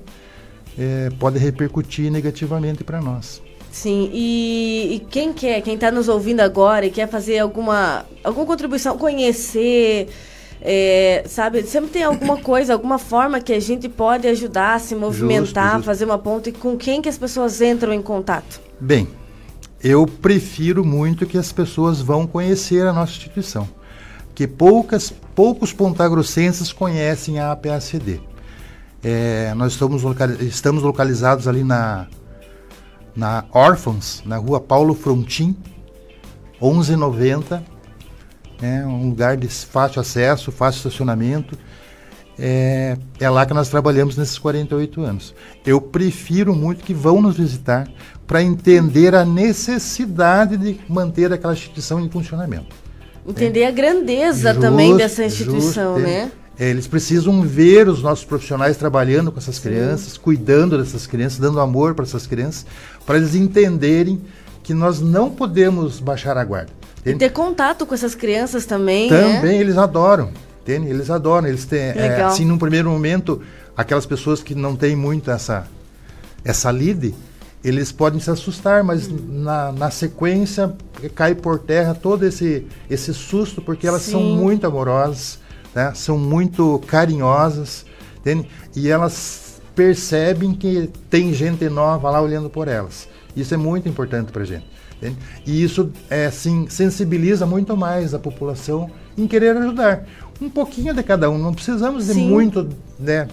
é, 0.77 1.09
pode 1.19 1.37
repercutir 1.37 2.11
negativamente 2.11 2.83
para 2.83 3.01
nós. 3.01 3.41
Sim, 3.71 4.09
e, 4.13 4.95
e 4.95 4.99
quem 5.09 5.31
quer, 5.31 5.61
quem 5.61 5.75
está 5.75 5.91
nos 5.91 6.09
ouvindo 6.09 6.41
agora 6.41 6.85
e 6.85 6.91
quer 6.91 7.07
fazer 7.07 7.39
alguma, 7.39 8.05
alguma 8.23 8.45
contribuição, 8.45 8.97
conhecer, 8.97 10.09
é, 10.61 11.23
sabe, 11.25 11.63
sempre 11.63 11.89
tem 11.89 12.03
alguma 12.03 12.35
coisa, 12.41 12.73
alguma 12.73 12.97
forma 12.97 13.39
que 13.39 13.53
a 13.53 13.59
gente 13.59 13.87
pode 13.87 14.27
ajudar, 14.27 14.79
se 14.79 14.93
movimentar, 14.93 15.75
justo. 15.75 15.85
fazer 15.85 16.05
uma 16.05 16.17
ponte, 16.17 16.49
e 16.49 16.51
com 16.51 16.75
quem 16.75 17.01
que 17.01 17.07
as 17.07 17.17
pessoas 17.17 17.61
entram 17.61 17.93
em 17.93 18.01
contato? 18.01 18.59
Bem, 18.79 19.07
eu 19.83 20.05
prefiro 20.05 20.85
muito 20.85 21.25
que 21.25 21.37
as 21.37 21.51
pessoas 21.51 22.01
vão 22.01 22.27
conhecer 22.27 22.85
a 22.85 22.93
nossa 22.93 23.13
instituição, 23.13 23.67
que 24.35 24.47
poucas, 24.47 25.11
poucos 25.35 25.73
pontagrossenses 25.73 26.71
conhecem 26.71 27.39
a 27.39 27.51
APACD. 27.51 28.21
É, 29.03 29.53
nós 29.55 29.73
estamos, 29.73 30.03
estamos 30.41 30.83
localizados 30.83 31.47
ali 31.47 31.63
na, 31.63 32.07
na 33.15 33.45
Órfãos, 33.51 34.21
na 34.25 34.37
rua 34.37 34.59
Paulo 34.59 34.93
Frontin, 34.93 35.55
1190, 36.61 37.63
é 38.61 38.85
um 38.85 39.09
lugar 39.09 39.35
de 39.35 39.47
fácil 39.47 39.99
acesso, 39.99 40.51
fácil 40.51 40.77
estacionamento. 40.77 41.57
É, 42.43 42.97
é 43.19 43.29
lá 43.29 43.45
que 43.45 43.53
nós 43.53 43.69
trabalhamos 43.69 44.17
nesses 44.17 44.39
48 44.39 45.01
anos. 45.03 45.35
Eu 45.63 45.79
prefiro 45.79 46.55
muito 46.55 46.83
que 46.83 46.91
vão 46.91 47.21
nos 47.21 47.37
visitar 47.37 47.87
para 48.25 48.41
entender 48.41 49.13
a 49.13 49.23
necessidade 49.23 50.57
de 50.57 50.79
manter 50.89 51.31
aquela 51.31 51.53
instituição 51.53 51.99
em 51.99 52.09
funcionamento. 52.09 52.75
Entender 53.27 53.65
a 53.65 53.71
grandeza 53.71 54.55
também 54.55 54.97
dessa 54.97 55.23
instituição, 55.23 55.99
é. 55.99 56.01
né? 56.01 56.31
É, 56.59 56.69
eles 56.69 56.87
precisam 56.87 57.43
ver 57.43 57.87
os 57.87 58.01
nossos 58.01 58.25
profissionais 58.25 58.75
trabalhando 58.75 59.31
com 59.31 59.37
essas 59.37 59.59
crianças, 59.59 60.17
cuidando 60.17 60.79
dessas 60.79 61.05
crianças, 61.05 61.37
dando 61.37 61.59
amor 61.59 61.93
para 61.93 62.05
essas 62.05 62.25
crianças, 62.25 62.65
para 63.05 63.17
eles 63.17 63.35
entenderem 63.35 64.19
que 64.63 64.73
nós 64.73 64.99
não 64.99 65.29
podemos 65.29 65.99
baixar 65.99 66.37
a 66.37 66.43
guarda. 66.43 66.71
E 67.05 67.13
ter 67.15 67.29
contato 67.29 67.85
com 67.85 67.93
essas 67.93 68.15
crianças 68.15 68.65
também, 68.65 69.09
né? 69.09 69.35
Também 69.35 69.59
eles 69.59 69.77
adoram, 69.77 70.31
entende? 70.61 70.87
Eles 70.87 71.09
adoram. 71.09 71.47
Eles 71.47 71.65
têm, 71.65 71.79
é, 71.79 72.23
assim, 72.23 72.45
num 72.45 72.57
primeiro 72.57 72.89
momento, 72.89 73.41
aquelas 73.75 74.05
pessoas 74.05 74.41
que 74.41 74.55
não 74.55 74.75
têm 74.75 74.95
muito 74.95 75.29
essa, 75.31 75.67
essa 76.43 76.71
lide, 76.71 77.13
eles 77.63 77.91
podem 77.91 78.19
se 78.19 78.29
assustar, 78.29 78.83
mas 78.83 79.07
na, 79.07 79.71
na 79.71 79.91
sequência 79.91 80.73
cai 81.13 81.35
por 81.35 81.59
terra 81.59 81.93
todo 81.93 82.25
esse, 82.25 82.65
esse 82.89 83.13
susto, 83.13 83.61
porque 83.61 83.87
elas 83.87 84.01
são 84.01 84.19
Sim. 84.19 84.37
muito 84.37 84.65
amorosas, 84.65 85.39
né? 85.73 85.91
são 85.93 86.17
muito 86.17 86.81
carinhosas, 86.87 87.85
entende? 88.19 88.47
E 88.75 88.89
elas 88.89 89.61
percebem 89.75 90.53
que 90.53 90.89
tem 91.09 91.33
gente 91.33 91.69
nova 91.69 92.09
lá 92.09 92.21
olhando 92.21 92.49
por 92.49 92.67
elas. 92.67 93.07
Isso 93.35 93.53
é 93.53 93.57
muito 93.57 93.87
importante 93.87 94.31
para 94.31 94.43
gente. 94.43 94.65
entende? 94.97 95.17
E 95.45 95.63
isso 95.63 95.91
é, 96.09 96.25
assim, 96.25 96.67
sensibiliza 96.67 97.45
muito 97.45 97.77
mais 97.77 98.13
a 98.13 98.19
população 98.19 98.89
em 99.17 99.27
querer 99.27 99.55
ajudar. 99.57 100.05
Um 100.41 100.49
pouquinho 100.49 100.93
de 100.93 101.03
cada 101.03 101.29
um, 101.29 101.37
não 101.37 101.53
precisamos 101.53 102.07
de 102.07 102.13
Sim. 102.13 102.27
muito, 102.27 102.67
né? 102.99 103.27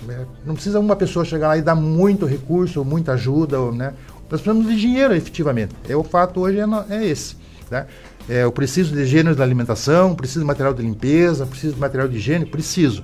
Não 0.45 0.55
precisa 0.55 0.79
uma 0.79 0.95
pessoa 0.95 1.25
chegar 1.25 1.49
lá 1.49 1.57
e 1.57 1.63
dar 1.63 1.75
muito 1.75 2.27
recurso, 2.27 2.85
muita 2.85 3.13
ajuda, 3.13 3.59
ou, 3.59 3.73
né? 3.73 3.95
Nós 4.31 4.43
precisamos 4.43 4.67
de 4.71 4.79
dinheiro, 4.79 5.15
efetivamente. 5.15 5.75
É, 5.89 5.97
o 5.97 6.05
fato 6.05 6.41
hoje 6.41 6.59
é, 6.61 6.65
é 6.95 7.07
esse. 7.07 7.35
Né? 7.71 7.87
É, 8.29 8.45
eu 8.45 8.53
preciso 8.53 8.95
de 8.95 9.07
gêneros 9.07 9.39
da 9.39 9.43
alimentação, 9.45 10.15
preciso 10.15 10.41
de 10.41 10.47
material 10.47 10.75
de 10.75 10.83
limpeza, 10.83 11.47
preciso 11.47 11.75
de 11.75 11.81
material 11.81 12.07
de 12.09 12.17
higiene, 12.19 12.45
preciso. 12.45 13.03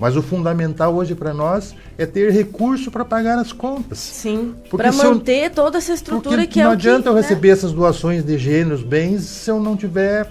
Mas 0.00 0.16
o 0.16 0.22
fundamental 0.22 0.92
hoje 0.92 1.14
para 1.14 1.32
nós 1.32 1.76
é 1.96 2.04
ter 2.04 2.32
recurso 2.32 2.90
para 2.90 3.04
pagar 3.04 3.38
as 3.38 3.52
contas. 3.52 3.98
Sim, 4.00 4.54
para 4.68 4.90
se 4.90 5.04
eu- 5.04 5.14
manter 5.14 5.52
toda 5.52 5.78
essa 5.78 5.92
estrutura 5.92 6.44
que 6.44 6.60
é 6.60 6.64
não 6.64 6.70
que, 6.72 6.76
adianta 6.88 7.08
eu 7.10 7.14
né? 7.14 7.20
receber 7.20 7.50
essas 7.50 7.70
doações 7.72 8.24
de 8.24 8.36
gêneros, 8.36 8.82
bens, 8.82 9.22
se 9.22 9.48
eu 9.48 9.60
não 9.60 9.76
tiver, 9.76 10.28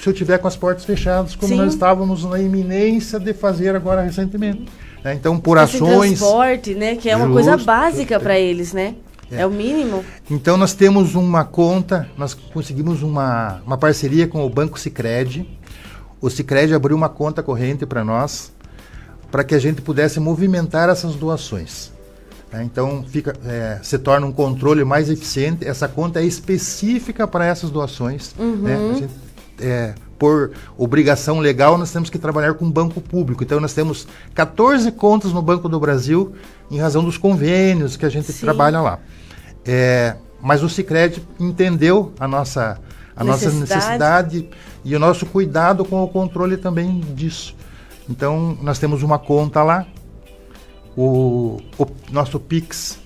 se 0.00 0.08
eu 0.08 0.12
tiver 0.12 0.38
com 0.38 0.48
as 0.48 0.56
portas 0.56 0.84
fechadas, 0.84 1.34
como 1.34 1.52
Sim. 1.52 1.58
nós 1.58 1.72
estávamos 1.74 2.24
na 2.24 2.38
iminência 2.40 3.18
de 3.18 3.32
fazer 3.34 3.74
agora 3.74 4.02
recentemente. 4.02 4.66
né? 5.04 5.14
Então, 5.14 5.38
por 5.38 5.56
Esse 5.58 5.76
ações. 5.76 6.18
transporte, 6.18 6.74
né? 6.74 6.96
Que 6.96 7.08
é 7.10 7.16
uma 7.16 7.28
coisa 7.30 7.52
Justo, 7.52 7.66
básica 7.66 8.18
para 8.20 8.38
eles, 8.38 8.72
né? 8.72 8.94
É. 9.30 9.42
É. 9.42 9.46
o 9.46 9.50
mínimo. 9.50 10.02
Então 10.30 10.56
nós 10.56 10.72
temos 10.72 11.14
uma 11.14 11.44
conta, 11.44 12.08
nós 12.16 12.32
conseguimos 12.32 13.02
uma, 13.02 13.60
uma 13.66 13.76
parceria 13.76 14.26
com 14.26 14.42
o 14.44 14.48
Banco 14.48 14.80
Sicredi. 14.80 15.46
O 16.20 16.30
Sicredi 16.30 16.72
abriu 16.74 16.96
uma 16.96 17.10
conta 17.10 17.42
corrente 17.42 17.84
para 17.84 18.02
nós, 18.02 18.50
para 19.30 19.44
que 19.44 19.54
a 19.54 19.58
gente 19.58 19.82
pudesse 19.82 20.18
movimentar 20.18 20.88
essas 20.88 21.14
doações. 21.14 21.92
né? 22.50 22.62
Então 22.64 23.04
fica, 23.06 23.34
é, 23.44 23.78
se 23.82 23.98
torna 23.98 24.26
um 24.26 24.32
controle 24.32 24.82
mais 24.82 25.10
eficiente. 25.10 25.66
Essa 25.68 25.86
conta 25.86 26.20
é 26.20 26.24
específica 26.24 27.28
para 27.28 27.44
essas 27.44 27.68
doações. 27.70 28.34
né? 28.38 28.76
Uhum. 28.76 28.90
A 28.90 28.94
gente, 28.94 29.08
é, 29.60 29.94
por 30.18 30.52
obrigação 30.76 31.38
legal, 31.38 31.78
nós 31.78 31.92
temos 31.92 32.10
que 32.10 32.18
trabalhar 32.18 32.54
com 32.54 32.66
o 32.66 32.70
banco 32.70 33.00
público. 33.00 33.42
Então, 33.42 33.60
nós 33.60 33.72
temos 33.72 34.06
14 34.34 34.90
contas 34.92 35.32
no 35.32 35.40
Banco 35.42 35.68
do 35.68 35.78
Brasil, 35.78 36.34
em 36.70 36.78
razão 36.78 37.04
dos 37.04 37.16
convênios 37.16 37.96
que 37.96 38.04
a 38.04 38.08
gente 38.08 38.32
Sim. 38.32 38.40
trabalha 38.40 38.80
lá. 38.80 38.98
É, 39.64 40.16
mas 40.40 40.62
o 40.62 40.68
Cicred 40.68 41.22
entendeu 41.38 42.12
a 42.18 42.26
nossa, 42.26 42.78
a 43.14 43.22
nossa 43.24 43.46
Necessidade. 43.46 43.74
necessidade 43.74 44.50
e 44.84 44.96
o 44.96 44.98
nosso 44.98 45.26
cuidado 45.26 45.84
com 45.84 46.02
o 46.02 46.08
controle 46.08 46.56
também 46.56 47.00
disso. 47.14 47.54
Então, 48.08 48.56
nós 48.62 48.78
temos 48.78 49.02
uma 49.02 49.18
conta 49.18 49.62
lá. 49.62 49.86
O, 50.96 51.60
o 51.78 51.86
nosso 52.10 52.40
Pix 52.40 52.98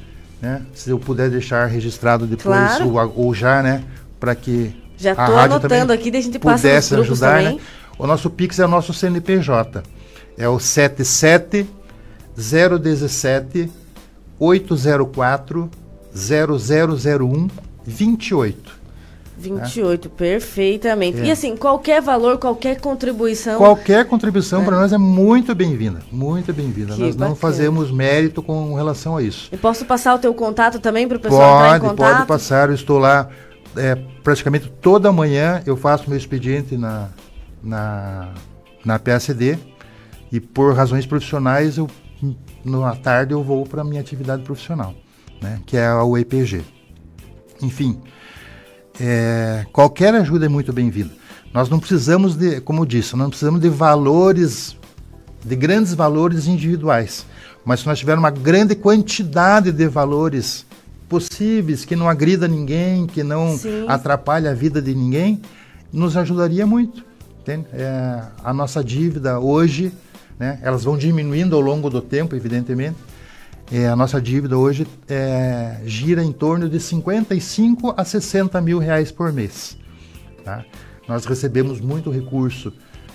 né? 0.43 0.61
Se 0.74 0.91
eu 0.91 0.99
puder 0.99 1.31
deixar 1.31 1.66
registrado 1.66 2.27
depois 2.27 2.77
Claro. 2.77 2.93
ou, 2.93 3.27
ou 3.27 3.35
já, 3.35 3.62
né? 3.62 3.85
Para 4.19 4.35
que 4.35 4.74
Já 5.03 5.12
rádio 5.15 5.57
anotando 5.57 5.93
aqui, 5.93 6.11
daí 6.11 6.20
a 6.20 6.24
gente 6.24 6.39
passa 6.39 6.53
nos 6.53 6.61
pudesse 6.62 6.95
grupos 6.95 7.23
ajudar, 7.23 7.39
também. 7.43 7.57
né? 7.57 7.62
O 7.99 8.07
nosso 8.07 8.31
Pix 8.31 8.59
é 8.59 8.65
o 8.65 8.69
nosso 8.69 8.95
CNPJ. 8.95 9.83
É 10.39 10.49
o 10.49 10.59
77 10.59 11.66
017 12.37 13.70
804 14.39 15.70
0001 16.15 17.49
28. 17.85 18.83
28, 19.39 20.09
perfeitamente. 20.11 21.20
É. 21.20 21.24
E 21.24 21.31
assim, 21.31 21.57
qualquer 21.57 22.01
valor, 22.01 22.39
qualquer 22.39 22.81
contribuição. 22.81 23.59
Qualquer 23.59 24.05
contribuição 24.05 24.65
para 24.65 24.77
nós 24.77 24.93
é 24.93 24.99
muito 24.99 25.53
bem-vinda, 25.55 26.01
muito 26.12 26.53
bem-vinda. 26.53 26.91
Nós 26.91 27.16
não 27.16 27.31
bacana. 27.31 27.35
fazemos 27.35 27.91
mérito 27.91 28.41
com 28.43 28.74
relação 28.74 29.16
a 29.16 29.23
isso. 29.23 29.49
Eu 29.51 29.59
posso 29.59 29.85
passar 29.85 30.15
o 30.15 30.19
teu 30.19 30.33
contato 30.33 30.79
também 30.79 31.09
para 31.09 31.16
o 31.16 31.20
pessoal 31.20 31.57
entrar 31.57 31.77
em 31.77 31.81
Pode, 31.81 31.91
contato? 31.91 32.15
pode 32.16 32.29
passar. 32.29 32.69
Eu 32.69 32.74
estou 32.77 32.99
lá 32.99 33.29
é, 33.77 33.94
praticamente 34.23 34.70
toda 34.81 35.12
manhã. 35.12 35.62
Eu 35.66 35.77
faço 35.77 36.09
meu 36.09 36.19
expediente 36.19 36.77
na, 36.77 37.09
na, 37.62 38.35
na 38.85 38.99
PACD 38.99 39.59
e 40.31 40.40
por 40.40 40.74
razões 40.74 41.07
profissionais, 41.07 41.77
eu, 41.77 41.89
na 42.65 42.97
tarde 42.97 43.32
eu 43.35 43.43
vou 43.43 43.66
para 43.66 43.85
minha 43.85 44.01
atividade 44.01 44.43
profissional, 44.43 44.94
né, 45.40 45.61
que 45.66 45.77
é 45.77 45.86
a 45.86 46.05
UEPG. 46.05 46.62
Enfim, 47.61 48.01
é, 49.01 49.66
qualquer 49.73 50.15
ajuda 50.15 50.47
é 50.47 50.49
muito 50.49 50.73
bem-vinda. 50.73 51.11
Nós 51.53 51.69
não 51.69 51.78
precisamos 51.78 52.35
de, 52.35 52.61
como 52.62 52.81
eu 52.81 52.86
disse, 52.86 53.15
não 53.15 53.28
precisamos 53.28 53.61
de 53.61 53.69
valores, 53.69 54.77
de 55.44 55.55
grandes 55.55 55.93
valores 55.93 56.47
individuais. 56.47 57.27
Mas 57.65 57.81
se 57.81 57.86
nós 57.86 57.99
tivermos 57.99 58.24
uma 58.24 58.31
grande 58.31 58.74
quantidade 58.74 59.70
de 59.70 59.86
valores 59.86 60.66
possíveis, 61.12 61.84
que 61.84 61.94
não 61.94 62.09
agrida 62.09 62.48
ninguém, 62.48 63.06
que 63.06 63.22
não 63.22 63.56
Sim. 63.59 63.84
atrapalhe 63.86 64.48
a 64.48 64.55
vida 64.55 64.80
de 64.80 64.94
ninguém, 64.94 65.43
nos 65.93 66.16
ajudaria 66.16 66.66
muito. 66.66 67.05
É, 67.47 68.22
a 68.43 68.52
nossa 68.55 68.82
dívida 68.82 69.39
hoje, 69.39 69.93
né, 70.39 70.59
elas 70.62 70.84
vão 70.84 70.97
diminuindo 70.97 71.55
ao 71.55 71.60
longo 71.60 71.90
do 71.90 72.01
tempo, 72.01 72.34
evidentemente. 72.34 72.97
É, 73.70 73.89
a 73.89 73.94
nossa 73.97 74.20
dívida 74.20 74.56
hoje 74.56 74.86
é, 75.09 75.80
gira 75.84 76.22
em 76.24 76.32
torno 76.32 76.66
de 76.68 76.80
55 76.80 77.93
a 77.97 78.05
60 78.05 78.59
mil 78.62 78.78
reais 78.78 79.12
por 79.12 79.32
mês. 79.32 79.76
tá? 80.44 80.64
Nós 81.06 81.24
recebemos 81.26 81.78
muito 81.80 82.10
recurso, 82.10 82.72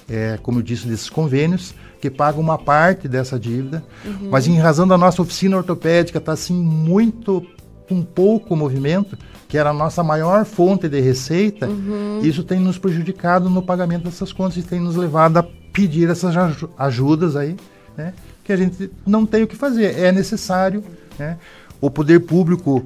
é, 0.07 0.37
como 0.43 0.59
eu 0.59 0.63
disse, 0.63 0.87
desses 0.87 1.09
convênios, 1.09 1.73
que 1.99 2.09
pagam 2.11 2.41
uma 2.41 2.57
parte 2.59 3.07
dessa 3.07 3.39
dívida, 3.39 3.83
Uhum. 4.05 4.29
mas 4.29 4.45
em 4.47 4.55
razão 4.57 4.87
da 4.87 4.97
nossa 4.97 5.19
oficina 5.21 5.57
ortopédica 5.57 6.19
estar 6.19 6.33
assim 6.33 6.53
muito 6.53 7.43
com 7.87 8.01
pouco 8.03 8.55
movimento, 8.55 9.17
que 9.47 9.57
era 9.57 9.69
a 9.69 9.73
nossa 9.73 10.03
maior 10.03 10.43
fonte 10.45 10.89
de 10.89 10.99
receita, 10.99 11.67
Uhum. 11.67 12.19
isso 12.23 12.43
tem 12.43 12.59
nos 12.59 12.77
prejudicado 12.77 13.49
no 13.49 13.61
pagamento 13.61 14.03
dessas 14.05 14.33
contas 14.33 14.57
e 14.57 14.63
tem 14.63 14.79
nos 14.79 14.95
levado 14.95 15.37
a 15.37 15.43
pedir 15.71 16.09
essas 16.09 16.35
aju- 16.35 16.69
ajudas 16.77 17.35
aí, 17.35 17.55
né? 17.95 18.13
Que 18.43 18.51
a 18.51 18.57
gente 18.57 18.89
não 19.05 19.25
tem 19.25 19.43
o 19.43 19.47
que 19.47 19.55
fazer, 19.55 19.97
é 19.97 20.11
necessário, 20.11 20.83
né? 21.17 21.37
O 21.79 21.89
poder 21.89 22.19
público 22.21 22.83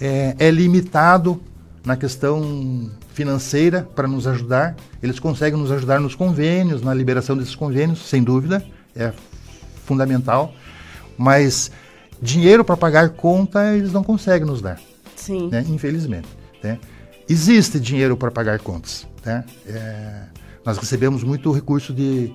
é, 0.00 0.34
é 0.38 0.50
limitado 0.50 1.40
na 1.84 1.96
questão 1.96 2.90
financeira 3.12 3.88
para 3.96 4.06
nos 4.06 4.26
ajudar. 4.26 4.76
Eles 5.02 5.18
conseguem 5.18 5.58
nos 5.58 5.72
ajudar 5.72 5.98
nos 6.00 6.14
convênios, 6.14 6.82
na 6.82 6.94
liberação 6.94 7.36
desses 7.36 7.54
convênios, 7.54 8.06
sem 8.08 8.22
dúvida, 8.22 8.64
é 8.94 9.12
fundamental. 9.84 10.52
Mas 11.16 11.70
dinheiro 12.20 12.64
para 12.64 12.76
pagar 12.76 13.10
conta 13.10 13.74
eles 13.74 13.92
não 13.92 14.02
conseguem 14.02 14.46
nos 14.46 14.60
dar. 14.62 14.80
Sim. 15.16 15.48
né? 15.50 15.64
Infelizmente. 15.68 16.28
né? 16.62 16.78
Existe 17.28 17.78
dinheiro 17.78 18.16
para 18.16 18.30
pagar 18.30 18.58
contas. 18.60 19.06
né? 19.24 19.44
É, 19.66 20.22
nós 20.64 20.78
recebemos 20.78 21.22
muito 21.22 21.50
recurso 21.52 21.92
de 21.92 22.32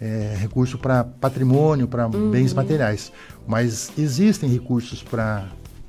é, 0.00 0.34
recurso 0.38 0.76
para 0.78 1.04
patrimônio, 1.04 1.86
para 1.86 2.06
Uhum. 2.08 2.30
bens 2.30 2.52
materiais, 2.52 3.12
mas 3.46 3.90
existem 3.96 4.48
recursos 4.50 5.02
para 5.02 5.46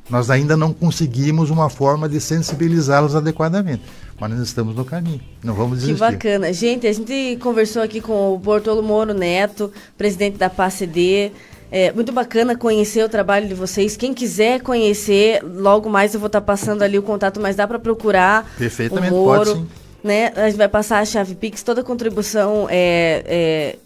nós 0.07 0.29
ainda 0.29 0.55
não 0.55 0.71
conseguimos 0.71 1.49
uma 1.49 1.67
forma 1.67 2.07
de 2.07 2.21
sensibilizá-los 2.21 3.15
adequadamente, 3.15 3.81
mas 4.19 4.29
nós 4.29 4.39
estamos 4.39 4.75
no 4.75 4.85
caminho. 4.85 5.19
Não 5.43 5.55
vamos 5.55 5.79
Que 5.79 5.85
desistir. 5.87 5.99
bacana. 5.99 6.53
Gente, 6.53 6.85
a 6.85 6.93
gente 6.93 7.37
conversou 7.41 7.81
aqui 7.81 7.99
com 7.99 8.31
o 8.35 8.37
Bortolo 8.37 8.83
Moro 8.83 9.15
Neto, 9.15 9.71
presidente 9.97 10.37
da 10.37 10.47
PACD. 10.47 11.31
É 11.71 11.91
muito 11.91 12.11
bacana 12.11 12.55
conhecer 12.55 13.03
o 13.03 13.09
trabalho 13.09 13.47
de 13.47 13.53
vocês. 13.53 13.97
Quem 13.97 14.13
quiser 14.13 14.61
conhecer, 14.61 15.41
logo 15.43 15.89
mais 15.89 16.13
eu 16.13 16.19
vou 16.19 16.27
estar 16.27 16.41
passando 16.41 16.81
ali 16.83 16.97
o 16.97 17.03
contato, 17.03 17.39
mas 17.41 17.55
dá 17.55 17.67
para 17.67 17.79
procurar 17.79 18.49
Perfeitamente, 18.57 19.13
o 19.13 19.17
Moro. 19.17 19.45
pode 19.45 19.59
sim. 19.59 19.67
Né? 20.03 20.31
A 20.35 20.47
gente 20.47 20.57
vai 20.57 20.67
passar 20.69 20.99
a 20.99 21.05
chave 21.05 21.33
Pix, 21.33 21.63
toda 21.63 21.83
contribuição 21.83 22.67
é, 22.69 23.23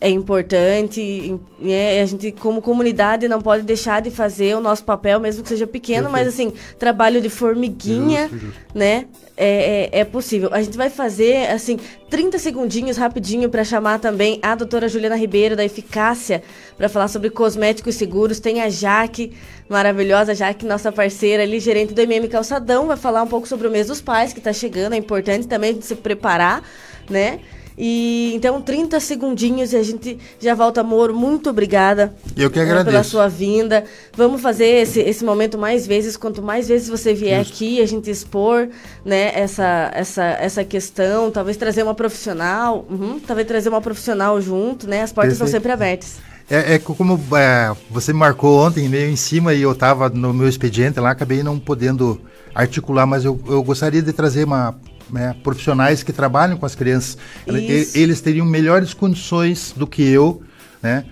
é, 0.01 0.07
é 0.07 0.09
importante. 0.09 1.39
né? 1.57 2.01
A 2.01 2.05
gente, 2.05 2.33
como 2.33 2.61
comunidade, 2.61 3.25
não 3.29 3.41
pode 3.41 3.63
deixar 3.63 4.01
de 4.01 4.11
fazer 4.11 4.53
o 4.53 4.59
nosso 4.59 4.83
papel, 4.83 5.17
mesmo 5.21 5.43
que 5.43 5.47
seja 5.47 5.65
pequeno, 5.65 6.09
mas 6.09 6.27
assim, 6.27 6.51
trabalho 6.77 7.21
de 7.21 7.29
formiguinha, 7.29 8.23
Justo, 8.23 8.37
justo. 8.47 8.59
né? 8.75 9.05
É, 9.37 9.89
é, 9.93 9.99
é 10.01 10.03
possível. 10.03 10.49
A 10.51 10.61
gente 10.61 10.75
vai 10.75 10.89
fazer, 10.89 11.49
assim, 11.49 11.79
30 12.09 12.39
segundinhos 12.39 12.97
rapidinho 12.97 13.49
para 13.49 13.63
chamar 13.63 13.99
também 13.99 14.39
a 14.41 14.55
doutora 14.55 14.89
Juliana 14.89 15.15
Ribeiro, 15.15 15.55
da 15.55 15.63
Eficácia, 15.63 16.41
para 16.75 16.89
falar 16.89 17.07
sobre 17.07 17.29
cosméticos 17.29 17.95
seguros. 17.95 18.39
Tem 18.39 18.61
a 18.61 18.69
Jaque, 18.69 19.33
maravilhosa 19.69 20.33
Jaque, 20.33 20.65
nossa 20.65 20.91
parceira 20.91 21.43
ali, 21.43 21.59
gerente 21.59 21.93
do 21.93 22.01
MM 22.01 22.27
Calçadão, 22.27 22.87
vai 22.87 22.97
falar 22.97 23.21
um 23.21 23.27
pouco 23.27 23.47
sobre 23.47 23.67
o 23.67 23.71
mês 23.71 23.87
dos 23.87 24.01
pais, 24.01 24.33
que 24.33 24.39
está 24.39 24.51
chegando. 24.51 24.93
É 24.93 24.97
importante 24.97 25.47
também 25.47 25.79
se 25.81 25.95
preparar, 25.95 26.63
né? 27.09 27.39
E 27.81 28.33
então, 28.35 28.61
30 28.61 28.99
segundinhos 28.99 29.71
e 29.71 29.77
a 29.77 29.83
gente 29.83 30.17
já 30.37 30.53
volta, 30.53 30.81
amor. 30.81 31.13
Muito 31.13 31.49
obrigada. 31.49 32.13
Eu 32.35 32.49
que 32.51 32.59
né, 32.59 32.65
Pela 32.65 32.81
agradeço. 32.81 33.11
sua 33.11 33.29
vinda. 33.29 33.85
Vamos 34.17 34.41
fazer 34.41 34.65
esse, 34.65 34.99
esse 34.99 35.23
momento 35.23 35.57
mais 35.57 35.87
vezes. 35.87 36.17
Quanto 36.17 36.41
mais 36.41 36.67
vezes 36.67 36.89
você 36.89 37.13
vier 37.13 37.39
aqui, 37.39 37.81
a 37.81 37.85
gente 37.87 38.11
expor 38.11 38.67
né, 39.05 39.31
essa, 39.33 39.89
essa, 39.93 40.23
essa 40.25 40.63
questão. 40.65 41.31
Talvez 41.31 41.55
trazer 41.55 41.81
uma 41.83 41.95
profissional. 41.95 42.85
uhum, 42.89 43.17
talvez 43.25 43.47
trazer 43.47 43.69
uma 43.69 43.79
profissional 43.79 44.41
junto, 44.41 44.85
né? 44.85 45.01
As 45.03 45.13
portas 45.13 45.33
estão 45.33 45.47
sempre 45.47 45.71
abertas. 45.71 46.17
É, 46.49 46.73
é 46.73 46.79
co- 46.79 46.95
como 46.95 47.17
é, 47.37 47.71
você 47.89 48.11
me 48.11 48.19
marcou 48.19 48.59
ontem, 48.59 48.89
meio 48.89 49.09
em 49.09 49.15
cima, 49.15 49.53
e 49.53 49.61
eu 49.61 49.71
estava 49.71 50.09
no 50.09 50.33
meu 50.33 50.49
expediente 50.49 50.99
lá, 50.99 51.11
acabei 51.11 51.43
não 51.43 51.57
podendo 51.59 52.19
articular, 52.53 53.05
mas 53.05 53.23
eu, 53.23 53.39
eu 53.47 53.61
gostaria 53.63 54.01
de 54.01 54.11
trazer 54.11 54.45
uma, 54.45 54.75
né, 55.11 55.35
profissionais 55.43 56.03
que 56.03 56.13
trabalham 56.13 56.57
com 56.57 56.65
as 56.65 56.75
crianças. 56.75 57.17
Isso. 57.47 57.97
Eles 57.97 58.21
teriam 58.21 58.45
melhores 58.45 58.93
condições 58.93 59.73
do 59.75 59.85
que 59.87 60.03
eu, 60.03 60.41
né, 60.81 61.05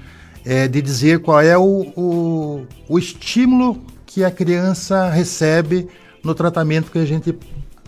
é, 0.45 0.67
de 0.67 0.81
dizer 0.81 1.19
qual 1.19 1.41
é 1.41 1.57
o, 1.57 1.91
o, 1.95 2.65
o 2.87 2.99
estímulo 2.99 3.81
que 4.05 4.23
a 4.23 4.31
criança 4.31 5.09
recebe 5.09 5.87
no 6.23 6.33
tratamento 6.33 6.91
que 6.91 6.99
a 6.99 7.05
gente 7.05 7.37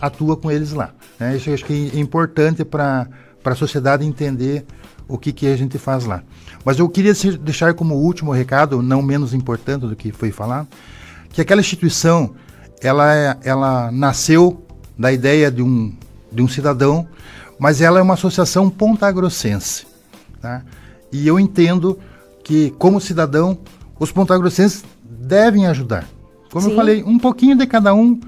atua 0.00 0.36
com 0.36 0.50
eles 0.50 0.72
lá. 0.72 0.92
Né? 1.18 1.36
Isso 1.36 1.50
eu 1.50 1.54
acho 1.54 1.64
que 1.64 1.90
é 1.94 1.98
importante 1.98 2.64
para 2.64 3.08
a 3.44 3.54
sociedade 3.54 4.04
entender 4.04 4.64
o 5.08 5.18
que, 5.18 5.32
que 5.32 5.46
a 5.46 5.56
gente 5.56 5.76
faz 5.78 6.04
lá. 6.04 6.22
Mas 6.64 6.78
eu 6.78 6.88
queria 6.88 7.12
deixar 7.40 7.74
como 7.74 7.96
último 7.96 8.30
recado, 8.32 8.80
não 8.80 9.02
menos 9.02 9.34
importante 9.34 9.86
do 9.86 9.96
que 9.96 10.12
foi 10.12 10.30
falado, 10.30 10.68
que 11.30 11.40
aquela 11.40 11.60
instituição 11.60 12.34
ela, 12.80 13.14
é- 13.14 13.36
ela 13.42 13.90
nasceu 13.90 14.64
da 15.00 15.10
ideia 15.10 15.50
de 15.50 15.62
um, 15.62 15.94
de 16.30 16.42
um 16.42 16.46
cidadão, 16.46 17.08
mas 17.58 17.80
ela 17.80 17.98
é 17.98 18.02
uma 18.02 18.12
associação 18.12 18.68
pontagrossense. 18.68 19.86
Tá? 20.42 20.62
E 21.10 21.26
eu 21.26 21.40
entendo 21.40 21.98
que, 22.44 22.70
como 22.72 23.00
cidadão, 23.00 23.56
os 23.98 24.12
pontagrossenses 24.12 24.84
devem 25.02 25.66
ajudar. 25.66 26.06
Como 26.52 26.66
eu 26.66 26.70
Sim. 26.72 26.76
falei, 26.76 27.02
um 27.02 27.18
pouquinho 27.18 27.56
de 27.56 27.66
cada 27.66 27.94
um, 27.94 28.20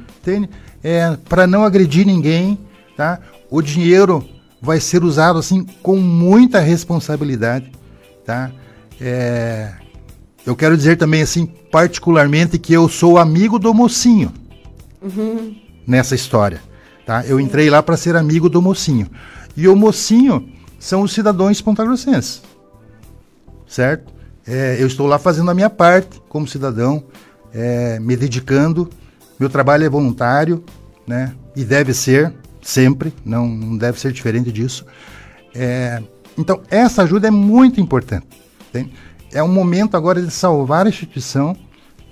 é, 0.83 1.15
para 1.29 1.47
não 1.47 1.63
agredir 1.63 2.07
ninguém. 2.07 2.59
Tá? 2.97 3.21
O 3.51 3.61
dinheiro 3.61 4.27
vai 4.61 4.81
ser 4.81 5.05
usado 5.05 5.39
assim 5.39 5.67
com 5.83 5.99
muita 5.99 6.59
responsabilidade. 6.59 7.71
Tá? 8.25 8.51
É, 8.99 9.75
eu 10.47 10.57
quero 10.57 10.75
dizer 10.75 10.97
também 10.97 11.21
assim, 11.21 11.45
particularmente, 11.71 12.59
que 12.59 12.73
eu 12.73 12.89
sou 12.89 13.19
amigo 13.19 13.59
do 13.59 13.75
mocinho 13.75 14.33
Uhum. 15.03 15.57
Nessa 15.87 16.15
história. 16.15 16.61
Tá? 17.07 17.25
Eu 17.27 17.41
entrei 17.41 17.69
lá 17.69 17.83
para 17.83 17.97
ser 17.97 18.17
amigo 18.17 18.49
do 18.49 18.63
mocinho. 18.63 19.09
E 19.57 19.69
o 19.69 19.77
mocinho 19.77 20.49
são 20.79 21.03
os 21.03 21.13
cidadãos 21.13 21.61
pontagrossenses. 21.61 22.43
Certo? 23.67 24.13
É, 24.47 24.77
eu 24.81 24.87
estou 24.87 25.07
lá 25.07 25.19
fazendo 25.19 25.51
a 25.51 25.55
minha 25.55 25.71
parte 25.71 26.21
como 26.29 26.47
cidadão, 26.47 27.05
é, 27.53 27.99
me 28.01 28.17
dedicando. 28.17 28.89
Meu 29.39 29.49
trabalho 29.49 29.85
é 29.85 29.89
voluntário, 29.89 30.65
né? 31.07 31.35
E 31.55 31.65
deve 31.65 31.93
ser 31.93 32.33
sempre, 32.61 33.13
não, 33.25 33.47
não 33.47 33.77
deve 33.77 34.01
ser 34.01 34.13
diferente 34.13 34.51
disso. 34.51 34.87
É, 35.55 36.03
então, 36.37 36.63
essa 36.71 37.03
ajuda 37.03 37.29
é 37.29 37.31
muito 37.31 37.81
importante. 37.81 38.27
entende? 38.69 38.93
É 39.33 39.43
um 39.43 39.49
momento 39.49 39.97
agora 39.97 40.21
de 40.21 40.31
salvar 40.31 40.87
a 40.87 40.89
instituição, 40.89 41.57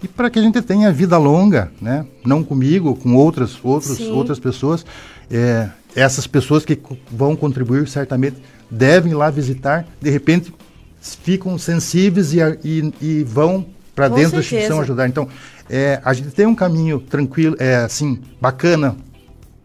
e 0.02 0.09
para 0.09 0.31
que 0.31 0.39
a 0.39 0.43
gente 0.43 0.60
tenha 0.62 0.90
vida 0.93 1.18
longa, 1.18 1.70
né? 1.81 2.06
Não 2.24 2.43
comigo, 2.43 2.94
com 2.97 3.14
outras, 3.14 3.59
outros, 3.62 3.98
Sim. 3.98 4.12
outras 4.12 4.39
pessoas. 4.39 4.85
É, 5.31 5.68
essas 5.94 6.27
pessoas 6.27 6.64
que 6.64 6.78
vão 7.10 7.36
contribuir 7.36 7.86
certamente 7.89 8.36
devem 8.70 9.12
ir 9.12 9.14
lá 9.14 9.31
visitar. 9.31 9.86
De 10.01 10.10
repente 10.10 10.55
ficam 11.01 11.59
sensíveis 11.59 12.32
e, 12.32 12.39
e, 12.64 12.94
e 13.01 13.24
vão 13.24 13.66
para 13.94 14.09
dentro 14.09 14.36
da 14.36 14.43
certeza. 14.43 14.56
instituição 14.56 14.81
ajudar. 14.81 15.09
Então, 15.09 15.28
é, 15.68 16.01
a 16.05 16.12
gente 16.12 16.31
tem 16.31 16.47
um 16.47 16.55
caminho 16.55 17.01
tranquilo, 17.01 17.56
é, 17.59 17.77
assim, 17.77 18.20
bacana 18.40 18.97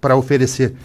para 0.02 0.16
oferecer. 0.16 0.76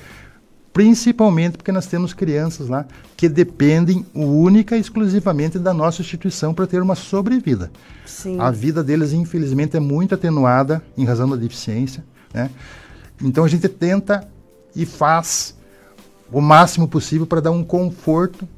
Principalmente 0.72 1.56
porque 1.56 1.72
nós 1.72 1.86
temos 1.86 2.12
crianças 2.12 2.68
lá 2.68 2.86
que 3.16 3.28
dependem 3.28 4.06
única 4.14 4.76
e 4.76 4.80
exclusivamente 4.80 5.58
da 5.58 5.74
nossa 5.74 6.00
instituição 6.00 6.54
para 6.54 6.66
ter 6.66 6.80
uma 6.80 6.94
sobrevida. 6.94 7.70
Sim. 8.06 8.38
A 8.38 8.50
vida 8.50 8.82
deles, 8.82 9.12
infelizmente, 9.12 9.76
é 9.76 9.80
muito 9.80 10.14
atenuada 10.14 10.82
em 10.96 11.04
razão 11.04 11.28
da 11.28 11.36
deficiência. 11.36 12.04
Né? 12.32 12.50
Então 13.20 13.44
a 13.44 13.48
gente 13.48 13.68
tenta 13.68 14.26
e 14.74 14.86
faz 14.86 15.56
o 16.32 16.40
máximo 16.40 16.86
possível 16.86 17.26
para 17.26 17.40
dar 17.40 17.50
um 17.50 17.64
conforto, 17.64 18.48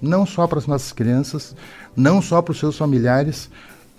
não 0.00 0.26
só 0.26 0.46
para 0.46 0.58
as 0.58 0.66
nossas 0.66 0.92
crianças, 0.92 1.56
não 1.96 2.20
só 2.20 2.42
para 2.42 2.52
os 2.52 2.58
seus 2.58 2.76
familiares, 2.76 3.48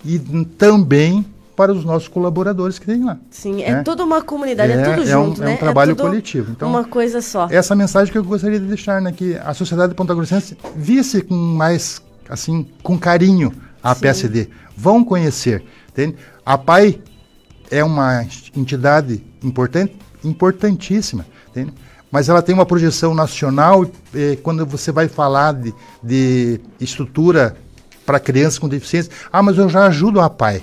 e 0.04 0.18
também 0.18 1.26
para 1.56 1.72
os 1.72 1.84
nossos 1.84 2.06
colaboradores 2.06 2.78
que 2.78 2.84
tem 2.86 3.02
lá. 3.02 3.16
Sim, 3.30 3.62
é 3.62 3.76
né? 3.76 3.82
toda 3.82 4.04
uma 4.04 4.20
comunidade, 4.22 4.72
é, 4.72 4.76
É- 4.76 4.82
tudo 4.84 5.08
é 5.08 5.16
um- 5.16 5.24
junto, 5.26 5.42
é 5.42 5.46
um 5.46 5.48
né? 5.50 5.56
trabalho 5.56 5.96
tudo 5.96 6.08
coletivo, 6.08 6.52
então- 6.52 6.68
uma 6.68 6.84
coisa 6.84 7.22
só. 7.22 7.48
Essa 7.50 7.74
mensagem 7.74 8.12
que 8.12 8.18
eu 8.18 8.22
gostaria 8.24 8.60
de 8.60 8.66
deixar, 8.66 9.00
né, 9.00 9.10
que 9.10 9.36
a 9.38 9.54
sociedade 9.54 9.94
Ponta 9.94 10.14
Grossense 10.14 10.56
visse 10.76 11.22
com 11.22 11.34
mais, 11.34 12.02
assim, 12.28 12.68
com 12.82 12.98
carinho 12.98 13.52
a 13.82 13.94
Sim. 13.94 14.00
PSD. 14.02 14.48
Vão 14.76 15.02
conhecer, 15.02 15.64
entende? 15.90 16.16
A 16.44 16.58
PAI 16.58 17.00
é 17.70 17.82
uma 17.82 18.24
entidade 18.54 19.24
importante, 19.42 19.96
importantíssima, 20.22 21.24
entende? 21.48 21.72
Mas 22.10 22.28
ela 22.28 22.42
tem 22.42 22.54
uma 22.54 22.66
projeção 22.66 23.14
nacional, 23.14 23.84
eh, 24.14 24.36
quando 24.42 24.64
você 24.66 24.92
vai 24.92 25.08
falar 25.08 25.52
de, 25.54 25.74
de 26.02 26.60
estrutura 26.80 27.56
para 28.04 28.20
crianças 28.20 28.58
com 28.58 28.68
deficiência, 28.68 29.10
ah, 29.32 29.42
mas 29.42 29.58
eu 29.58 29.68
já 29.68 29.86
ajudo 29.86 30.20
a 30.20 30.28
PAI. 30.30 30.62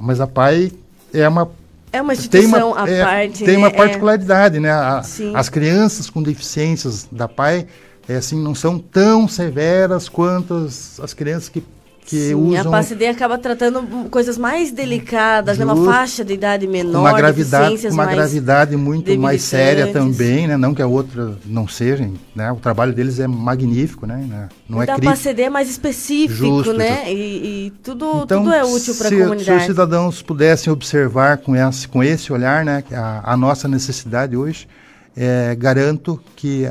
Mas 0.00 0.20
a 0.20 0.26
PAI 0.26 0.72
é 1.12 1.26
uma 1.28 1.50
É 1.92 2.00
uma 2.00 2.14
tem 2.14 2.20
instituição 2.20 2.72
uma, 2.72 2.84
à 2.84 2.88
é, 2.88 3.04
parte, 3.04 3.44
tem 3.44 3.54
né? 3.54 3.58
uma 3.58 3.66
É. 3.68 3.70
particularidade, 3.70 4.60
né? 4.60 4.70
A- 4.70 5.02
as 5.34 5.48
crianças 5.48 6.08
com 6.10 6.22
deficiências 6.22 7.08
da 7.10 7.26
PAI 7.26 7.66
é, 8.08 8.16
assim, 8.16 8.40
não 8.40 8.54
são 8.54 8.78
tão 8.78 9.26
severas 9.28 10.08
quanto 10.08 10.54
as, 10.54 10.98
as 11.00 11.12
crianças 11.14 11.48
que, 11.48 11.62
que 12.04 12.30
Sim, 12.30 12.56
a 12.56 12.60
usam 12.60 12.72
PACD 12.72 13.06
acaba 13.06 13.38
tratando 13.38 13.82
coisas 14.10 14.36
mais 14.36 14.72
delicadas, 14.72 15.58
né? 15.58 15.64
Uma 15.64 15.76
Justo. 15.76 15.90
faixa 15.90 16.24
de 16.24 16.32
idade 16.34 16.66
menor, 16.66 16.98
uma 17.00 17.12
gravidade, 17.12 17.86
uma 17.86 18.04
mais 18.04 18.16
gravidade 18.16 18.76
muito 18.76 19.16
mais 19.18 19.42
séria 19.42 19.92
também, 19.92 20.48
né? 20.48 20.56
Não 20.56 20.74
que 20.74 20.82
a 20.82 20.86
outra 20.86 21.38
não 21.46 21.68
seja, 21.68 22.10
né? 22.34 22.50
O 22.50 22.56
trabalho 22.56 22.92
deles 22.92 23.20
é 23.20 23.28
magnífico, 23.28 24.06
né? 24.06 24.48
Não 24.68 24.82
é 24.82 24.86
da 24.86 24.94
crítico. 24.94 25.14
PACD 25.16 25.42
é 25.42 25.50
mais 25.50 25.70
específico, 25.70 26.34
Justo, 26.34 26.72
né? 26.72 26.96
justo. 26.96 27.10
E, 27.10 27.66
e 27.66 27.70
tudo, 27.82 28.22
Então, 28.24 28.42
tudo 28.42 28.52
é 28.52 28.64
útil 28.64 28.94
para 28.96 29.06
a 29.06 29.10
se, 29.10 29.16
se 29.16 29.22
os 29.22 29.28
comunidade. 29.28 29.66
cidadãos 29.66 30.22
pudessem 30.22 30.72
observar 30.72 31.38
com 31.38 31.54
esse, 31.54 31.86
com 31.86 32.02
esse 32.02 32.32
olhar, 32.32 32.64
né, 32.64 32.82
a, 32.92 33.32
a 33.32 33.36
nossa 33.36 33.68
necessidade 33.68 34.36
hoje, 34.36 34.66
é, 35.16 35.54
garanto 35.54 36.20
que, 36.34 36.68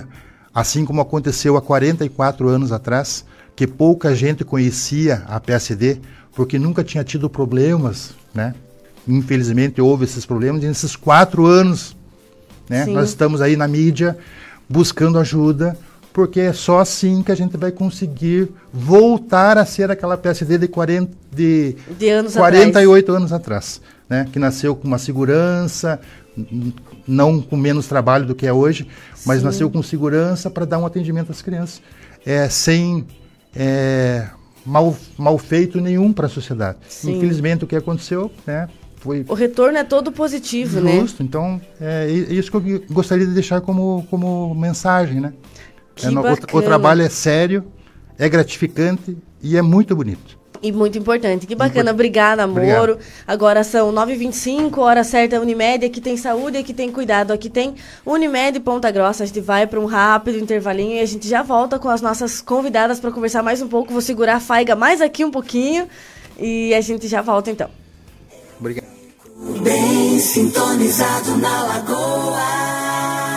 assim 0.53 0.83
como 0.85 0.99
aconteceu 1.01 1.55
há 1.55 1.61
44 1.61 2.47
anos 2.49 2.71
atrás, 2.71 3.23
que 3.59 3.67
pouca 3.67 4.15
gente 4.15 4.45
conhecia 4.45 5.21
a 5.27 5.37
PSD, 5.37 5.97
porque 6.33 6.57
nunca 6.57 6.81
tinha 6.81 7.03
tido 7.03 7.29
problemas, 7.29 8.11
né? 8.33 8.55
Infelizmente 9.05 9.81
houve 9.81 10.05
esses 10.05 10.25
problemas, 10.25 10.63
e 10.63 10.67
nesses 10.67 10.95
quatro 10.95 11.45
anos, 11.45 11.93
né, 12.69 12.85
Sim. 12.85 12.93
nós 12.93 13.09
estamos 13.09 13.41
aí 13.41 13.57
na 13.57 13.67
mídia 13.67 14.17
buscando 14.69 15.19
ajuda, 15.19 15.77
porque 16.13 16.39
é 16.39 16.53
só 16.53 16.79
assim 16.79 17.21
que 17.21 17.33
a 17.33 17.35
gente 17.35 17.57
vai 17.57 17.69
conseguir 17.69 18.47
voltar 18.73 19.57
a 19.57 19.65
ser 19.65 19.91
aquela 19.91 20.15
PSD 20.15 20.57
de, 20.57 20.69
40, 20.69 21.11
de, 21.29 21.75
De 21.97 22.07
anos 22.07 22.37
48 22.37 23.11
anos 23.11 23.33
atrás, 23.33 23.81
né? 24.07 24.25
que 24.31 24.39
nasceu 24.39 24.73
com 24.73 24.87
uma 24.87 24.97
segurança, 24.97 25.99
não 27.05 27.41
com 27.41 27.57
menos 27.57 27.87
trabalho 27.87 28.25
do 28.25 28.33
que 28.33 28.47
é 28.47 28.53
hoje, 28.53 28.87
mas 29.25 29.39
Sim. 29.39 29.45
nasceu 29.47 29.69
com 29.69 29.83
segurança 29.83 30.49
para 30.49 30.63
dar 30.63 30.79
um 30.79 30.85
atendimento 30.85 31.29
às 31.29 31.41
crianças, 31.41 31.81
é, 32.25 32.47
sem 32.47 33.05
é, 33.59 34.25
mal, 34.65 34.95
mal 35.17 35.37
feito 35.37 35.81
nenhum 35.81 36.13
para 36.13 36.27
a 36.27 36.29
sociedade. 36.29 36.77
Sim. 36.87 37.17
Infelizmente 37.17 37.65
o 37.65 37.67
que 37.67 37.75
aconteceu 37.75 38.31
né, 38.47 38.69
foi 38.95 39.25
O 39.27 39.33
retorno 39.33 39.77
é 39.77 39.83
todo 39.83 40.11
positivo, 40.13 40.79
né? 40.79 41.01
Justo, 41.01 41.21
então 41.21 41.61
é 41.79 42.09
isso 42.09 42.49
que 42.49 42.55
eu 42.55 42.83
gostaria 42.89 43.25
de 43.25 43.33
deixar 43.33 43.59
como, 43.59 44.07
como 44.09 44.55
mensagem, 44.55 45.19
né? 45.19 45.33
É, 46.01 46.07
o, 46.07 46.57
o 46.57 46.61
trabalho 46.61 47.01
é 47.01 47.09
sério, 47.09 47.65
é 48.17 48.29
gratificante 48.29 49.17
e 49.41 49.57
é 49.57 49.61
muito 49.61 49.93
bonito. 49.93 50.38
E 50.61 50.71
muito 50.71 50.97
importante. 50.97 51.47
Que 51.47 51.55
bacana. 51.55 51.91
Obrigada, 51.91 52.43
amor. 52.43 52.57
Obrigado. 52.57 52.99
Agora 53.25 53.63
são 53.63 53.93
9h25, 53.93 54.77
hora 54.77 55.03
certa 55.03 55.39
Unimed. 55.39 55.85
Aqui 55.85 56.01
tem 56.01 56.17
saúde, 56.17 56.57
aqui 56.57 56.73
tem 56.73 56.91
cuidado. 56.91 57.31
Aqui 57.31 57.49
tem 57.49 57.75
Unimed 58.05 58.59
Ponta 58.59 58.91
Grossa. 58.91 59.23
A 59.23 59.25
gente 59.25 59.39
vai 59.39 59.65
para 59.65 59.79
um 59.79 59.85
rápido 59.85 60.37
intervalinho 60.37 60.97
e 60.97 60.99
a 60.99 61.05
gente 61.05 61.27
já 61.27 61.41
volta 61.41 61.79
com 61.79 61.87
as 61.87 62.01
nossas 62.01 62.41
convidadas 62.41 62.99
para 62.99 63.11
conversar 63.11 63.41
mais 63.41 63.61
um 63.61 63.67
pouco. 63.67 63.93
Vou 63.93 64.01
segurar 64.01 64.35
a 64.35 64.39
faiga 64.39 64.75
mais 64.75 64.99
aqui 65.01 65.23
um 65.23 65.31
pouquinho 65.31 65.87
e 66.37 66.73
a 66.73 66.81
gente 66.81 67.07
já 67.07 67.21
volta 67.21 67.49
então. 67.49 67.69
Obrigado. 68.59 68.87
Bem 69.63 70.19
sintonizado 70.19 71.37
na 71.37 71.63
lagoa. 71.63 73.28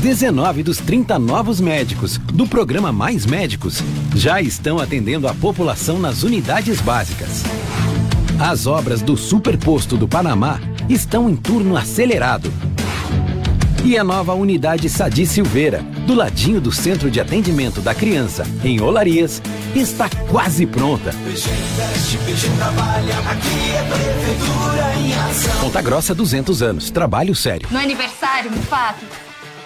19 0.00 0.62
dos 0.62 0.78
30 0.78 1.18
novos 1.18 1.60
médicos 1.60 2.16
do 2.16 2.46
programa 2.46 2.90
Mais 2.90 3.26
Médicos 3.26 3.82
já 4.16 4.40
estão 4.40 4.78
atendendo 4.78 5.28
a 5.28 5.34
população 5.34 5.98
nas 5.98 6.22
unidades 6.22 6.80
básicas. 6.80 7.42
As 8.38 8.66
obras 8.66 9.02
do 9.02 9.14
Superposto 9.14 9.98
do 9.98 10.08
Panamá 10.08 10.58
estão 10.88 11.28
em 11.28 11.36
turno 11.36 11.76
acelerado. 11.76 12.50
E 13.84 13.98
a 13.98 14.02
nova 14.02 14.32
unidade 14.32 14.88
Sadi 14.88 15.26
Silveira, 15.26 15.82
do 16.06 16.14
ladinho 16.14 16.62
do 16.62 16.72
Centro 16.72 17.10
de 17.10 17.20
Atendimento 17.20 17.82
da 17.82 17.94
Criança, 17.94 18.46
em 18.64 18.80
Olarias, 18.80 19.42
está 19.74 20.08
quase 20.30 20.64
pronta. 20.64 21.14
Ponta 25.60 25.82
Grossa 25.82 26.14
200 26.14 26.62
anos, 26.62 26.90
trabalho 26.90 27.34
sério. 27.34 27.68
No 27.70 27.78
aniversário, 27.78 28.50
Mufato, 28.50 29.04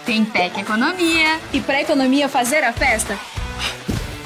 tem 0.05 0.25
PEC 0.25 0.61
Economia. 0.61 1.41
E 1.53 1.61
pra 1.61 1.81
economia 1.81 2.29
fazer 2.29 2.63
a 2.65 2.73
festa, 2.73 3.19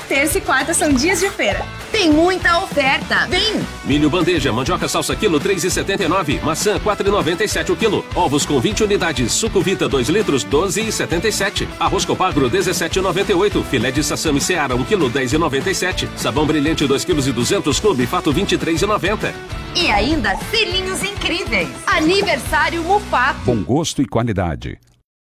terça 0.09 0.39
e 0.39 0.41
quarta 0.41 0.73
são 0.73 0.93
dias 0.93 1.21
de 1.21 1.31
feira. 1.31 1.65
Tem 1.93 2.11
muita 2.11 2.63
oferta. 2.63 3.27
Vem! 3.29 3.61
Milho 3.85 4.11
bandeja, 4.11 4.53
mandioca 4.53 4.89
salsa 4.89 5.17
quilo 5.17 5.41
3,79, 5.41 6.43
maçã 6.43 6.79
4,97 6.79 7.71
o 7.71 7.77
quilo, 7.77 8.05
ovos 8.15 8.45
com 8.45 8.61
20 8.61 8.85
unidades, 8.85 9.33
suco 9.33 9.61
Vita 9.61 9.89
2 9.89 10.09
litros 10.09 10.45
12,77, 10.45 11.67
arroz 11.81 12.05
copagro 12.05 12.51
17,98, 12.51 13.65
filé 13.65 13.91
de 13.91 14.05
sassami 14.05 14.41
seara 14.41 14.77
1 14.77 14.85
quilo 14.85 15.11
10,97, 15.11 16.09
sabão 16.17 16.47
brilhante 16.47 16.87
2 16.87 17.05
quilos 17.05 17.27
e 17.27 17.33
200 17.33 17.81
clube 17.81 18.07
fato 18.07 18.33
23,90. 18.33 19.33
E 19.75 19.91
ainda 19.91 20.37
selinhos 20.51 21.03
incríveis. 21.03 21.71
Aniversário 21.87 22.83
Mufato. 22.83 23.41
Bom 23.45 23.63
gosto 23.63 24.03
e 24.03 24.07
qualidade. 24.07 24.79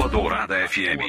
Lagoa 0.00 0.29
Dourada 0.30 0.54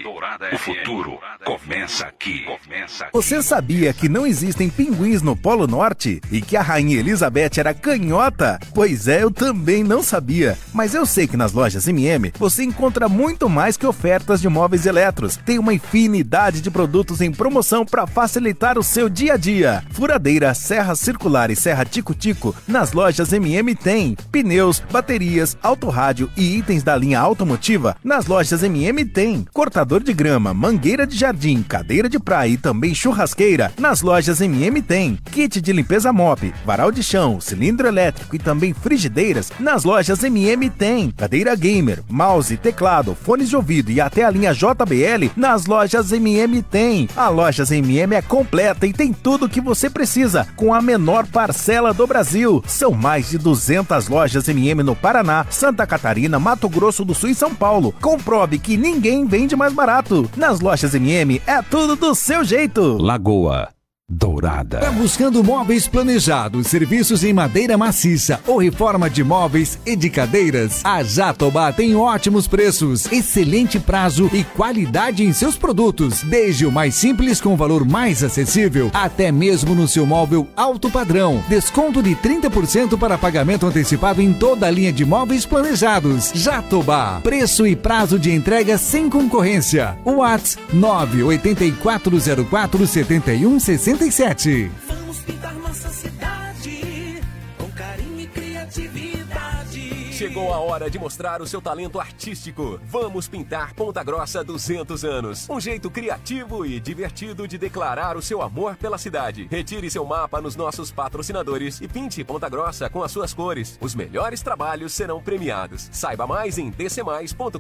Dourada 0.02 0.46
FM. 0.50 0.54
O 0.54 0.58
futuro 0.58 1.20
começa 1.46 2.08
aqui. 2.08 2.44
Começa 2.44 3.04
aqui. 3.04 3.14
Você 3.14 3.44
sabia 3.44 3.94
que 3.94 4.10
não 4.10 4.26
existem 4.26 4.68
pinguins 4.68 5.22
no 5.22 5.36
Polo 5.36 5.68
Norte 5.68 6.20
e 6.32 6.42
que 6.42 6.58
a 6.58 6.62
Rainha 6.64 6.98
Elizabeth 6.98 7.52
era 7.60 7.72
canhota? 7.72 8.60
Pois 8.74 9.08
é, 9.08 9.22
eu 9.22 9.30
também 9.30 9.84
não 9.84 10.02
sabia. 10.02 10.58
Mas 10.74 10.96
eu 10.96 11.06
sei 11.06 11.28
que 11.28 11.38
nas 11.38 11.54
lojas 11.54 11.88
MM 11.88 12.34
você 12.40 12.64
encontra 12.64 13.08
muito 13.08 13.48
mais 13.48 13.78
que 13.78 13.86
ofertas 13.86 14.42
de 14.42 14.50
móveis 14.50 14.88
eletros. 14.88 15.38
Tem 15.38 15.60
uma 15.60 15.76
infinidade 15.76 16.60
de 16.60 16.72
produtos 16.72 17.22
em 17.22 17.32
promoção 17.32 17.86
para 17.86 18.08
facilitar 18.08 18.80
o 18.80 18.84
seu 18.84 19.08
dia 19.08 19.36
a 19.36 19.38
dia. 19.38 19.84
Furadeira, 19.92 20.52
serra 20.56 20.96
circular 20.96 21.52
e 21.52 21.56
serra 21.56 21.86
tico-tico 21.86 22.56
nas 22.68 22.92
lojas 22.92 23.32
MM 23.32 23.76
tem. 23.76 24.18
Pneus, 24.32 24.80
baterias, 24.92 25.56
autorrádio 25.62 26.28
e 26.36 26.58
itens 26.58 26.82
da 26.82 26.96
linha 26.96 27.20
automotiva 27.20 27.96
nas 28.04 28.26
lojas 28.26 28.64
MM 28.64 29.11
tem. 29.12 29.46
Cortador 29.54 30.02
de 30.02 30.14
grama, 30.14 30.54
mangueira 30.54 31.06
de 31.06 31.18
jardim, 31.18 31.62
cadeira 31.62 32.08
de 32.08 32.20
praia 32.20 32.52
e 32.52 32.58
também 32.58 32.96
churrasqueira 32.96 33.72
nas 33.78 34.02
lojas 34.02 34.42
MM 34.42 34.82
tem. 34.82 35.18
Kit 35.32 35.62
de 35.62 35.74
limpeza 35.74 36.14
mop, 36.14 36.54
varal 36.66 36.92
de 36.92 37.04
chão, 37.04 37.42
cilindro 37.42 37.88
elétrico 37.88 38.36
e 38.36 38.40
também 38.40 38.74
frigideiras 38.74 39.52
nas 39.60 39.84
lojas 39.84 40.24
MM 40.24 40.70
tem. 40.70 41.12
Cadeira 41.12 41.56
gamer, 41.56 42.02
mouse, 42.10 42.58
teclado, 42.58 43.16
fones 43.16 43.50
de 43.50 43.56
ouvido 43.56 43.92
e 43.92 44.00
até 44.00 44.24
a 44.24 44.32
linha 44.32 44.54
JBL 44.54 45.32
nas 45.36 45.66
lojas 45.66 46.12
MM 46.12 46.62
tem. 46.64 47.10
A 47.16 47.30
Lojas 47.30 47.72
MM 47.72 48.16
é 48.16 48.22
completa 48.22 48.86
e 48.86 48.94
tem 48.94 49.12
tudo 49.12 49.46
o 49.46 49.50
que 49.50 49.60
você 49.60 49.90
precisa 49.90 50.48
com 50.56 50.74
a 50.74 50.82
menor 50.82 51.26
parcela 51.28 51.94
do 51.94 52.06
Brasil. 52.08 52.64
São 52.68 52.92
mais 52.92 53.30
de 53.30 53.38
200 53.38 54.08
lojas 54.08 54.48
MM 54.48 54.84
no 54.84 54.96
Paraná, 54.96 55.46
Santa 55.50 55.86
Catarina, 55.86 56.40
Mato 56.40 56.70
Grosso 56.70 57.04
do 57.04 57.14
Sul 57.14 57.30
e 57.30 57.36
São 57.36 57.54
Paulo. 57.54 57.94
Comprove 58.02 58.60
que 58.60 58.78
ninguém 58.78 59.01
vende 59.26 59.56
mais 59.56 59.74
barato. 59.74 60.30
Nas 60.38 60.60
lojas 60.60 60.94
MM 60.94 61.42
é 61.48 61.62
tudo 61.62 61.96
do 61.96 62.14
seu 62.14 62.44
jeito. 62.44 62.98
Lagoa 62.98 63.70
Dourada. 64.14 64.80
Tá 64.80 64.92
buscando 64.92 65.42
móveis 65.42 65.88
planejados, 65.88 66.68
serviços 66.68 67.24
em 67.24 67.32
madeira 67.32 67.78
maciça 67.78 68.42
ou 68.46 68.58
reforma 68.58 69.10
de 69.10 69.24
móveis 69.24 69.80
e 69.86 69.96
de 69.96 70.10
cadeiras? 70.10 70.82
A 70.84 71.02
Jatobá 71.02 71.72
tem 71.72 71.96
ótimos 71.96 72.46
preços, 72.46 73.10
excelente 73.10 73.80
prazo 73.80 74.30
e 74.34 74.44
qualidade 74.44 75.24
em 75.24 75.32
seus 75.32 75.56
produtos, 75.56 76.24
desde 76.24 76.66
o 76.66 76.72
mais 76.72 76.96
simples 76.96 77.40
com 77.40 77.56
valor 77.56 77.86
mais 77.86 78.22
acessível, 78.22 78.92
até 78.94 79.32
mesmo 79.32 79.74
no 79.74 79.88
seu 79.88 80.06
móvel 80.06 80.46
alto 80.58 80.92
padrão. 80.92 81.42
Desconto 81.48 82.04
de 82.04 82.14
30% 82.14 83.00
para 83.00 83.18
pagamento 83.18 83.66
antecipado 83.66 84.22
em 84.22 84.34
toda 84.34 84.68
a 84.68 84.72
linha 84.72 84.92
de 84.92 85.06
móveis 85.06 85.46
planejados. 85.46 86.34
Jatobá, 86.36 87.22
preço 87.24 87.66
e 87.66 87.78
prazo 87.78 88.20
de 88.20 88.30
entrega 88.30 88.78
sem 88.78 89.10
concorrência. 89.10 89.98
Whats 90.06 90.58
98404 90.74 92.86
7160 92.86 94.01
67. 94.02 94.72
Vamos 94.88 95.20
pintar 95.20 95.54
nossa 95.54 95.90
cidade 95.90 97.22
com 97.56 97.70
carinho 97.70 98.20
e 98.20 98.26
criatividade. 98.26 100.14
Chegou 100.14 100.52
a 100.52 100.58
hora 100.58 100.90
de 100.90 100.98
mostrar 100.98 101.40
o 101.40 101.46
seu 101.46 101.62
talento 101.62 102.00
artístico. 102.00 102.80
Vamos 102.86 103.28
pintar 103.28 103.76
Ponta 103.76 104.04
Grossa 104.04 104.44
200 104.44 105.06
anos. 105.06 105.48
Um 105.48 105.60
jeito 105.60 105.92
criativo 105.92 106.66
e 106.66 106.80
divertido 106.80 107.48
de 107.48 107.60
declarar 107.60 108.18
o 108.18 108.24
seu 108.24 108.42
amor 108.42 108.76
pela 108.76 108.98
cidade. 108.98 109.48
Retire 109.52 109.88
seu 109.92 110.04
mapa 110.04 110.42
nos 110.42 110.56
nossos 110.56 110.90
patrocinadores 110.90 111.80
e 111.80 111.88
pinte 111.88 112.24
Ponta 112.24 112.50
Grossa 112.50 112.90
com 112.90 113.04
as 113.04 113.12
suas 113.12 113.36
cores. 113.36 113.78
Os 113.80 113.94
melhores 113.94 114.42
trabalhos 114.42 114.94
serão 114.94 115.22
premiados. 115.22 115.90
Saiba 115.92 116.26
mais 116.26 116.58
em 116.58 116.72
dcmais.com.br. 116.72 117.60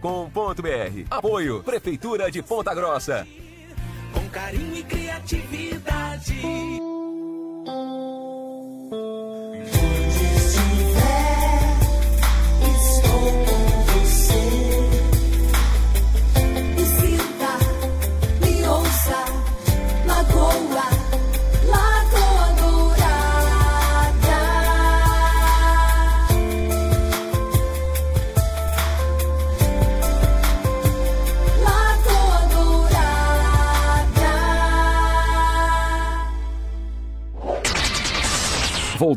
Apoio 1.08 1.62
Prefeitura 1.62 2.32
de 2.32 2.42
Ponta 2.42 2.74
Grossa. 2.74 3.28
Com 4.12 4.28
carinho 4.30 4.76
e 4.76 4.84
criatividade. 4.84 6.01
Onde 6.30 6.81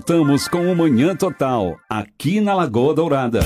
Voltamos 0.07 0.47
com 0.47 0.71
o 0.71 0.77
Manhã 0.77 1.17
Total, 1.17 1.81
aqui 1.89 2.39
na 2.39 2.55
Lagoa 2.55 2.93
Dourada. 2.93 3.41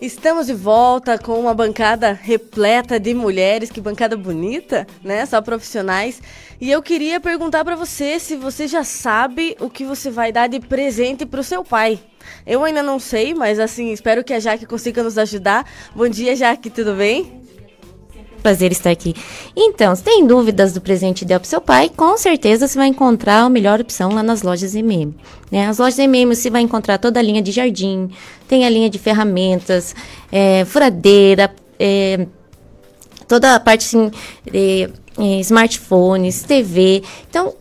Estamos 0.00 0.46
de 0.46 0.54
volta 0.54 1.18
com 1.18 1.38
uma 1.38 1.52
bancada 1.52 2.10
repleta 2.12 2.98
de 2.98 3.12
mulheres, 3.12 3.70
que 3.70 3.82
bancada 3.82 4.16
bonita, 4.16 4.86
né? 5.02 5.26
Só 5.26 5.42
profissionais. 5.42 6.22
E 6.58 6.70
eu 6.70 6.80
queria 6.80 7.20
perguntar 7.20 7.66
para 7.66 7.76
você 7.76 8.18
se 8.18 8.34
você 8.34 8.66
já 8.66 8.82
sabe 8.82 9.54
o 9.60 9.68
que 9.68 9.84
você 9.84 10.10
vai 10.10 10.32
dar 10.32 10.46
de 10.46 10.58
presente 10.58 11.26
pro 11.26 11.44
seu 11.44 11.62
pai. 11.62 12.00
Eu 12.46 12.64
ainda 12.64 12.82
não 12.82 12.98
sei, 12.98 13.34
mas 13.34 13.60
assim, 13.60 13.92
espero 13.92 14.24
que 14.24 14.32
a 14.32 14.40
Jaque 14.40 14.64
consiga 14.64 15.02
nos 15.02 15.18
ajudar. 15.18 15.70
Bom 15.94 16.08
dia, 16.08 16.34
Jaque, 16.34 16.70
tudo 16.70 16.94
bem? 16.94 17.43
Prazer 18.44 18.72
estar 18.72 18.90
aqui. 18.90 19.14
Então, 19.56 19.96
se 19.96 20.02
tem 20.02 20.26
dúvidas 20.26 20.74
do 20.74 20.80
presente 20.82 21.22
ideal 21.22 21.40
para 21.40 21.48
seu 21.48 21.62
pai, 21.62 21.88
com 21.88 22.14
certeza 22.18 22.68
você 22.68 22.76
vai 22.76 22.88
encontrar 22.88 23.40
a 23.40 23.48
melhor 23.48 23.80
opção 23.80 24.12
lá 24.12 24.22
nas 24.22 24.42
lojas 24.42 24.74
MM. 24.74 25.16
Né? 25.50 25.66
As 25.66 25.78
lojas 25.78 25.98
MM 25.98 26.36
você 26.36 26.50
vai 26.50 26.60
encontrar 26.60 26.98
toda 26.98 27.18
a 27.18 27.22
linha 27.22 27.40
de 27.40 27.50
jardim, 27.50 28.10
tem 28.46 28.66
a 28.66 28.68
linha 28.68 28.90
de 28.90 28.98
ferramentas, 28.98 29.96
é, 30.30 30.62
furadeira, 30.66 31.54
é, 31.78 32.26
toda 33.26 33.54
a 33.54 33.60
parte 33.60 33.86
assim, 33.86 34.10
de, 34.44 34.90
é, 35.18 35.40
smartphones, 35.40 36.42
TV. 36.42 37.02
Então, 37.30 37.54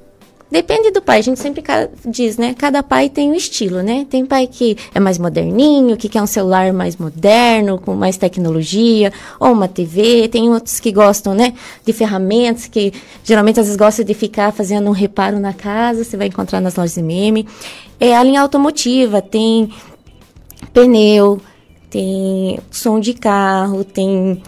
Depende 0.53 0.91
do 0.91 1.01
pai, 1.01 1.17
a 1.17 1.21
gente 1.23 1.39
sempre 1.39 1.63
diz, 2.05 2.37
né? 2.37 2.53
Cada 2.53 2.83
pai 2.83 3.09
tem 3.09 3.31
um 3.31 3.33
estilo, 3.33 3.81
né? 3.81 4.05
Tem 4.07 4.23
pai 4.23 4.45
que 4.45 4.77
é 4.93 4.99
mais 4.99 5.17
moderninho, 5.17 5.97
que 5.97 6.07
quer 6.07 6.21
um 6.21 6.27
celular 6.27 6.71
mais 6.71 6.95
moderno, 6.95 7.79
com 7.79 7.95
mais 7.95 8.17
tecnologia, 8.17 9.11
ou 9.39 9.51
uma 9.51 9.67
TV. 9.67 10.27
Tem 10.27 10.47
outros 10.51 10.79
que 10.79 10.91
gostam, 10.91 11.33
né? 11.33 11.55
De 11.83 11.91
ferramentas, 11.91 12.67
que 12.67 12.93
geralmente 13.23 13.59
às 13.59 13.65
vezes 13.65 13.75
gostam 13.75 14.05
de 14.05 14.13
ficar 14.13 14.53
fazendo 14.53 14.87
um 14.87 14.91
reparo 14.91 15.39
na 15.39 15.53
casa, 15.53 16.03
você 16.03 16.15
vai 16.15 16.27
encontrar 16.27 16.61
nas 16.61 16.75
lojas 16.75 16.99
MM. 16.99 17.47
É 17.99 18.15
a 18.15 18.21
linha 18.21 18.39
automotiva, 18.39 19.23
tem 19.23 19.71
pneu, 20.71 21.41
tem 21.89 22.59
som 22.69 22.99
de 22.99 23.15
carro, 23.15 23.83
tem 23.83 24.39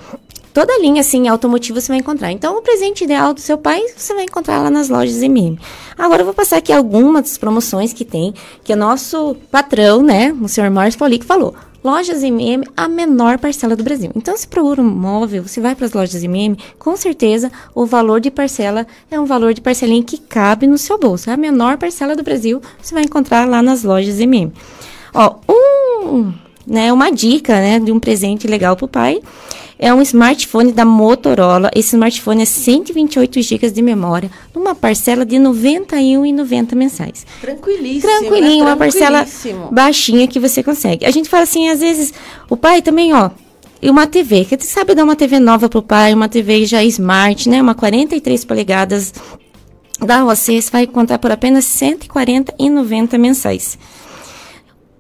toda 0.56 0.80
linha 0.80 1.02
assim 1.02 1.28
automotiva 1.28 1.82
você 1.82 1.90
vai 1.90 1.98
encontrar. 1.98 2.32
Então, 2.32 2.58
o 2.58 2.62
presente 2.62 3.04
ideal 3.04 3.34
do 3.34 3.42
seu 3.42 3.58
pai 3.58 3.84
você 3.96 4.14
vai 4.14 4.24
encontrar 4.24 4.62
lá 4.62 4.70
nas 4.70 4.88
lojas 4.88 5.22
MM. 5.22 5.60
Agora 5.98 6.22
eu 6.22 6.26
vou 6.26 6.34
passar 6.34 6.58
aqui 6.58 6.72
algumas 6.72 7.38
promoções 7.38 7.92
que 7.92 8.06
tem, 8.06 8.34
que 8.64 8.72
o 8.72 8.78
nosso 8.78 9.36
patrão, 9.52 10.02
né, 10.02 10.34
o 10.42 10.48
senhor 10.48 10.70
Márcio 10.70 10.98
Polic 10.98 11.26
falou. 11.26 11.54
Lojas 11.84 12.24
MM, 12.24 12.66
a 12.76 12.88
menor 12.88 13.38
parcela 13.38 13.76
do 13.76 13.84
Brasil. 13.84 14.12
Então, 14.16 14.36
se 14.36 14.48
procura 14.48 14.82
um 14.82 14.90
móvel, 14.90 15.44
você 15.44 15.60
vai 15.60 15.76
para 15.76 15.88
as 15.88 15.92
lojas 15.92 16.24
MM, 16.24 16.58
com 16.80 16.96
certeza 16.96 17.52
o 17.76 17.86
valor 17.86 18.22
de 18.22 18.32
parcela 18.32 18.88
é 19.12 19.20
um 19.20 19.26
valor 19.26 19.54
de 19.54 19.60
parcelinha 19.60 20.02
que 20.04 20.18
cabe 20.18 20.66
no 20.68 20.78
seu 20.78 20.98
bolso. 20.98 21.30
É 21.30 21.34
a 21.34 21.38
menor 21.38 21.78
parcela 21.78 22.16
do 22.16 22.24
Brasil, 22.24 22.62
você 22.82 22.94
vai 22.94 23.04
encontrar 23.04 23.46
lá 23.46 23.62
nas 23.62 23.84
lojas 23.84 24.22
MM. 24.22 24.54
Ó, 25.14 25.36
um, 25.50 26.34
né, 26.66 26.94
uma 26.94 27.12
dica, 27.12 27.54
né, 27.56 27.78
de 27.78 27.92
um 27.92 28.00
presente 28.00 28.48
legal 28.48 28.78
pro 28.78 28.88
pai 28.88 29.22
é 29.78 29.94
um 29.94 30.02
smartphone 30.02 30.72
da 30.72 30.86
Motorola. 30.86 31.70
Esse 31.76 31.96
smartphone 31.96 32.44
é 32.44 32.46
128 32.46 33.42
GB 33.42 33.72
de 33.72 33.82
memória, 33.82 34.32
numa 34.54 34.74
parcela 34.74 35.26
de 35.26 35.38
R$ 35.38 35.44
91,90 35.44 36.76
mensais. 36.76 37.26
Tranquilíssimo. 37.42 38.12
Tranquilinho, 38.12 38.66
né? 38.66 38.72
uma 38.72 38.78
parcela 38.78 39.26
baixinha 39.72 40.28
que 40.28 40.40
você 40.40 40.64
consegue. 40.64 41.06
A 41.06 41.12
gente 41.12 41.30
fala 41.30 41.44
assim, 41.44 41.70
às 41.70 41.80
vezes, 41.80 42.14
o 42.50 42.58
pai 42.58 42.82
também, 42.82 43.14
ó, 43.14 43.30
e 43.82 43.90
uma 43.90 44.08
TV, 44.08 44.46
que 44.46 44.58
você 44.58 44.68
sabe 44.68 44.96
dar 44.96 45.04
uma 45.04 45.16
TV 45.16 45.40
nova 45.40 45.70
pro 45.70 45.82
pai, 45.82 46.14
uma 46.14 46.30
TV 46.30 46.66
já 46.66 46.84
smart, 46.84 47.50
né, 47.50 47.62
uma 47.62 47.76
43 47.76 48.46
polegadas 48.46 49.14
da 50.00 50.24
você, 50.24 50.62
você 50.62 50.72
vai 50.72 50.84
encontrar 50.84 51.20
por 51.20 51.32
apenas 51.32 51.82
R$ 51.82 51.96
140,90 51.96 53.18
mensais. 53.18 53.78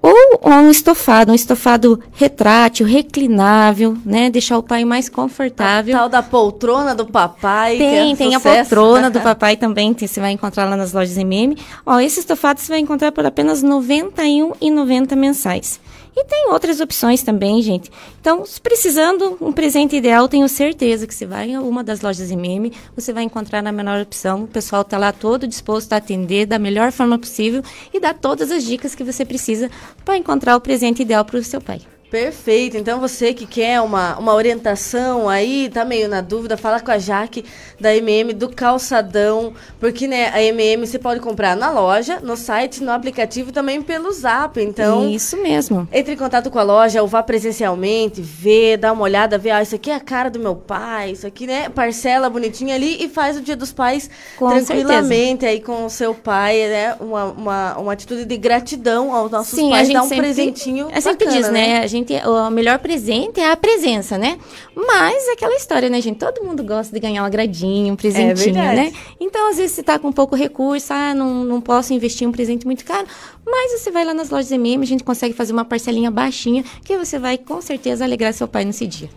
Ou 0.05 0.51
um 0.51 0.69
estofado, 0.69 1.31
um 1.31 1.35
estofado 1.35 1.99
retrátil, 2.13 2.85
reclinável, 2.85 3.97
né? 4.05 4.29
Deixar 4.29 4.57
o 4.57 4.61
pai 4.61 4.85
mais 4.85 5.09
confortável. 5.09 5.95
A 5.95 5.99
tal 6.01 6.09
da 6.09 6.21
poltrona 6.21 6.93
do 6.93 7.07
papai. 7.07 7.77
Tem, 7.77 8.11
é 8.11 8.15
tem 8.15 8.35
a 8.35 8.39
sucesso. 8.39 8.69
poltrona 8.69 9.09
do 9.09 9.19
papai 9.21 9.57
também, 9.57 9.95
tem, 9.95 10.07
você 10.07 10.19
vai 10.19 10.31
encontrar 10.31 10.65
lá 10.65 10.77
nas 10.77 10.93
lojas 10.93 11.17
MM. 11.17 11.57
Ó, 11.83 11.99
esse 11.99 12.19
estofado 12.19 12.59
você 12.59 12.67
vai 12.71 12.79
encontrar 12.79 13.11
por 13.11 13.25
apenas 13.25 13.63
R$ 13.63 13.69
91,90 13.69 15.15
mensais. 15.15 15.79
E 16.15 16.23
tem 16.23 16.49
outras 16.49 16.79
opções 16.79 17.21
também, 17.21 17.61
gente. 17.61 17.91
Então, 18.21 18.45
se 18.45 18.61
precisando 18.61 19.37
um 19.41 19.51
presente 19.51 19.97
ideal, 19.97 20.29
tenho 20.29 20.47
certeza 20.47 21.05
que 21.05 21.13
você 21.13 21.25
vai 21.25 21.53
a 21.53 21.59
uma 21.59 21.83
das 21.83 21.99
lojas 21.99 22.31
MM, 22.31 22.71
você 22.95 23.11
vai 23.11 23.23
encontrar 23.23 23.61
na 23.61 23.71
menor 23.71 24.01
opção. 24.01 24.45
O 24.45 24.47
pessoal 24.47 24.83
está 24.83 24.97
lá 24.97 25.11
todo 25.11 25.47
disposto 25.47 25.91
a 25.91 25.97
atender 25.97 26.45
da 26.45 26.57
melhor 26.57 26.91
forma 26.91 27.19
possível 27.19 27.61
e 27.93 27.99
dar 27.99 28.13
todas 28.13 28.49
as 28.49 28.63
dicas 28.63 28.95
que 28.95 29.03
você 29.03 29.25
precisa 29.25 29.69
para 30.05 30.17
encontrar 30.17 30.55
o 30.55 30.61
presente 30.61 31.01
ideal 31.01 31.25
para 31.25 31.37
o 31.37 31.43
seu 31.43 31.59
pai. 31.59 31.81
Perfeito. 32.09 32.77
Então 32.77 32.99
você 32.99 33.33
que 33.33 33.45
quer 33.45 33.81
uma, 33.81 34.17
uma 34.17 34.33
orientação 34.33 35.27
aí, 35.27 35.69
tá 35.69 35.83
meio 35.83 36.07
na 36.07 36.21
dúvida, 36.21 36.55
fala 36.55 36.79
com 36.79 36.91
a 36.91 36.97
Jaque 36.97 37.43
da 37.79 37.95
MM 37.95 38.33
do 38.33 38.49
Calçadão, 38.49 39.53
porque 39.79 40.07
né, 40.07 40.29
a 40.29 40.41
MM 40.41 40.85
você 40.85 40.99
pode 40.99 41.19
comprar 41.19 41.55
na 41.55 41.71
loja, 41.71 42.19
no 42.21 42.37
site, 42.37 42.81
no 42.83 42.91
aplicativo 42.91 43.51
também 43.51 43.81
pelo 43.81 44.11
Zap. 44.11 44.59
Então, 44.61 45.09
Isso 45.09 45.35
mesmo. 45.37 45.87
entre 45.91 46.13
em 46.13 46.17
contato 46.17 46.49
com 46.49 46.59
a 46.59 46.63
loja 46.63 47.01
ou 47.01 47.07
vá 47.07 47.23
presencialmente, 47.23 48.21
vê, 48.21 48.77
dá 48.77 48.93
uma 48.93 49.03
olhada, 49.03 49.37
vê, 49.37 49.51
ah, 49.51 49.61
isso 49.61 49.75
aqui 49.75 49.89
é 49.89 49.95
a 49.95 49.99
cara 49.99 50.29
do 50.29 50.39
meu 50.39 50.55
pai, 50.55 51.11
isso 51.11 51.25
aqui, 51.25 51.47
né, 51.47 51.69
parcela 51.69 52.29
bonitinha 52.29 52.75
ali 52.75 53.03
e 53.03 53.09
faz 53.09 53.37
o 53.37 53.41
Dia 53.41 53.55
dos 53.55 53.73
Pais 53.73 54.09
Com 54.37 54.49
tranquilamente 54.49 55.45
aí 55.45 55.59
com 55.59 55.85
o 55.85 55.89
seu 55.89 56.13
pai, 56.13 56.57
né, 56.67 56.95
uma, 56.99 57.25
uma, 57.25 57.77
uma 57.77 57.93
atitude 57.93 58.25
de 58.25 58.37
gratidão 58.37 59.13
aos 59.13 59.31
nossos 59.31 59.57
Sim, 59.57 59.69
pais, 59.69 59.89
dar 59.89 60.03
um 60.03 60.07
sempre, 60.07 60.25
presentinho 60.25 60.87
A 60.91 60.99
gente 60.99 61.17
bacana, 61.17 61.31
diz, 61.31 61.49
né? 61.49 61.79
A 61.79 61.87
gente, 61.95 62.13
o 62.27 62.49
melhor 62.49 62.79
presente 62.79 63.39
é 63.39 63.51
a 63.51 63.55
presença, 63.55 64.17
né? 64.17 64.37
Mas 64.75 65.27
é 65.27 65.31
aquela 65.31 65.55
história, 65.55 65.89
né, 65.89 66.01
gente? 66.01 66.17
Todo 66.17 66.43
mundo 66.43 66.63
gosta 66.63 66.93
de 66.93 66.99
ganhar 66.99 67.23
um 67.23 67.25
agradinho, 67.25 67.93
um 67.93 67.95
presentinho, 67.95 68.55
verdade. 68.55 68.75
né? 68.75 68.93
Então, 69.19 69.49
às 69.49 69.57
vezes, 69.57 69.71
você 69.75 69.83
tá 69.83 69.97
com 69.97 70.11
pouco 70.11 70.35
recurso, 70.35 70.93
ah, 70.93 71.13
não, 71.13 71.43
não 71.43 71.61
posso 71.61 71.93
investir 71.93 72.27
um 72.27 72.31
presente 72.31 72.65
muito 72.65 72.83
caro, 72.83 73.07
mas 73.45 73.79
você 73.79 73.91
vai 73.91 74.03
lá 74.03 74.13
nas 74.13 74.29
lojas 74.29 74.51
MM, 74.51 74.83
a 74.83 74.87
gente 74.87 75.03
consegue 75.03 75.33
fazer 75.33 75.53
uma 75.53 75.65
parcelinha 75.65 76.11
baixinha, 76.11 76.63
que 76.83 76.97
você 76.97 77.17
vai, 77.17 77.37
com 77.37 77.61
certeza, 77.61 78.03
alegrar 78.03 78.33
seu 78.33 78.47
pai 78.47 78.65
nesse 78.65 78.85
dia. 78.85 79.09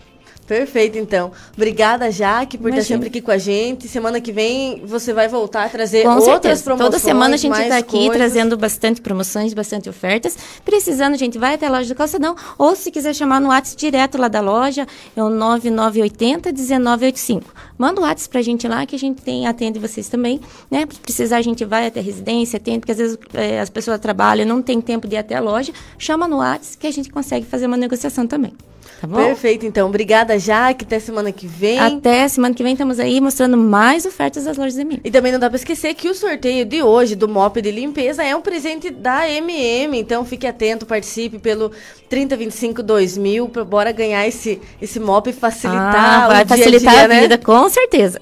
Perfeito, 0.49 0.97
então. 0.97 1.31
Obrigada, 1.55 2.11
Jaque, 2.11 2.57
por 2.57 2.69
estar 2.70 2.79
Imagina. 2.79 2.97
sempre 2.97 3.09
aqui 3.09 3.20
com 3.20 3.31
a 3.31 3.37
gente. 3.37 3.87
Semana 3.87 4.19
que 4.19 4.33
vem 4.33 4.83
você 4.87 5.12
vai 5.12 5.29
voltar 5.29 5.66
a 5.66 5.69
trazer 5.69 6.05
Com 6.05 6.09
outras 6.09 6.25
certeza. 6.25 6.65
promoções. 6.65 6.91
Toda 6.91 6.99
semana 6.99 7.35
a 7.35 7.37
gente 7.37 7.61
está 7.61 7.77
aqui 7.77 7.91
coisas. 7.99 8.16
trazendo 8.16 8.57
bastante 8.57 9.03
promoções, 9.03 9.53
bastante 9.53 9.91
ofertas. 9.91 10.39
Precisando, 10.65 11.19
gente, 11.19 11.37
vai 11.37 11.55
até 11.55 11.66
a 11.66 11.70
loja 11.70 11.87
do 11.87 11.95
Calçadão. 11.95 12.35
Ou 12.57 12.75
se 12.75 12.91
quiser 12.91 13.15
chamar 13.15 13.43
no 13.43 13.49
WhatsApp 13.49 13.79
direto 13.79 14.16
lá 14.16 14.29
da 14.29 14.41
loja, 14.41 14.87
é 15.15 15.23
o 15.23 15.29
9980 15.29 16.51
1985. 16.51 17.53
Manda 17.77 18.01
o 18.01 18.05
WhatsApp 18.05 18.31
pra 18.31 18.41
gente 18.41 18.66
lá 18.66 18.87
que 18.87 18.97
a 18.97 18.99
gente 18.99 19.20
tem, 19.20 19.47
atende 19.47 19.79
vocês 19.79 20.09
também. 20.09 20.41
Né? 20.70 20.87
Se 20.91 20.99
precisar, 21.01 21.37
a 21.37 21.43
gente 21.43 21.62
vai 21.66 21.87
até 21.87 22.01
a 22.01 22.03
residência, 22.03 22.57
atende, 22.57 22.81
porque 22.81 22.93
às 22.93 22.99
vezes 22.99 23.19
eh, 23.35 23.61
as 23.61 23.69
pessoas 23.69 24.01
trabalham, 24.01 24.47
não 24.47 24.62
tem 24.62 24.81
tempo 24.81 25.07
de 25.07 25.15
ir 25.15 25.19
até 25.19 25.35
a 25.35 25.41
loja. 25.41 25.73
Chama 25.99 26.27
no 26.27 26.39
WhatsApp 26.39 26.79
que 26.79 26.87
a 26.87 26.91
gente 26.91 27.11
consegue 27.11 27.45
fazer 27.45 27.66
uma 27.66 27.77
negociação 27.77 28.27
também. 28.27 28.55
Tá 29.01 29.06
bom? 29.06 29.16
Perfeito, 29.16 29.65
então. 29.65 29.89
Obrigada, 29.89 30.39
Jaque. 30.39 30.85
Até 30.85 30.98
semana 30.98 31.31
que 31.31 31.47
vem. 31.47 31.78
Até 31.78 32.27
semana 32.27 32.55
que 32.55 32.62
vem 32.62 32.73
estamos 32.73 32.98
aí 32.98 33.20
mostrando 33.20 33.56
mais 33.56 34.05
ofertas 34.05 34.44
das 34.44 34.56
lojas 34.56 34.77
MM. 34.77 35.01
E 35.05 35.10
também 35.10 35.31
não 35.31 35.39
dá 35.39 35.48
pra 35.48 35.56
esquecer 35.56 35.94
que 35.94 36.09
o 36.09 36.15
sorteio 36.15 36.65
de 36.65 36.82
hoje 36.82 37.15
do 37.15 37.28
MOP 37.28 37.62
de 37.62 37.70
limpeza 37.70 38.24
é 38.24 38.35
um 38.35 38.40
presente 38.40 38.90
da 38.90 39.28
MM. 39.28 39.98
Então 39.98 40.24
fique 40.24 40.47
atento, 40.47 40.85
participe 40.85 41.39
pelo 41.39 41.70
3025 42.09 42.82
2000 42.82 43.48
pra 43.51 43.65
bora 43.65 43.93
ganhar 43.93 44.27
esse, 44.27 44.60
esse 44.82 44.98
MOP 44.98 45.31
e 45.31 45.32
facilitar 45.32 46.23
Ah, 46.23 46.24
o 46.24 46.28
vai 46.28 46.44
dia 46.44 46.56
facilitar 46.56 46.94
dia, 46.94 47.05
a 47.05 47.09
né? 47.09 47.20
vida, 47.20 47.39
com 47.39 47.69
certeza. 47.69 48.19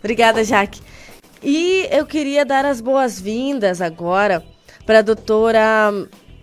Obrigada, 0.00 0.42
Jaque. 0.42 0.80
E 1.42 1.86
eu 1.90 2.06
queria 2.06 2.44
dar 2.44 2.64
as 2.64 2.80
boas-vindas 2.80 3.80
agora 3.80 4.42
para 4.84 4.98
a 4.98 5.02
doutora 5.02 5.92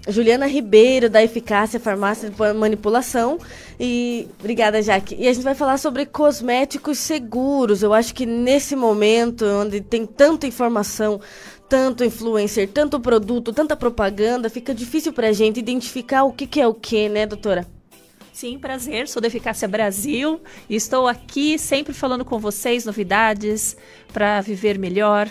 Juliana 0.08 0.48
Ribeiro, 0.48 1.10
da 1.10 1.24
Eficácia 1.24 1.80
Farmácia 1.80 2.30
de 2.30 2.54
Manipulação. 2.54 3.38
E 3.80 4.28
obrigada, 4.40 4.82
Jaque. 4.82 5.16
E 5.20 5.28
a 5.28 5.34
gente 5.34 5.44
vai 5.44 5.56
falar 5.56 5.78
sobre 5.78 6.06
cosméticos 6.06 6.98
seguros. 6.98 7.84
Eu 7.84 7.94
acho 7.94 8.14
que 8.14 8.26
nesse 8.26 8.76
momento, 8.76 9.46
onde 9.46 9.82
tem 9.82 10.06
tanta 10.06 10.48
informação, 10.48 11.20
tanto 11.68 12.04
influencer, 12.04 12.70
tanto 12.70 13.00
produto, 13.00 13.54
tanta 13.54 13.76
propaganda, 13.76 14.50
fica 14.50 14.74
difícil 14.74 15.14
para 15.14 15.28
a 15.28 15.34
gente 15.34 15.60
identificar 15.60 16.24
o 16.24 16.34
que, 16.34 16.48
que 16.48 16.60
é 16.60 16.68
o 16.68 16.74
que, 16.74 17.08
né, 17.10 17.26
doutora? 17.26 17.68
Sim, 18.34 18.58
prazer. 18.58 19.08
Sou 19.08 19.22
da 19.22 19.28
Eficácia 19.28 19.68
Brasil 19.68 20.40
e 20.70 20.76
estou 20.76 21.08
aqui 21.08 21.60
sempre 21.60 21.94
falando 21.94 22.24
com 22.24 22.40
vocês 22.40 22.86
novidades 22.86 23.76
para 24.14 24.40
viver 24.40 24.80
melhor. 24.80 25.30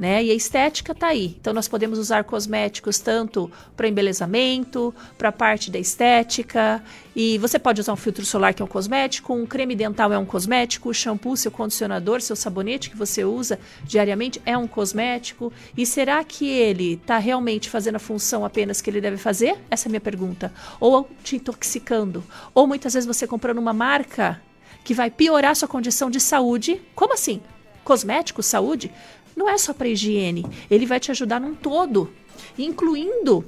Né? 0.00 0.24
E 0.24 0.30
a 0.30 0.34
estética 0.34 0.92
está 0.92 1.08
aí. 1.08 1.36
Então, 1.38 1.52
nós 1.52 1.68
podemos 1.68 1.98
usar 1.98 2.24
cosméticos 2.24 2.98
tanto 2.98 3.52
para 3.76 3.86
embelezamento, 3.86 4.94
para 5.18 5.30
parte 5.30 5.70
da 5.70 5.78
estética. 5.78 6.82
E 7.14 7.36
você 7.36 7.58
pode 7.58 7.82
usar 7.82 7.92
um 7.92 7.96
filtro 7.96 8.24
solar, 8.24 8.54
que 8.54 8.62
é 8.62 8.64
um 8.64 8.68
cosmético, 8.68 9.34
um 9.34 9.44
creme 9.44 9.76
dental 9.76 10.10
é 10.10 10.16
um 10.16 10.24
cosmético, 10.24 10.88
o 10.88 10.94
shampoo, 10.94 11.36
seu 11.36 11.50
condicionador, 11.50 12.22
seu 12.22 12.34
sabonete 12.34 12.88
que 12.88 12.96
você 12.96 13.24
usa 13.24 13.60
diariamente 13.84 14.40
é 14.46 14.56
um 14.56 14.66
cosmético. 14.66 15.52
E 15.76 15.84
será 15.84 16.24
que 16.24 16.48
ele 16.48 16.94
está 16.94 17.18
realmente 17.18 17.68
fazendo 17.68 17.96
a 17.96 17.98
função 17.98 18.42
apenas 18.42 18.80
que 18.80 18.88
ele 18.88 19.02
deve 19.02 19.18
fazer? 19.18 19.58
Essa 19.70 19.86
é 19.86 19.88
a 19.88 19.90
minha 19.90 20.00
pergunta. 20.00 20.50
Ou 20.80 21.10
te 21.22 21.36
intoxicando? 21.36 22.24
Ou 22.54 22.66
muitas 22.66 22.94
vezes 22.94 23.06
você 23.06 23.26
comprando 23.26 23.58
uma 23.58 23.74
marca 23.74 24.40
que 24.82 24.94
vai 24.94 25.10
piorar 25.10 25.54
sua 25.54 25.68
condição 25.68 26.10
de 26.10 26.20
saúde. 26.20 26.80
Como 26.94 27.12
assim? 27.12 27.42
Cosmético, 27.84 28.42
saúde? 28.42 28.90
Não 29.36 29.48
é 29.48 29.56
só 29.58 29.72
para 29.72 29.88
higiene. 29.88 30.44
Ele 30.70 30.86
vai 30.86 31.00
te 31.00 31.10
ajudar 31.10 31.40
num 31.40 31.54
todo, 31.54 32.12
incluindo, 32.58 33.44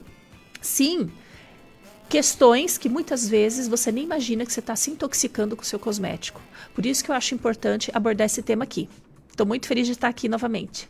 sim, 0.60 1.10
questões 2.08 2.76
que 2.76 2.88
muitas 2.88 3.28
vezes 3.28 3.66
você 3.66 3.90
nem 3.90 4.04
imagina 4.04 4.44
que 4.44 4.52
você 4.52 4.60
está 4.60 4.76
se 4.76 4.90
intoxicando 4.90 5.56
com 5.56 5.62
o 5.62 5.66
seu 5.66 5.78
cosmético. 5.78 6.40
Por 6.74 6.84
isso 6.84 7.02
que 7.02 7.10
eu 7.10 7.14
acho 7.14 7.34
importante 7.34 7.90
abordar 7.94 8.26
esse 8.26 8.42
tema 8.42 8.64
aqui. 8.64 8.88
Estou 9.30 9.46
muito 9.46 9.66
feliz 9.66 9.86
de 9.86 9.92
estar 9.92 10.08
aqui 10.08 10.28
novamente. 10.28 10.88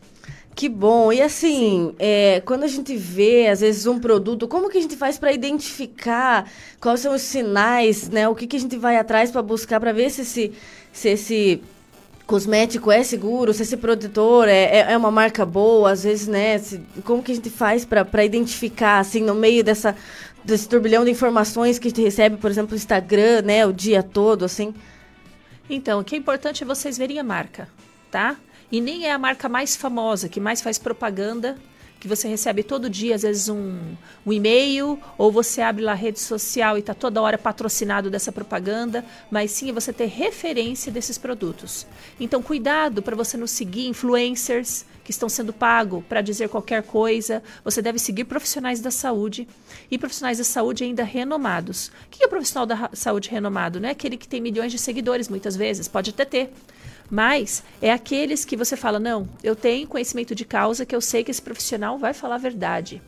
Que 0.54 0.68
bom. 0.68 1.12
E 1.12 1.22
assim, 1.22 1.94
é, 1.98 2.42
quando 2.44 2.64
a 2.64 2.68
gente 2.68 2.94
vê, 2.96 3.46
às 3.46 3.60
vezes, 3.60 3.86
um 3.86 3.98
produto, 3.98 4.46
como 4.46 4.68
que 4.68 4.78
a 4.78 4.80
gente 4.80 4.96
faz 4.96 5.18
para 5.18 5.32
identificar 5.32 6.50
quais 6.80 7.00
são 7.00 7.14
os 7.14 7.22
sinais, 7.22 8.08
né? 8.10 8.28
O 8.28 8.34
que, 8.34 8.46
que 8.46 8.56
a 8.56 8.60
gente 8.60 8.76
vai 8.76 8.96
atrás 8.96 9.30
para 9.30 9.40
buscar 9.42 9.80
para 9.80 9.92
ver 9.92 10.10
se 10.10 10.22
esse, 10.22 10.52
se 10.92 11.08
esse 11.08 11.62
cosmético 12.26 12.90
é 12.90 13.02
seguro, 13.02 13.52
se 13.52 13.62
esse 13.62 13.76
produtor 13.76 14.48
é, 14.48 14.64
é, 14.64 14.92
é 14.92 14.96
uma 14.96 15.10
marca 15.10 15.44
boa, 15.44 15.90
às 15.92 16.04
vezes, 16.04 16.26
né? 16.28 16.58
se- 16.58 16.80
como 17.04 17.22
que 17.22 17.32
a 17.32 17.34
gente 17.34 17.50
faz 17.50 17.84
para 17.84 18.24
identificar, 18.24 18.98
assim, 18.98 19.20
no 19.22 19.34
meio 19.34 19.62
dessa, 19.64 19.94
desse 20.44 20.68
turbilhão 20.68 21.04
de 21.04 21.10
informações 21.10 21.78
que 21.78 21.88
a 21.88 21.90
gente 21.90 22.02
recebe, 22.02 22.36
por 22.36 22.50
exemplo, 22.50 22.70
no 22.70 22.76
Instagram, 22.76 23.42
né? 23.42 23.66
O 23.66 23.72
dia 23.72 24.02
todo, 24.02 24.44
assim. 24.44 24.74
Então, 25.68 26.00
o 26.00 26.04
que 26.04 26.14
é 26.14 26.18
importante 26.18 26.62
é 26.62 26.66
vocês 26.66 26.98
verem 26.98 27.18
a 27.18 27.24
marca, 27.24 27.68
tá? 28.10 28.36
E 28.70 28.80
nem 28.80 29.06
é 29.06 29.12
a 29.12 29.18
marca 29.18 29.48
mais 29.48 29.76
famosa, 29.76 30.28
que 30.28 30.40
mais 30.40 30.60
faz 30.60 30.78
propaganda, 30.78 31.56
que 32.02 32.08
você 32.08 32.26
recebe 32.26 32.64
todo 32.64 32.90
dia, 32.90 33.14
às 33.14 33.22
vezes, 33.22 33.48
um, 33.48 33.78
um 34.26 34.32
e-mail, 34.32 35.00
ou 35.16 35.30
você 35.30 35.60
abre 35.60 35.84
lá 35.84 35.92
a 35.92 35.94
rede 35.94 36.18
social 36.18 36.76
e 36.76 36.80
está 36.80 36.92
toda 36.92 37.22
hora 37.22 37.38
patrocinado 37.38 38.10
dessa 38.10 38.32
propaganda, 38.32 39.04
mas 39.30 39.52
sim 39.52 39.70
você 39.70 39.92
ter 39.92 40.06
referência 40.06 40.90
desses 40.90 41.16
produtos. 41.16 41.86
Então, 42.18 42.42
cuidado 42.42 43.02
para 43.02 43.14
você 43.14 43.36
não 43.36 43.46
seguir 43.46 43.86
influencers 43.86 44.84
que 45.04 45.12
estão 45.12 45.28
sendo 45.28 45.52
pagos 45.52 46.02
para 46.08 46.20
dizer 46.20 46.48
qualquer 46.48 46.82
coisa. 46.82 47.40
Você 47.62 47.80
deve 47.80 48.00
seguir 48.00 48.24
profissionais 48.24 48.80
da 48.80 48.90
saúde 48.90 49.46
e 49.88 49.96
profissionais 49.96 50.38
da 50.38 50.44
saúde 50.44 50.82
ainda 50.82 51.04
renomados. 51.04 51.86
O 51.86 51.92
que 52.10 52.24
é 52.24 52.26
profissional 52.26 52.66
da 52.66 52.90
saúde 52.94 53.30
renomado? 53.30 53.78
Não 53.78 53.88
é 53.88 53.92
aquele 53.92 54.16
que 54.16 54.26
tem 54.26 54.40
milhões 54.40 54.72
de 54.72 54.78
seguidores, 54.78 55.28
muitas 55.28 55.54
vezes, 55.54 55.86
pode 55.86 56.10
até 56.10 56.24
ter. 56.24 56.52
Mas 57.12 57.62
é 57.82 57.92
aqueles 57.92 58.42
que 58.42 58.56
você 58.56 58.74
fala, 58.74 58.98
não, 58.98 59.28
eu 59.44 59.54
tenho 59.54 59.86
conhecimento 59.86 60.34
de 60.34 60.46
causa 60.46 60.86
que 60.86 60.96
eu 60.96 61.00
sei 61.02 61.22
que 61.22 61.30
esse 61.30 61.42
profissional 61.42 61.98
vai 61.98 62.14
falar 62.14 62.36
a 62.36 62.38
verdade. 62.38 63.02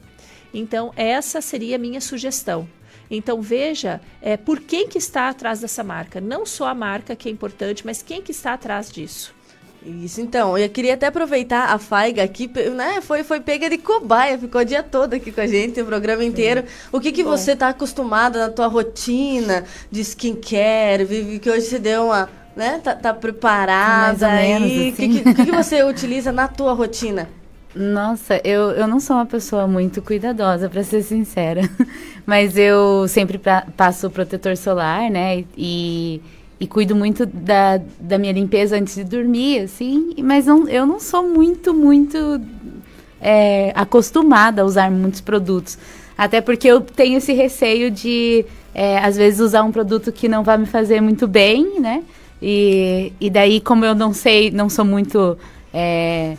Então, 0.52 0.92
essa 0.94 1.40
seria 1.40 1.76
a 1.76 1.78
minha 1.78 2.02
sugestão. 2.02 2.68
Então, 3.10 3.40
veja 3.40 4.02
é, 4.20 4.36
por 4.36 4.60
quem 4.60 4.86
que 4.88 4.98
está 4.98 5.30
atrás 5.30 5.60
dessa 5.60 5.82
marca. 5.82 6.20
Não 6.20 6.44
só 6.44 6.68
a 6.68 6.74
marca 6.74 7.16
que 7.16 7.30
é 7.30 7.32
importante, 7.32 7.86
mas 7.86 8.02
quem 8.02 8.20
que 8.20 8.30
está 8.30 8.52
atrás 8.52 8.90
disso. 8.90 9.34
Isso, 9.82 10.20
então, 10.20 10.56
eu 10.58 10.68
queria 10.68 10.94
até 10.94 11.06
aproveitar 11.06 11.72
a 11.72 11.78
Faiga 11.78 12.22
aqui, 12.22 12.50
né? 12.74 13.00
Foi, 13.00 13.24
foi 13.24 13.40
pega 13.40 13.70
de 13.70 13.78
cobaia, 13.78 14.38
ficou 14.38 14.60
o 14.60 14.64
dia 14.64 14.82
todo 14.82 15.14
aqui 15.14 15.32
com 15.32 15.40
a 15.40 15.46
gente, 15.46 15.80
o 15.80 15.86
programa 15.86 16.24
inteiro. 16.24 16.64
O 16.92 17.00
que, 17.00 17.10
que 17.10 17.24
Bom. 17.24 17.30
você 17.30 17.56
tá 17.56 17.68
acostumada 17.68 18.38
na 18.38 18.50
tua 18.50 18.66
rotina 18.66 19.64
de 19.90 20.02
skincare? 20.02 21.38
Que 21.40 21.50
hoje 21.50 21.66
você 21.66 21.78
deu 21.78 22.06
uma, 22.06 22.30
né? 22.56 22.80
Tá, 22.82 22.94
tá 22.94 23.14
preparada 23.14 24.18
Mais 24.18 24.22
ou 24.22 24.28
menos, 24.28 24.70
aí. 24.70 24.90
O 24.90 24.92
assim. 24.92 25.12
que, 25.12 25.34
que 25.34 25.44
que 25.46 25.52
você 25.52 25.82
utiliza 25.84 26.32
na 26.32 26.48
tua 26.48 26.72
rotina? 26.72 27.28
Nossa, 27.74 28.40
eu, 28.44 28.70
eu 28.70 28.86
não 28.86 29.00
sou 29.00 29.16
uma 29.16 29.26
pessoa 29.26 29.66
muito 29.66 30.00
cuidadosa, 30.00 30.68
para 30.68 30.84
ser 30.84 31.02
sincera. 31.02 31.68
Mas 32.24 32.56
eu 32.56 33.08
sempre 33.08 33.36
pra, 33.36 33.66
passo 33.76 34.08
protetor 34.08 34.56
solar, 34.56 35.10
né? 35.10 35.44
E, 35.56 36.20
e 36.60 36.66
cuido 36.68 36.94
muito 36.94 37.26
da, 37.26 37.80
da 37.98 38.16
minha 38.16 38.32
limpeza 38.32 38.76
antes 38.76 38.94
de 38.94 39.02
dormir, 39.02 39.60
assim. 39.60 40.14
Mas 40.22 40.46
não, 40.46 40.68
eu 40.68 40.86
não 40.86 41.00
sou 41.00 41.28
muito, 41.28 41.74
muito 41.74 42.40
é, 43.20 43.72
acostumada 43.74 44.62
a 44.62 44.64
usar 44.64 44.88
muitos 44.88 45.20
produtos. 45.20 45.76
Até 46.16 46.40
porque 46.40 46.68
eu 46.68 46.80
tenho 46.80 47.18
esse 47.18 47.32
receio 47.32 47.90
de, 47.90 48.46
é, 48.72 48.98
às 48.98 49.16
vezes, 49.16 49.40
usar 49.40 49.64
um 49.64 49.72
produto 49.72 50.12
que 50.12 50.28
não 50.28 50.44
vai 50.44 50.56
me 50.56 50.66
fazer 50.66 51.00
muito 51.00 51.26
bem, 51.26 51.80
né? 51.80 52.04
E, 52.46 53.10
e 53.18 53.30
daí, 53.30 53.58
como 53.58 53.86
eu 53.86 53.94
não 53.94 54.12
sei, 54.12 54.50
não 54.50 54.68
sou 54.68 54.84
muito 54.84 55.38
é, 55.72 56.36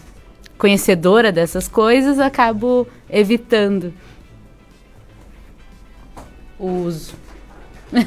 conhecedora 0.56 1.32
dessas 1.32 1.68
coisas, 1.68 2.20
acabo 2.20 2.88
evitando 3.10 3.92
o 6.60 6.70
uso. 6.70 7.16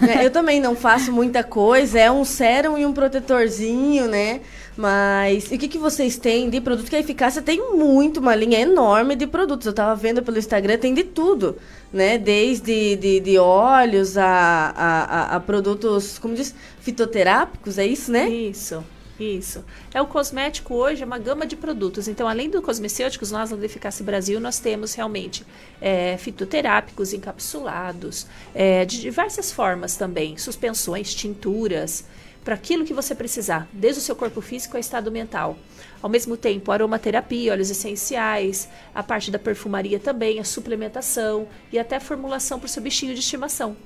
É, 0.09 0.25
eu 0.25 0.31
também 0.31 0.61
não 0.61 0.77
faço 0.77 1.11
muita 1.11 1.43
coisa, 1.43 1.99
é 1.99 2.09
um 2.09 2.25
sérum 2.25 2.79
e 2.79 2.87
um 2.87 2.93
protetorzinho, 2.93 4.07
né? 4.07 4.43
Mas 4.77 5.51
e 5.51 5.57
o 5.57 5.59
que, 5.59 5.67
que 5.67 5.79
vocês 5.79 6.17
têm 6.17 6.49
de 6.49 6.61
produto? 6.61 6.89
Que 6.89 6.95
a 6.95 7.01
eficácia 7.01 7.43
tem 7.43 7.75
muito, 7.75 8.21
uma 8.21 8.35
linha 8.35 8.61
enorme 8.61 9.17
de 9.17 9.27
produtos. 9.27 9.67
Eu 9.67 9.73
tava 9.73 9.97
vendo 9.97 10.23
pelo 10.23 10.39
Instagram, 10.39 10.79
tem 10.79 10.95
de 10.95 11.03
tudo, 11.03 11.57
né? 11.93 12.17
Desde 12.17 12.95
de, 12.95 13.19
de 13.19 13.39
óleos 13.39 14.17
a, 14.17 14.25
a, 14.25 15.03
a, 15.03 15.37
a 15.37 15.41
produtos, 15.41 16.17
como 16.19 16.35
diz, 16.35 16.55
fitoterápicos, 16.89 17.77
é 17.77 17.87
isso, 17.87 18.11
né? 18.11 18.29
Isso. 18.31 18.83
Isso. 19.21 19.65
É 19.93 20.01
o 20.01 20.07
cosmético 20.07 20.75
hoje, 20.75 21.03
é 21.03 21.07
uma 21.07 21.19
gama 21.19 21.45
de 21.45 21.57
produtos. 21.57 22.09
Então, 22.09 22.27
além 22.27 22.49
dos 22.49 22.65
cosmecêuticos, 22.65 23.31
nós 23.31 23.51
na 23.51 23.63
Eficácia 23.63 24.05
Brasil, 24.05 24.41
nós 24.41 24.59
temos 24.59 24.95
realmente 24.95 25.45
é, 25.81 26.17
fitoterápicos 26.17 27.13
encapsulados, 27.13 28.27
é, 28.55 28.85
de 28.85 29.01
diversas 29.01 29.53
formas 29.53 29.97
também, 29.97 30.39
suspensões, 30.39 31.13
tinturas, 31.15 32.05
para 32.45 32.55
aquilo 32.55 32.85
que 32.85 32.95
você 32.95 33.15
precisar, 33.15 33.69
desde 33.73 34.01
o 34.01 34.03
seu 34.03 34.17
corpo 34.17 34.41
físico 34.41 34.77
ao 34.77 34.81
estado 34.81 35.11
mental. 35.11 35.59
Ao 36.01 36.09
mesmo 36.09 36.37
tempo, 36.37 36.71
aromaterapia, 36.71 37.53
óleos 37.53 37.71
essenciais, 37.71 38.69
a 38.95 39.03
parte 39.03 39.31
da 39.31 39.39
perfumaria 39.39 39.99
também, 39.99 40.39
a 40.39 40.45
suplementação 40.45 41.49
e 41.71 41.79
até 41.79 41.97
a 41.97 42.01
formulação 42.01 42.59
para 42.59 42.67
o 42.67 42.71
seu 42.71 42.83
bichinho 42.83 43.13
de 43.13 43.21
estimação. 43.21 43.77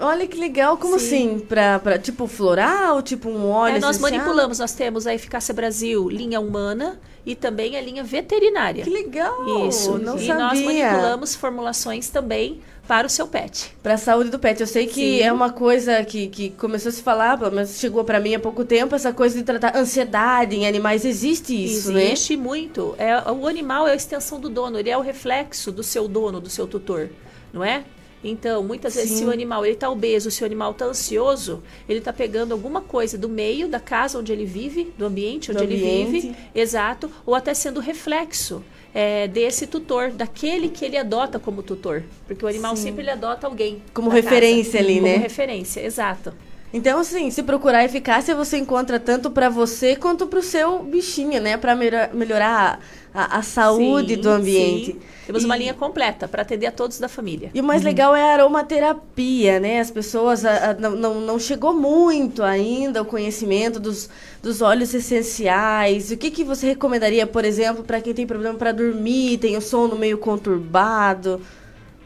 Olha 0.00 0.26
que 0.26 0.36
legal, 0.38 0.76
como 0.76 0.98
Sim. 0.98 1.06
assim? 1.06 1.38
Pra, 1.38 1.78
pra, 1.78 1.98
tipo 1.98 2.26
floral, 2.26 3.02
tipo 3.02 3.28
um 3.28 3.48
óleo 3.50 3.76
é, 3.76 3.80
Nós 3.80 3.96
essencial? 3.96 4.20
manipulamos, 4.20 4.58
nós 4.58 4.72
temos 4.72 5.06
a 5.06 5.14
Eficácia 5.14 5.54
Brasil, 5.54 6.08
linha 6.08 6.40
humana 6.40 7.00
e 7.24 7.34
também 7.34 7.76
a 7.76 7.80
linha 7.80 8.04
veterinária. 8.04 8.84
Que 8.84 8.90
legal! 8.90 9.68
Isso, 9.68 9.98
não 9.98 10.16
e 10.16 10.26
sabia. 10.26 10.34
nós 10.34 10.60
manipulamos 10.60 11.34
formulações 11.34 12.08
também 12.08 12.60
para 12.86 13.06
o 13.06 13.10
seu 13.10 13.26
pet. 13.26 13.74
Para 13.82 13.94
a 13.94 13.98
saúde 13.98 14.30
do 14.30 14.38
pet. 14.38 14.60
Eu 14.60 14.66
sei 14.66 14.86
que 14.86 15.18
Sim. 15.18 15.20
é 15.20 15.32
uma 15.32 15.50
coisa 15.50 16.04
que, 16.04 16.28
que 16.28 16.50
começou 16.50 16.90
a 16.90 16.92
se 16.92 17.02
falar, 17.02 17.36
mas 17.50 17.78
chegou 17.80 18.04
para 18.04 18.20
mim 18.20 18.34
há 18.34 18.38
pouco 18.38 18.64
tempo, 18.64 18.94
essa 18.94 19.12
coisa 19.12 19.36
de 19.36 19.42
tratar 19.42 19.76
ansiedade 19.76 20.54
em 20.54 20.66
animais. 20.66 21.04
Existe 21.04 21.52
isso, 21.52 21.90
né? 21.90 22.04
Existe 22.04 22.36
muito. 22.36 22.94
É, 22.96 23.28
o 23.30 23.46
animal 23.48 23.88
é 23.88 23.92
a 23.92 23.96
extensão 23.96 24.38
do 24.38 24.48
dono, 24.48 24.78
ele 24.78 24.90
é 24.90 24.96
o 24.96 25.00
reflexo 25.00 25.72
do 25.72 25.82
seu 25.82 26.06
dono, 26.06 26.40
do 26.40 26.48
seu 26.48 26.66
tutor, 26.66 27.10
não 27.52 27.64
é? 27.64 27.82
Então, 28.24 28.62
muitas 28.62 28.94
vezes, 28.94 29.10
Sim. 29.10 29.18
se 29.18 29.24
o 29.24 29.30
animal 29.30 29.64
ele 29.64 29.74
está 29.74 29.88
obeso, 29.90 30.30
se 30.30 30.42
o 30.42 30.46
animal 30.46 30.72
está 30.72 30.86
ansioso, 30.86 31.62
ele 31.88 31.98
está 32.00 32.12
pegando 32.12 32.52
alguma 32.52 32.80
coisa 32.80 33.16
do 33.16 33.28
meio 33.28 33.68
da 33.68 33.78
casa 33.78 34.18
onde 34.18 34.32
ele 34.32 34.44
vive, 34.44 34.92
do 34.98 35.04
ambiente 35.06 35.50
onde 35.50 35.58
Do 35.58 35.64
ele 35.64 35.76
ambiente. 35.76 36.10
vive, 36.10 36.36
exato, 36.54 37.10
ou 37.24 37.34
até 37.34 37.54
sendo 37.54 37.78
reflexo 37.78 38.64
é, 38.94 39.28
desse 39.28 39.66
tutor, 39.66 40.10
daquele 40.10 40.68
que 40.68 40.84
ele 40.84 40.96
adota 40.96 41.38
como 41.38 41.62
tutor. 41.62 42.02
Porque 42.26 42.44
o 42.44 42.48
animal 42.48 42.74
Sim. 42.74 42.84
sempre 42.84 43.02
ele 43.02 43.10
adota 43.10 43.46
alguém. 43.46 43.82
Como 43.92 44.08
referência 44.08 44.72
casa. 44.80 44.84
ali, 44.84 44.94
como 45.00 45.06
né? 45.06 45.16
referência, 45.18 45.80
exato. 45.80 46.32
Então, 46.72 46.98
assim, 46.98 47.30
se 47.30 47.42
procurar 47.42 47.84
eficácia, 47.84 48.34
você 48.34 48.58
encontra 48.58 48.98
tanto 49.00 49.30
para 49.30 49.48
você 49.48 49.96
quanto 49.96 50.26
para 50.26 50.40
o 50.40 50.42
seu 50.42 50.82
bichinho, 50.82 51.40
né? 51.40 51.56
Para 51.56 51.74
melhorar 51.74 52.80
a, 53.14 53.38
a 53.38 53.42
saúde 53.42 54.16
Sim, 54.16 54.20
do 54.20 54.28
ambiente. 54.28 54.92
sim. 54.92 55.00
Temos 55.24 55.44
uma 55.44 55.56
linha 55.56 55.72
completa 55.74 56.28
para 56.28 56.42
atender 56.42 56.66
a 56.66 56.72
todos 56.72 56.98
da 56.98 57.08
família. 57.08 57.50
E 57.54 57.60
o 57.60 57.64
mais 57.64 57.82
legal 57.82 58.14
é 58.14 58.22
a 58.22 58.32
aromaterapia, 58.34 59.58
né? 59.58 59.80
As 59.80 59.90
pessoas 59.90 60.44
a- 60.44 60.70
a- 60.70 60.74
não, 60.74 60.90
não, 60.90 61.20
não 61.20 61.38
chegou 61.38 61.72
muito 61.72 62.42
ainda 62.42 63.00
o 63.02 63.06
conhecimento 63.06 63.80
dos, 63.80 64.10
dos 64.42 64.60
óleos 64.60 64.92
essenciais. 64.92 66.10
O 66.10 66.16
que, 66.16 66.30
que 66.30 66.44
você 66.44 66.66
recomendaria, 66.66 67.26
por 67.26 67.44
exemplo, 67.44 67.82
para 67.84 68.00
quem 68.00 68.12
tem 68.12 68.26
problema 68.26 68.58
para 68.58 68.72
dormir, 68.72 69.38
tem 69.38 69.56
o 69.56 69.60
sono 69.60 69.96
meio 69.96 70.18
conturbado? 70.18 71.40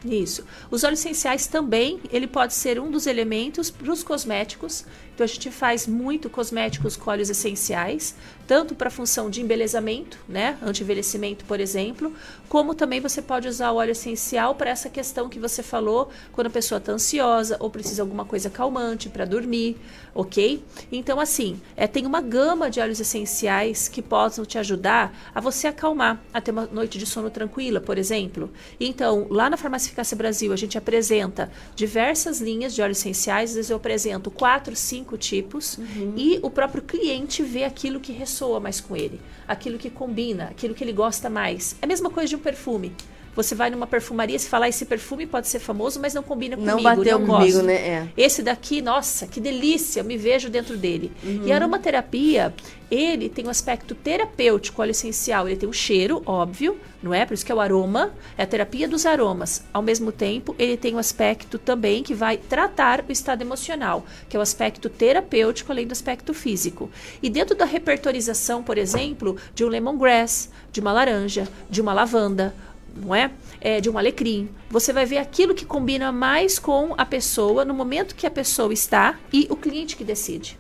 Isso. 0.05 0.45
Os 0.71 0.83
óleos 0.83 1.01
essenciais 1.01 1.47
também, 1.47 2.01
ele 2.11 2.27
pode 2.27 2.55
ser 2.55 2.81
um 2.81 2.91
dos 2.91 3.07
elementos 3.07 3.71
para 3.71 3.93
os 3.93 4.03
cosméticos. 4.03 4.85
Então 5.21 5.27
a 5.27 5.29
gente 5.29 5.51
faz 5.51 5.87
muito 5.87 6.31
cosméticos 6.31 6.97
com 6.97 7.11
óleos 7.11 7.29
essenciais, 7.29 8.15
tanto 8.47 8.75
para 8.75 8.89
função 8.89 9.29
de 9.29 9.43
embelezamento, 9.43 10.19
né, 10.27 10.57
anti-envelhecimento, 10.63 11.45
por 11.45 11.61
exemplo, 11.61 12.13
como 12.49 12.75
também 12.75 13.01
você 13.01 13.21
pode 13.21 13.47
usar 13.47 13.71
o 13.71 13.77
óleo 13.77 13.93
essencial 13.93 14.55
para 14.55 14.71
essa 14.71 14.89
questão 14.89 15.29
que 15.29 15.39
você 15.39 15.63
falou, 15.63 16.11
quando 16.33 16.47
a 16.47 16.51
pessoa 16.51 16.79
está 16.79 16.91
ansiosa 16.91 17.59
ou 17.61 17.69
precisa 17.69 17.97
de 17.97 18.01
alguma 18.01 18.25
coisa 18.25 18.49
calmante 18.49 19.11
para 19.11 19.27
dormir, 19.27 19.77
ok? 20.15 20.65
Então 20.91 21.21
assim, 21.21 21.61
é, 21.77 21.87
tem 21.87 22.07
uma 22.07 22.23
gama 22.23 22.71
de 22.71 22.81
óleos 22.81 22.99
essenciais 22.99 23.89
que 23.89 24.01
possam 24.01 24.47
te 24.47 24.57
ajudar 24.57 25.15
a 25.35 25.41
você 25.41 25.69
acalmar, 25.69 26.19
a 26.33 26.41
ter 26.41 26.51
uma 26.51 26.65
noite 26.67 26.99
de 26.99 27.05
sono 27.05 27.29
tranquila, 27.29 27.79
por 27.79 27.99
exemplo. 27.99 28.51
Então, 28.81 29.27
lá 29.31 29.51
na 29.51 29.59
Farmácia 29.59 29.89
Eficácia 29.89 30.17
Brasil, 30.17 30.51
a 30.53 30.57
gente 30.57 30.79
apresenta 30.79 31.53
diversas 31.77 32.41
linhas 32.41 32.75
de 32.75 32.81
óleos 32.81 32.99
essenciais, 32.99 33.51
às 33.51 33.57
vezes 33.57 33.71
eu 33.71 33.77
apresento 33.77 34.31
quatro, 34.31 34.75
cinco 34.75 35.10
tipos, 35.19 35.79
e 36.17 36.39
o 36.43 36.51
próprio 36.51 36.83
cliente 36.83 37.43
vê 37.43 37.65
aquilo 37.65 38.01
que 38.01 38.13
ressoa 38.13 38.61
mais 38.61 38.81
com 38.81 38.97
ele, 38.97 39.21
aquilo 39.47 39.79
que 39.79 39.91
combina, 39.91 40.45
aquilo 40.45 40.75
que 40.75 40.83
ele 40.85 40.93
gosta 40.93 41.29
mais. 41.29 41.77
É 41.81 41.85
a 41.85 41.89
mesma 41.89 42.11
coisa 42.11 42.29
de 42.29 42.37
um 42.37 42.41
perfume. 42.41 42.93
Você 43.35 43.55
vai 43.55 43.71
numa 43.71 43.87
perfumaria, 43.87 44.39
se 44.39 44.49
falar 44.49 44.69
esse 44.69 44.85
perfume 44.85 45.27
pode 45.27 45.49
ser 45.49 45.61
famoso, 45.61 46.01
mas 46.01 46.15
não 46.15 46.23
combina 46.23 46.57
Não 46.57 46.79
comigo, 46.79 46.83
bateu 46.83 47.19
não 47.19 47.27
comigo, 47.27 47.53
gosto. 47.53 47.67
né? 47.67 47.75
É. 47.75 48.09
Esse 48.17 48.43
daqui, 48.43 48.83
nossa, 48.83 49.27
que 49.27 49.41
delícia, 49.41 50.01
eu 50.01 50.05
me 50.05 50.17
vejo 50.17 50.51
dentro 50.51 50.77
dele. 50.77 51.13
Uhum. 51.23 51.47
E 51.47 51.53
a 51.53 51.57
aromaterapia, 51.57 52.53
ele 52.91 53.29
tem 53.29 53.47
um 53.47 53.51
aspecto 53.51 53.95
terapêutico, 53.95 54.83
óleo 54.83 54.91
essencial, 54.91 55.47
ele 55.47 55.57
tem 55.57 55.69
um 55.69 55.73
cheiro, 55.73 56.23
óbvio, 56.27 56.77
não 57.03 57.15
é? 57.15 57.25
Por 57.25 57.35
isso 57.35 57.47
que 57.47 57.53
é 57.53 57.55
o 57.55 57.61
aroma, 57.61 58.13
é 58.37 58.43
a 58.43 58.47
terapia 58.47 58.89
dos 58.89 59.07
aromas. 59.07 59.63
Ao 59.73 59.81
mesmo 59.81 60.11
tempo, 60.11 60.55
ele 60.59 60.77
tem 60.77 60.95
um 60.95 60.99
aspecto 60.99 61.57
também 61.59 62.03
que 62.03 62.13
vai 62.13 62.37
tratar 62.37 63.05
o 63.09 63.13
estado 63.13 63.43
emocional, 63.43 64.05
que 64.29 64.37
é 64.37 64.41
o 64.41 64.43
aspecto 64.43 64.89
terapêutico, 64.89 65.71
além 65.71 65.87
do 65.87 65.93
aspecto 65.93 66.35
físico. 66.35 66.91
E 67.23 67.31
dentro 67.31 67.55
da 67.55 67.65
repertorização, 67.65 68.63
por 68.63 68.77
exemplo, 68.77 69.37
de 69.55 69.65
um 69.65 69.69
lemongrass, 69.69 70.51
de 70.73 70.81
uma 70.81 70.93
laranja, 70.93 71.49
de 71.69 71.81
uma 71.81 71.93
lavanda, 71.93 72.55
não 73.01 73.15
é? 73.15 73.31
é? 73.61 73.81
De 73.81 73.89
um 73.89 73.99
alecrim. 73.99 74.49
Você 74.69 74.93
vai 74.93 75.07
ver 75.07 75.19
aquilo 75.19 75.55
que 75.55 75.65
combina 75.65 76.13
mais 76.13 76.59
com 76.59 76.95
a 76.97 77.05
pessoa 77.05 77.65
no 77.65 77.75
momento 77.75 78.15
que 78.15 78.27
a 78.27 78.31
pessoa 78.31 78.73
está 78.73 79.19
e 79.33 79.47
o 79.51 79.57
cliente 79.57 79.97
que 79.97 80.05
decide. 80.05 80.59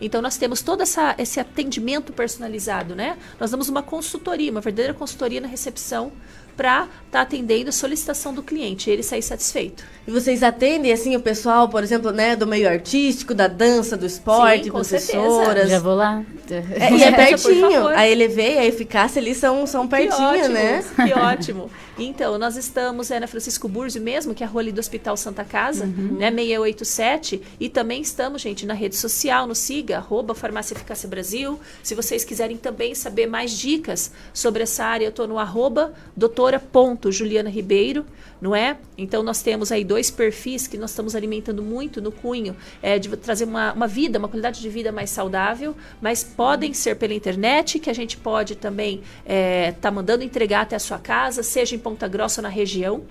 Então 0.00 0.22
nós 0.22 0.36
temos 0.36 0.62
todo 0.62 0.82
essa, 0.82 1.14
esse 1.18 1.40
atendimento 1.40 2.12
personalizado, 2.12 2.94
né? 2.94 3.18
Nós 3.38 3.50
damos 3.50 3.68
uma 3.68 3.82
consultoria, 3.82 4.50
uma 4.50 4.60
verdadeira 4.60 4.94
consultoria 4.94 5.40
na 5.40 5.48
recepção 5.48 6.12
para 6.58 6.82
estar 6.82 6.90
tá 7.10 7.20
atendendo 7.20 7.68
a 7.68 7.72
solicitação 7.72 8.34
do 8.34 8.42
cliente 8.42 8.90
e 8.90 8.92
ele 8.92 9.04
sair 9.04 9.22
satisfeito. 9.22 9.84
E 10.08 10.10
vocês 10.10 10.42
atendem, 10.42 10.92
assim, 10.92 11.14
o 11.14 11.20
pessoal, 11.20 11.68
por 11.68 11.84
exemplo, 11.84 12.10
né, 12.10 12.34
do 12.34 12.48
meio 12.48 12.68
artístico, 12.68 13.32
da 13.32 13.46
dança, 13.46 13.96
do 13.96 14.04
esporte, 14.04 14.64
Sim, 14.64 14.70
com 14.70 14.78
professoras? 14.78 15.46
certeza. 15.46 15.68
Já 15.68 15.78
vou 15.78 15.94
lá. 15.94 16.24
É, 16.50 16.92
e 16.92 17.02
é 17.04 17.12
pertinho. 17.14 17.86
A 17.86 18.08
Elevei 18.08 18.56
e 18.56 18.58
a 18.58 18.66
Eficácia 18.66 19.22
ali 19.22 19.36
são, 19.36 19.64
são 19.68 19.84
Que 19.84 19.96
pertinho, 19.96 20.28
ótimo, 20.28 20.48
né? 20.48 20.84
Que 20.96 21.12
ótimo. 21.14 21.70
Então, 21.98 22.38
nós 22.38 22.56
estamos 22.56 23.10
é, 23.10 23.18
na 23.18 23.26
Francisco 23.26 23.68
Burzio 23.68 24.00
mesmo, 24.00 24.34
que 24.34 24.44
é 24.44 24.46
a 24.46 24.48
rua 24.48 24.62
ali 24.62 24.70
do 24.70 24.78
Hospital 24.78 25.16
Santa 25.16 25.44
Casa, 25.44 25.84
né, 25.86 26.30
687. 26.30 27.42
E 27.58 27.68
também 27.68 28.00
estamos, 28.00 28.40
gente, 28.40 28.64
na 28.64 28.74
rede 28.74 28.94
social, 28.94 29.46
no 29.46 29.54
Siga, 29.54 29.98
arroba 29.98 30.34
Farmácia 30.34 30.74
Eficácia 30.74 31.08
Brasil. 31.08 31.58
Se 31.82 31.94
vocês 31.94 32.24
quiserem 32.24 32.56
também 32.56 32.94
saber 32.94 33.26
mais 33.26 33.50
dicas 33.50 34.12
sobre 34.32 34.62
essa 34.62 34.84
área, 34.84 35.06
eu 35.06 35.10
estou 35.10 35.26
no 35.26 35.38
arroba 35.38 35.92
doutora.juliana 36.16 37.50
Ribeiro, 37.50 38.06
não 38.40 38.54
é? 38.54 38.76
Então, 38.96 39.22
nós 39.22 39.42
temos 39.42 39.72
aí 39.72 39.84
dois 39.84 40.10
perfis 40.10 40.66
que 40.66 40.76
nós 40.78 40.90
estamos 40.90 41.14
alimentando 41.14 41.62
muito 41.62 42.00
no 42.00 42.12
cunho, 42.12 42.56
é, 42.82 42.98
de 42.98 43.08
trazer 43.16 43.44
uma, 43.44 43.72
uma 43.72 43.86
vida, 43.86 44.18
uma 44.18 44.28
qualidade 44.28 44.60
de 44.60 44.68
vida 44.68 44.92
mais 44.92 45.10
saudável, 45.10 45.76
mas 46.00 46.22
podem 46.22 46.72
ser 46.72 46.96
pela 46.96 47.14
internet, 47.14 47.78
que 47.78 47.90
a 47.90 47.94
gente 47.94 48.16
pode 48.16 48.56
também 48.56 49.02
estar 49.68 49.90
mandando 49.90 50.22
entregar 50.22 50.62
até 50.62 50.76
a 50.76 50.78
sua 50.78 50.98
casa, 50.98 51.42
seja 51.42 51.74
em 51.74 51.78
Ponta 51.78 52.06
Grossa 52.06 52.40
ou 52.40 52.42
na 52.42 52.48
região, 52.48 53.02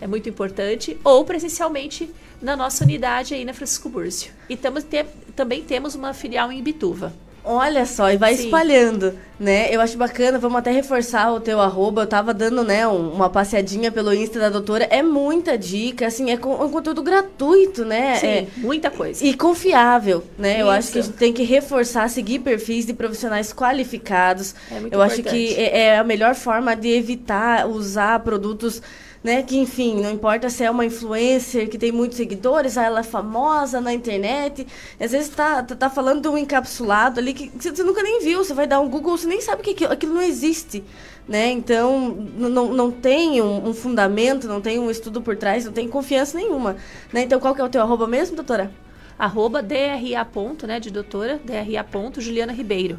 é 0.00 0.06
muito 0.06 0.28
importante, 0.28 0.98
ou 1.02 1.24
presencialmente 1.24 2.10
na 2.42 2.54
nossa 2.54 2.84
unidade 2.84 3.32
aí 3.34 3.44
na 3.44 3.54
Francisco 3.54 3.88
Búrcio. 3.88 4.30
E 4.48 4.56
tamo, 4.56 4.82
te- 4.82 5.06
também 5.34 5.62
temos 5.62 5.94
uma 5.94 6.12
filial 6.12 6.52
em 6.52 6.58
Ibituva. 6.58 7.14
Olha 7.48 7.86
só, 7.86 8.10
e 8.10 8.16
vai 8.16 8.34
Sim. 8.34 8.44
espalhando. 8.46 9.14
né? 9.38 9.68
Eu 9.70 9.82
acho 9.82 9.98
bacana, 9.98 10.38
vamos 10.38 10.56
até 10.58 10.70
reforçar 10.70 11.30
o 11.30 11.38
teu 11.38 11.60
arroba. 11.60 12.00
Eu 12.02 12.06
tava 12.06 12.32
dando, 12.32 12.64
né, 12.64 12.88
um- 12.88 13.12
uma 13.12 13.28
passeadinha 13.28 13.92
pelo 13.92 14.14
Insta 14.14 14.38
da 14.40 14.48
doutora. 14.48 14.84
É 14.90 15.02
muita 15.02 15.58
dica, 15.58 16.06
assim, 16.06 16.30
é, 16.30 16.38
com- 16.38 16.54
é 16.54 16.64
um 16.64 16.70
conteúdo 16.70 17.02
gratuito, 17.02 17.84
né? 17.84 18.14
Sim, 18.16 18.26
É- 18.26 18.46
muita 18.56 18.90
coisa. 18.90 19.22
E 19.22 19.34
confiável, 19.34 20.24
né? 20.38 20.62
Eu 20.62 20.70
acho 20.70 20.90
que 20.90 20.96
a 20.96 21.00
Isso. 21.02 21.10
gente 21.10 21.18
tem 21.18 21.34
que 21.34 21.42
reforçar, 21.42 22.08
seguir 22.08 22.38
perfis 22.38 22.86
de 22.86 22.94
profissionais 22.94 23.52
qualificados. 23.52 24.54
É 24.70 24.80
muito 24.80 24.94
Eu 24.94 25.02
acho 25.02 25.20
importante. 25.20 25.38
que 25.54 25.54
é, 25.60 25.80
é 25.80 25.98
a 25.98 26.04
melhor 26.04 26.34
forma 26.34 26.74
de 26.74 26.88
evitar 26.88 27.66
usar 27.68 28.18
produtos, 28.20 28.80
né? 29.26 29.42
Que, 29.42 29.58
enfim, 29.58 30.00
não 30.00 30.12
importa 30.12 30.48
se 30.48 30.62
é 30.62 30.70
uma 30.70 30.84
influencer 30.84 31.68
que 31.68 31.76
tem 31.76 31.90
muitos 31.90 32.16
seguidores, 32.16 32.78
ah, 32.78 32.84
ela 32.84 33.00
é 33.00 33.02
famosa 33.02 33.80
na 33.80 33.92
internet. 33.92 34.64
Às 35.00 35.10
vezes 35.10 35.30
tá, 35.30 35.64
tá, 35.64 35.74
tá 35.74 35.90
falando 35.90 36.22
de 36.22 36.28
um 36.28 36.38
encapsulado 36.38 37.18
ali 37.18 37.34
que 37.34 37.50
você 37.50 37.82
nunca 37.82 38.04
nem 38.04 38.20
viu. 38.22 38.44
Você 38.44 38.54
vai 38.54 38.68
dar 38.68 38.78
um 38.78 38.88
Google, 38.88 39.18
você 39.18 39.26
nem 39.26 39.40
sabe 39.40 39.64
que 39.64 39.70
aquilo, 39.70 39.92
aquilo 39.92 40.14
não 40.14 40.22
existe. 40.22 40.84
Né? 41.26 41.50
Então, 41.50 42.16
não, 42.36 42.72
não 42.72 42.92
tem 42.92 43.42
um, 43.42 43.70
um 43.70 43.74
fundamento, 43.74 44.46
não 44.46 44.60
tem 44.60 44.78
um 44.78 44.88
estudo 44.88 45.20
por 45.20 45.36
trás, 45.36 45.64
não 45.64 45.72
tem 45.72 45.88
confiança 45.88 46.38
nenhuma. 46.38 46.76
Né? 47.12 47.22
Então, 47.22 47.40
qual 47.40 47.52
que 47.52 47.60
é 47.60 47.64
o 47.64 47.68
teu 47.68 47.82
arroba 47.82 48.06
mesmo, 48.06 48.36
doutora? 48.36 48.70
Arroba 49.18 49.60
DRA 49.60 50.24
ponto, 50.24 50.68
né, 50.68 50.78
de 50.78 50.88
doutora, 50.88 51.40
DRA 51.44 51.82
ponto, 51.82 52.20
Juliana 52.20 52.52
Ribeiro. 52.52 52.98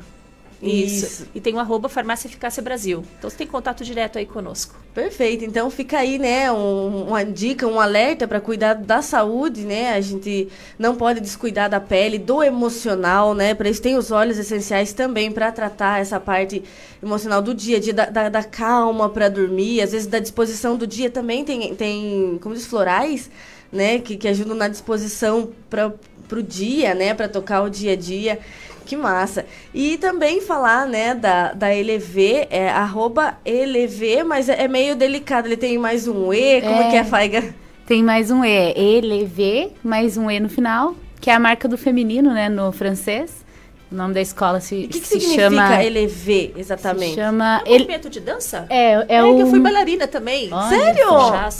Isso. 0.61 1.05
Isso. 1.05 1.27
E 1.35 1.39
tem 1.39 1.53
o 1.53 1.59
arroba 1.59 1.88
Farmácia 1.88 2.27
Eficácia 2.27 2.63
Brasil. 2.63 3.03
Então 3.17 3.29
você 3.29 3.38
tem 3.38 3.47
contato 3.47 3.84
direto 3.84 4.17
aí 4.17 4.25
conosco. 4.25 4.75
Perfeito. 4.93 5.45
Então 5.45 5.69
fica 5.69 5.99
aí, 5.99 6.17
né, 6.17 6.51
um- 6.51 7.09
uma 7.09 7.23
dica, 7.23 7.67
um 7.67 7.79
alerta 7.79 8.27
para 8.27 8.41
cuidar 8.41 8.73
da 8.73 9.01
saúde, 9.03 9.61
né? 9.61 9.93
A 9.93 10.01
gente 10.01 10.47
não 10.79 10.95
pode 10.95 11.19
descuidar 11.19 11.69
da 11.69 11.79
pele, 11.79 12.17
do 12.17 12.41
emocional, 12.41 13.35
né? 13.35 13.53
Para 13.53 13.69
isso 13.69 13.81
tem 13.81 13.95
os 13.95 14.09
óleos 14.11 14.39
essenciais 14.39 14.93
também 14.93 15.31
para 15.31 15.51
tratar 15.51 16.01
essa 16.01 16.19
parte 16.19 16.63
emocional 17.03 17.41
do 17.41 17.53
dia 17.53 17.79
dia, 17.79 17.93
da, 17.93 18.05
da, 18.05 18.29
da 18.29 18.43
calma 18.43 19.07
para 19.09 19.29
dormir, 19.29 19.81
às 19.81 19.91
vezes 19.91 20.07
da 20.07 20.17
disposição 20.17 20.75
do 20.75 20.88
dia 20.88 21.09
também 21.11 21.45
tem, 21.45 21.75
tem 21.75 22.39
como 22.41 22.55
diz, 22.55 22.65
florais, 22.65 23.29
né? 23.71 23.99
Que, 23.99 24.17
que 24.17 24.27
ajudam 24.27 24.55
na 24.55 24.67
disposição 24.67 25.51
para 25.69 25.93
o 26.31 26.41
dia, 26.41 26.95
né? 26.95 27.13
Para 27.13 27.27
tocar 27.29 27.61
o 27.61 27.69
dia 27.69 27.91
a 27.93 27.95
dia. 27.95 28.39
Que 28.88 28.95
massa. 28.95 29.45
E 29.73 29.97
também 29.97 30.39
falar, 30.39 30.88
né, 30.88 31.14
da, 31.14 31.51
da 31.51 31.68
LV, 31.68 32.47
é 32.49 32.69
arroba 32.69 33.38
LV, 33.43 34.23
mas 34.23 34.47
é, 34.47 34.64
é 34.64 34.68
meio 34.69 34.95
delicado. 34.95 35.45
Ele 35.45 35.57
tem 35.57 35.77
mais 35.77 36.07
um 36.07 36.31
E, 36.31 36.61
como 36.61 36.81
é, 36.84 36.89
que 36.89 36.95
é, 36.95 37.03
Faiga? 37.03 37.53
Tem 37.85 38.01
mais 38.01 38.31
um 38.31 38.45
E, 38.45 38.73
ELV, 38.76 39.73
mais 39.84 40.15
um 40.15 40.31
E 40.31 40.39
no 40.39 40.47
final, 40.47 40.95
que 41.19 41.30
é 41.30 41.34
a 41.34 41.39
marca 41.39 41.68
do 41.68 41.77
feminino, 41.77 42.34
né, 42.34 42.47
no 42.47 42.72
francês. 42.72 43.45
O 43.89 43.95
nome 43.95 44.14
da 44.14 44.19
escola 44.22 44.59
se, 44.59 44.76
O 44.76 44.88
que, 44.89 44.99
que 44.99 45.07
se 45.07 45.19
significa 45.19 45.43
chama... 45.49 45.81
LV, 45.81 46.53
exatamente? 46.57 47.09
Se 47.11 47.15
chama... 47.15 47.61
É 47.65 47.69
um 47.69 47.73
movimento 47.73 48.09
de 48.09 48.19
dança? 48.19 48.65
É, 48.69 48.93
é, 48.93 49.05
É, 49.07 49.23
o... 49.23 49.35
que 49.35 49.41
eu 49.43 49.47
fui 49.47 49.59
bailarina 49.61 50.05
também. 50.07 50.49
Olha 50.51 50.68
Sério? 50.69 51.07
Já 51.30 51.51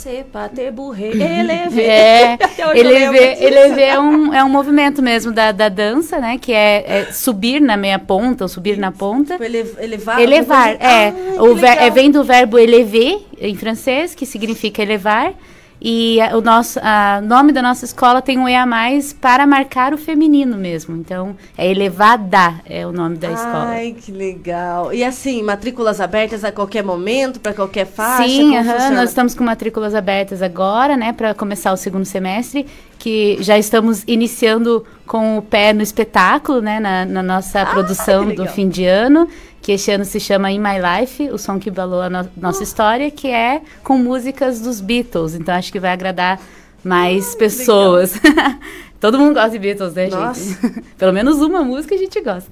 burre, 0.70 1.06
eleve. 1.16 1.80
É, 1.80 2.34
Até 2.40 2.66
hoje 2.68 2.80
eu 2.80 2.86
eleve, 2.86 3.18
lembro 3.18 3.30
disso. 3.34 3.42
eleve 3.44 3.82
é, 3.82 3.98
um, 3.98 4.34
é 4.34 4.44
um 4.44 4.48
movimento 4.50 5.00
mesmo 5.00 5.32
da, 5.32 5.52
da 5.52 5.70
dança, 5.70 6.18
né? 6.18 6.36
Que 6.38 6.52
é, 6.52 6.84
é 7.08 7.12
subir 7.12 7.60
na 7.60 7.76
meia 7.78 7.98
ponta, 7.98 8.44
ou 8.44 8.48
subir 8.48 8.76
na 8.76 8.92
ponta. 8.92 9.32
Tipo, 9.32 9.44
ele- 9.44 9.74
elevar? 9.78 10.20
Elevar, 10.20 10.68
é. 10.74 10.86
Ai, 10.86 11.14
o 11.38 11.54
ver- 11.54 11.78
é, 11.82 11.88
vem 11.88 12.10
do 12.10 12.22
verbo 12.24 12.58
elever, 12.58 13.20
em 13.40 13.54
francês, 13.56 14.14
que 14.14 14.26
significa 14.26 14.82
elevar. 14.82 15.32
E 15.80 16.20
a- 16.20 16.36
o 16.36 16.40
nosso 16.40 16.78
a 16.82 17.20
nome 17.22 17.52
da 17.52 17.62
nossa 17.62 17.84
escola 17.84 18.20
tem 18.20 18.38
um 18.38 18.48
E 18.48 18.54
a 18.54 18.66
mais 18.66 19.12
para 19.12 19.46
marcar 19.46 19.94
o 19.94 19.98
feminino 19.98 20.56
mesmo. 20.56 20.96
Então, 20.96 21.36
é 21.56 21.70
elevada 21.70 22.54
é 22.66 22.86
o 22.86 22.92
nome 22.92 23.16
da 23.16 23.30
escola. 23.30 23.66
Ai, 23.68 23.94
que 23.98 24.10
legal. 24.10 24.92
E 24.92 25.04
assim, 25.04 25.42
matrículas 25.42 26.00
abertas 26.00 26.44
a 26.44 26.50
qualquer 26.50 26.82
momento, 26.82 27.38
para 27.40 27.52
qualquer 27.54 27.86
faixa? 27.86 28.28
Sim, 28.28 28.56
aham, 28.56 28.90
nós 28.90 29.10
estamos 29.10 29.34
com 29.34 29.44
matrículas 29.44 29.94
abertas 29.94 30.42
agora, 30.42 30.96
né, 30.96 31.12
para 31.12 31.32
começar 31.34 31.72
o 31.72 31.76
segundo 31.76 32.04
semestre, 32.04 32.66
que 32.98 33.36
já 33.40 33.56
estamos 33.56 34.02
iniciando 34.06 34.84
com 35.06 35.38
o 35.38 35.42
pé 35.42 35.72
no 35.72 35.82
espetáculo, 35.82 36.60
né, 36.60 36.80
na, 36.80 37.04
na 37.04 37.22
nossa 37.22 37.64
produção 37.64 38.26
que 38.26 38.34
do 38.34 38.46
fim 38.46 38.68
de 38.68 38.84
ano, 38.84 39.28
que 39.68 39.72
este 39.72 39.90
ano 39.90 40.02
se 40.02 40.18
chama 40.18 40.50
In 40.50 40.60
My 40.60 40.78
Life, 40.80 41.28
o 41.28 41.36
som 41.36 41.58
que 41.58 41.70
balou 41.70 42.00
a 42.00 42.08
no- 42.08 42.30
nossa 42.38 42.62
história, 42.62 43.10
que 43.10 43.28
é 43.28 43.60
com 43.84 43.98
músicas 43.98 44.62
dos 44.62 44.80
Beatles. 44.80 45.34
Então 45.34 45.54
acho 45.54 45.70
que 45.70 45.78
vai 45.78 45.90
agradar 45.92 46.40
mais 46.82 47.34
pessoas. 47.34 48.18
Todo 48.98 49.18
mundo 49.18 49.34
gosta 49.34 49.50
de 49.50 49.58
Beatles, 49.58 49.92
né, 49.92 50.08
Nossa. 50.08 50.40
gente? 50.42 50.80
Pelo 50.96 51.12
menos 51.12 51.36
uma 51.42 51.62
música 51.62 51.94
a 51.94 51.98
gente 51.98 52.18
gosta. 52.22 52.50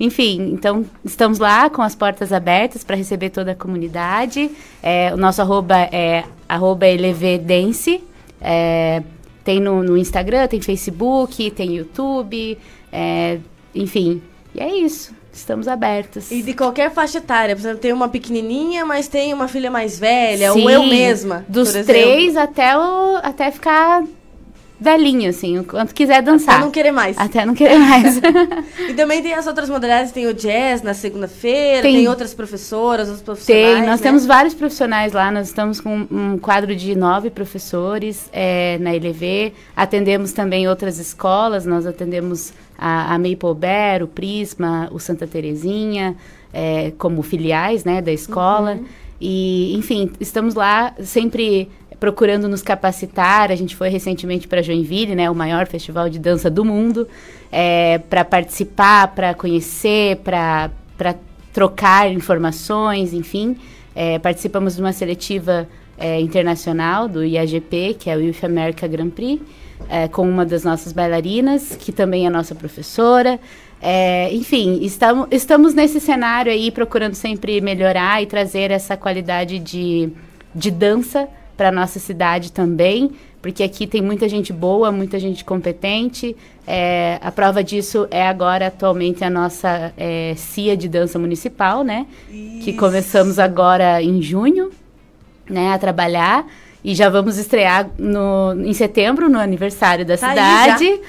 Enfim, 0.00 0.50
então 0.52 0.84
estamos 1.04 1.38
lá 1.38 1.70
com 1.70 1.82
as 1.82 1.94
portas 1.94 2.32
abertas 2.32 2.82
para 2.82 2.96
receber 2.96 3.30
toda 3.30 3.52
a 3.52 3.54
comunidade. 3.54 4.50
É, 4.82 5.14
o 5.14 5.16
nosso 5.16 5.40
arroba 5.40 5.76
é 5.92 6.24
arroba. 6.48 6.84
É, 8.40 9.02
tem 9.44 9.60
no, 9.60 9.84
no 9.84 9.96
Instagram, 9.96 10.48
tem 10.48 10.60
Facebook, 10.60 11.48
tem 11.52 11.76
YouTube, 11.76 12.58
é, 12.92 13.38
enfim. 13.72 14.20
E 14.52 14.58
é 14.60 14.78
isso. 14.78 15.14
Estamos 15.36 15.68
abertos. 15.68 16.30
E 16.30 16.42
de 16.42 16.54
qualquer 16.54 16.90
faixa 16.90 17.18
etária, 17.18 17.54
por 17.54 17.60
exemplo, 17.60 17.78
tem 17.78 17.92
uma 17.92 18.08
pequenininha, 18.08 18.84
mas 18.84 19.06
tem 19.06 19.34
uma 19.34 19.48
filha 19.48 19.70
mais 19.70 19.98
velha, 19.98 20.52
ou 20.52 20.58
Sim, 20.58 20.70
eu 20.70 20.82
mesma. 20.84 21.44
Dos 21.48 21.72
três 21.72 22.36
até, 22.36 22.76
o, 22.76 23.16
até 23.22 23.50
ficar 23.50 24.02
velhinho, 24.80 25.30
assim, 25.30 25.58
o 25.58 25.64
quanto 25.64 25.94
quiser 25.94 26.22
dançar. 26.22 26.56
Até 26.56 26.64
não 26.64 26.70
querer 26.70 26.92
mais. 26.92 27.18
Até 27.18 27.46
não 27.46 27.54
querer 27.54 27.78
mais. 27.78 28.20
E 28.88 28.94
também 28.94 29.22
tem 29.22 29.34
as 29.34 29.46
outras 29.46 29.68
modalidades, 29.68 30.12
tem 30.12 30.26
o 30.26 30.34
jazz 30.34 30.82
na 30.82 30.94
segunda-feira, 30.94 31.82
tem, 31.82 31.96
Tem. 31.96 32.08
outras 32.08 32.34
professoras, 32.34 33.08
outros 33.08 33.24
profissionais. 33.24 33.78
Tem, 33.78 33.86
nós 33.86 34.00
né? 34.00 34.06
temos 34.06 34.26
vários 34.26 34.54
profissionais 34.54 35.12
lá, 35.12 35.30
nós 35.30 35.48
estamos 35.48 35.80
com 35.80 36.06
um 36.10 36.38
quadro 36.38 36.74
de 36.74 36.94
nove 36.94 37.30
professores 37.30 38.28
é, 38.32 38.78
na 38.78 38.92
LV, 38.92 39.52
atendemos 39.74 40.32
também 40.32 40.68
outras 40.68 40.98
escolas, 40.98 41.66
nós 41.66 41.86
atendemos 41.86 42.52
a, 42.78 43.14
a 43.14 43.18
Maple 43.18 43.54
Bear, 43.56 44.02
o 44.02 44.06
Prisma, 44.06 44.88
o 44.92 44.98
Santa 44.98 45.26
Terezinha, 45.26 46.16
é, 46.52 46.92
como 46.98 47.22
filiais 47.22 47.84
né, 47.84 48.00
da 48.00 48.12
escola. 48.12 48.72
Uhum. 48.72 48.84
E, 49.20 49.74
enfim, 49.74 50.10
estamos 50.20 50.54
lá 50.54 50.94
sempre 51.00 51.70
procurando 51.98 52.48
nos 52.48 52.62
capacitar. 52.62 53.50
A 53.50 53.54
gente 53.54 53.74
foi 53.74 53.88
recentemente 53.88 54.46
para 54.46 54.62
Joinville, 54.62 55.14
né, 55.14 55.30
o 55.30 55.34
maior 55.34 55.66
festival 55.66 56.08
de 56.08 56.18
dança 56.18 56.50
do 56.50 56.64
mundo, 56.64 57.08
para 58.10 58.24
participar, 58.24 59.08
para 59.08 59.34
conhecer, 59.34 60.16
para 60.18 60.70
trocar 61.52 62.12
informações, 62.12 63.14
enfim. 63.14 63.56
É, 63.94 64.18
participamos 64.18 64.76
de 64.76 64.82
uma 64.82 64.92
seletiva 64.92 65.66
é, 65.98 66.20
internacional 66.20 67.08
do 67.08 67.24
IAGP, 67.24 67.96
que 67.98 68.10
é 68.10 68.16
o 68.16 68.20
Youth 68.20 68.44
America 68.44 68.86
Grand 68.86 69.08
Prix, 69.08 69.42
é, 69.88 70.06
com 70.06 70.28
uma 70.28 70.44
das 70.44 70.64
nossas 70.64 70.92
bailarinas, 70.92 71.74
que 71.76 71.92
também 71.92 72.26
é 72.26 72.30
nossa 72.30 72.54
professora. 72.54 73.40
É, 73.80 74.30
enfim, 74.34 74.80
estamos, 74.82 75.28
estamos 75.30 75.72
nesse 75.72 75.98
cenário 75.98 76.52
aí 76.52 76.70
procurando 76.70 77.14
sempre 77.14 77.58
melhorar 77.62 78.22
e 78.22 78.26
trazer 78.26 78.70
essa 78.70 78.96
qualidade 78.96 79.58
de, 79.58 80.10
de 80.54 80.70
dança 80.70 81.28
para 81.56 81.72
nossa 81.72 81.98
cidade 81.98 82.52
também, 82.52 83.10
porque 83.40 83.62
aqui 83.62 83.86
tem 83.86 84.02
muita 84.02 84.28
gente 84.28 84.52
boa, 84.52 84.90
muita 84.92 85.18
gente 85.18 85.44
competente. 85.44 86.36
É, 86.66 87.18
a 87.22 87.30
prova 87.30 87.62
disso 87.62 88.06
é 88.10 88.26
agora 88.26 88.66
atualmente 88.66 89.22
a 89.24 89.30
nossa 89.30 89.92
é, 89.96 90.34
CIA 90.36 90.76
de 90.76 90.88
dança 90.88 91.18
municipal, 91.18 91.84
né? 91.84 92.06
Que 92.62 92.72
começamos 92.72 93.38
agora 93.38 94.02
em 94.02 94.20
junho, 94.20 94.70
né, 95.48 95.72
a 95.72 95.78
trabalhar 95.78 96.44
e 96.82 96.94
já 96.94 97.08
vamos 97.08 97.38
estrear 97.38 97.88
no, 97.98 98.52
em 98.64 98.72
setembro 98.72 99.28
no 99.28 99.38
aniversário 99.38 100.04
da 100.04 100.16
Tá 100.16 100.28
cidade. 100.30 101.00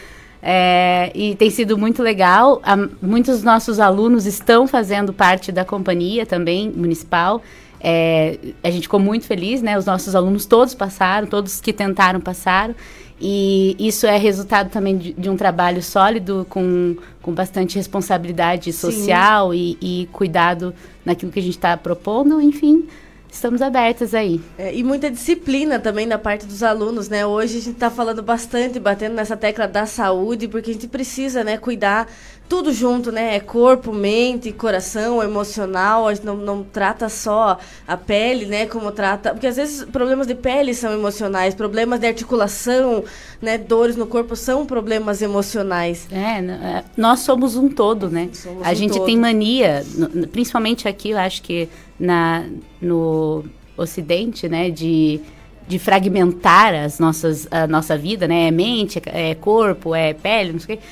É, 0.41 1.11
e 1.15 1.35
tem 1.35 1.49
sido 1.49 1.77
muito 1.77 2.03
legal. 2.03 2.61
A- 2.63 2.77
muitos 3.01 3.35
dos 3.37 3.43
nossos 3.43 3.79
alunos 3.79 4.25
estão 4.25 4.67
fazendo 4.67 5.11
parte 5.11 5.51
da 5.51 5.65
companhia 5.65 6.25
também 6.25 6.69
municipal. 6.69 7.41
É, 7.79 8.37
a 8.63 8.69
gente 8.69 8.83
ficou 8.83 8.99
muito 8.99 9.25
feliz, 9.25 9.61
né? 9.61 9.77
Os 9.77 9.85
nossos 9.85 10.15
alunos 10.15 10.45
todos 10.45 10.73
passaram, 10.73 11.27
todos 11.27 11.61
que 11.61 11.71
tentaram 11.71 12.19
passaram. 12.19 12.75
E 13.19 13.75
isso 13.79 14.05
é 14.05 14.15
resultado 14.17 14.69
também 14.69 14.97
de, 14.97 15.13
de 15.13 15.29
um 15.29 15.35
trabalho 15.35 15.81
sólido, 15.81 16.45
com, 16.49 16.95
com 17.21 17.33
bastante 17.33 17.75
responsabilidade 17.75 18.71
social 18.71 19.53
e, 19.53 19.77
e 19.81 20.09
cuidado 20.11 20.73
naquilo 21.03 21.31
que 21.31 21.39
a 21.39 21.41
gente 21.41 21.55
está 21.55 21.75
propondo. 21.75 22.39
Enfim, 22.39 22.87
estamos 23.31 23.61
abertas 23.61 24.13
aí. 24.13 24.39
É, 24.57 24.75
e 24.75 24.83
muita 24.83 25.09
disciplina 25.09 25.79
também 25.79 26.07
da 26.07 26.19
parte 26.19 26.45
dos 26.45 26.61
alunos, 26.61 27.09
né? 27.09 27.25
Hoje 27.25 27.57
a 27.57 27.61
gente 27.61 27.73
está 27.73 27.89
falando 27.89 28.21
bastante, 28.21 28.79
batendo 28.79 29.15
nessa 29.15 29.35
tecla 29.35 29.67
da 29.67 29.87
saúde, 29.87 30.47
porque 30.47 30.69
a 30.69 30.73
gente 30.73 30.87
precisa, 30.87 31.43
né, 31.43 31.57
cuidar 31.57 32.07
tudo 32.47 32.71
junto, 32.71 33.11
né? 33.11 33.35
É 33.35 33.39
corpo, 33.39 33.91
mente, 33.91 34.51
coração, 34.51 35.21
emocional. 35.21 36.07
A 36.07 36.13
gente 36.13 36.25
não, 36.25 36.37
não 36.37 36.63
trata 36.63 37.09
só 37.09 37.59
a 37.87 37.97
pele, 37.97 38.45
né? 38.45 38.65
Como 38.65 38.91
trata. 38.91 39.31
Porque 39.31 39.47
às 39.47 39.57
vezes 39.57 39.83
problemas 39.85 40.27
de 40.27 40.35
pele 40.35 40.73
são 40.73 40.93
emocionais, 40.93 41.53
problemas 41.53 41.99
de 41.99 42.07
articulação, 42.07 43.03
né? 43.41 43.57
Dores 43.57 43.95
no 43.95 44.07
corpo 44.07 44.35
são 44.35 44.65
problemas 44.65 45.21
emocionais. 45.21 46.07
É, 46.11 46.39
é, 46.39 46.83
nós 46.95 47.19
somos 47.19 47.55
um 47.55 47.69
todo, 47.69 48.09
né? 48.09 48.29
Somos 48.33 48.65
a 48.65 48.71
um 48.71 48.75
gente 48.75 48.93
todo. 48.93 49.05
tem 49.05 49.17
mania, 49.17 49.85
principalmente 50.31 50.87
aqui, 50.87 51.09
eu 51.09 51.17
acho 51.17 51.41
que 51.41 51.67
na, 51.99 52.45
no 52.81 53.43
Ocidente, 53.75 54.49
né, 54.49 54.71
de, 54.71 55.19
de 55.67 55.77
fragmentar 55.77 56.73
as 56.73 56.97
nossas, 56.97 57.47
a 57.51 57.67
nossa 57.67 57.97
vida, 57.97 58.27
né? 58.27 58.47
É 58.47 58.51
mente, 58.51 59.01
é 59.05 59.35
corpo, 59.35 59.93
é 59.93 60.13
pele, 60.13 60.53
não 60.53 60.59
sei 60.59 60.75
o 60.75 60.77
quê. 60.79 60.83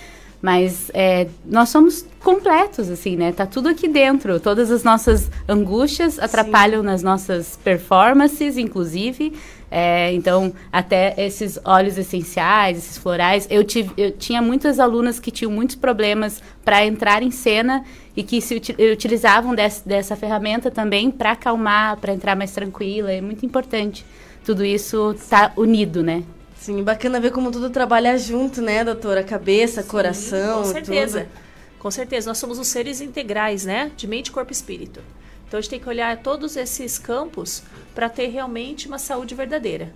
Mas 0.41 0.91
é, 0.93 1.27
nós 1.45 1.69
somos 1.69 2.05
completos, 2.23 2.89
assim, 2.89 3.15
né? 3.15 3.31
Tá 3.31 3.45
tudo 3.45 3.69
aqui 3.69 3.87
dentro. 3.87 4.39
Todas 4.39 4.69
as 4.69 4.83
nossas 4.83 5.29
angústias 5.47 6.19
atrapalham 6.19 6.83
nas 6.83 7.01
nossas 7.01 7.57
performances, 7.63 8.57
inclusive. 8.57 9.33
É, 9.71 10.13
então, 10.13 10.53
até 10.71 11.13
esses 11.17 11.59
óleos 11.65 11.97
essenciais, 11.97 12.77
esses 12.77 12.97
florais. 12.97 13.47
Eu, 13.49 13.63
tive, 13.63 13.91
eu 13.97 14.11
tinha 14.11 14.41
muitas 14.41 14.79
alunas 14.79 15.19
que 15.19 15.31
tinham 15.31 15.51
muitos 15.51 15.75
problemas 15.75 16.41
para 16.63 16.85
entrar 16.85 17.23
em 17.23 17.31
cena 17.31 17.83
e 18.15 18.21
que 18.23 18.39
se 18.39 18.55
uti- 18.55 18.75
utilizavam 18.93 19.55
des- 19.55 19.81
dessa 19.85 20.15
ferramenta 20.15 20.69
também 20.69 21.09
para 21.11 21.31
acalmar, 21.31 21.97
para 21.97 22.13
entrar 22.13 22.35
mais 22.35 22.51
tranquila. 22.51 23.11
É 23.11 23.19
muito 23.19 23.45
importante. 23.45 24.05
Tudo 24.45 24.63
isso 24.63 25.15
tá 25.29 25.51
unido, 25.57 26.03
né? 26.03 26.23
Sim, 26.65 26.81
bacana 26.81 27.19
ver 27.19 27.29
como 27.29 27.51
tudo 27.51 27.69
trabalha 27.69 28.17
junto, 28.17 28.59
né, 28.59 28.83
doutora? 28.83 29.23
Cabeça, 29.23 29.83
coração. 29.83 30.63
Com 30.63 30.71
certeza. 30.71 31.19
tudo. 31.19 31.31
Com 31.77 31.91
certeza. 31.91 32.27
Nós 32.27 32.39
somos 32.39 32.57
os 32.57 32.67
seres 32.67 33.01
integrais, 33.01 33.65
né? 33.65 33.91
De 33.95 34.07
mente, 34.07 34.31
corpo 34.31 34.51
e 34.51 34.55
espírito. 34.55 34.99
Então 35.47 35.59
a 35.59 35.61
gente 35.61 35.69
tem 35.69 35.79
que 35.79 35.87
olhar 35.87 36.23
todos 36.23 36.57
esses 36.57 36.97
campos 36.97 37.61
para 37.93 38.09
ter 38.09 38.29
realmente 38.29 38.87
uma 38.87 38.97
saúde 38.97 39.35
verdadeira. 39.35 39.93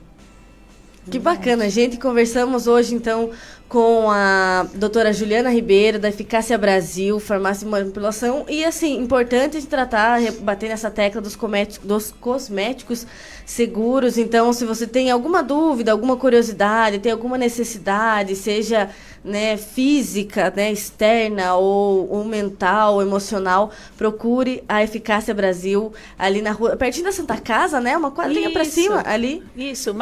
Que 1.09 1.17
bacana, 1.19 1.69
gente. 1.69 1.97
Conversamos 1.97 2.67
hoje, 2.67 2.93
então, 2.93 3.31
com 3.67 4.09
a 4.11 4.67
doutora 4.73 5.13
Juliana 5.13 5.49
Ribeiro, 5.49 5.99
da 5.99 6.09
Eficácia 6.09 6.57
Brasil, 6.57 7.19
Farmácia 7.19 7.65
de 7.65 7.71
Manipulação. 7.71 8.45
E, 8.49 8.65
assim, 8.65 8.99
importante 8.99 9.57
a 9.57 9.59
gente 9.59 9.69
tratar, 9.69 10.19
bater 10.41 10.69
nessa 10.69 10.89
tecla 10.91 11.21
dos, 11.21 11.37
dos 11.83 12.11
cosméticos 12.11 13.07
seguros. 13.45 14.17
Então, 14.17 14.53
se 14.53 14.65
você 14.65 14.85
tem 14.85 15.09
alguma 15.09 15.41
dúvida, 15.41 15.91
alguma 15.91 16.15
curiosidade, 16.17 16.99
tem 16.99 17.11
alguma 17.11 17.37
necessidade, 17.37 18.35
seja 18.35 18.89
né, 19.23 19.57
física, 19.57 20.53
né, 20.55 20.71
externa 20.71 21.55
ou, 21.55 22.09
ou 22.09 22.23
mental, 22.23 23.01
emocional, 23.01 23.71
procure 23.97 24.63
a 24.67 24.83
Eficácia 24.83 25.33
Brasil 25.33 25.91
ali 26.17 26.41
na 26.41 26.51
rua, 26.51 26.75
pertinho 26.75 27.05
da 27.05 27.11
Santa 27.11 27.37
Casa, 27.37 27.79
né? 27.79 27.97
Uma 27.97 28.11
quadrinha 28.11 28.51
para 28.51 28.65
cima 28.65 29.03
ali. 29.05 29.43
Isso, 29.55 29.93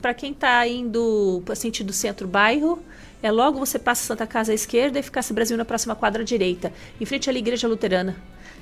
para 0.00 0.14
quem 0.14 0.32
está 0.32 0.66
indo 0.66 1.42
para 1.44 1.54
sentido 1.54 1.92
centro-bairro, 1.92 2.82
é 3.22 3.30
logo 3.30 3.58
você 3.58 3.78
passa 3.78 4.04
Santa 4.04 4.26
Casa 4.26 4.52
à 4.52 4.54
esquerda 4.54 4.98
e 4.98 5.02
ficasse 5.02 5.32
Brasil 5.32 5.56
na 5.56 5.64
próxima 5.64 5.94
quadra 5.94 6.22
à 6.22 6.24
direita, 6.24 6.72
em 7.00 7.04
frente 7.04 7.30
à 7.30 7.32
Igreja 7.32 7.68
Luterana. 7.68 8.16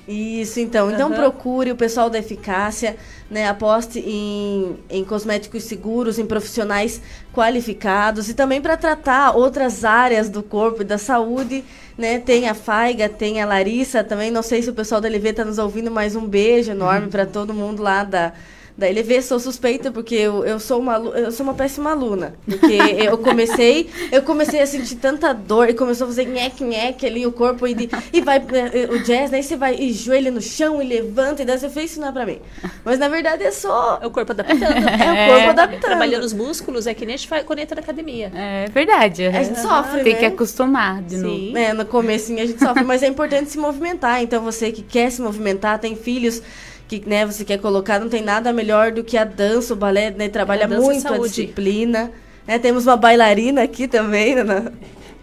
Isso, 0.07 0.59
então. 0.59 0.91
Então 0.91 1.11
procure 1.11 1.71
o 1.71 1.75
pessoal 1.75 2.09
da 2.09 2.17
eficácia, 2.17 2.97
né? 3.29 3.47
Aposte 3.47 3.99
em, 3.99 4.77
em 4.89 5.05
cosméticos 5.05 5.63
seguros, 5.63 6.17
em 6.17 6.25
profissionais 6.25 7.01
qualificados 7.33 8.27
e 8.27 8.33
também 8.33 8.59
para 8.59 8.75
tratar 8.75 9.35
outras 9.35 9.85
áreas 9.85 10.27
do 10.27 10.41
corpo 10.41 10.81
e 10.81 10.85
da 10.85 10.97
saúde, 10.97 11.63
né? 11.97 12.19
Tem 12.19 12.49
a 12.49 12.55
Faiga, 12.55 13.07
tem 13.07 13.41
a 13.41 13.45
Larissa 13.45 14.03
também. 14.03 14.31
Não 14.31 14.41
sei 14.41 14.63
se 14.63 14.69
o 14.69 14.73
pessoal 14.73 14.99
da 14.99 15.07
LV 15.07 15.29
está 15.29 15.45
nos 15.45 15.59
ouvindo, 15.59 15.91
mas 15.91 16.15
um 16.15 16.27
beijo 16.27 16.71
enorme 16.71 17.07
para 17.07 17.25
todo 17.25 17.53
mundo 17.53 17.83
lá 17.83 18.03
da 18.03 18.33
da 18.81 18.87
LV, 18.89 19.21
sou 19.21 19.39
suspeita 19.39 19.91
porque 19.91 20.15
eu, 20.15 20.43
eu 20.45 20.59
sou 20.59 20.79
uma 20.79 20.95
eu 20.97 21.31
sou 21.31 21.43
uma 21.45 21.53
péssima 21.53 21.91
aluna, 21.91 22.33
porque 22.45 22.77
eu 23.05 23.17
comecei, 23.17 23.89
eu 24.11 24.21
comecei 24.23 24.59
a 24.61 24.65
sentir 24.65 24.95
tanta 24.95 25.33
dor 25.33 25.69
e 25.69 25.73
começou 25.73 26.05
a 26.05 26.07
fazer 26.09 26.25
nhec 26.25 26.63
nhec 26.63 27.05
ali 27.05 27.25
o 27.25 27.31
corpo 27.31 27.67
e, 27.67 27.73
de- 27.73 27.89
e 28.11 28.21
vai 28.21 28.37
eh, 28.37 28.89
o 28.91 28.99
jazz, 29.03 29.31
né? 29.31 29.39
E 29.39 29.43
você 29.43 29.55
vai 29.55 29.75
e 29.75 29.93
joelha 29.93 30.31
no 30.31 30.41
chão 30.41 30.81
e 30.81 30.85
levanta 30.87 31.43
e 31.43 31.45
daí 31.45 31.57
você 31.57 31.69
fez 31.69 31.91
isso 31.91 32.01
não 32.01 32.07
é 32.09 32.11
pra 32.11 32.25
mim. 32.25 32.39
Mas 32.83 32.97
na 32.99 33.07
verdade 33.07 33.43
é 33.43 33.51
só 33.51 33.99
É 34.01 34.07
o 34.07 34.11
corpo 34.11 34.31
adaptando. 34.31 34.61
É 35.01 35.27
o 35.29 35.33
corpo 35.33 35.49
adaptando. 35.51 35.81
Trabalhando 35.81 36.23
os 36.23 36.33
músculos, 36.33 36.87
é 36.87 36.93
que 36.93 37.05
nem 37.05 37.15
a 37.15 37.17
gente 37.17 37.27
faz 37.29 37.43
quando 37.43 37.59
entra 37.59 37.75
na 37.75 37.81
academia. 37.81 38.31
É 38.35 38.65
verdade. 38.73 39.25
A 39.27 39.43
gente 39.43 39.59
sofre, 39.59 40.03
Tem 40.03 40.13
né? 40.13 40.19
que 40.19 40.25
acostumar 40.25 41.01
de 41.01 41.17
novo. 41.17 41.35
Sim. 41.35 41.51
né, 41.53 41.73
no 41.73 41.85
começo 41.85 42.31
a 42.33 42.45
gente 42.45 42.59
sofre, 42.59 42.83
mas 42.83 43.03
é 43.03 43.07
importante 43.07 43.49
se 43.49 43.57
movimentar. 43.57 44.21
Então 44.23 44.41
você 44.43 44.71
que 44.71 44.81
quer 44.81 45.11
se 45.11 45.21
movimentar, 45.21 45.77
tem 45.79 45.95
filhos 45.95 46.41
que 46.99 47.07
né, 47.09 47.25
você 47.25 47.45
quer 47.45 47.57
colocar, 47.59 47.99
não 47.99 48.09
tem 48.09 48.21
nada 48.21 48.51
melhor 48.51 48.91
do 48.91 49.03
que 49.03 49.17
a 49.17 49.23
dança, 49.23 49.73
o 49.73 49.77
balé, 49.77 50.11
né, 50.11 50.27
trabalha 50.27 50.61
É, 50.61 50.65
a 50.65 50.67
muito 50.67 51.07
a 51.13 51.17
disciplina. 51.19 52.11
né, 52.45 52.59
temos 52.59 52.85
uma 52.85 52.97
bailarina 52.97 53.63
aqui 53.63 53.87
também, 53.87 54.35
né? 54.35 54.71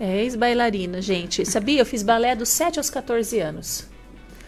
É 0.01 0.23
ex-bailarina, 0.23 1.03
gente. 1.03 1.45
Sabia? 1.45 1.81
Eu 1.81 1.86
fiz 1.86 2.03
balé 2.03 2.35
dos 2.35 2.49
7 2.49 2.78
aos 2.78 2.89
14 2.89 3.39
anos. 3.40 3.86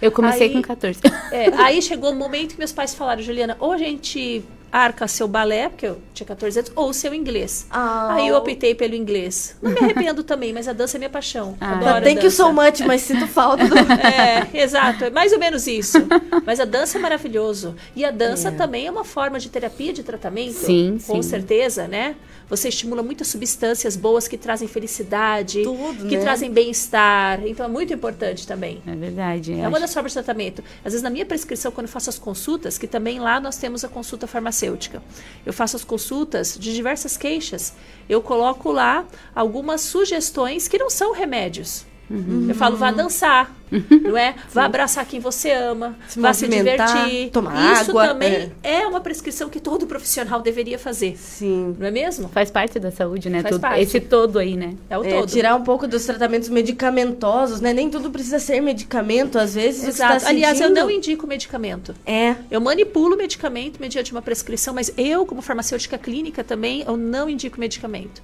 Eu 0.01 0.11
comecei 0.11 0.47
Aí- 0.49 0.53
com 0.55 0.63
14. 0.63 1.01
É, 1.33 1.49
aí 1.63 1.83
chegou 1.83 2.13
o 2.13 2.15
momento 2.15 2.53
que 2.53 2.59
meus 2.59 2.73
pais 2.73 2.95
falaram, 2.95 3.21
Juliana, 3.23 3.57
ou 3.61 3.73
a 3.73 3.77
gente 3.77 4.43
arca 4.73 5.07
seu 5.09 5.27
balé, 5.27 5.69
porque 5.69 5.87
eu 5.87 6.01
tinha 6.15 6.27
14 6.27 6.59
anos, 6.61 6.73
ou 6.77 6.93
seu 6.93 7.13
inglês. 7.15 7.67
Ah. 7.71 8.15
Aí 8.15 8.29
eu 8.29 8.37
optei 8.37 8.75
pelo 8.75 8.95
inglês. 8.95 9.57
Não 9.61 9.71
me 9.73 9.79
arrependo 9.81 10.23
também, 10.23 10.53
mas 10.53 10.69
a 10.69 10.73
dança 10.73 10.97
é 10.97 10.99
minha 10.99 11.11
paixão. 11.11 11.57
Ah. 11.61 11.73
Adoro 11.79 12.05
Tem 12.05 12.17
que 12.17 12.25
dança. 12.25 12.37
so 12.45 12.53
much, 12.53 12.81
mas 12.87 13.03
sinto 13.03 13.27
falta 13.27 13.67
do... 13.67 13.75
É, 14.01 14.49
exato, 14.63 15.05
é 15.05 15.11
mais 15.11 15.33
ou 15.33 15.39
menos 15.39 15.67
isso. 15.67 15.99
Mas 16.47 16.61
a 16.61 16.65
dança 16.65 16.99
é 16.99 17.01
maravilhoso. 17.01 17.75
E 17.97 18.05
a 18.05 18.11
dança 18.11 18.49
É. 18.49 18.53
também 18.53 18.87
é 18.87 18.91
uma 18.91 19.05
forma 19.05 19.39
de 19.39 19.49
terapia, 19.49 19.93
de 19.93 20.03
tratamento. 20.03 20.55
Sim, 20.55 20.99
Com 21.07 21.23
sim. 21.23 21.29
certeza, 21.29 21.87
né? 21.89 22.17
Você 22.49 22.69
estimula 22.69 23.01
muitas 23.03 23.29
substâncias 23.29 23.97
boas 23.97 24.27
que 24.27 24.37
trazem 24.37 24.67
felicidade, 24.67 25.63
Tudo, 25.63 26.09
que 26.09 26.17
né? 26.17 26.23
trazem 26.23 26.51
bem-estar. 26.51 27.47
Então 27.47 27.65
é 27.65 27.69
muito 27.69 27.93
importante 27.95 28.45
também. 28.47 28.83
É 28.87 28.95
verdade. 28.95 29.53
É 29.53 29.61
acho. 29.61 29.69
uma 29.69 29.79
das 29.81 29.95
formas 29.95 30.11
de 30.13 30.15
tratamento. 30.15 30.63
Às 30.85 30.93
vezes, 30.93 31.03
na 31.03 31.11
minha 31.11 31.25
prescrição, 31.25 31.71
quando 31.71 31.87
eu 31.87 31.93
faço 31.93 32.11
as 32.11 32.19
consultas, 32.19 32.77
que 32.77 32.89
também 32.89 33.21
lá 33.21 33.39
nós 33.41 33.57
temos 33.57 33.85
a 33.85 33.89
consulta 33.89 34.27
farmacêutica, 34.27 34.60
eu 35.45 35.53
faço 35.53 35.77
as 35.77 35.85
consultas 35.85 36.57
de 36.59 36.75
diversas 36.75 37.17
queixas. 37.17 37.73
Eu 38.09 38.21
coloco 38.21 38.71
lá 38.71 39.07
algumas 39.35 39.81
sugestões 39.81 40.69
que 40.69 40.79
não 40.79 40.91
são 40.91 41.13
remédios. 41.13 41.87
Uhum. 42.11 42.47
Eu 42.49 42.55
falo, 42.57 42.77
vá 42.77 42.91
dançar, 42.91 43.55
não 44.03 44.17
é? 44.19 44.35
Vá 44.53 44.65
abraçar 44.65 45.07
quem 45.07 45.21
você 45.21 45.53
ama, 45.53 45.97
Se 46.09 46.19
vá 46.19 46.33
se 46.35 46.49
divertir. 46.49 47.31
tomar 47.31 47.73
Isso 47.75 47.91
água, 47.93 48.09
também 48.09 48.51
é. 48.65 48.85
uma 48.87 49.01
prescrição 49.01 49.49
que 49.49 49.61
todo 49.61 49.87
profissional 49.87 50.41
deveria 50.43 50.77
fazer. 50.77 51.17
Sim. 51.17 51.77
Não 51.79 51.87
é 51.87 51.91
mesmo? 51.93 52.29
Faz 52.31 52.51
parte 52.51 52.81
da 52.81 52.91
saúde, 52.91 53.31
né? 53.31 53.43
Faz 53.43 53.55
Tudo- 53.55 53.61
parte. 53.63 53.81
Esse 53.83 54.01
todo 54.01 54.41
aí, 54.41 54.57
né? 54.57 54.75
É 54.91 54.99
o 54.99 55.05
É, 55.05 55.11
todo. 55.21 55.29
tirar 55.31 55.55
um 55.55 55.63
pouco 55.63 55.87
dos 55.87 56.05
tratamentos 56.05 56.49
medicamentosos, 56.49 57.61
né? 57.61 57.73
Nem 57.73 57.89
tudo 57.89 58.11
precisa 58.11 58.41
ser 58.41 58.61
medicamento, 58.61 59.39
às 59.39 59.55
vezes. 59.55 59.83
você 59.83 59.89
Exato. 59.91 60.25
tá 60.25 60.29
Aliás, 60.31 60.61
eu 60.61 60.67
sentindo- 60.69 60.81
não 60.85 60.91
indico 60.91 61.27
medicamento. 61.27 61.95
É. 62.05 62.35
Eu 62.51 62.61
manipulo 62.61 63.15
o 63.15 63.19
medicamento 63.19 63.79
mediante 63.81 64.11
uma 64.11 64.21
prescrição, 64.23 64.75
mas 64.75 64.93
eu, 64.97 65.25
como 65.25 65.41
farmacêutica 65.41 65.97
clínica 65.97 66.43
também, 66.43 66.83
eu 66.87 66.97
não 66.97 67.31
indico 67.31 67.61
medicamento. 67.61 68.21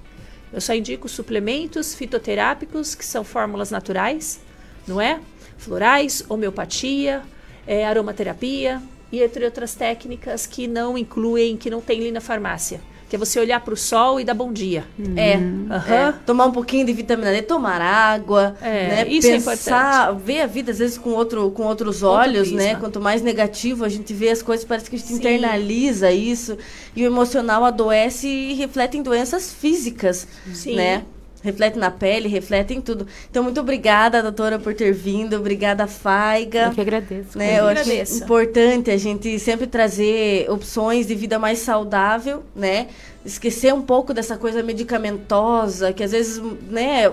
Eu 0.51 0.61
só 0.61 0.73
indico 0.73 1.09
suplementos 1.09 1.93
fitoterápicos, 1.93 2.95
que 2.95 3.05
são 3.05 3.23
fórmulas 3.23 3.69
naturais, 3.69 4.39
não 4.87 5.01
é? 5.01 5.19
Florais, 5.57 6.23
homeopatia, 6.29 7.23
é, 7.65 7.85
aromaterapia 7.85 8.81
e 9.11 9.21
entre 9.21 9.43
outras 9.45 9.75
técnicas 9.75 10.45
que 10.45 10.67
não 10.67 10.97
incluem, 10.97 11.57
que 11.57 11.69
não 11.69 11.81
tem 11.81 11.99
ali 11.99 12.11
na 12.11 12.21
farmácia. 12.21 12.79
Que 13.09 13.15
é 13.15 13.19
você 13.19 13.39
olhar 13.39 13.61
para 13.61 13.73
o 13.73 13.77
sol 13.77 14.19
e 14.19 14.25
dar 14.25 14.33
bom 14.33 14.51
dia. 14.51 14.83
É, 15.15 15.35
Aham. 15.35 15.93
é. 16.09 16.13
tomar 16.25 16.45
um 16.45 16.51
pouquinho 16.51 16.85
de 16.85 16.91
vitamina 16.91 17.31
D, 17.31 17.41
tomar 17.41 17.81
água, 17.81 18.55
É, 18.61 18.87
né? 19.05 19.07
isso 19.07 19.27
é 19.29 19.39
Pensar, 19.39 20.11
ver 20.13 20.41
a 20.41 20.45
vida 20.45 20.71
às 20.71 20.79
vezes 20.79 20.97
com, 20.97 21.11
outro, 21.11 21.49
com 21.51 21.63
outros 21.63 22.03
olhos, 22.03 22.51
né? 22.51 22.75
Quanto 22.75 22.99
mais 22.99 23.21
negativo 23.21 23.85
a 23.85 23.89
gente 23.89 24.13
vê 24.13 24.29
as 24.29 24.41
coisas, 24.41 24.65
parece 24.65 24.89
que 24.89 24.97
a 24.97 24.99
gente 24.99 25.13
internaliza 25.13 26.11
isso 26.11 26.57
e 26.95 27.03
o 27.03 27.05
emocional 27.05 27.63
adoece 27.63 28.27
e 28.27 28.53
reflete 28.55 28.97
em 28.97 29.01
doenças 29.01 29.53
físicas, 29.53 30.27
Sim. 30.53 30.75
né? 30.75 31.03
Reflete 31.47 31.79
na 31.79 31.89
pele, 31.89 32.27
reflete 32.27 32.73
em 32.73 32.81
tudo. 32.81 33.07
Então, 33.31 33.41
muito 33.41 33.61
obrigada, 33.61 34.21
doutora, 34.21 34.59
por 34.59 34.73
ter 34.73 34.91
vindo. 34.91 35.37
Obrigada, 35.37 35.87
Faiga. 35.87 36.65
Eu 36.65 36.71
que 36.71 36.81
agradeço. 36.81 37.37
Né, 37.37 37.53
eu 37.53 37.63
Eu 37.63 37.67
acho 37.69 37.81
agradeço. 37.83 38.23
importante 38.23 38.91
a 38.91 38.97
gente 38.97 39.39
sempre 39.39 39.65
trazer 39.65 40.45
opções 40.51 41.07
de 41.07 41.15
vida 41.15 41.39
mais 41.39 41.59
saudável, 41.59 42.43
né? 42.53 42.87
Esquecer 43.25 43.73
um 43.73 43.81
pouco 43.81 44.13
dessa 44.13 44.35
coisa 44.35 44.61
medicamentosa, 44.61 45.93
que 45.93 46.03
às 46.03 46.11
vezes, 46.11 46.41
né, 46.69 47.03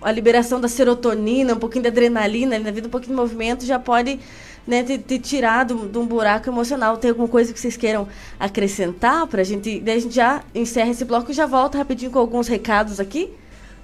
a 0.00 0.12
liberação 0.12 0.60
da 0.60 0.68
serotonina, 0.68 1.54
um 1.54 1.58
pouquinho 1.58 1.82
de 1.82 1.88
adrenalina 1.88 2.54
ali 2.54 2.64
na 2.64 2.70
vida, 2.70 2.86
um 2.86 2.90
pouquinho 2.90 3.16
de 3.16 3.20
movimento 3.20 3.64
já 3.64 3.78
pode 3.78 4.20
né, 4.66 4.82
te, 4.84 4.98
te 4.98 5.18
tirar 5.18 5.64
de 5.64 5.74
um 5.74 5.88
de 5.88 5.98
um 5.98 6.06
buraco 6.06 6.48
emocional. 6.48 6.96
Tem 6.96 7.10
alguma 7.10 7.28
coisa 7.28 7.52
que 7.52 7.58
vocês 7.58 7.76
queiram 7.76 8.06
acrescentar 8.38 9.26
pra 9.26 9.42
gente? 9.42 9.80
Daí 9.80 9.96
a 9.96 10.00
gente 10.00 10.14
já 10.14 10.42
encerra 10.54 10.90
esse 10.90 11.04
bloco 11.04 11.32
e 11.32 11.34
já 11.34 11.46
volta 11.46 11.76
rapidinho 11.76 12.12
com 12.12 12.18
alguns 12.20 12.46
recados 12.46 13.00
aqui. 13.00 13.30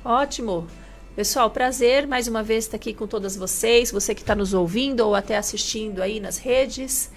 Ótimo. 0.04 0.66
Pessoal, 1.14 1.50
prazer 1.50 2.06
mais 2.06 2.26
uma 2.26 2.42
vez 2.42 2.64
estar 2.64 2.76
aqui 2.76 2.94
com 2.94 3.06
todas 3.06 3.36
vocês, 3.36 3.90
você 3.90 4.14
que 4.14 4.22
está 4.22 4.34
nos 4.34 4.54
ouvindo 4.54 5.00
ou 5.00 5.14
até 5.14 5.36
assistindo 5.36 6.00
aí 6.00 6.18
nas 6.18 6.38
redes. 6.38 7.10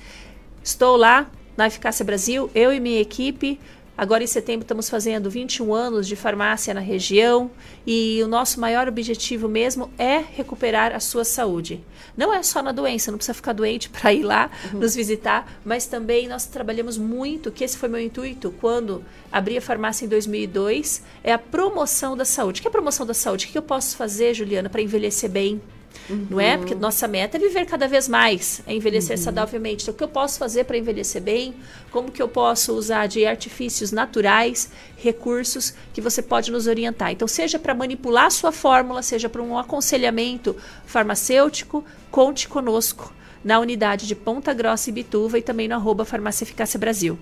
Estou 0.62 0.98
lá 0.98 1.32
na 1.56 1.68
Eficácia 1.68 2.04
Brasil, 2.04 2.52
eu 2.54 2.74
e 2.74 2.82
minha 2.82 3.00
equipe. 3.00 3.58
Agora 3.96 4.24
em 4.24 4.28
setembro 4.28 4.64
estamos 4.64 4.90
fazendo 4.90 5.30
21 5.30 5.72
anos 5.74 6.08
de 6.08 6.16
farmácia 6.16 6.74
na 6.74 6.80
região 6.80 7.52
e 7.86 8.22
o 8.24 8.28
nosso 8.28 8.60
maior 8.60 8.88
objetivo 8.88 9.48
mesmo 9.48 9.92
é 10.00 10.18
recuperar 10.18 10.96
a 10.96 11.00
sua 11.00 11.24
saúde. 11.24 11.84
Não 12.18 12.34
é 12.34 12.42
só 12.42 12.64
na 12.64 12.72
doença, 12.72 13.12
não 13.12 13.18
precisa 13.20 13.36
ficar 13.36 13.54
doente 13.54 13.90
para 13.92 14.12
ir 14.12 14.24
lá 14.24 14.50
uhum. 14.72 14.80
nos 14.80 14.96
visitar, 14.96 15.60
mas 15.64 15.86
também 15.86 16.28
nós 16.28 16.46
trabalhamos 16.48 16.98
muito, 16.98 17.52
que 17.52 17.64
esse 17.64 17.78
foi 17.78 17.88
meu 17.88 18.00
intuito 18.00 18.52
quando 18.60 19.04
abri 19.32 19.58
a 19.58 19.62
farmácia 19.62 20.06
em 20.06 20.10
2002, 20.10 21.04
é 21.24 21.32
a 21.32 21.38
promoção 21.38 22.18
da 22.18 22.26
saúde. 22.26 22.60
O 22.60 22.62
que 22.64 22.68
é 22.68 22.70
a 22.70 22.72
promoção 22.72 23.06
da 23.06 23.14
saúde? 23.14 23.46
O 23.46 23.50
que 23.50 23.58
eu 23.58 23.62
posso 23.62 23.96
fazer, 23.96 24.34
Juliana, 24.34 24.70
para 24.70 24.82
envelhecer 24.82 25.30
bem? 25.30 25.62
Uhum. 26.10 26.28
Não 26.30 26.40
é? 26.40 26.58
Porque 26.58 26.76
nossa 26.76 27.08
meta 27.08 27.38
é 27.38 27.40
viver 27.40 27.66
cada 27.66 27.88
vez 27.88 28.08
mais, 28.08 28.62
é 28.68 28.74
envelhecer 28.74 29.18
uhum. 29.18 29.24
saudavelmente. 29.24 29.84
Então, 29.84 29.94
o 29.94 29.98
que 29.98 30.04
eu 30.04 30.08
posso 30.08 30.38
fazer 30.38 30.66
para 30.66 30.78
envelhecer 30.78 31.22
bem? 31.22 31.54
Como 31.92 32.12
que 32.12 32.22
eu 32.22 32.28
posso 32.28 32.74
usar 32.74 33.08
de 33.08 33.26
artifícios 33.26 33.92
naturais, 33.92 34.70
recursos 34.98 35.74
que 35.94 36.02
você 36.02 36.22
pode 36.22 36.52
nos 36.52 36.68
orientar? 36.68 37.12
Então, 37.12 37.28
seja 37.28 37.58
para 37.58 37.74
manipular 37.74 38.26
a 38.26 38.30
sua 38.30 38.52
fórmula, 38.52 39.02
seja 39.02 39.30
para 39.30 39.42
um 39.42 39.58
aconselhamento 39.58 40.56
farmacêutico, 40.86 41.84
conte 42.12 42.48
conosco 42.48 43.14
na 43.44 43.60
unidade 43.60 44.08
de 44.08 44.16
Ponta 44.16 44.54
Grossa 44.54 44.90
e 44.90 44.94
Bituva 44.94 45.38
e 45.38 45.42
também 45.42 45.68
no 45.68 45.76
arroba 45.76 46.06
Farmácia 46.06 46.44
Eficácia 46.44 46.80
Brasil. 46.80 47.18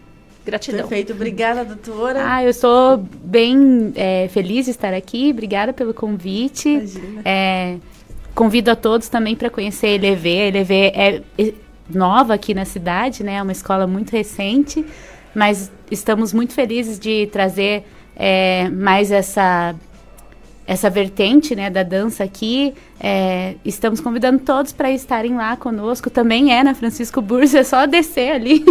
Gratidão. 0.46 0.88
Perfeito, 0.88 1.14
obrigada, 1.14 1.64
doutora. 1.64 2.24
Ah, 2.26 2.44
eu 2.44 2.54
sou 2.54 2.98
bem 2.98 3.94
é, 3.96 4.28
feliz 4.30 4.66
de 4.66 4.72
estar 4.72 4.94
aqui. 4.94 5.30
Obrigada 5.30 5.72
pelo 5.72 5.94
convite. 5.94 6.68
Imagina. 6.68 7.22
É, 7.24 7.78
Convido 8.42 8.72
a 8.72 8.76
todos 8.76 9.08
também 9.08 9.36
para 9.36 9.52
conhecer 9.52 9.86
a 9.86 9.90
ELEV. 9.92 10.28
A 10.28 10.48
ELEV 10.48 10.72
é, 10.74 11.22
é 11.38 11.54
nova 11.88 12.34
aqui 12.34 12.56
na 12.56 12.66
cidade, 12.66 13.24
né? 13.24 13.36
É 13.36 13.42
uma 13.44 13.52
escola 13.52 13.86
muito 13.86 14.10
recente, 14.10 14.84
mas 15.36 15.72
estamos 15.92 16.34
muito 16.34 16.52
felizes 16.52 16.98
de 16.98 17.28
trazer 17.28 17.86
é, 18.16 18.68
mais 18.70 19.12
essa 19.12 19.76
essa 20.66 20.90
vertente 20.90 21.56
né, 21.56 21.70
da 21.70 21.84
dança 21.84 22.24
aqui. 22.24 22.74
É, 23.00 23.54
estamos 23.64 24.00
convidando 24.00 24.40
todos 24.40 24.74
para 24.74 24.90
estarem 24.90 25.36
lá 25.36 25.56
conosco. 25.56 26.10
Também 26.10 26.52
é 26.52 26.64
na 26.64 26.74
Francisco 26.74 27.22
Bursa, 27.22 27.60
é 27.62 27.64
só 27.64 27.86
descer 27.86 28.32
ali. 28.32 28.66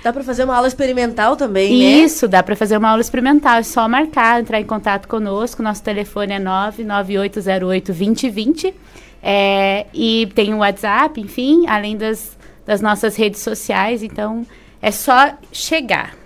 Dá 0.00 0.12
para 0.12 0.22
fazer 0.22 0.44
uma 0.44 0.54
aula 0.54 0.68
experimental 0.68 1.34
também, 1.34 1.70
né? 1.70 2.04
Isso, 2.04 2.28
dá 2.28 2.40
para 2.40 2.54
fazer 2.54 2.76
uma 2.76 2.90
aula 2.90 3.00
experimental. 3.00 3.56
É 3.56 3.62
só 3.64 3.88
marcar, 3.88 4.40
entrar 4.40 4.60
em 4.60 4.64
contato 4.64 5.08
conosco. 5.08 5.60
Nosso 5.60 5.82
telefone 5.82 6.34
é 6.34 6.38
99808 6.38 7.86
2020. 7.86 8.74
É, 9.22 9.86
e 9.92 10.30
tem 10.34 10.54
o 10.54 10.58
WhatsApp, 10.58 11.20
enfim, 11.20 11.66
além 11.66 11.96
das, 11.96 12.36
das 12.64 12.80
nossas 12.80 13.16
redes 13.16 13.40
sociais. 13.40 14.02
Então, 14.02 14.46
é 14.80 14.90
só 14.90 15.36
chegar. 15.52 16.16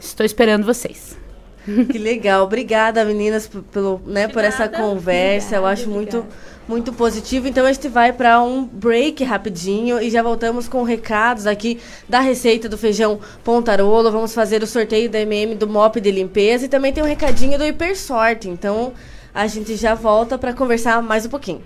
Estou 0.00 0.26
esperando 0.26 0.64
vocês. 0.64 1.16
Que 1.64 1.98
legal. 1.98 2.44
Obrigada, 2.44 3.04
meninas, 3.04 3.48
pelo, 3.70 4.00
né, 4.04 4.26
por 4.26 4.42
essa 4.42 4.68
conversa. 4.68 5.46
Obrigada, 5.46 5.56
Eu 5.56 5.66
acho 5.66 5.90
obrigada. 5.90 6.18
muito 6.18 6.52
muito 6.66 6.92
positivo. 6.92 7.48
Então 7.48 7.66
a 7.66 7.72
gente 7.72 7.88
vai 7.88 8.12
para 8.12 8.42
um 8.42 8.64
break 8.64 9.22
rapidinho 9.24 10.00
e 10.00 10.10
já 10.10 10.22
voltamos 10.22 10.68
com 10.68 10.82
recados 10.82 11.46
aqui 11.46 11.78
da 12.08 12.20
receita 12.20 12.68
do 12.68 12.78
feijão 12.78 13.20
Pontarolo. 13.44 14.10
Vamos 14.10 14.34
fazer 14.34 14.62
o 14.62 14.66
sorteio 14.66 15.10
da 15.10 15.20
MM 15.20 15.54
do 15.54 15.66
mop 15.66 16.00
de 16.00 16.10
limpeza 16.10 16.64
e 16.66 16.68
também 16.68 16.92
tem 16.92 17.02
um 17.02 17.06
recadinho 17.06 17.58
do 17.58 17.64
Hipersorte. 17.64 18.48
Então 18.48 18.92
a 19.34 19.46
gente 19.46 19.76
já 19.76 19.94
volta 19.94 20.38
para 20.38 20.52
conversar 20.52 21.02
mais 21.02 21.26
um 21.26 21.28
pouquinho. 21.28 21.62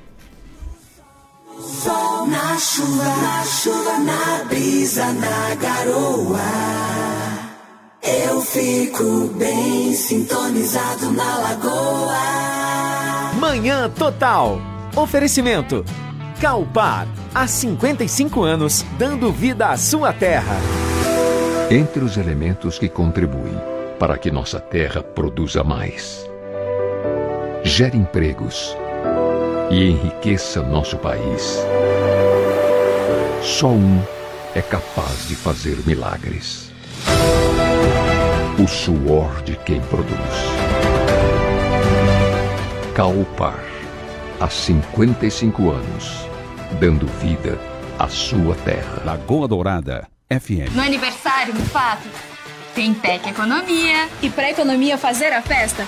Sol 1.58 2.26
na 2.26 2.58
chuva, 2.58 3.04
na 3.04 3.42
chuva, 3.44 3.98
na 3.98 4.44
brisa, 4.44 5.06
na 5.14 5.54
garoa. 5.54 6.38
Eu 8.02 8.42
fico 8.42 9.28
bem 9.38 9.94
sintonizado 9.94 11.10
na 11.12 11.38
lagoa. 11.38 13.32
Manhã 13.40 13.88
Total. 13.88 14.60
Oferecimento. 14.94 15.82
Calpar. 16.40 17.08
Há 17.34 17.46
55 17.46 18.42
anos, 18.42 18.84
dando 18.98 19.32
vida 19.32 19.68
à 19.68 19.78
sua 19.78 20.12
terra. 20.12 20.56
Entre 21.70 22.04
os 22.04 22.18
elementos 22.18 22.78
que 22.78 22.88
contribuem 22.88 23.58
para 23.98 24.18
que 24.18 24.30
nossa 24.30 24.60
terra 24.60 25.02
produza 25.02 25.64
mais, 25.64 26.24
gere 27.64 27.96
empregos 27.96 28.76
e 29.70 29.90
enriqueça 29.90 30.62
nosso 30.62 30.96
país. 30.98 31.58
Só 33.42 33.68
um 33.68 34.02
é 34.54 34.62
capaz 34.62 35.28
de 35.28 35.34
fazer 35.34 35.76
milagres. 35.86 36.70
O 38.62 38.66
suor 38.66 39.42
de 39.42 39.56
quem 39.56 39.80
produz. 39.82 40.16
Calpar, 42.94 43.62
há 44.40 44.48
55 44.48 45.70
anos, 45.70 46.26
dando 46.80 47.06
vida 47.06 47.58
à 47.98 48.08
sua 48.08 48.54
terra. 48.64 49.02
Lagoa 49.04 49.46
Dourada, 49.46 50.08
FM. 50.30 50.74
No 50.74 50.82
aniversário, 50.82 51.54
Mufato, 51.54 52.08
tem 52.74 52.94
Tec 52.94 53.28
Economia. 53.28 54.08
E 54.22 54.30
para 54.30 54.50
economia 54.50 54.96
fazer 54.96 55.32
a 55.32 55.42
festa, 55.42 55.86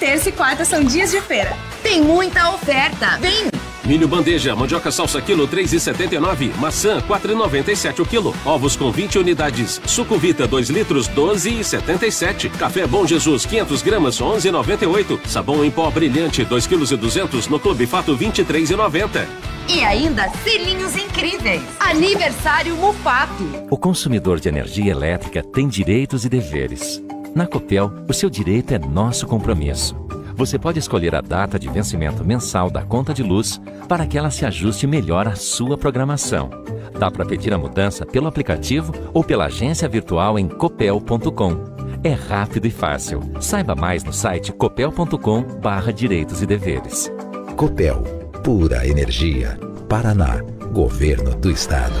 terça 0.00 0.30
e 0.30 0.32
quarta 0.32 0.64
são 0.64 0.82
dias 0.82 1.10
de 1.10 1.20
feira. 1.20 1.54
Tem 1.92 2.00
muita 2.00 2.54
oferta. 2.54 3.18
Vem! 3.18 3.50
Milho 3.84 4.08
bandeja, 4.08 4.56
mandioca 4.56 4.90
salsa 4.90 5.20
quilo 5.20 5.46
3,79, 5.46 6.56
maçã 6.56 7.02
4,97 7.02 8.00
o 8.00 8.06
quilo, 8.06 8.34
ovos 8.46 8.74
com 8.76 8.90
20 8.90 9.18
unidades, 9.18 9.78
sucovita 9.84 10.46
2 10.46 10.70
litros 10.70 11.06
12,77, 11.10 12.50
café 12.52 12.86
Bom 12.86 13.06
Jesus 13.06 13.44
500 13.44 13.82
gramas 13.82 14.18
11,98, 14.22 15.26
sabão 15.26 15.62
em 15.62 15.70
pó 15.70 15.90
brilhante 15.90 16.46
2 16.46 16.66
quilos 16.66 16.92
e 16.92 16.96
200 16.96 17.46
no 17.48 17.60
Clube 17.60 17.84
Fato 17.84 18.16
23,90. 18.16 19.26
E 19.68 19.84
ainda 19.84 20.30
selinhos 20.42 20.96
incríveis. 20.96 21.60
Aniversário 21.78 22.74
Mufato. 22.74 23.44
O 23.70 23.76
consumidor 23.76 24.40
de 24.40 24.48
energia 24.48 24.92
elétrica 24.92 25.42
tem 25.42 25.68
direitos 25.68 26.24
e 26.24 26.30
deveres. 26.30 27.02
Na 27.34 27.46
Copel, 27.46 27.92
o 28.08 28.14
seu 28.14 28.30
direito 28.30 28.72
é 28.72 28.78
nosso 28.78 29.26
compromisso 29.26 29.94
você 30.34 30.58
pode 30.58 30.78
escolher 30.78 31.14
a 31.14 31.20
data 31.20 31.58
de 31.58 31.68
vencimento 31.68 32.24
mensal 32.24 32.70
da 32.70 32.82
conta 32.82 33.12
de 33.12 33.22
luz 33.22 33.60
para 33.88 34.06
que 34.06 34.16
ela 34.16 34.30
se 34.30 34.44
ajuste 34.44 34.86
melhor 34.86 35.28
à 35.28 35.34
sua 35.34 35.76
programação. 35.76 36.50
Dá 36.98 37.10
para 37.10 37.24
pedir 37.24 37.52
a 37.52 37.58
mudança 37.58 38.06
pelo 38.06 38.26
aplicativo 38.26 38.92
ou 39.12 39.24
pela 39.24 39.46
agência 39.46 39.88
virtual 39.88 40.38
em 40.38 40.48
copel.com. 40.48 41.72
É 42.04 42.12
rápido 42.12 42.66
e 42.66 42.70
fácil. 42.70 43.20
Saiba 43.40 43.74
mais 43.74 44.02
no 44.02 44.12
site 44.12 44.52
copel.com/barra 44.52 45.92
direitos 45.92 46.42
e 46.42 46.46
deveres. 46.46 47.12
Copel, 47.56 48.02
pura 48.42 48.86
energia. 48.86 49.58
Paraná, 49.88 50.42
Governo 50.72 51.34
do 51.36 51.50
Estado. 51.50 51.94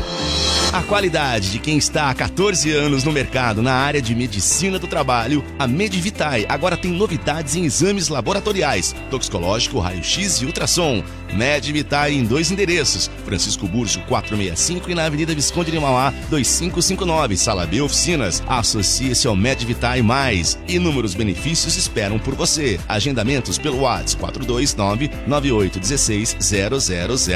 A 0.72 0.82
qualidade 0.82 1.50
de 1.50 1.58
quem 1.58 1.76
está 1.76 2.08
há 2.08 2.14
14 2.14 2.72
anos 2.72 3.04
no 3.04 3.12
mercado 3.12 3.60
na 3.60 3.74
área 3.74 4.00
de 4.00 4.14
medicina 4.14 4.78
do 4.78 4.86
trabalho, 4.86 5.44
a 5.58 5.66
Medivitae 5.66 6.46
agora 6.48 6.78
tem 6.78 6.90
novidades 6.90 7.54
em 7.54 7.66
exames 7.66 8.08
laboratoriais, 8.08 8.94
toxicológico, 9.10 9.78
raio-x 9.78 10.40
e 10.40 10.46
ultrassom. 10.46 11.04
Medivitae 11.32 12.16
em 12.16 12.24
dois 12.24 12.50
endereços, 12.50 13.10
Francisco 13.24 13.66
Burjo 13.66 14.00
465 14.08 14.90
e 14.90 14.94
na 14.94 15.04
Avenida 15.06 15.34
Visconde 15.34 15.70
de 15.70 15.78
Mauá 15.78 16.12
2559, 16.28 17.36
Sala 17.36 17.66
B 17.66 17.80
Oficinas. 17.80 18.42
Associe-se 18.46 19.26
ao 19.26 19.36
Medivitae 19.36 20.02
Mais. 20.02 20.58
Inúmeros 20.68 21.14
benefícios 21.14 21.76
esperam 21.76 22.18
por 22.18 22.34
você. 22.34 22.78
Agendamentos 22.88 23.58
pelo 23.58 23.80
WhatsApp 23.80 24.20
429 24.20 25.10
9816 25.26 26.36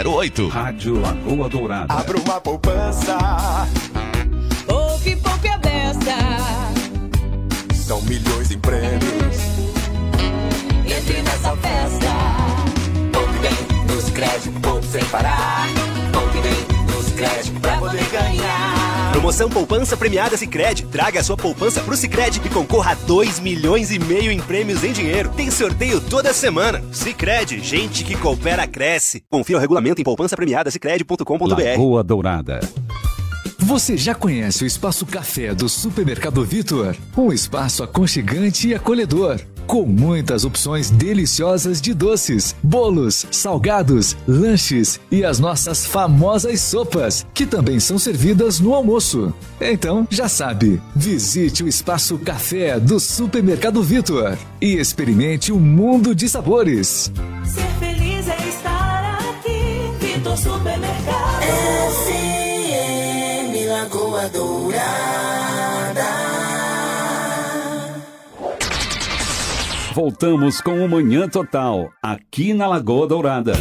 0008. 0.07 0.49
Rádio 0.49 1.01
Lagoa 1.01 1.49
Dourada. 1.49 1.93
Abra 1.93 2.19
uma 2.19 2.41
poupança 2.41 3.17
Poupe, 4.67 5.17
poupe 5.17 5.49
a 5.49 5.59
beça. 5.59 6.17
São 7.75 8.03
milhões 8.03 8.51
em 8.51 8.59
prêmios. 8.59 9.37
Entre 10.85 11.23
nessa 11.23 11.57
festa. 11.57 12.26
Créditos, 14.17 14.59
poupe 14.63 14.87
sem 14.87 15.05
parar. 15.05 15.67
Poupe 16.11 16.39
bem 16.39 16.87
nos 16.87 17.13
créditos 17.13 17.51
pra 17.61 17.77
poder 17.77 18.03
ganhar. 18.09 19.13
Promoção 19.13 19.51
Poupança 19.51 19.95
Premiada 19.95 20.39
Sicredi. 20.39 20.87
Traga 20.87 21.21
a 21.21 21.23
sua 21.23 21.37
poupança 21.37 21.83
pro 21.83 21.95
Sicredi 21.95 22.41
e 22.43 22.49
concorra 22.49 22.93
a 22.93 22.95
2 22.95 23.41
milhões 23.41 23.91
e 23.91 23.99
meio 23.99 24.33
em 24.33 24.41
prêmios 24.41 24.83
em 24.83 24.93
dinheiro. 24.93 25.31
Tem 25.37 25.51
sorteio 25.51 26.01
toda 26.01 26.33
semana. 26.33 26.83
Sicredi, 26.93 27.61
gente 27.61 28.05
que 28.05 28.17
coopera 28.17 28.67
cresce. 28.67 29.23
Confira 29.29 29.59
o 29.59 29.61
regulamento 29.61 30.01
em 30.01 30.05
poupança 30.05 30.35
premiada 30.35 30.71
Lagoa 31.77 32.03
Dourada. 32.03 32.61
Você 33.59 33.99
já 33.99 34.15
conhece 34.15 34.65
o 34.65 34.67
Espaço 34.67 35.05
Café 35.05 35.55
do 35.55 35.69
Supermercado 35.69 36.43
Vitor? 36.43 36.97
Um 37.15 37.31
espaço 37.31 37.83
aconchegante 37.83 38.69
e 38.69 38.75
acolhedor 38.75 39.39
com 39.67 39.85
muitas 39.85 40.45
opções 40.45 40.91
deliciosas 40.91 41.81
de 41.81 41.93
doces, 41.93 42.55
bolos, 42.63 43.27
salgados, 43.31 44.17
lanches 44.27 45.01
e 45.11 45.25
as 45.25 45.39
nossas 45.39 45.85
famosas 45.85 46.61
sopas, 46.61 47.27
que 47.35 47.45
também 47.45 47.81
são 47.81 47.99
servidas 47.99 48.61
no 48.61 48.75
almoço. 48.75 49.35
Então, 49.61 50.07
já 50.11 50.29
sabe, 50.29 50.81
visite 50.95 51.65
o 51.65 51.69
espaço 51.69 52.19
café 52.19 52.79
do 52.79 53.01
Supermercado 53.01 53.83
Vitor 53.83 54.39
e 54.61 54.77
experimente 54.77 55.53
o 55.53 55.59
mundo 55.59 56.15
de 56.15 56.29
sabores. 56.29 57.11
Ser 57.45 57.69
feliz 57.81 58.29
é 58.29 58.49
estar 58.49 59.19
aqui. 59.31 59.91
Vitor 60.01 60.37
Supermercado. 60.37 61.43
FM 62.07 63.69
Lagoa 63.69 64.29
Dourada. 64.29 65.26
Voltamos 69.97 70.61
com 70.61 70.85
o 70.85 70.87
Manhã 70.87 71.27
Total, 71.27 71.91
aqui 72.03 72.53
na 72.53 72.67
Lagoa 72.67 73.07
Dourada. 73.07 73.55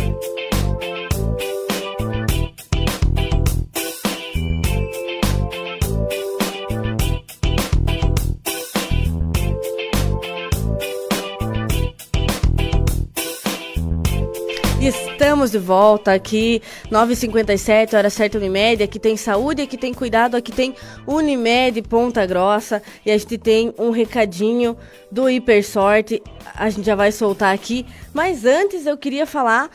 Estamos 15.16 15.50
de 15.50 15.60
volta 15.60 16.14
aqui, 16.14 16.62
9h57, 16.92 17.94
hora 17.94 18.10
certa 18.10 18.38
Unimed. 18.38 18.84
Aqui 18.84 19.00
tem 19.00 19.16
saúde, 19.16 19.62
aqui 19.62 19.78
tem 19.78 19.94
cuidado, 19.94 20.36
aqui 20.36 20.52
tem 20.52 20.76
Unimed 21.08 21.82
Ponta 21.84 22.26
Grossa. 22.26 22.84
E 23.06 23.10
a 23.10 23.18
gente 23.18 23.38
tem 23.38 23.74
um 23.80 23.92
recadinho 23.92 24.76
do 25.10 25.30
Hipersorte. 25.30 26.22
A 26.54 26.70
gente 26.70 26.86
já 26.86 26.96
vai 26.96 27.14
soltar 27.14 27.56
aqui. 27.56 27.86
Mas 28.14 28.44
antes 28.44 28.86
eu 28.86 28.98
queria 28.98 29.26
falar 29.26 29.70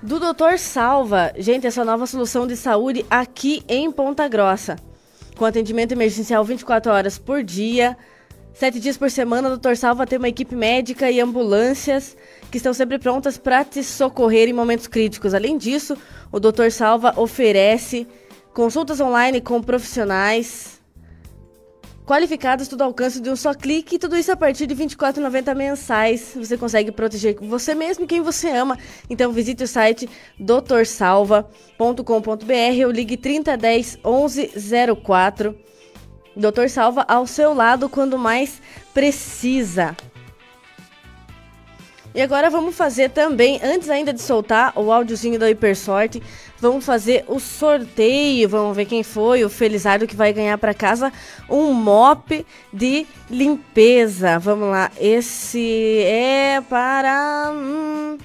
do 0.00 0.20
Doutor 0.20 0.56
Salva. 0.56 1.32
Gente, 1.36 1.66
essa 1.66 1.84
nova 1.84 2.06
solução 2.06 2.46
de 2.46 2.56
saúde 2.56 3.04
aqui 3.10 3.64
em 3.68 3.90
Ponta 3.90 4.28
Grossa. 4.28 4.76
Com 5.36 5.44
atendimento 5.44 5.90
emergencial 5.90 6.44
24 6.44 6.92
horas 6.92 7.18
por 7.18 7.42
dia. 7.42 7.96
Sete 8.54 8.78
dias 8.78 8.96
por 8.96 9.10
semana, 9.10 9.48
o 9.48 9.56
Dr. 9.56 9.74
Salva 9.74 10.06
tem 10.06 10.18
uma 10.18 10.28
equipe 10.28 10.54
médica 10.54 11.10
e 11.10 11.20
ambulâncias 11.20 12.16
que 12.50 12.56
estão 12.56 12.74
sempre 12.74 12.98
prontas 12.98 13.38
para 13.38 13.64
te 13.64 13.82
socorrer 13.82 14.48
em 14.48 14.52
momentos 14.52 14.86
críticos. 14.86 15.34
Além 15.34 15.56
disso, 15.56 15.96
o 16.32 16.40
Dr. 16.40 16.70
Salva 16.70 17.14
oferece 17.16 18.06
consultas 18.52 19.00
online 19.00 19.40
com 19.40 19.62
profissionais 19.62 20.80
qualificados, 22.10 22.66
tudo 22.66 22.82
ao 22.82 22.88
alcance 22.88 23.20
de 23.20 23.30
um 23.30 23.36
só 23.36 23.54
clique, 23.54 23.94
e 23.94 23.98
tudo 23.98 24.16
isso 24.16 24.32
a 24.32 24.36
partir 24.36 24.66
de 24.66 24.74
R$ 24.74 24.84
24,90 24.84 25.54
mensais. 25.54 26.32
Você 26.34 26.58
consegue 26.58 26.90
proteger 26.90 27.36
você 27.40 27.72
mesmo 27.72 28.02
e 28.02 28.06
quem 28.08 28.20
você 28.20 28.50
ama. 28.50 28.76
Então 29.08 29.30
visite 29.30 29.62
o 29.62 29.68
site 29.68 30.10
doutorsalva.com.br 30.36 32.84
ou 32.84 32.90
ligue 32.90 33.16
3010 33.16 34.00
1104. 34.04 35.56
Doutor 36.34 36.68
Salva 36.68 37.04
ao 37.06 37.28
seu 37.28 37.54
lado 37.54 37.88
quando 37.88 38.18
mais 38.18 38.60
precisa. 38.92 39.94
E 42.12 42.20
agora 42.20 42.50
vamos 42.50 42.74
fazer 42.74 43.10
também, 43.10 43.60
antes 43.62 43.88
ainda 43.88 44.12
de 44.12 44.20
soltar 44.20 44.76
o 44.76 44.90
áudiozinho 44.90 45.38
da 45.38 45.48
Hipersorte, 45.48 46.20
vamos 46.58 46.84
fazer 46.84 47.24
o 47.28 47.38
sorteio. 47.38 48.48
Vamos 48.48 48.76
ver 48.76 48.86
quem 48.86 49.04
foi 49.04 49.44
o 49.44 49.48
Felizardo 49.48 50.08
que 50.08 50.16
vai 50.16 50.32
ganhar 50.32 50.58
para 50.58 50.74
casa 50.74 51.12
um 51.48 51.72
mop 51.72 52.44
de 52.72 53.06
limpeza. 53.30 54.40
Vamos 54.40 54.70
lá, 54.70 54.90
esse 55.00 56.02
é 56.04 56.60
para. 56.68 57.52
Hum, 57.54 58.18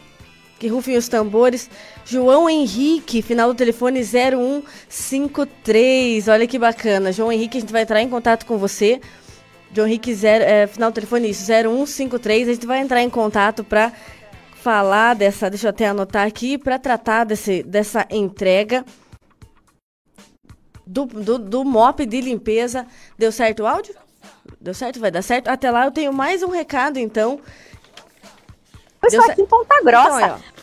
que 0.58 0.68
rufem 0.68 0.98
os 0.98 1.08
tambores. 1.08 1.70
João 2.04 2.50
Henrique, 2.50 3.22
final 3.22 3.50
do 3.50 3.56
telefone 3.56 4.04
0153. 4.04 6.28
Olha 6.28 6.48
que 6.48 6.58
bacana. 6.58 7.12
João 7.12 7.32
Henrique, 7.32 7.58
a 7.58 7.60
gente 7.62 7.72
vai 7.72 7.84
entrar 7.84 8.02
em 8.02 8.10
contato 8.10 8.48
com 8.48 8.58
você. 8.58 9.00
João 9.76 9.88
Henrique, 9.90 10.14
zero, 10.16 10.42
é, 10.46 10.66
final 10.68 10.90
do 10.90 10.94
telefone 10.96 11.30
isso, 11.30 11.46
0153. 11.46 12.48
A 12.48 12.54
gente 12.54 12.66
vai 12.66 12.80
entrar 12.80 13.02
em 13.02 13.10
contato 13.10 13.62
para 13.62 13.92
falar 14.62 15.16
dessa. 15.16 15.50
Deixa 15.50 15.68
eu 15.68 15.70
até 15.72 15.88
anotar 15.88 16.26
aqui, 16.26 16.58
para 16.58 16.80
tratar 16.80 17.26
desse, 17.26 17.62
dessa 17.62 18.08
entrega. 18.10 18.86
Do, 20.88 21.06
do, 21.06 21.38
do 21.38 21.66
mop 21.66 22.06
de 22.06 22.22
limpeza. 22.22 22.88
Deu 23.18 23.34
certo 23.34 23.64
o 23.64 23.68
áudio? 23.68 23.94
Deu 24.62 24.74
certo? 24.74 24.98
Vai 24.98 25.12
dar 25.12 25.22
certo? 25.22 25.50
Até 25.50 25.70
lá 25.70 25.84
eu 25.84 25.92
tenho 25.92 26.14
mais 26.14 26.42
um 26.42 26.50
recado, 26.50 26.98
então. 26.98 27.42
Eu 29.04 29.10
estou 29.10 29.30
aqui 29.30 29.42
em 29.42 29.46
Ponta 29.46 29.82
Grossa. 29.84 30.26
Então, 30.26 30.55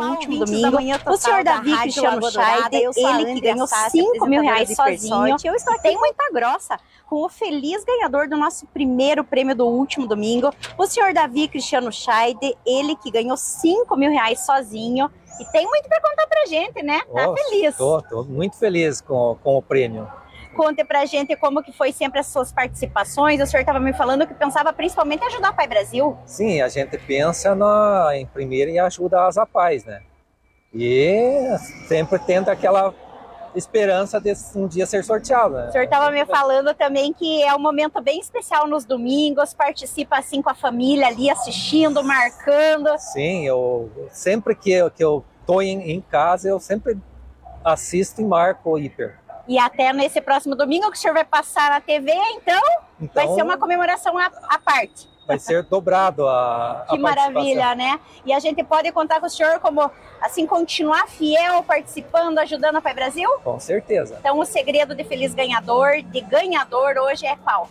no 0.00 0.10
último 0.10 0.44
domingo. 0.44 0.62
da 0.62 0.70
Manhã 0.70 1.00
O 1.06 1.16
senhor 1.16 1.44
da 1.44 1.56
Davi 1.56 1.70
Rádio 1.70 1.82
Cristiano 1.82 2.14
Lagoa 2.14 2.30
Dourada, 2.30 2.60
Scheid, 2.60 2.84
eu 2.84 2.92
sou 2.92 3.06
a 3.06 3.22
ele 3.22 3.34
que 3.34 3.40
ganhou 3.40 3.66
Sassi, 3.66 3.98
5 3.98 4.26
mil 4.26 4.42
reais 4.42 4.74
sozinho. 4.74 5.36
Eu 5.44 5.54
estou 5.54 5.74
aqui 5.74 5.88
em 5.88 5.98
Ponta 5.98 6.32
Grossa 6.32 6.78
com 7.06 7.24
o 7.24 7.28
feliz 7.28 7.84
ganhador 7.84 8.28
do 8.28 8.36
nosso 8.36 8.66
primeiro 8.66 9.22
prêmio 9.22 9.54
do 9.54 9.66
último 9.66 10.06
domingo, 10.06 10.52
o 10.76 10.86
senhor 10.86 11.12
Davi 11.12 11.48
Cristiano 11.48 11.92
Scheid, 11.92 12.56
ele 12.66 12.96
que 12.96 13.10
ganhou 13.10 13.36
5 13.36 13.96
mil 13.96 14.10
reais 14.10 14.44
sozinho. 14.44 15.10
E 15.38 15.44
tem 15.52 15.66
muito 15.66 15.86
para 15.86 16.00
contar 16.00 16.26
pra 16.26 16.46
gente, 16.46 16.82
né? 16.82 17.02
Tá 17.12 17.26
Nossa, 17.26 17.44
feliz. 17.44 17.76
Tô, 17.76 18.02
tô 18.02 18.24
muito 18.24 18.56
feliz 18.56 19.02
com, 19.02 19.36
com 19.44 19.56
o 19.56 19.62
prêmio. 19.62 20.08
Conte 20.56 20.82
pra 20.84 21.04
gente 21.04 21.36
como 21.36 21.62
que 21.62 21.72
foi 21.72 21.92
sempre 21.92 22.20
as 22.20 22.26
suas 22.26 22.50
participações. 22.50 23.40
O 23.40 23.46
senhor 23.46 23.60
estava 23.60 23.78
me 23.78 23.92
falando 23.92 24.26
que 24.26 24.34
pensava 24.34 24.72
principalmente 24.72 25.22
em 25.22 25.26
ajudar 25.26 25.50
o 25.50 25.54
Pai 25.54 25.66
Brasil. 25.66 26.16
Sim, 26.24 26.60
a 26.60 26.68
gente 26.68 26.96
pensa 26.98 27.54
na, 27.54 28.10
em 28.14 28.26
primeiro 28.26 28.70
em 28.70 28.78
ajudar 28.78 29.26
as 29.26 29.36
APAES, 29.36 29.84
né? 29.84 30.02
E 30.74 31.56
sempre 31.86 32.18
tendo 32.18 32.48
aquela 32.48 32.92
esperança 33.54 34.20
de 34.20 34.34
um 34.54 34.66
dia 34.66 34.86
ser 34.86 35.02
sorteado, 35.02 35.54
né? 35.54 35.68
O 35.68 35.72
senhor 35.72 35.84
estava 35.84 36.10
me 36.10 36.24
falando 36.26 36.74
também 36.74 37.12
que 37.12 37.42
é 37.42 37.54
um 37.54 37.58
momento 37.58 38.00
bem 38.02 38.20
especial 38.20 38.66
nos 38.66 38.84
domingos, 38.84 39.54
participa 39.54 40.18
assim 40.18 40.42
com 40.42 40.50
a 40.50 40.54
família 40.54 41.06
ali 41.06 41.30
assistindo, 41.30 42.04
marcando. 42.04 42.96
Sim, 42.98 43.46
eu 43.46 43.90
sempre 44.10 44.54
que 44.54 44.70
eu, 44.70 44.90
que 44.90 45.02
eu 45.02 45.24
tô 45.46 45.62
em, 45.62 45.90
em 45.90 46.00
casa, 46.00 46.48
eu 46.48 46.60
sempre 46.60 46.98
assisto 47.64 48.20
e 48.20 48.24
marco 48.24 48.70
o 48.70 48.78
hiper. 48.78 49.18
E 49.48 49.58
até 49.58 49.92
nesse 49.92 50.20
próximo 50.20 50.54
domingo 50.56 50.90
que 50.90 50.96
o 50.96 51.00
senhor 51.00 51.14
vai 51.14 51.24
passar 51.24 51.70
na 51.70 51.80
TV, 51.80 52.12
então, 52.34 52.60
vai 53.14 53.24
Então- 53.24 53.34
ser 53.34 53.42
uma 53.42 53.56
comemoração 53.56 54.18
à, 54.18 54.26
à 54.48 54.58
parte. 54.58 55.08
Vai 55.26 55.40
ser 55.40 55.64
dobrado 55.64 56.24
a, 56.28 56.82
a 56.82 56.86
Que 56.88 56.98
maravilha, 56.98 57.74
né? 57.74 57.98
E 58.24 58.32
a 58.32 58.38
gente 58.38 58.62
pode 58.62 58.92
contar 58.92 59.18
com 59.18 59.26
o 59.26 59.30
senhor 59.30 59.58
como, 59.58 59.90
assim, 60.20 60.46
continuar 60.46 61.08
fiel, 61.08 61.64
participando, 61.64 62.38
ajudando 62.38 62.76
a 62.76 62.80
Pai 62.80 62.94
Brasil? 62.94 63.28
Com 63.42 63.58
certeza. 63.58 64.16
Então, 64.20 64.38
o 64.38 64.44
segredo 64.44 64.94
de 64.94 65.02
feliz 65.02 65.34
ganhador, 65.34 66.00
de 66.00 66.20
ganhador 66.20 66.96
hoje 66.98 67.26
é 67.26 67.34
qual? 67.36 67.68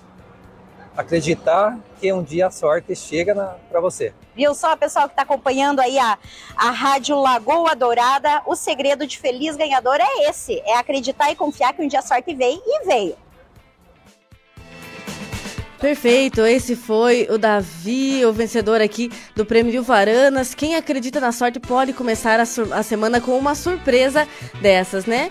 Acreditar 0.96 1.78
que 2.00 2.12
um 2.14 2.24
dia 2.24 2.48
a 2.48 2.52
sorte 2.52 2.96
chega 2.96 3.36
para 3.70 3.82
você. 3.82 4.14
Viu 4.36 4.54
só, 4.56 4.76
pessoal 4.76 5.08
que 5.08 5.14
está 5.14 5.24
acompanhando 5.24 5.80
aí 5.80 6.00
a, 6.00 6.18
a 6.56 6.72
Rádio 6.72 7.20
Lagoa 7.20 7.76
Dourada? 7.76 8.42
O 8.46 8.56
segredo 8.56 9.06
de 9.06 9.18
feliz 9.18 9.56
ganhador 9.56 9.98
é 10.00 10.30
esse: 10.30 10.60
é 10.62 10.78
acreditar 10.78 11.32
e 11.32 11.36
confiar 11.36 11.74
que 11.74 11.82
um 11.82 11.88
dia 11.88 12.00
a 12.00 12.02
sorte 12.02 12.34
vem 12.34 12.62
e 12.66 12.86
veio. 12.86 13.16
Perfeito, 15.80 16.42
esse 16.42 16.76
foi 16.76 17.28
o 17.30 17.38
Davi, 17.38 18.26
o 18.26 18.34
vencedor 18.34 18.82
aqui 18.82 19.12
do 19.36 19.46
Prêmio 19.46 19.72
Vilvaranas. 19.72 20.56
Quem 20.56 20.76
acredita 20.76 21.20
na 21.20 21.32
sorte 21.32 21.60
pode 21.60 21.94
começar 21.94 22.40
a, 22.40 22.44
a 22.44 22.82
semana 22.82 23.22
com 23.22 23.38
uma 23.38 23.54
surpresa 23.54 24.28
dessas, 24.62 25.06
né? 25.06 25.30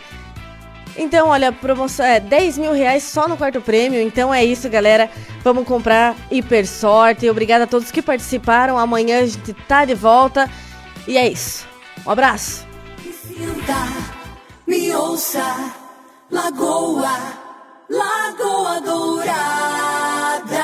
Então, 0.97 1.29
olha, 1.29 1.51
promoção 1.51 2.07
é 2.07 2.21
10 2.21 2.59
mil 2.59 2.73
reais 2.73 3.03
só 3.03 3.27
no 3.29 3.37
quarto 3.37 3.61
prêmio. 3.61 4.01
Então 4.01 4.33
é 4.33 4.45
isso, 4.45 4.69
galera. 4.69 5.11
Vamos 5.43 5.67
comprar 5.67 6.15
hiper 6.31 6.67
sorte. 6.67 7.29
Obrigada 7.29 7.65
a 7.65 7.67
todos 7.67 7.91
que 7.91 8.01
participaram. 8.01 8.79
Amanhã 8.79 9.21
a 9.21 9.27
gente 9.27 9.53
tá 9.53 9.85
de 9.85 9.95
volta. 9.95 10.49
E 11.07 11.19
é 11.19 11.29
isso. 11.29 11.67
Um 12.07 12.11
abraço. 12.11 12.67
Sinta, 13.03 13.89
me 14.67 14.95
ouça, 14.95 15.73
Lagoa, 16.31 17.19
Lagoa 17.91 18.81
Dourada. 18.81 20.55